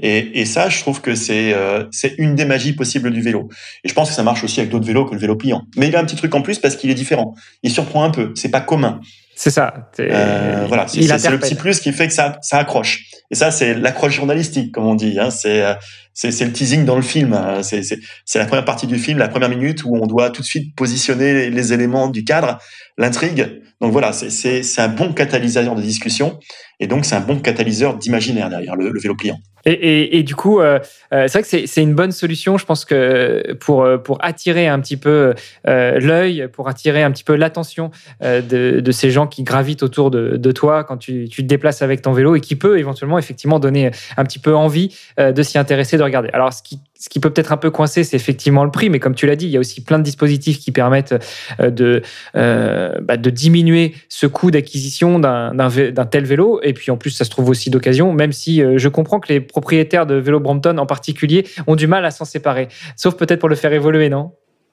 Et, 0.04 0.40
et, 0.40 0.46
ça, 0.46 0.68
je 0.68 0.80
trouve 0.80 1.00
que 1.00 1.14
c'est 1.14 1.54
c'est 1.92 2.14
une 2.18 2.34
des 2.34 2.44
magies 2.44 2.72
possibles 2.72 3.10
du 3.10 3.20
vélo. 3.20 3.48
Et 3.84 3.88
je 3.88 3.94
pense 3.94 4.08
que 4.08 4.14
ça 4.14 4.24
marche 4.24 4.42
aussi 4.42 4.58
avec 4.58 4.70
d'autres 4.70 4.86
vélos 4.86 5.04
que 5.04 5.14
le 5.14 5.20
vélo 5.20 5.36
pliant. 5.36 5.62
Mais 5.76 5.88
il 5.88 5.96
a 5.96 6.00
un 6.00 6.04
petit 6.04 6.16
truc 6.16 6.34
en 6.34 6.42
plus 6.42 6.58
parce 6.58 6.76
qu'il 6.76 6.90
est 6.90 6.94
différent. 6.94 7.34
Il 7.62 7.70
surprend 7.70 8.02
un 8.02 8.10
peu. 8.10 8.32
C'est 8.34 8.50
pas 8.50 8.60
commun. 8.60 9.00
C'est 9.42 9.50
ça. 9.50 9.90
Euh, 9.98 10.66
voilà, 10.68 10.86
c'est 10.86 11.00
le 11.00 11.36
petit 11.36 11.56
plus 11.56 11.80
qui 11.80 11.92
fait 11.92 12.06
que 12.06 12.12
ça, 12.12 12.38
ça 12.42 12.58
accroche. 12.58 13.06
Et 13.32 13.34
ça, 13.34 13.50
c'est 13.50 13.74
l'accroche 13.74 14.14
journalistique, 14.14 14.70
comme 14.70 14.86
on 14.86 14.94
dit. 14.94 15.18
Hein. 15.18 15.30
Euh, 15.46 15.74
c'est 16.14 16.30
c'est 16.30 16.44
le 16.44 16.52
teasing 16.52 16.84
dans 16.84 16.94
le 16.94 17.02
film. 17.02 17.32
Hein. 17.32 17.60
C'est 17.64 18.38
la 18.38 18.44
première 18.46 18.64
partie 18.64 18.86
du 18.86 18.98
film, 18.98 19.18
la 19.18 19.26
première 19.26 19.48
minute 19.48 19.82
où 19.82 19.96
on 19.96 20.06
doit 20.06 20.30
tout 20.30 20.42
de 20.42 20.46
suite 20.46 20.76
positionner 20.76 21.50
les 21.50 21.72
éléments 21.72 22.06
du 22.06 22.22
cadre, 22.22 22.58
l'intrigue. 22.98 23.60
Donc 23.80 23.90
voilà, 23.90 24.12
c'est 24.12 24.62
un 24.78 24.88
bon 24.88 25.12
catalyseur 25.12 25.74
de 25.74 25.82
discussion. 25.82 26.38
Et 26.78 26.86
donc, 26.86 27.04
c'est 27.04 27.16
un 27.16 27.20
bon 27.20 27.40
catalyseur 27.40 27.98
d'imaginaire 27.98 28.48
derrière 28.48 28.76
le, 28.76 28.90
le 28.90 29.00
vélo 29.00 29.16
pliant. 29.16 29.40
Et, 29.64 30.22
du 30.22 30.34
coup, 30.34 30.60
euh, 30.60 30.78
euh 31.12 31.28
c'est 31.28 31.40
vrai 31.40 31.42
que 31.42 31.66
c'est 31.66 31.82
une 31.82 31.94
bonne 31.94 32.12
solution, 32.12 32.58
je 32.58 32.66
pense 32.66 32.84
que 32.84 33.54
pour, 33.54 33.82
euh, 33.82 33.98
pour 33.98 34.18
attirer 34.24 34.68
un 34.68 34.80
petit 34.80 34.96
peu 34.96 35.34
euh, 35.68 36.00
l'œil, 36.00 36.48
pour 36.52 36.68
attirer 36.68 37.02
un 37.02 37.10
petit 37.10 37.24
peu 37.24 37.34
l'attention 37.34 37.90
euh, 38.22 38.40
de, 38.40 38.80
de, 38.80 38.92
ces 38.92 39.10
gens 39.10 39.26
qui 39.26 39.42
gravitent 39.42 39.82
autour 39.82 40.10
de, 40.10 40.36
de 40.36 40.52
toi 40.52 40.84
quand 40.84 40.96
tu, 40.96 41.28
tu, 41.28 41.42
te 41.42 41.46
déplaces 41.46 41.82
avec 41.82 42.02
ton 42.02 42.12
vélo 42.12 42.34
et 42.34 42.40
qui 42.40 42.56
peut 42.56 42.78
éventuellement 42.78 43.18
effectivement 43.18 43.60
donner 43.60 43.90
un 44.16 44.24
petit 44.24 44.38
peu 44.38 44.54
envie 44.54 44.96
de 45.18 45.42
s'y 45.42 45.58
intéresser, 45.58 45.96
de 45.96 46.02
regarder. 46.02 46.28
Alors, 46.32 46.52
ce 46.52 46.62
qui, 46.62 46.80
ce 47.02 47.08
qui 47.08 47.18
peut 47.18 47.30
peut-être 47.30 47.50
un 47.50 47.56
peu 47.56 47.72
coincer, 47.72 48.04
c'est 48.04 48.14
effectivement 48.14 48.62
le 48.62 48.70
prix, 48.70 48.88
mais 48.88 49.00
comme 49.00 49.16
tu 49.16 49.26
l'as 49.26 49.34
dit, 49.34 49.46
il 49.46 49.50
y 49.50 49.56
a 49.56 49.60
aussi 49.60 49.80
plein 49.80 49.98
de 49.98 50.04
dispositifs 50.04 50.60
qui 50.60 50.70
permettent 50.70 51.14
de, 51.58 52.00
bah, 52.32 53.16
de 53.16 53.30
diminuer 53.30 53.96
ce 54.08 54.28
coût 54.28 54.52
d'acquisition 54.52 55.18
d'un 55.18 56.06
tel 56.08 56.24
vélo. 56.26 56.60
Et 56.62 56.72
puis 56.72 56.92
en 56.92 56.96
plus, 56.96 57.10
ça 57.10 57.24
se 57.24 57.30
trouve 57.30 57.48
aussi 57.48 57.70
d'occasion, 57.70 58.12
même 58.12 58.30
si 58.30 58.62
je 58.76 58.88
comprends 58.88 59.18
que 59.18 59.32
les 59.32 59.40
propriétaires 59.40 60.06
de 60.06 60.14
vélo 60.14 60.38
Brompton 60.38 60.78
en 60.78 60.86
particulier 60.86 61.44
ont 61.66 61.74
du 61.74 61.88
mal 61.88 62.04
à 62.04 62.12
s'en 62.12 62.24
séparer. 62.24 62.68
Sauf 62.94 63.16
peut-être 63.16 63.40
pour 63.40 63.48
le 63.48 63.56
faire 63.56 63.72
évoluer, 63.72 64.08
non? 64.08 64.30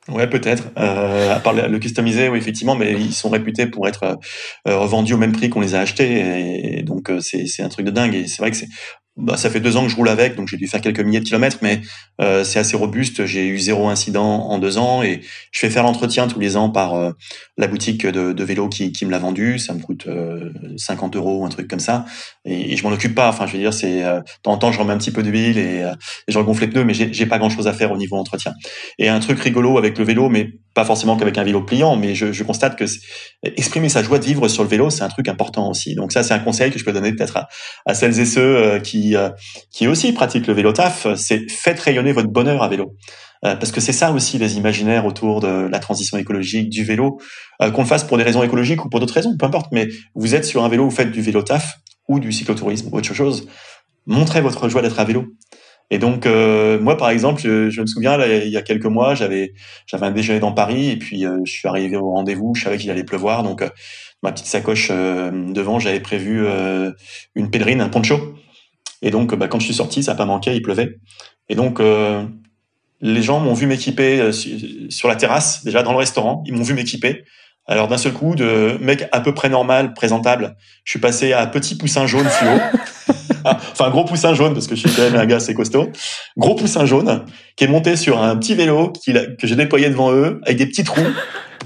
Ouais, 0.07 0.27
peut-être. 0.27 0.69
Euh, 0.77 1.35
à 1.35 1.39
part 1.39 1.53
le 1.53 1.77
customiser, 1.77 2.29
oui, 2.29 2.39
effectivement, 2.39 2.75
mais 2.75 2.93
ils 2.93 3.13
sont 3.13 3.29
réputés 3.29 3.67
pour 3.67 3.87
être 3.87 4.17
euh, 4.67 4.77
revendus 4.77 5.13
au 5.13 5.17
même 5.17 5.33
prix 5.33 5.49
qu'on 5.49 5.59
les 5.59 5.75
a 5.75 5.81
achetés. 5.81 6.79
Et 6.79 6.83
donc, 6.83 7.09
euh, 7.09 7.19
c'est 7.19 7.61
un 7.61 7.69
truc 7.69 7.85
de 7.85 7.91
dingue. 7.91 8.15
Et 8.15 8.27
c'est 8.27 8.41
vrai 8.41 8.49
que 8.49 8.57
c'est 8.57 8.69
bah, 9.19 9.35
ça 9.35 9.49
fait 9.49 9.59
deux 9.59 9.75
ans 9.75 9.83
que 9.83 9.89
je 9.89 9.95
roule 9.95 10.07
avec, 10.07 10.35
donc 10.35 10.47
j'ai 10.47 10.55
dû 10.55 10.67
faire 10.67 10.79
quelques 10.79 11.01
milliers 11.01 11.19
de 11.19 11.25
kilomètres, 11.25 11.57
mais 11.61 11.81
euh, 12.21 12.43
c'est 12.43 12.57
assez 12.57 12.77
robuste. 12.77 13.25
J'ai 13.25 13.47
eu 13.47 13.59
zéro 13.59 13.89
incident 13.89 14.47
en 14.47 14.59
deux 14.59 14.77
ans 14.77 15.03
et 15.03 15.21
je 15.51 15.59
fais 15.59 15.69
faire 15.69 15.83
l'entretien 15.83 16.27
tous 16.27 16.39
les 16.39 16.55
ans 16.55 16.69
par 16.69 16.95
euh, 16.95 17.11
la 17.57 17.67
boutique 17.67 18.07
de, 18.07 18.43
vélo 18.43 18.69
qui, 18.69 18.93
qui 18.93 19.05
me 19.05 19.11
l'a 19.11 19.19
vendu. 19.19 19.59
Ça 19.59 19.73
me 19.73 19.81
coûte 19.81 20.07
euh, 20.07 20.51
50 20.77 21.17
euros, 21.17 21.45
un 21.45 21.49
truc 21.49 21.67
comme 21.67 21.79
ça, 21.79 22.05
et, 22.45 22.77
je 22.77 22.83
m'en 22.83 22.91
occupe 22.91 23.13
pas. 23.13 23.29
Enfin, 23.29 23.45
je 23.45 23.53
veux 23.53 23.59
dire, 23.59 23.73
c'est 23.73 24.03
euh, 24.03 24.19
de 24.19 24.25
temps 24.41 24.53
en 24.53 24.57
temps, 24.57 24.71
je 24.71 24.79
remets 24.79 24.93
un 24.93 24.97
petit 24.97 25.11
peu 25.11 25.21
d'huile 25.21 25.57
et, 25.57 25.81
et 25.81 26.31
je 26.31 26.37
regonfle 26.37 26.61
les 26.61 26.69
pneus, 26.69 26.85
mais 26.85 26.93
j'ai 26.93 27.25
pas 27.25 27.39
grand 27.39 27.49
chose 27.49 27.67
à 27.67 27.73
faire 27.73 27.91
au 27.91 27.97
niveau 27.97 28.15
entretien. 28.15 28.53
Et 28.97 29.09
un 29.09 29.19
truc 29.19 29.39
rigolo 29.39 29.77
avec 29.77 29.97
le 29.97 30.05
vélo, 30.05 30.29
mais 30.29 30.53
pas 30.79 30.85
forcément 30.85 31.17
qu'avec 31.17 31.37
un 31.37 31.43
vélo 31.43 31.61
pliant, 31.61 31.97
mais 31.97 32.15
je, 32.15 32.43
constate 32.43 32.77
que 32.77 32.85
exprimer 33.43 33.89
sa 33.89 34.01
joie 34.01 34.17
de 34.17 34.23
vivre 34.23 34.47
sur 34.47 34.63
le 34.63 34.69
vélo, 34.69 34.89
c'est 34.89 35.03
un 35.03 35.09
truc 35.09 35.27
important 35.27 35.69
aussi. 35.69 35.93
Donc 35.95 36.13
ça, 36.13 36.23
c'est 36.23 36.33
un 36.33 36.39
conseil 36.39 36.71
que 36.71 36.79
je 36.79 36.85
peux 36.85 36.93
donner 36.93 37.11
peut-être 37.11 37.47
à, 37.85 37.93
celles 37.93 38.17
et 38.19 38.25
ceux 38.25 38.41
euh, 38.41 38.79
euh, 39.15 39.29
qui 39.71 39.87
aussi 39.87 40.11
pratiquent 40.13 40.47
le 40.47 40.53
vélo 40.53 40.71
taf. 40.71 41.07
C'est 41.15 41.49
faites 41.49 41.79
rayonner 41.79 42.11
votre 42.11 42.29
bonheur 42.29 42.63
à 42.63 42.67
vélo. 42.67 42.95
Euh, 43.45 43.55
parce 43.55 43.71
que 43.71 43.79
c'est 43.79 43.93
ça 43.93 44.11
aussi 44.11 44.37
les 44.37 44.57
imaginaires 44.57 45.05
autour 45.05 45.39
de 45.39 45.67
la 45.69 45.79
transition 45.79 46.17
écologique, 46.17 46.69
du 46.69 46.83
vélo, 46.83 47.19
qu'on 47.59 47.81
le 47.81 47.87
fasse 47.87 48.03
pour 48.03 48.17
des 48.17 48.23
raisons 48.23 48.43
écologiques 48.43 48.83
ou 48.83 48.89
pour 48.89 48.99
d'autres 48.99 49.13
raisons, 49.13 49.35
peu 49.37 49.45
importe. 49.45 49.71
Mais 49.71 49.87
vous 50.15 50.35
êtes 50.35 50.45
sur 50.45 50.63
un 50.63 50.69
vélo, 50.69 50.85
vous 50.85 50.95
faites 50.95 51.11
du 51.11 51.21
vélo 51.21 51.41
taf 51.41 51.79
ou 52.07 52.19
du 52.19 52.31
cyclotourisme 52.31 52.89
ou 52.91 52.97
autre 52.97 53.13
chose. 53.13 53.47
Montrez 54.07 54.41
votre 54.41 54.67
joie 54.67 54.81
d'être 54.81 54.99
à 54.99 55.05
vélo. 55.05 55.25
Et 55.91 55.97
donc 55.97 56.25
euh, 56.25 56.79
moi 56.79 56.97
par 56.97 57.09
exemple, 57.09 57.41
je, 57.41 57.81
me 57.81 57.85
souviens 57.87 58.19
il 58.23 58.49
y 58.49 58.57
a 58.57 58.61
quelques 58.61 58.85
mois, 58.85 59.15
j'avais 59.15 59.53
un 59.93 60.11
déjeuner 60.11 60.39
dans 60.39 60.51
Paris 60.51 60.89
et 60.89 60.97
puis 60.97 61.25
euh, 61.25 61.39
je 61.45 61.51
suis 61.51 61.67
arrivé 61.67 61.97
au 61.97 62.11
rendez-vous, 62.11 62.53
je 62.55 62.63
savais 62.63 62.77
qu'il 62.77 62.91
allait 62.91 63.03
pleuvoir, 63.03 63.43
donc 63.43 63.61
euh, 63.61 63.69
ma 64.21 64.31
petite 64.31 64.45
sacoche 64.45 64.89
euh, 64.91 65.31
devant, 65.51 65.79
j'avais 65.79 65.99
prévu 65.99 66.45
une 67.35 67.49
pèlerine, 67.49 67.81
un 67.81 67.89
poncho. 67.89 68.35
Et 69.01 69.11
donc 69.11 69.35
bah, 69.35 69.47
quand 69.47 69.59
je 69.59 69.65
suis 69.65 69.73
sorti, 69.73 70.03
ça 70.03 70.11
n'a 70.11 70.17
pas 70.17 70.25
manqué, 70.25 70.55
il 70.55 70.61
pleuvait. 70.61 70.99
Et 71.47 71.55
donc 71.55 71.81
les 73.01 73.21
gens 73.21 73.39
m'ont 73.39 73.53
vu 73.53 73.65
m'équiper 73.65 74.31
sur 74.89 75.07
la 75.07 75.15
terrasse, 75.15 75.63
déjà 75.63 75.83
dans 75.83 75.91
le 75.91 75.97
restaurant, 75.97 76.43
ils 76.45 76.53
m'ont 76.53 76.63
vu 76.63 76.73
m'équiper. 76.73 77.23
Alors 77.65 77.87
d'un 77.87 77.97
seul 77.97 78.13
coup, 78.13 78.35
de 78.35 78.77
mec 78.81 79.07
à 79.11 79.21
peu 79.21 79.33
près 79.33 79.47
normal, 79.47 79.93
présentable, 79.93 80.55
je 80.83 80.91
suis 80.91 80.99
passé 80.99 81.33
à 81.33 81.45
petit 81.45 81.75
poussin 81.75 82.07
jaune 82.07 82.27
fluo. 82.27 82.57
enfin 83.71 83.89
gros 83.89 84.05
poussin 84.05 84.33
jaune 84.33 84.53
parce 84.53 84.67
que 84.67 84.75
je 84.75 84.87
suis 84.87 84.91
quand 84.91 85.03
même 85.03 85.15
un 85.15 85.25
gars 85.25 85.37
assez 85.37 85.53
costaud. 85.53 85.89
Gros 86.37 86.55
poussin 86.55 86.85
jaune 86.85 87.25
qui 87.55 87.65
est 87.65 87.67
monté 87.67 87.95
sur 87.95 88.21
un 88.21 88.35
petit 88.37 88.55
vélo 88.55 88.93
que 89.05 89.47
j'ai 89.47 89.55
déployé 89.55 89.89
devant 89.89 90.11
eux 90.13 90.39
avec 90.45 90.57
des 90.57 90.65
petits 90.65 90.83
trous. 90.83 91.01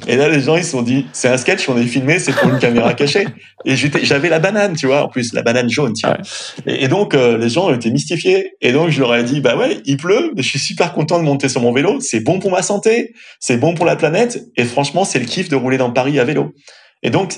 Et 0.08 0.16
là, 0.16 0.28
les 0.28 0.42
gens, 0.42 0.58
ils 0.58 0.64
se 0.64 0.72
sont 0.72 0.82
dit, 0.82 1.06
c'est 1.14 1.30
un 1.30 1.38
sketch 1.38 1.66
qu'on 1.66 1.78
est 1.78 1.86
filmé, 1.86 2.20
c'est 2.20 2.34
pour 2.34 2.50
une 2.50 2.60
caméra 2.60 2.94
cachée. 2.94 3.26
Et 3.64 3.76
j'avais 3.76 4.28
la 4.28 4.40
banane, 4.40 4.76
tu 4.76 4.88
vois, 4.88 5.04
en 5.04 5.08
plus, 5.08 5.34
la 5.34 5.44
banane 5.44 5.70
jaune, 5.70 5.94
tu 5.94 6.06
vois. 6.06 6.18
Et, 6.66 6.88
donc, 6.88 7.14
euh, 7.14 7.38
les 7.38 7.50
gens 7.50 7.74
étaient 7.74 7.92
mystifiés. 7.92 8.54
Et 8.62 8.74
donc, 8.74 8.90
je 8.90 9.00
leur 9.00 9.16
ai 9.16 9.24
dit, 9.24 9.40
bah 9.40 9.56
ouais, 9.56 9.78
il 9.86 9.98
pleut, 9.98 10.34
mais 10.36 10.44
je 10.44 10.50
suis 10.50 10.60
super 10.60 10.94
content 10.94 11.20
de 11.20 11.24
monter 11.24 11.48
sur 11.48 11.62
mon 11.62 11.72
vélo. 11.72 12.00
C'est 12.02 12.20
bon 12.20 12.40
pour 12.40 12.52
ma 12.52 12.62
santé, 12.62 13.14
c'est 13.40 13.58
bon 13.58 13.74
pour 13.76 13.86
la 13.86 13.96
planète. 13.96 14.44
Et 14.58 14.66
franchement, 14.66 15.06
c'est 15.06 15.20
le 15.20 15.26
kiff 15.26 15.48
de 15.48 15.56
rouler 15.56 15.78
dans 15.78 15.92
Paris 15.92 16.20
à 16.20 16.26
vélo. 16.26 16.54
Et 17.02 17.10
donc, 17.10 17.36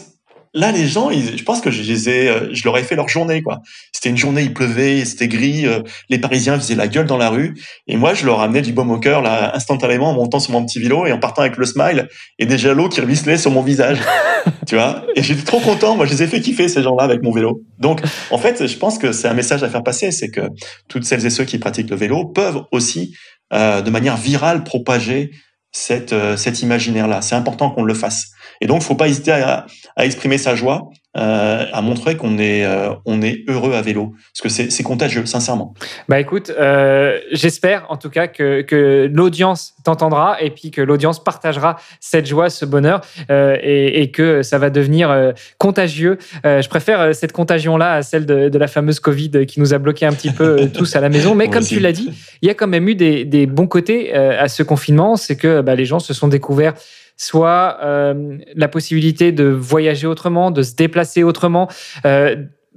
Là, 0.56 0.72
les 0.72 0.88
gens, 0.88 1.12
je 1.12 1.44
pense 1.44 1.60
que 1.60 1.70
je 1.70 1.82
les 1.82 2.08
ai, 2.08 2.30
euh, 2.30 2.48
je 2.54 2.64
leur 2.64 2.78
ai 2.78 2.84
fait 2.84 2.96
leur 2.96 3.10
journée, 3.10 3.44
quoi. 3.44 3.60
C'était 3.92 4.10
une 4.10 4.18
journée, 4.18 4.42
il 4.42 4.54
pleuvait, 4.54 5.04
c'était 5.04 5.28
gris, 5.28 5.68
euh, 5.68 5.82
les 6.10 6.18
Parisiens 6.18 6.58
faisaient 6.58 6.76
la 6.76 6.88
gueule 6.88 7.08
dans 7.08 7.18
la 7.18 7.30
rue, 7.30 7.56
et 7.88 7.98
moi, 7.98 8.14
je 8.14 8.26
leur 8.26 8.40
amenais 8.40 8.62
du 8.62 8.72
baume 8.72 8.90
au 8.90 8.98
cœur, 8.98 9.22
là, 9.22 9.54
instantanément, 9.54 10.12
en 10.12 10.14
montant 10.14 10.40
sur 10.40 10.54
mon 10.54 10.66
petit 10.66 10.80
vélo 10.80 11.06
et 11.06 11.12
en 11.12 11.20
partant 11.20 11.42
avec 11.42 11.58
le 11.58 11.66
smile 11.66 12.08
et 12.40 12.46
déjà 12.46 12.74
l'eau 12.74 12.88
qui 12.88 13.02
ruisselait 13.02 13.38
sur 13.38 13.52
mon 13.52 13.62
visage, 13.62 13.98
tu 14.66 14.76
vois. 14.76 15.04
Et 15.18 15.24
j'étais 15.24 15.44
trop 15.44 15.60
content. 15.60 15.98
Moi, 15.98 16.06
je 16.06 16.12
les 16.12 16.24
ai 16.24 16.28
fait 16.28 16.40
kiffer 16.40 16.70
ces 16.70 16.82
gens-là 16.84 17.04
avec 17.04 17.22
mon 17.22 17.34
vélo. 17.34 17.62
Donc, 17.78 18.00
en 18.32 18.38
fait, 18.38 18.66
je 18.66 18.78
pense 18.78 18.98
que 18.98 19.12
c'est 19.12 19.28
un 19.28 19.34
message 19.34 19.62
à 19.62 19.70
faire 19.70 19.84
passer, 19.84 20.12
c'est 20.12 20.30
que 20.30 20.48
toutes 20.88 21.04
celles 21.04 21.26
et 21.26 21.30
ceux 21.30 21.44
qui 21.44 21.58
pratiquent 21.58 21.90
le 21.90 21.98
vélo 21.98 22.28
peuvent 22.28 22.62
aussi, 22.72 23.14
euh, 23.52 23.82
de 23.82 23.90
manière 23.90 24.16
virale, 24.16 24.64
propager 24.64 25.32
cette, 25.74 26.16
cet 26.38 26.62
imaginaire-là. 26.62 27.22
C'est 27.22 27.36
important 27.36 27.70
qu'on 27.72 27.84
le 27.84 27.94
fasse. 27.94 28.28
Et 28.62 28.68
donc, 28.68 28.82
faut 28.82 28.96
pas 28.96 29.08
hésiter 29.08 29.32
à, 29.32 29.66
à 29.96 30.06
exprimer 30.06 30.38
sa 30.38 30.56
joie 30.56 30.90
euh, 31.18 31.66
a 31.72 31.82
montré 31.82 32.18
qu'on 32.18 32.38
est, 32.38 32.66
euh, 32.66 32.90
on 33.06 33.22
est 33.22 33.46
heureux 33.48 33.74
à 33.74 33.82
vélo. 33.82 34.14
Parce 34.34 34.56
que 34.56 34.70
c'est 34.70 34.84
contagieux, 34.84 35.26
sincèrement. 35.26 35.74
Bah 36.10 36.20
écoute, 36.20 36.52
euh, 36.60 37.20
j'espère 37.32 37.86
en 37.88 37.96
tout 37.96 38.10
cas 38.10 38.28
que, 38.28 38.62
que 38.62 39.10
l'audience 39.12 39.76
t'entendra 39.86 40.42
et 40.42 40.50
puis 40.50 40.72
que 40.72 40.82
l'audience 40.82 41.24
partagera 41.24 41.78
cette 42.02 42.26
joie, 42.26 42.50
ce 42.50 42.66
bonheur 42.66 43.00
et, 43.30 44.02
et, 44.02 44.12
que 44.12 44.42
ça 44.42 44.58
va 44.58 44.70
devenir 44.70 45.34
contagieux. 45.58 46.18
Je 46.44 46.68
préfère 46.68 47.16
cette 47.16 47.32
contagion-là 47.32 47.94
à 47.94 48.02
celle 48.02 48.26
de, 48.26 48.50
de, 48.50 48.58
la 48.58 48.68
fameuse 48.68 49.00
Covid 49.00 49.46
qui 49.46 49.60
nous 49.60 49.74
a 49.74 49.78
bloqué 49.78 50.06
un 50.06 50.14
petit 50.14 50.32
peu 50.32 50.70
tous 50.74 50.96
à 50.96 51.02
la 51.02 51.10
maison. 51.10 51.34
Mais 51.34 51.48
comme 51.50 51.60
aussi. 51.60 51.76
tu 51.76 51.80
l'as 51.80 51.92
dit, 51.94 52.12
il 52.42 52.48
y 52.48 52.52
a 52.52 52.56
quand 52.56 52.68
même 52.68 52.90
eu 52.90 52.96
des, 52.96 53.24
des 53.24 53.46
bons 53.46 53.68
côtés 53.68 54.14
à 54.14 54.48
ce 54.48 54.64
confinement. 54.64 55.16
C'est 55.16 55.38
que 55.38 55.62
bah, 55.62 55.76
les 55.76 55.86
gens 55.86 56.00
se 56.00 56.14
sont 56.14 56.28
découverts 56.28 56.74
soit 57.18 57.78
euh, 57.82 58.38
la 58.56 58.68
possibilité 58.68 59.32
de 59.32 59.46
voyager 59.46 60.08
autrement, 60.08 60.52
de 60.52 60.62
se 60.62 60.76
déplacer 60.76 61.24
autrement. 61.24 61.70
Euh, 62.06 62.36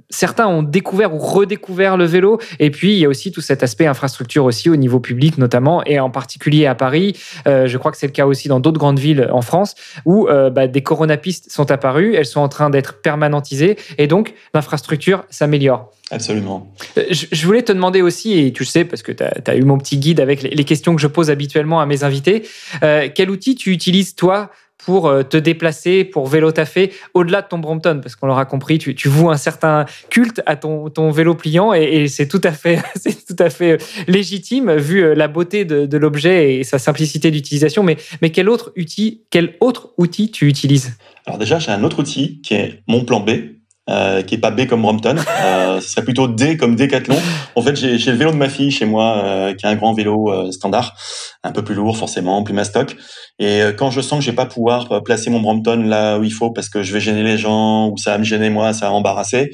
certains 0.09 0.47
ont 0.47 0.63
découvert 0.63 1.13
ou 1.13 1.19
redécouvert 1.19 1.97
le 1.97 2.05
vélo. 2.05 2.39
Et 2.59 2.71
puis, 2.71 2.93
il 2.93 2.99
y 2.99 3.05
a 3.05 3.09
aussi 3.09 3.31
tout 3.31 3.41
cet 3.41 3.63
aspect 3.63 3.85
infrastructure 3.85 4.45
aussi 4.45 4.69
au 4.69 4.75
niveau 4.75 4.99
public, 4.99 5.37
notamment, 5.37 5.83
et 5.85 5.99
en 5.99 6.09
particulier 6.09 6.65
à 6.65 6.75
Paris. 6.75 7.15
Euh, 7.47 7.67
je 7.67 7.77
crois 7.77 7.91
que 7.91 7.97
c'est 7.97 8.07
le 8.07 8.13
cas 8.13 8.25
aussi 8.25 8.47
dans 8.47 8.59
d'autres 8.59 8.79
grandes 8.79 8.99
villes 8.99 9.29
en 9.31 9.41
France, 9.41 9.75
où 10.05 10.27
euh, 10.27 10.49
bah, 10.49 10.67
des 10.67 10.81
coronapistes 10.81 11.51
sont 11.51 11.71
apparues. 11.71 12.15
Elles 12.15 12.25
sont 12.25 12.41
en 12.41 12.49
train 12.49 12.69
d'être 12.69 13.01
permanentisées. 13.01 13.77
Et 13.97 14.07
donc, 14.07 14.33
l'infrastructure 14.53 15.25
s'améliore. 15.29 15.91
Absolument. 16.11 16.71
Euh, 16.97 17.03
je, 17.11 17.45
voulais 17.45 17.61
te 17.61 17.71
demander 17.71 18.01
aussi, 18.01 18.39
et 18.39 18.51
tu 18.51 18.63
le 18.63 18.67
sais, 18.67 18.85
parce 18.85 19.03
que 19.03 19.11
tu 19.11 19.23
as, 19.23 19.33
as, 19.45 19.55
eu 19.55 19.63
mon 19.63 19.77
petit 19.77 19.97
guide 19.97 20.19
avec 20.19 20.41
les, 20.41 20.49
les, 20.49 20.63
questions 20.63 20.95
que 20.95 21.01
je 21.01 21.07
pose 21.07 21.29
habituellement 21.29 21.79
à 21.81 21.85
mes 21.85 22.03
invités, 22.03 22.47
euh, 22.83 23.09
quel 23.13 23.29
outil 23.29 23.55
tu 23.55 23.71
utilises, 23.71 24.15
toi, 24.15 24.49
pour 24.85 25.07
euh, 25.07 25.23
te 25.23 25.37
déplacer, 25.37 26.03
pour 26.03 26.27
vélo 26.27 26.51
taffer, 26.51 26.91
au-delà 27.13 27.41
de 27.41 27.47
ton 27.47 27.59
Brompton, 27.59 27.99
parce 28.01 28.15
qu'on 28.15 28.27
l'aura 28.27 28.45
compris, 28.45 28.79
tu, 28.79 28.95
tu 28.95 29.09
voues 29.09 29.29
un 29.29 29.37
certain 29.37 29.85
culte 30.09 30.41
à 30.45 30.55
ton, 30.55 31.11
vélo 31.11 31.35
pliant 31.35 31.73
et, 31.73 32.07
c'est 32.07 32.27
tout 32.27 32.41
à 32.43 32.51
fait, 32.51 32.79
tout 33.27 33.35
à 33.37 33.49
fait 33.49 33.77
légitime 34.07 34.75
vu 34.75 35.03
euh, 35.03 35.15
la 35.15 35.27
beauté 35.27 35.65
de, 35.65 35.97
l'objet 35.97 36.55
et 36.55 36.63
sa 36.63 36.79
simplicité 36.79 37.29
d'utilisation. 37.29 37.83
Mais, 37.83 37.97
quel 38.31 38.49
autre 38.49 38.71
outil, 38.77 39.23
quel 39.29 39.55
autre 39.59 39.89
outil 39.97 40.31
tu 40.31 40.47
utilises? 40.47 40.97
Alors 41.25 41.37
déjà, 41.37 41.59
j'ai 41.59 41.71
un 41.71 41.83
autre 41.83 41.99
outil 41.99 42.41
qui 42.41 42.53
est 42.53 42.81
mon 42.87 43.03
plan 43.03 43.19
B, 43.19 43.31
euh, 43.89 44.21
qui 44.21 44.35
est 44.35 44.39
pas 44.39 44.51
B 44.51 44.67
comme 44.67 44.83
Brompton. 44.83 45.15
Euh, 45.43 45.81
ce 45.81 45.89
serait 45.89 46.03
plutôt 46.03 46.27
D 46.27 46.57
comme 46.57 46.75
Décathlon. 46.75 47.17
En 47.55 47.61
fait, 47.61 47.75
j'ai 47.75 48.11
le 48.11 48.17
vélo 48.17 48.31
de 48.31 48.35
ma 48.35 48.49
fille 48.49 48.71
chez 48.71 48.85
moi, 48.85 49.21
euh, 49.23 49.53
qui 49.53 49.65
est 49.65 49.69
un 49.69 49.75
grand 49.75 49.93
vélo 49.93 50.31
euh, 50.31 50.51
standard, 50.51 50.95
un 51.43 51.51
peu 51.51 51.63
plus 51.63 51.75
lourd 51.75 51.97
forcément, 51.97 52.43
plus 52.43 52.53
mastoc. 52.53 52.95
Et 53.39 53.61
euh, 53.61 53.71
quand 53.71 53.89
je 53.89 54.01
sens 54.01 54.19
que 54.19 54.25
je 54.25 54.31
vais 54.31 54.35
pas 54.35 54.45
pouvoir 54.45 55.01
placer 55.03 55.29
mon 55.29 55.39
Brompton 55.39 55.83
là 55.85 56.19
où 56.19 56.23
il 56.23 56.33
faut 56.33 56.51
parce 56.51 56.69
que 56.69 56.83
je 56.83 56.93
vais 56.93 56.99
gêner 56.99 57.23
les 57.23 57.37
gens 57.37 57.89
ou 57.89 57.97
ça 57.97 58.11
va 58.11 58.17
me 58.17 58.23
gêner 58.23 58.49
moi, 58.49 58.73
ça 58.73 58.87
va 58.87 58.91
m'embarrasser, 58.91 59.51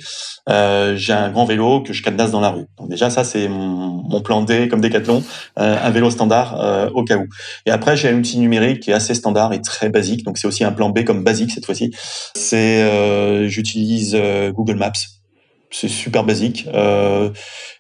j'ai 0.48 1.14
un 1.14 1.30
grand 1.30 1.46
vélo 1.46 1.82
que 1.82 1.94
je 1.94 2.04
cadenasse 2.04 2.32
dans 2.32 2.42
la 2.42 2.50
rue. 2.50 2.66
Donc 2.78 2.90
déjà 2.90 3.10
ça 3.10 3.24
c'est 3.24 3.48
mon, 3.48 4.22
plan 4.22 4.42
D 4.42 4.68
comme 4.68 4.82
Décathlon, 4.82 5.24
un 5.56 5.90
vélo 5.92 6.10
standard 6.10 6.90
au 6.94 7.04
cas 7.04 7.18
où. 7.18 7.26
Et 7.66 7.72
après 7.72 7.96
j'ai 7.96 8.10
un 8.10 8.18
outil 8.18 8.40
numérique 8.40 8.80
qui 8.80 8.92
est 8.92 8.94
assez 8.94 9.14
standard 9.14 9.54
et 9.54 9.62
très 9.62 9.90
basique. 9.90 10.26
Donc 10.26 10.38
c'est 10.38 10.48
aussi 10.48 10.64
un 10.64 10.72
plan 10.72 10.90
B 10.90 11.04
comme 11.04 11.24
basique 11.24 11.52
cette 11.52 11.66
fois-ci. 11.66 11.92
C'est 12.36 13.48
j'utilise 13.48 14.18
Google 14.54 14.76
Maps. 14.76 15.25
C'est 15.78 15.90
super 15.90 16.24
basique. 16.24 16.68
Euh, 16.74 17.32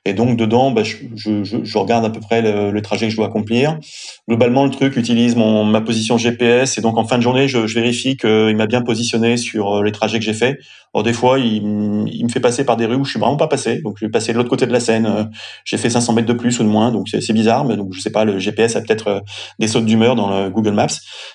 et 0.03 0.13
donc 0.13 0.37
dedans, 0.37 0.71
bah, 0.71 0.83
je, 0.83 0.97
je, 1.15 1.43
je, 1.63 1.77
regarde 1.77 2.03
à 2.03 2.09
peu 2.09 2.19
près 2.19 2.41
le, 2.41 2.69
le, 2.69 2.81
trajet 2.81 3.05
que 3.05 3.11
je 3.11 3.15
dois 3.15 3.27
accomplir. 3.27 3.79
Globalement, 4.27 4.65
le 4.65 4.69
truc 4.69 4.97
utilise 4.97 5.37
mon, 5.37 5.63
ma 5.63 5.79
position 5.79 6.17
GPS 6.17 6.77
et 6.77 6.81
donc 6.81 6.97
en 6.97 7.05
fin 7.05 7.17
de 7.17 7.23
journée, 7.23 7.47
je, 7.47 7.67
je 7.67 7.73
vérifie 7.75 8.17
qu'il 8.17 8.55
m'a 8.57 8.67
bien 8.67 8.81
positionné 8.81 9.37
sur 9.37 9.81
les 9.81 9.93
trajets 9.93 10.19
que 10.19 10.25
j'ai 10.25 10.33
faits. 10.33 10.57
Or 10.93 11.03
des 11.03 11.13
fois, 11.13 11.39
il, 11.39 11.63
il, 12.11 12.23
me 12.23 12.29
fait 12.29 12.41
passer 12.41 12.65
par 12.65 12.75
des 12.75 12.85
rues 12.85 12.95
où 12.95 13.05
je 13.05 13.11
suis 13.11 13.19
vraiment 13.19 13.37
pas 13.37 13.47
passé. 13.47 13.81
Donc 13.81 13.95
je 13.97 14.05
vais 14.05 14.11
passer 14.11 14.33
de 14.33 14.37
l'autre 14.37 14.49
côté 14.49 14.67
de 14.67 14.73
la 14.73 14.81
Seine. 14.81 15.31
J'ai 15.63 15.77
fait 15.77 15.89
500 15.89 16.13
mètres 16.13 16.27
de 16.27 16.33
plus 16.33 16.59
ou 16.59 16.63
de 16.63 16.69
moins, 16.69 16.91
donc 16.91 17.07
c'est 17.07 17.33
bizarre. 17.33 17.63
Mais 17.63 17.77
donc 17.77 17.93
je 17.93 18.01
sais 18.01 18.11
pas, 18.11 18.25
le 18.25 18.39
GPS 18.39 18.75
a 18.75 18.81
peut-être 18.81 19.23
des 19.59 19.67
sautes 19.67 19.85
d'humeur 19.85 20.15
dans 20.15 20.37
le 20.37 20.49
Google 20.49 20.73
Maps. 20.73 20.87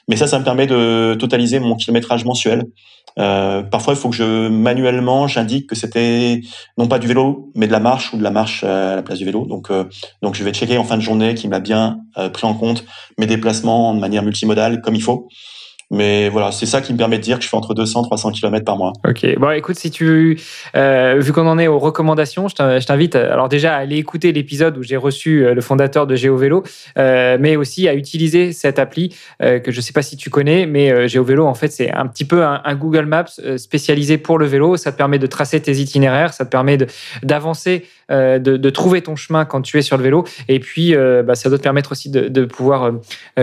Mais 0.09 0.17
ça, 0.17 0.27
ça 0.27 0.39
me 0.39 0.45
permet 0.45 0.67
de 0.67 1.17
totaliser 1.19 1.59
mon 1.59 1.75
kilométrage 1.75 2.25
mensuel. 2.25 2.65
Euh, 3.19 3.63
parfois, 3.63 3.95
il 3.95 3.99
faut 3.99 4.11
que 4.11 4.17
je 4.17 4.49
manuellement 4.49 5.27
j'indique 5.27 5.69
que 5.69 5.75
c'était 5.75 6.41
non 6.79 6.89
pas 6.89 6.99
du 6.99 7.07
vélo, 7.07 7.51
mais 7.55 7.67
de 7.67 7.73
la 7.73 7.81
marche 7.81 8.13
ou 8.13 8.17
de 8.17 8.23
la 8.23 8.31
marche 8.31 8.65
à 8.65 8.97
la 8.97 9.03
place 9.03 9.19
du 9.19 9.25
vélo. 9.25 9.47
Donc, 9.47 9.71
euh, 9.71 9.85
donc 10.23 10.35
je 10.35 10.45
vais 10.45 10.53
checker 10.53 10.79
en 10.79 10.85
fin 10.85 10.97
de 10.97 11.03
journée 11.03 11.35
qu'il 11.35 11.51
m'a 11.51 11.61
bien 11.61 12.01
euh, 12.19 12.29
pris 12.29 12.47
en 12.47 12.55
compte 12.55 12.85
mes 13.19 13.27
déplacements 13.27 13.95
de 13.95 14.01
manière 14.01 14.23
multimodale 14.23 14.81
comme 14.81 14.95
il 14.95 15.03
faut. 15.03 15.29
Mais 15.91 16.29
voilà, 16.29 16.53
c'est 16.53 16.67
ça 16.67 16.81
qui 16.81 16.93
me 16.93 16.99
permet 16.99 17.19
de 17.19 17.23
dire 17.23 17.39
que 17.39 17.45
je 17.45 17.49
fais 17.49 17.57
entre 17.57 17.75
200 17.75 18.03
300 18.03 18.31
km 18.33 18.65
par 18.65 18.77
mois. 18.77 18.93
Ok. 19.09 19.27
Bon, 19.39 19.51
écoute, 19.51 19.77
si 19.77 19.91
tu, 19.91 20.41
euh, 20.77 21.17
vu 21.19 21.33
qu'on 21.33 21.47
en 21.47 21.59
est 21.59 21.67
aux 21.67 21.79
recommandations, 21.79 22.49
je 22.49 22.85
t'invite, 22.85 23.17
alors 23.17 23.49
déjà 23.49 23.75
à 23.75 23.79
aller 23.79 23.97
écouter 23.97 24.33
l'épisode 24.33 24.79
où 24.79 24.83
j'ai 24.83 24.97
reçu 24.97 25.45
euh, 25.45 25.55
le 25.55 25.61
fondateur 25.61 26.07
de 26.07 26.15
GeoVélo, 26.15 26.63
euh, 26.99 27.37
mais 27.41 27.57
aussi 27.57 27.89
à 27.89 27.95
utiliser 27.95 28.53
cette 28.53 28.79
appli 28.79 29.15
euh, 29.43 29.59
que 29.59 29.73
je 29.73 29.81
sais 29.81 29.93
pas 29.93 30.03
si 30.03 30.17
tu 30.17 30.31
connais, 30.31 30.67
mais 30.67 30.91
euh, 30.91 31.09
GeoVélo, 31.09 31.47
en 31.47 31.55
fait, 31.55 31.69
c'est 31.69 31.91
un 31.91 32.07
petit 32.07 32.25
peu 32.25 32.45
un, 32.45 32.61
un, 32.65 32.75
Google 32.75 33.07
Maps 33.07 33.25
euh, 33.45 33.59
spécialisé 33.59 34.19
pour 34.19 34.39
le 34.39 34.47
vélo. 34.47 34.77
Ça 34.77 34.93
te 34.93 34.97
permet 34.97 35.19
de 35.19 35.27
tracer 35.27 35.61
tes 35.61 35.73
itinéraires, 35.79 36.33
ça 36.33 36.45
te 36.45 36.51
permet 36.51 36.79
d'avancer, 37.23 37.87
de, 38.11 38.39
de, 38.39 38.71
trouver 38.71 39.03
ton 39.03 39.17
chemin 39.17 39.45
quand 39.45 39.63
tu 39.63 39.79
es 39.79 39.83
sur 39.83 39.97
le 39.97 40.03
vélo, 40.03 40.25
et 40.49 40.61
puis 40.61 40.95
bah, 41.25 41.35
ça 41.35 41.49
doit 41.49 41.59
te 41.59 41.63
permettre 41.63 41.93
aussi 41.93 42.11
de, 42.11 42.29
de 42.29 42.45
pouvoir 42.45 42.93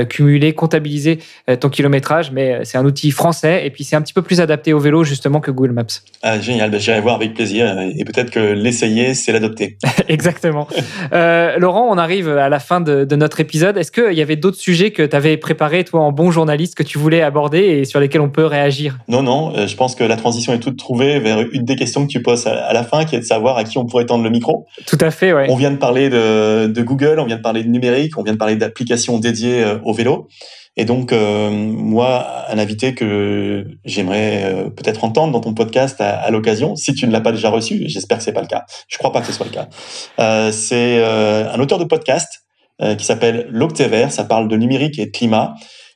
cumuler, 0.09 0.53
comptabiliser 0.53 1.19
ton 1.59 1.69
kilométrage 1.69 2.31
mais 2.31 2.63
c'est 2.63 2.77
un 2.77 2.85
outil 2.85 3.11
français 3.11 3.65
et 3.65 3.69
puis 3.69 3.83
c'est 3.83 3.95
un 3.95 4.01
petit 4.01 4.13
peu 4.13 4.21
plus 4.21 4.41
adapté 4.41 4.73
au 4.73 4.79
vélo 4.79 5.03
justement 5.03 5.39
que 5.39 5.51
Google 5.51 5.71
Maps. 5.71 5.85
Ah, 6.21 6.39
génial, 6.39 6.71
ben, 6.71 6.79
j'irai 6.79 7.01
voir 7.01 7.15
avec 7.15 7.33
plaisir 7.33 7.77
et 7.79 8.03
peut-être 8.05 8.31
que 8.31 8.39
l'essayer, 8.39 9.13
c'est 9.13 9.31
l'adopter. 9.31 9.77
Exactement. 10.07 10.67
euh, 11.13 11.57
Laurent, 11.57 11.87
on 11.89 11.97
arrive 11.97 12.29
à 12.29 12.49
la 12.49 12.59
fin 12.59 12.81
de, 12.81 13.05
de 13.05 13.15
notre 13.15 13.39
épisode. 13.39 13.77
Est-ce 13.77 13.91
qu'il 13.91 14.13
y 14.13 14.21
avait 14.21 14.35
d'autres 14.35 14.57
sujets 14.57 14.91
que 14.91 15.03
tu 15.03 15.15
avais 15.15 15.37
préparés, 15.37 15.83
toi, 15.83 16.01
en 16.01 16.11
bon 16.11 16.31
journaliste, 16.31 16.75
que 16.75 16.83
tu 16.83 16.97
voulais 16.97 17.21
aborder 17.21 17.59
et 17.59 17.85
sur 17.85 17.99
lesquels 17.99 18.21
on 18.21 18.29
peut 18.29 18.45
réagir? 18.45 18.97
Non, 19.07 19.21
non, 19.23 19.53
euh, 19.55 19.67
je 19.67 19.75
pense 19.75 19.95
que 19.95 20.03
la 20.03 20.15
transition 20.15 20.53
est 20.53 20.59
toute 20.59 20.77
trouvée 20.77 21.19
vers 21.19 21.39
une 21.51 21.65
des 21.65 21.75
questions 21.75 22.05
que 22.05 22.11
tu 22.11 22.21
poses 22.21 22.47
à 22.47 22.73
la 22.73 22.83
fin, 22.83 23.05
qui 23.05 23.15
est 23.15 23.19
de 23.19 23.25
savoir 23.25 23.57
à 23.57 23.63
qui 23.63 23.77
on 23.77 23.85
pourrait 23.85 24.05
tendre 24.05 24.23
le 24.23 24.29
micro. 24.29 24.56
Tout 24.85 24.97
à 25.01 25.11
fait, 25.11 25.33
ouais. 25.33 25.47
On 25.49 25.55
vient 25.55 25.71
de 25.71 25.77
parler 25.77 26.09
de, 26.09 26.81
Google, 26.81 27.19
on 27.19 27.25
vient 27.25 27.37
de 27.37 27.41
parler 27.41 27.63
de 27.63 27.69
numérique, 27.69 28.17
on 28.17 28.23
vient 28.23 28.33
de 28.33 28.37
parler 28.37 28.55
d'applications 28.55 29.19
dédiées 29.19 29.63
euh, 29.63 29.79
au 29.83 29.93
vélo. 29.93 30.27
Et 30.75 30.85
donc, 30.85 31.11
euh, 31.11 31.49
moi, 31.49 32.45
un 32.49 32.59
invité 32.59 32.93
que 32.93 33.65
j'aimerais 33.83 34.43
euh, 34.43 34.69
peut-être 34.69 35.03
entendre 35.03 35.33
dans 35.33 35.39
ton 35.39 35.53
podcast 35.53 35.99
à, 35.99 36.29
l'occasion, 36.29 36.75
si 36.75 36.93
tu 36.93 37.07
ne 37.07 37.11
l'as 37.11 37.21
pas 37.21 37.31
déjà 37.31 37.49
reçu, 37.49 37.83
j'espère 37.87 38.19
que 38.19 38.23
c'est 38.23 38.33
pas 38.33 38.41
le 38.41 38.47
cas. 38.47 38.65
Je 38.87 38.97
crois 38.97 39.11
pas 39.11 39.21
que 39.21 39.27
ce 39.27 39.33
soit 39.33 39.47
le 39.47 39.51
cas. 39.51 40.51
C'est 40.51 41.03
un 41.03 41.59
auteur 41.59 41.79
de 41.79 41.85
podcast 41.85 42.43
qui 42.79 43.05
s'appelle 43.05 43.47
L'Octévert. 43.49 44.11
Ça 44.11 44.23
parle 44.23 44.47
de 44.47 44.55
numérique 44.55 44.99
et 44.99 45.07
de 45.07 45.11
climat. 45.11 45.55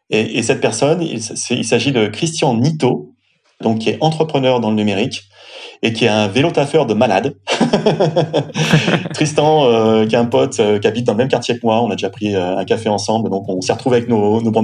Et, 0.09 0.39
et 0.39 0.43
cette 0.43 0.61
personne, 0.61 1.03
il, 1.03 1.19
il 1.51 1.65
s'agit 1.65 1.91
de 1.91 2.07
Christian 2.07 2.55
Nito, 2.55 3.13
donc 3.61 3.79
qui 3.79 3.91
est 3.91 3.97
entrepreneur 4.01 4.59
dans 4.59 4.71
le 4.71 4.75
numérique 4.75 5.21
et 5.83 5.93
qui 5.93 6.05
est 6.05 6.09
un 6.09 6.27
vélo 6.27 6.51
taffeur 6.51 6.85
de 6.85 6.93
malade. 6.93 7.35
Tristan, 9.13 9.65
euh, 9.65 10.05
qui 10.05 10.15
est 10.15 10.17
un 10.17 10.25
pote 10.25 10.59
euh, 10.59 10.77
qui 10.79 10.87
habite 10.87 11.05
dans 11.05 11.13
le 11.13 11.17
même 11.17 11.27
quartier 11.27 11.55
que 11.55 11.61
moi, 11.63 11.81
on 11.81 11.89
a 11.89 11.95
déjà 11.95 12.09
pris 12.09 12.35
euh, 12.35 12.57
un 12.57 12.65
café 12.65 12.89
ensemble, 12.89 13.29
donc 13.29 13.45
on 13.47 13.61
s'est 13.61 13.73
retrouvé 13.73 13.97
avec 13.97 14.09
nos, 14.09 14.41
nos 14.41 14.51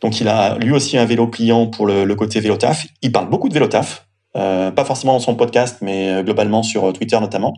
donc 0.00 0.20
il 0.20 0.28
a 0.28 0.56
lui 0.58 0.70
aussi 0.72 0.96
un 0.96 1.04
vélo 1.04 1.26
pliant 1.26 1.66
pour 1.66 1.86
le, 1.86 2.04
le 2.04 2.14
côté 2.14 2.38
vélo 2.40 2.56
taf. 2.56 2.86
Il 3.02 3.10
parle 3.10 3.28
beaucoup 3.28 3.48
de 3.48 3.54
vélo 3.54 3.66
taf. 3.66 4.04
Pas 4.34 4.84
forcément 4.84 5.14
dans 5.14 5.18
son 5.18 5.34
podcast, 5.34 5.78
mais 5.80 6.22
globalement 6.22 6.62
sur 6.62 6.92
Twitter 6.92 7.18
notamment. 7.18 7.54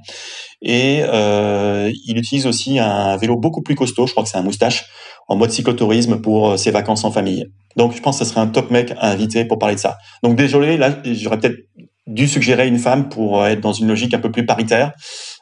Et 0.62 1.00
il 1.02 2.16
utilise 2.16 2.46
aussi 2.46 2.78
un 2.78 3.18
vélo 3.18 3.36
beaucoup 3.36 3.60
plus 3.60 3.74
costaud, 3.74 4.06
je 4.06 4.12
crois 4.12 4.22
que 4.24 4.30
c'est 4.30 4.38
un 4.38 4.42
moustache, 4.42 4.86
en 5.30 5.36
mode 5.36 5.50
cyclotourisme 5.50 6.20
pour 6.20 6.58
ses 6.58 6.70
vacances 6.70 7.04
en 7.04 7.10
famille. 7.10 7.46
Donc 7.76 7.94
je 7.94 8.02
pense 8.02 8.18
que 8.18 8.24
ce 8.24 8.30
serait 8.30 8.42
un 8.42 8.48
top 8.48 8.70
mec 8.70 8.92
à 8.98 9.10
inviter 9.10 9.46
pour 9.46 9.58
parler 9.58 9.76
de 9.76 9.80
ça. 9.80 9.96
Donc 10.22 10.36
désolé, 10.36 10.76
là 10.76 10.90
j'aurais 11.04 11.38
peut-être 11.38 11.58
dû 12.06 12.26
suggérer 12.28 12.66
une 12.66 12.78
femme 12.78 13.08
pour 13.08 13.46
être 13.46 13.60
dans 13.60 13.72
une 13.72 13.88
logique 13.88 14.12
un 14.12 14.18
peu 14.18 14.30
plus 14.30 14.44
paritaire. 14.44 14.92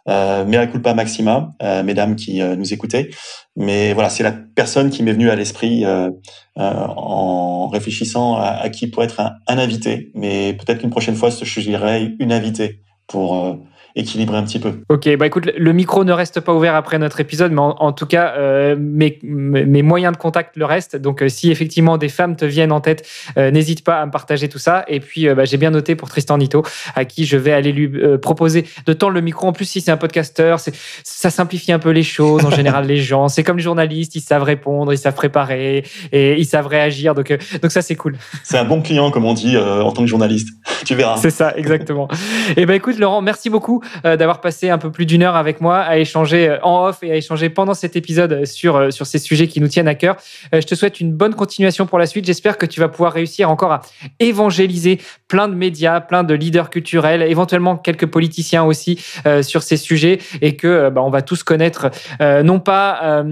Euh, 0.08 0.44
mais 0.46 0.66
pas 0.66 0.94
maxima, 0.94 1.50
euh, 1.62 1.82
mesdames 1.82 2.16
qui 2.16 2.40
euh, 2.40 2.56
nous 2.56 2.72
écoutez. 2.72 3.10
Mais 3.56 3.92
voilà, 3.92 4.08
c'est 4.08 4.22
la 4.22 4.32
personne 4.32 4.88
qui 4.88 5.02
m'est 5.02 5.12
venue 5.12 5.28
à 5.30 5.36
l'esprit 5.36 5.84
euh, 5.84 6.10
en 6.56 7.68
réfléchissant 7.68 8.36
à, 8.36 8.46
à, 8.46 8.68
qui 8.70 8.86
pourrait 8.86 9.06
être 9.06 9.20
un, 9.20 9.32
un 9.46 9.58
invité. 9.58 10.10
Mais 10.14 10.54
peut-être 10.54 10.80
qu'une 10.80 10.90
prochaine 10.90 11.14
fois, 11.14 11.28
je 11.30 11.44
suggérerai 11.44 12.14
une 12.18 12.32
invitée 12.32 12.80
pour 13.06 13.58
équilibrer 13.98 14.36
un 14.36 14.44
petit 14.44 14.60
peu. 14.60 14.74
Ok, 14.88 15.08
bah 15.16 15.26
écoute, 15.26 15.50
le 15.56 15.72
micro 15.72 16.04
ne 16.04 16.12
reste 16.12 16.40
pas 16.40 16.54
ouvert 16.54 16.76
après 16.76 16.98
notre 16.98 17.20
épisode, 17.20 17.50
mais 17.50 17.60
en, 17.60 17.92
tout 17.92 18.06
cas, 18.06 18.34
euh, 18.38 18.76
mes, 18.78 19.18
mes, 19.22 19.82
moyens 19.82 20.12
de 20.12 20.18
contact 20.18 20.56
le 20.56 20.64
restent. 20.64 20.96
Donc, 20.96 21.22
euh, 21.22 21.28
si 21.28 21.50
effectivement 21.50 21.98
des 21.98 22.08
femmes 22.08 22.36
te 22.36 22.44
viennent 22.44 22.70
en 22.70 22.80
tête, 22.80 23.06
euh, 23.36 23.50
n'hésite 23.50 23.82
pas 23.82 24.00
à 24.00 24.06
me 24.06 24.12
partager 24.12 24.48
tout 24.48 24.58
ça. 24.58 24.84
Et 24.86 25.00
puis, 25.00 25.28
bah, 25.34 25.44
j'ai 25.44 25.56
bien 25.56 25.70
noté 25.70 25.96
pour 25.96 26.08
Tristan 26.08 26.38
Nito, 26.38 26.62
à 26.94 27.04
qui 27.04 27.26
je 27.26 27.36
vais 27.36 27.52
aller 27.52 27.72
lui 27.72 28.18
proposer 28.18 28.66
de 28.86 28.92
tendre 28.92 29.12
le 29.12 29.20
micro. 29.20 29.48
En 29.48 29.52
plus, 29.52 29.64
si 29.64 29.80
c'est 29.80 29.90
un 29.90 29.96
podcasteur, 29.96 30.60
ça 30.60 31.30
simplifie 31.30 31.72
un 31.72 31.80
peu 31.80 31.90
les 31.90 32.04
choses. 32.04 32.44
En 32.44 32.50
général, 32.50 32.86
les 32.86 32.98
gens, 32.98 33.28
c'est 33.28 33.42
comme 33.42 33.56
les 33.56 33.62
journalistes, 33.62 34.14
ils 34.14 34.20
savent 34.20 34.44
répondre, 34.44 34.92
ils 34.92 34.98
savent 34.98 35.14
préparer 35.14 35.84
et 36.12 36.38
ils 36.38 36.46
savent 36.46 36.68
réagir. 36.68 37.14
Donc, 37.14 37.36
donc 37.60 37.72
ça, 37.72 37.82
c'est 37.82 37.96
cool. 37.96 38.16
C'est 38.44 38.58
un 38.58 38.64
bon 38.64 38.80
client, 38.80 39.10
comme 39.10 39.24
on 39.24 39.34
dit 39.34 39.56
en 39.56 39.90
tant 39.90 40.02
que 40.02 40.08
journaliste. 40.08 40.50
tu 40.84 40.94
verras. 40.94 41.16
C'est 41.16 41.30
ça, 41.30 41.52
exactement. 41.56 42.08
et 42.56 42.64
ben 42.64 42.74
écoute, 42.74 42.98
Laurent, 42.98 43.22
merci 43.22 43.50
beaucoup 43.50 43.82
d'avoir 44.04 44.40
passé 44.40 44.70
un 44.70 44.78
peu 44.78 44.90
plus 44.90 45.06
d'une 45.06 45.22
heure 45.22 45.36
avec 45.36 45.60
moi 45.60 45.78
à 45.78 45.98
échanger 45.98 46.58
en 46.62 46.86
off 46.86 46.98
et 47.02 47.12
à 47.12 47.16
échanger 47.16 47.48
pendant 47.50 47.74
cet 47.74 47.96
épisode 47.96 48.44
sur, 48.44 48.92
sur 48.92 49.06
ces 49.06 49.18
sujets 49.18 49.48
qui 49.48 49.60
nous 49.60 49.68
tiennent 49.68 49.88
à 49.88 49.94
cœur. 49.94 50.16
Je 50.52 50.60
te 50.60 50.74
souhaite 50.74 51.00
une 51.00 51.12
bonne 51.12 51.34
continuation 51.34 51.86
pour 51.86 51.98
la 51.98 52.06
suite. 52.06 52.26
J'espère 52.26 52.58
que 52.58 52.66
tu 52.66 52.80
vas 52.80 52.88
pouvoir 52.88 53.12
réussir 53.12 53.50
encore 53.50 53.72
à 53.72 53.82
évangéliser 54.18 54.98
plein 55.28 55.48
de 55.48 55.54
médias, 55.54 56.00
plein 56.00 56.24
de 56.24 56.34
leaders 56.34 56.70
culturels, 56.70 57.22
éventuellement 57.22 57.76
quelques 57.76 58.06
politiciens 58.06 58.64
aussi 58.64 58.98
euh, 59.26 59.42
sur 59.42 59.62
ces 59.62 59.76
sujets 59.76 60.18
et 60.40 60.56
que 60.56 60.66
euh, 60.66 60.90
bah, 60.90 61.02
on 61.02 61.10
va 61.10 61.22
tous 61.22 61.42
connaître 61.42 61.90
euh, 62.20 62.42
non 62.42 62.60
pas 62.60 63.24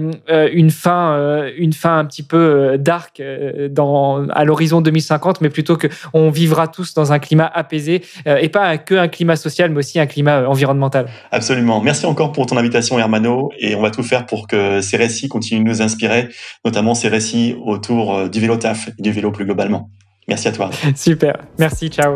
une 0.51 0.71
fin, 0.71 1.47
une 1.57 1.73
fin 1.73 1.97
un 1.97 2.05
petit 2.05 2.23
peu 2.23 2.77
dark 2.77 3.21
dans 3.71 4.27
à 4.29 4.43
l'horizon 4.43 4.81
2050, 4.81 5.41
mais 5.41 5.49
plutôt 5.49 5.75
que 5.77 5.87
on 6.13 6.29
vivra 6.29 6.67
tous 6.67 6.93
dans 6.93 7.11
un 7.11 7.19
climat 7.19 7.49
apaisé 7.53 8.01
et 8.25 8.49
pas 8.49 8.77
que 8.77 8.95
un 8.95 9.07
climat 9.07 9.35
social, 9.35 9.71
mais 9.71 9.79
aussi 9.79 9.99
un 9.99 10.05
climat 10.05 10.36
environnemental. 10.45 11.07
Absolument. 11.31 11.81
Merci 11.81 12.05
encore 12.05 12.31
pour 12.31 12.45
ton 12.45 12.57
invitation, 12.57 12.99
Hermano, 12.99 13.51
et 13.59 13.75
on 13.75 13.81
va 13.81 13.91
tout 13.91 14.03
faire 14.03 14.25
pour 14.25 14.47
que 14.47 14.81
ces 14.81 14.97
récits 14.97 15.27
continuent 15.27 15.63
de 15.63 15.69
nous 15.69 15.81
inspirer, 15.81 16.29
notamment 16.65 16.95
ces 16.95 17.07
récits 17.07 17.55
autour 17.65 18.29
du 18.29 18.39
vélo 18.39 18.57
taf 18.57 18.89
et 18.89 19.01
du 19.01 19.11
vélo 19.11 19.31
plus 19.31 19.45
globalement. 19.45 19.89
Merci 20.27 20.47
à 20.47 20.51
toi. 20.51 20.69
Super. 20.95 21.37
Merci. 21.57 21.89
Ciao. 21.89 22.15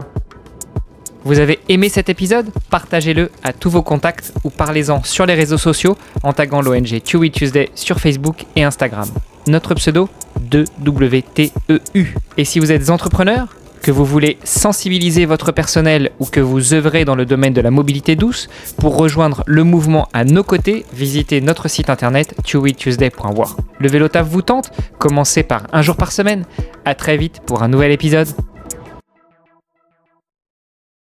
Vous 1.24 1.40
avez 1.40 1.60
aimé 1.70 1.88
cet 1.88 2.10
épisode? 2.10 2.50
Partagez-le 2.70 3.30
à 3.44 3.54
tous 3.54 3.70
vos 3.70 3.84
contacts 3.84 4.34
ou 4.44 4.50
parlez-en 4.50 5.04
sur 5.04 5.26
les 5.26 5.36
réseaux 5.36 5.60
sociaux 5.60 5.96
en 6.24 6.34
taguant 6.34 6.62
l'ONG 6.62 7.00
Chewy 7.06 7.30
Tuesday 7.30 7.70
sur 7.76 8.00
Facebook 8.00 8.46
et 8.56 8.64
Instagram. 8.64 9.08
Notre 9.48 9.76
pseudo 9.76 10.10
2WTEU. 10.50 12.08
Et 12.38 12.46
si 12.46 12.60
vous 12.60 12.72
êtes 12.72 12.90
entrepreneur, 12.90 13.48
que 13.82 13.92
vous 13.92 14.06
voulez 14.06 14.38
sensibiliser 14.44 15.26
votre 15.26 15.52
personnel 15.52 16.12
ou 16.20 16.26
que 16.26 16.40
vous 16.40 16.74
œuvrez 16.74 17.06
dans 17.06 17.16
le 17.16 17.26
domaine 17.26 17.54
de 17.54 17.62
la 17.62 17.72
mobilité 17.72 18.16
douce, 18.16 18.50
pour 18.78 18.96
rejoindre 18.96 19.44
le 19.48 19.64
mouvement 19.64 20.08
à 20.14 20.24
nos 20.24 20.44
côtés, 20.44 20.86
visitez 20.94 21.42
notre 21.42 21.68
site 21.68 21.90
internet 21.90 22.36
chewytuesday.war. 22.46 23.58
Le 23.80 23.88
vélo 23.90 24.08
vous 24.24 24.42
tente? 24.42 24.72
Commencez 25.00 25.44
par 25.44 25.64
un 25.74 25.82
jour 25.82 25.96
par 25.96 26.12
semaine. 26.12 26.46
À 26.86 26.96
très 26.96 27.18
vite 27.18 27.42
pour 27.46 27.64
un 27.64 27.68
nouvel 27.68 27.92
épisode. 27.92 28.28